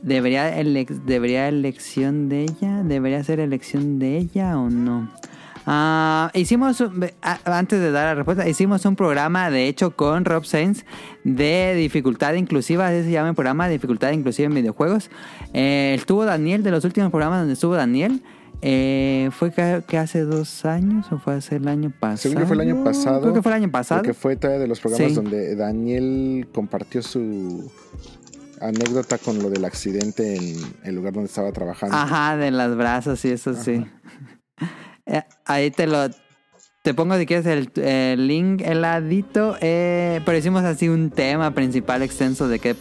[0.02, 2.84] debería, elec- debería elección de ella?
[2.84, 5.10] ¿Debería ser elección de ella o no?
[5.68, 6.84] Ah, hicimos,
[7.44, 10.86] antes de dar la respuesta, hicimos un programa, de hecho, con Rob Sainz
[11.24, 15.10] de dificultad inclusiva, así se llama el programa, dificultad inclusiva en videojuegos.
[15.54, 18.22] Eh, estuvo Daniel, de los últimos programas donde estuvo Daniel.
[18.62, 22.18] Eh, ¿Fue que, que hace dos años o fue hace el año pasado?
[22.18, 23.22] Según yo fue el año pasado.
[23.22, 24.02] Creo que fue el año pasado.
[24.02, 25.16] Porque fue todavía de los programas Sí.
[25.16, 27.72] donde Daniel compartió su
[28.62, 31.96] anécdota con lo del accidente en el lugar donde estaba trabajando.
[31.96, 33.86] Ajá, de las brazos y eso sí.
[35.08, 36.08] Eh, ahí te lo...
[36.82, 39.56] Te pongo si quieres el, el link heladito.
[39.62, 42.76] Eh, pero hicimos así un tema principal extenso de qué,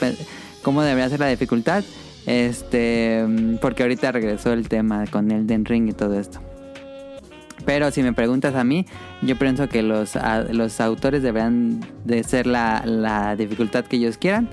[0.63, 1.85] cómo debería ser la dificultad.
[2.27, 6.41] Este, mm, porque ahorita regresó el tema con el Den Ring y todo esto.
[7.65, 8.87] Pero si me preguntas a mí,
[9.23, 10.19] yo pienso que los,
[10.51, 14.49] los autores deberán de ser la, la dificultad que ellos quieran.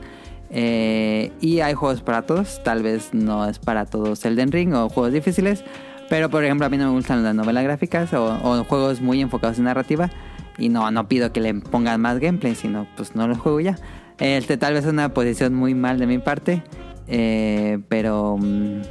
[0.49, 4.89] Eh, y hay juegos para todos, tal vez no es para todos Elden Ring o
[4.89, 5.63] juegos difíciles,
[6.09, 9.21] pero por ejemplo a mí no me gustan las novelas gráficas o, o juegos muy
[9.21, 10.09] enfocados en narrativa
[10.57, 13.77] y no, no pido que le pongan más gameplay, sino pues no los juego ya.
[14.19, 16.63] Este tal vez es una posición muy mal de mi parte,
[17.07, 18.81] eh, pero mm,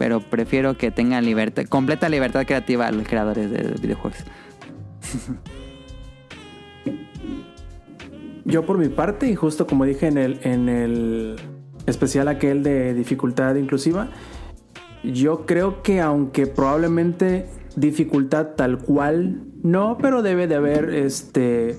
[0.00, 4.24] pero prefiero que tengan libertad, completa libertad creativa a los creadores de videojuegos.
[8.46, 11.36] Yo por mi parte, y justo como dije en el, en el
[11.84, 14.08] especial aquel de dificultad inclusiva,
[15.04, 21.76] yo creo que aunque probablemente dificultad tal cual no, pero debe de haber este...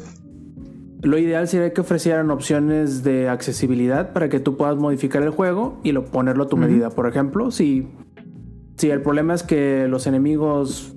[1.02, 5.80] Lo ideal sería que ofrecieran opciones de accesibilidad para que tú puedas modificar el juego
[5.84, 6.92] y lo, ponerlo a tu medida.
[6.92, 7.88] Por ejemplo, si,
[8.78, 10.96] si el problema es que los enemigos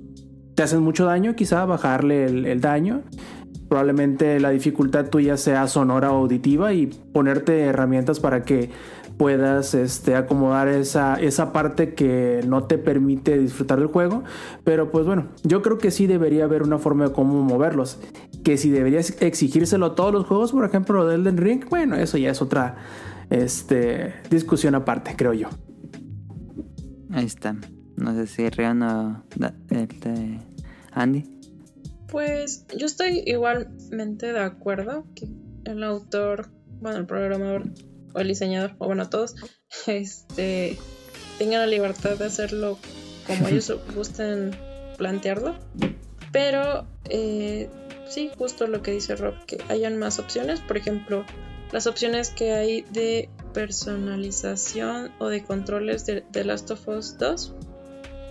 [0.53, 3.03] te hacen mucho daño, quizá bajarle el, el daño
[3.67, 8.69] probablemente la dificultad tuya sea sonora o auditiva y ponerte herramientas para que
[9.17, 14.23] puedas este, acomodar esa, esa parte que no te permite disfrutar del juego.
[14.63, 17.99] Pero pues bueno, yo creo que sí debería haber una forma de cómo moverlos.
[18.45, 22.19] Que si deberías exigírselo a todos los juegos, por ejemplo, de Elden Ring, bueno, eso
[22.19, 22.77] ya es otra
[23.31, 25.49] este, discusión aparte, creo yo.
[27.11, 27.55] Ahí está.
[27.97, 29.23] No sé si Rion o
[29.71, 30.39] este,
[30.91, 31.23] Andy.
[32.07, 35.27] Pues yo estoy igualmente de acuerdo que
[35.65, 36.51] el autor,
[36.81, 37.63] bueno, el programador
[38.13, 39.35] o el diseñador, o bueno, todos,
[39.87, 40.77] este,
[41.39, 42.77] tengan la libertad de hacerlo
[43.25, 44.51] como ellos gusten
[44.97, 45.55] plantearlo.
[46.31, 47.69] Pero eh,
[48.09, 50.59] sí, justo lo que dice Rob, que hayan más opciones.
[50.61, 51.25] Por ejemplo,
[51.71, 57.53] las opciones que hay de personalización o de controles de, de Last of Us 2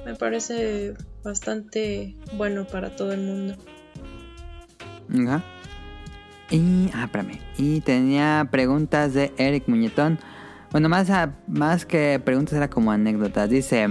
[0.06, 3.54] me parece bastante bueno para todo el mundo.
[5.12, 5.42] Ajá.
[6.50, 7.08] Y, ah.
[7.56, 10.18] Y tenía preguntas de Eric Muñetón.
[10.70, 13.48] Bueno, más, a- más que preguntas era como anécdotas.
[13.48, 13.86] Dice...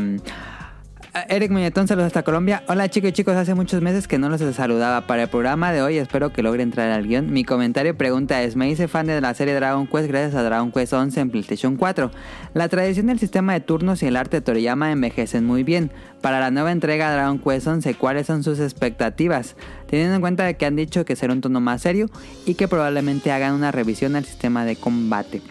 [1.13, 2.63] mm, Eric Muñetón, saludos hasta Colombia.
[2.67, 5.01] Hola chicos y chicos, hace muchos meses que no los saludaba.
[5.07, 7.31] Para el programa de hoy espero que logre entrar al guion.
[7.31, 10.43] Mi comentario y pregunta es, me hice fan de la serie Dragon Quest gracias a
[10.43, 12.11] Dragon Quest 11 en PlayStation 4.
[12.53, 15.91] La tradición del sistema de turnos y el arte de Toriyama envejecen muy bien.
[16.21, 19.55] Para la nueva entrega de Dragon Quest 11, ¿cuáles son sus expectativas?
[19.87, 22.09] Teniendo en cuenta que han dicho que será un tono más serio
[22.45, 25.41] y que probablemente hagan una revisión al sistema de combate.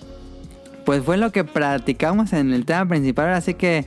[0.84, 3.86] Pues fue lo que practicamos en el tema principal, así que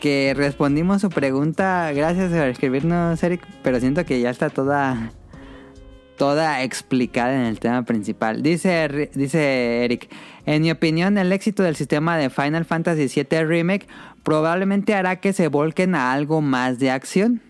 [0.00, 1.92] que respondimos su pregunta.
[1.92, 5.12] Gracias por escribirnos, Eric, pero siento que ya está toda
[6.16, 8.42] toda explicada en el tema principal.
[8.42, 10.10] Dice dice Eric,
[10.44, 13.86] en mi opinión, el éxito del sistema de Final Fantasy VII Remake
[14.22, 17.40] probablemente hará que se volquen a algo más de acción.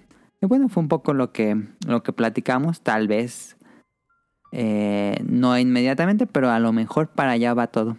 [0.40, 1.56] Y bueno, fue un poco lo que
[1.86, 3.56] lo que platicamos, tal vez
[4.52, 7.96] eh, no inmediatamente, pero a lo mejor para allá va todo.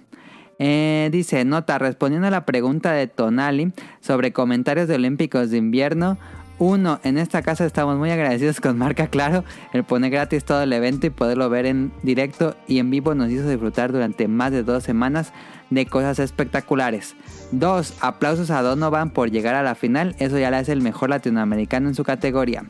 [0.63, 6.19] Eh, dice, nota, respondiendo a la pregunta de Tonali sobre comentarios de Olímpicos de invierno.
[6.59, 9.43] Uno, en esta casa estamos muy agradecidos con Marca Claro.
[9.73, 13.31] El poner gratis todo el evento y poderlo ver en directo y en vivo nos
[13.31, 15.33] hizo disfrutar durante más de dos semanas
[15.71, 17.15] de cosas espectaculares.
[17.51, 20.15] Dos, aplausos a Donovan por llegar a la final.
[20.19, 22.65] Eso ya le hace el mejor latinoamericano en su categoría.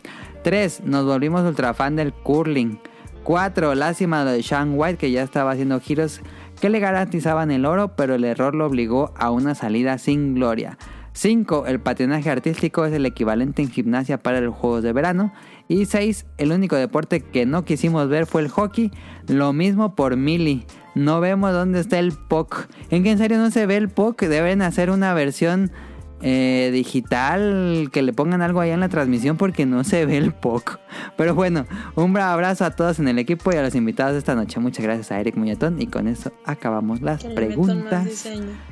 [0.45, 2.79] Tres, nos volvimos ultra fan del curling.
[3.23, 3.75] 4.
[3.75, 6.21] Lástima de Sean White que ya estaba haciendo giros
[6.61, 10.77] que le garantizaban el oro, pero el error lo obligó a una salida sin gloria.
[11.13, 11.65] 5.
[11.67, 15.33] El patinaje artístico es el equivalente en gimnasia para los Juegos de Verano.
[15.67, 16.25] Y 6.
[16.37, 18.91] El único deporte que no quisimos ver fue el hockey.
[19.27, 20.65] Lo mismo por Mili.
[20.95, 22.67] No vemos dónde está el POC.
[22.89, 24.21] En que en serio no se ve el POC.
[24.23, 25.71] Deben hacer una versión
[26.21, 30.33] eh, digital, que le pongan algo allá en la transmisión porque no se ve el
[30.33, 30.79] POC.
[31.17, 34.19] Pero bueno, un bravo abrazo a todos en el equipo y a los invitados de
[34.19, 34.59] esta noche.
[34.59, 38.05] Muchas gracias a Eric Muñetón y con eso acabamos las Que le metan más preguntas.
[38.05, 38.71] diseño.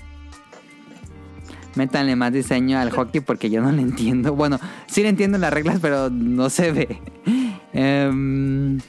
[1.75, 4.33] Métanle más diseño al hockey porque yo no le entiendo.
[4.35, 6.99] Bueno, sí le entiendo las reglas, pero no se ve.
[7.73, 8.79] Em,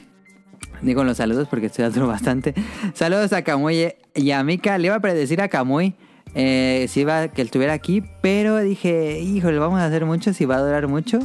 [0.81, 2.53] digo los saludos porque estoy dando bastante.
[2.93, 4.77] Saludos a Kamui y a Mika.
[4.77, 5.95] Le iba a predecir a Kamui
[6.35, 10.55] eh, si iba que estuviera aquí, pero dije, híjole, vamos a hacer mucho, si va
[10.57, 11.19] a durar mucho.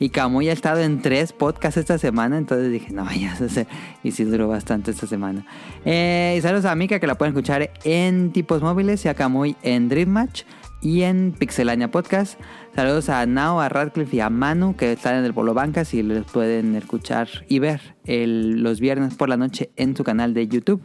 [0.00, 3.66] Y Kamui ha estado en tres podcasts esta semana, entonces dije, no vayas a hacer.
[4.02, 5.46] Y sí duró bastante esta semana.
[5.84, 9.56] Eh, y saludos a Mika, que la pueden escuchar en tipos móviles, y a Kamui
[9.62, 10.42] en Dream Match
[10.82, 12.38] y en Pixelania Podcast.
[12.74, 16.02] Saludos a Nao, a Radcliffe y a Manu, que están en el Polo Bancas y
[16.02, 20.82] los pueden escuchar y ver los viernes por la noche en su canal de YouTube.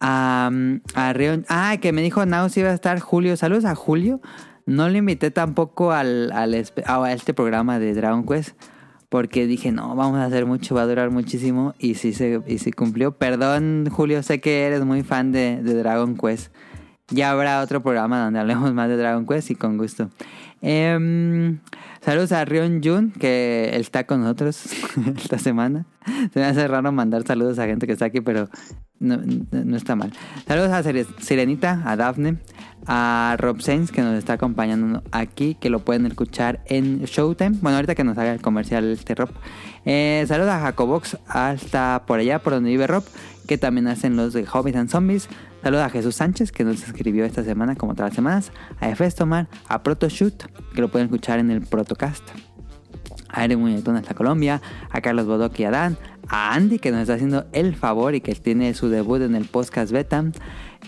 [0.00, 0.50] A,
[0.94, 1.14] a
[1.48, 3.36] ah, que me dijo Nao si iba a estar Julio.
[3.36, 4.20] Saludos a Julio.
[4.66, 8.56] No lo invité tampoco al, al espe- a este programa de Dragon Quest.
[9.08, 11.74] Porque dije, no, vamos a hacer mucho, va a durar muchísimo.
[11.78, 13.12] Y sí, se, y sí cumplió.
[13.12, 16.52] Perdón, Julio, sé que eres muy fan de, de Dragon Quest.
[17.08, 20.10] Ya habrá otro programa donde hablemos más de Dragon Quest y con gusto.
[20.60, 21.60] Em,
[22.00, 24.66] saludos a Rion Jun, que está con nosotros
[25.16, 25.86] esta semana.
[26.32, 28.48] Se me hace raro mandar saludos a gente que está aquí, pero
[28.98, 29.18] no,
[29.50, 30.12] no- está mal.
[30.46, 32.38] Saludos a Sire- Sirenita, a Daphne,
[32.86, 37.56] a Rob Sainz, que nos está acompañando aquí, que lo pueden escuchar en Showtime.
[37.60, 39.30] Bueno, ahorita que nos haga el comercial este Rob.
[39.84, 43.04] Eh, saludos a Jacobox, hasta por allá, por donde vive Rob,
[43.46, 45.28] que también hacen los de Hobbits and Zombies.
[45.62, 48.52] Saludos a Jesús Sánchez, que nos escribió esta semana, como todas las semanas.
[48.80, 50.44] A Efestomar, a Protoshoot,
[50.74, 52.22] que lo pueden escuchar en el Protocast
[53.28, 55.96] a Eren Muñetón hasta Colombia, a Carlos Bodoc y a Dan,
[56.28, 59.44] a Andy que nos está haciendo el favor y que tiene su debut en el
[59.44, 60.24] podcast beta,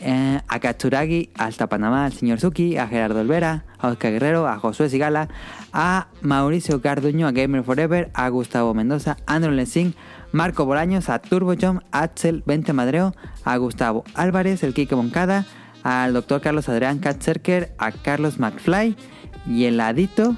[0.01, 4.59] eh, a Katsuragi hasta Panamá, al señor Suki, a Gerardo Olvera, a Oscar Guerrero, a
[4.59, 5.29] Josué Sigala,
[5.73, 9.95] a Mauricio Garduño, a Gamer Forever, a Gustavo Mendoza, a Andrew Lessing,
[10.31, 15.47] Marco Bolaños, a Turbo Jump, Axel Vente Madreo, a Gustavo Álvarez, el Kike Moncada,
[15.83, 18.97] al doctor Carlos Adrián Katzerker, a Carlos McFly
[19.47, 20.37] y el Adito,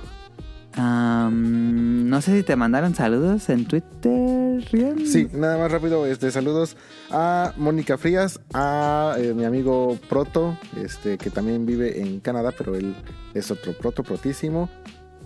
[1.30, 5.06] No sé si te mandaron saludos en Twitter, Rion.
[5.06, 6.76] Sí, nada más rápido, este, saludos
[7.10, 12.74] a Mónica Frías, a eh, mi amigo Proto, este, que también vive en Canadá, pero
[12.76, 12.94] él
[13.34, 14.68] es otro Proto, Protísimo.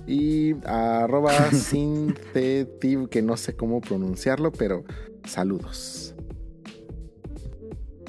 [0.07, 4.85] Y a arroba Sintetiv, que no sé cómo pronunciarlo, pero
[5.25, 6.15] saludos.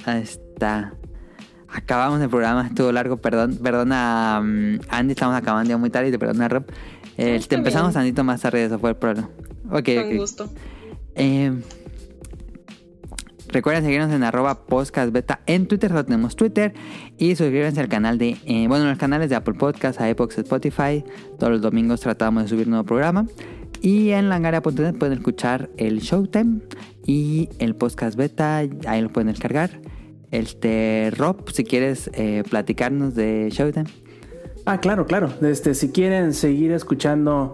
[0.05, 0.93] Ahí está.
[1.75, 6.11] Acabamos el programa, estuvo largo, perdón, perdona mm, Andy, estamos acabando ya muy tarde y
[6.11, 6.65] te perdona Rob.
[7.17, 8.01] Eh, te empezamos bien.
[8.03, 9.29] tantito más tarde, eso fue el problema.
[9.71, 10.15] Ok, Con ok.
[10.17, 10.49] gusto.
[11.15, 11.53] Eh,
[13.47, 16.73] recuerden seguirnos en arroba podcast beta en Twitter, solo tenemos Twitter.
[17.17, 21.03] Y suscríbanse al canal de, eh, bueno, los canales de Apple Podcast, iBox, Spotify.
[21.39, 23.25] Todos los domingos tratamos de subir un nuevo programa.
[23.81, 26.61] Y en langaria.net pueden escuchar el Showtime
[27.05, 29.79] y el podcast beta, ahí lo pueden descargar.
[30.31, 33.85] Este, Rob, si quieres eh, platicarnos de Showtime.
[34.65, 35.29] Ah, claro, claro.
[35.41, 37.53] Este, si quieren seguir escuchando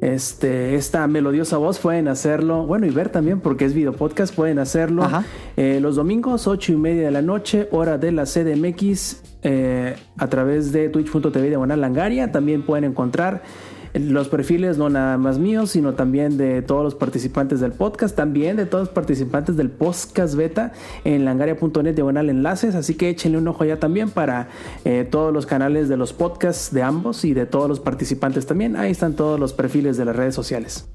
[0.00, 2.66] este, esta melodiosa voz, pueden hacerlo.
[2.66, 5.08] Bueno, y ver también, porque es video podcast, pueden hacerlo
[5.56, 10.26] eh, los domingos, 8 y media de la noche, hora de la CDMX, eh, a
[10.28, 12.30] través de twitch.tv diagonal langaria.
[12.30, 13.42] También pueden encontrar
[13.94, 18.56] los perfiles no nada más míos, sino también de todos los participantes del podcast, también
[18.56, 20.72] de todos los participantes del podcast beta
[21.04, 24.48] en langaria.net diagonal enlaces, así que échenle un ojo allá también para
[24.84, 28.76] eh, todos los canales de los podcasts de ambos y de todos los participantes también,
[28.76, 30.88] ahí están todos los perfiles de las redes sociales.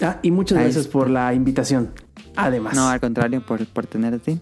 [0.00, 1.90] Ah, y muchas gracias por la invitación.
[2.36, 2.74] Además.
[2.74, 4.40] No, al contrario, por, por tenerte.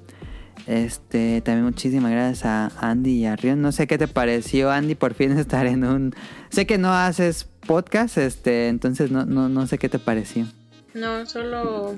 [0.66, 3.60] Este, también muchísimas gracias a Andy y a Rion.
[3.60, 6.14] No sé qué te pareció, Andy, por fin estar en un...
[6.50, 10.46] Sé que no haces podcast, este, entonces no, no, no sé qué te pareció.
[10.94, 11.96] No, solo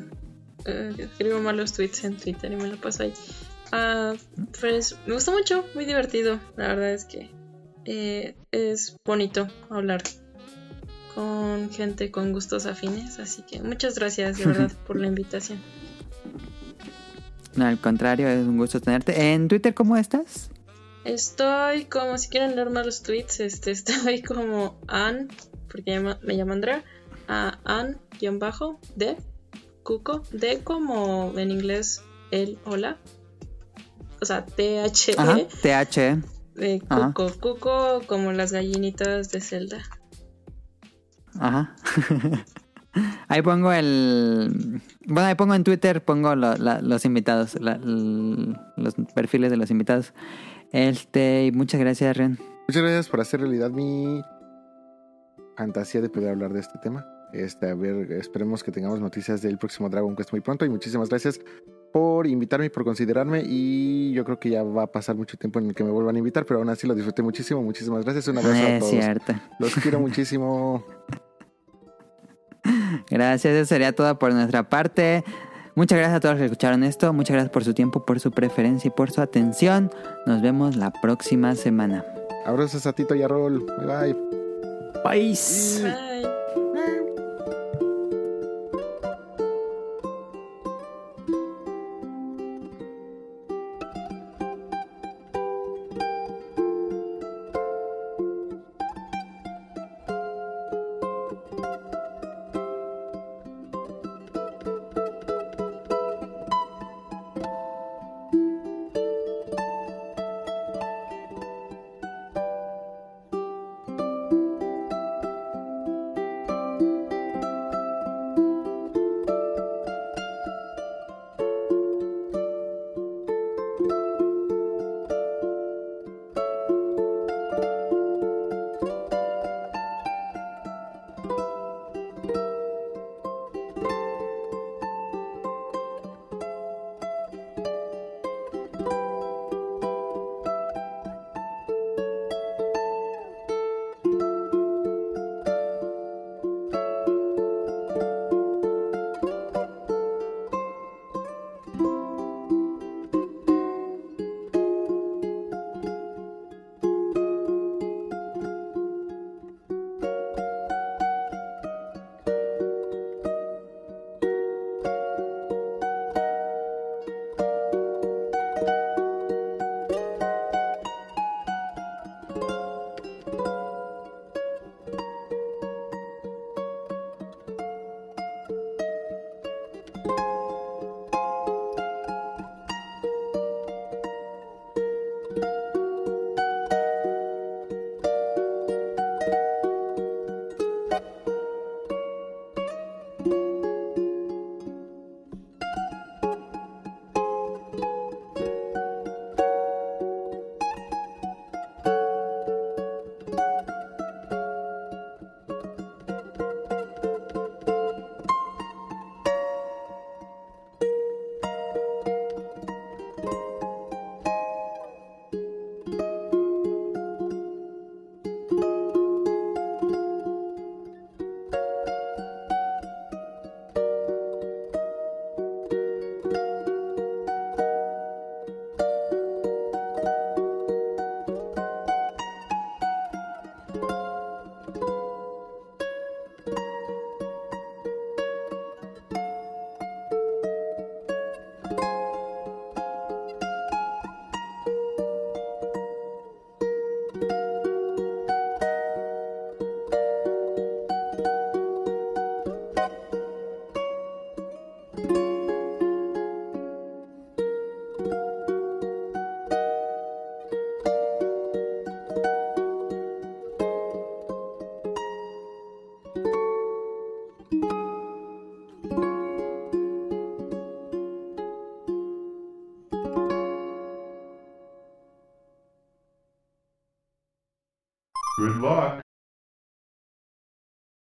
[0.65, 3.13] eh, escribo malos tweets en Twitter y me lo paso ahí.
[3.73, 4.15] Ah,
[4.61, 6.39] pues me gustó mucho, muy divertido.
[6.57, 7.31] La verdad es que
[7.85, 10.03] eh, es bonito hablar
[11.15, 13.19] con gente con gustos afines.
[13.19, 15.59] Así que muchas gracias de verdad por la invitación.
[17.57, 19.33] No, al contrario, es un gusto tenerte.
[19.33, 20.51] ¿En Twitter cómo estás?
[21.05, 25.29] Estoy como, si quieren leer más los tweets, este, estoy como An,
[25.69, 26.83] porque llama- me llamo Andrea,
[27.29, 29.17] a An-de,
[29.83, 32.97] Cuco, de como en inglés el hola,
[34.21, 36.23] o sea, T-H-E, Ajá, TH.
[36.55, 37.13] de Ajá.
[37.15, 39.83] Cuco, Cuco como las gallinitas de Zelda.
[41.39, 41.77] Ajá.
[43.29, 44.81] Ahí pongo el...
[45.07, 49.71] Bueno, ahí pongo en Twitter, pongo lo- la- los invitados, la- los perfiles de los
[49.71, 50.13] invitados.
[50.73, 52.39] Este, y muchas gracias, Rion.
[52.69, 54.23] Muchas gracias por hacer realidad mi
[55.57, 57.07] fantasía de poder hablar de este tema.
[57.33, 60.65] Este, a ver, esperemos que tengamos noticias del próximo Dragon Quest muy pronto.
[60.65, 61.41] Y muchísimas gracias
[61.93, 63.43] por invitarme y por considerarme.
[63.45, 66.15] Y yo creo que ya va a pasar mucho tiempo en el que me vuelvan
[66.15, 67.63] a invitar, pero aún así lo disfruté muchísimo.
[67.63, 68.29] Muchísimas gracias.
[68.29, 68.91] Un abrazo a Es todos.
[68.93, 69.33] cierto.
[69.59, 70.85] Los quiero muchísimo.
[73.11, 75.25] Gracias, eso sería todo por nuestra parte.
[75.75, 77.13] Muchas gracias a todos los que escucharon esto.
[77.13, 79.91] Muchas gracias por su tiempo, por su preferencia y por su atención.
[80.27, 82.05] Nos vemos la próxima semana.
[82.47, 83.65] Abrazos a Tito y a Rol.
[83.79, 84.17] Bye bye.
[85.05, 86.14] Bye.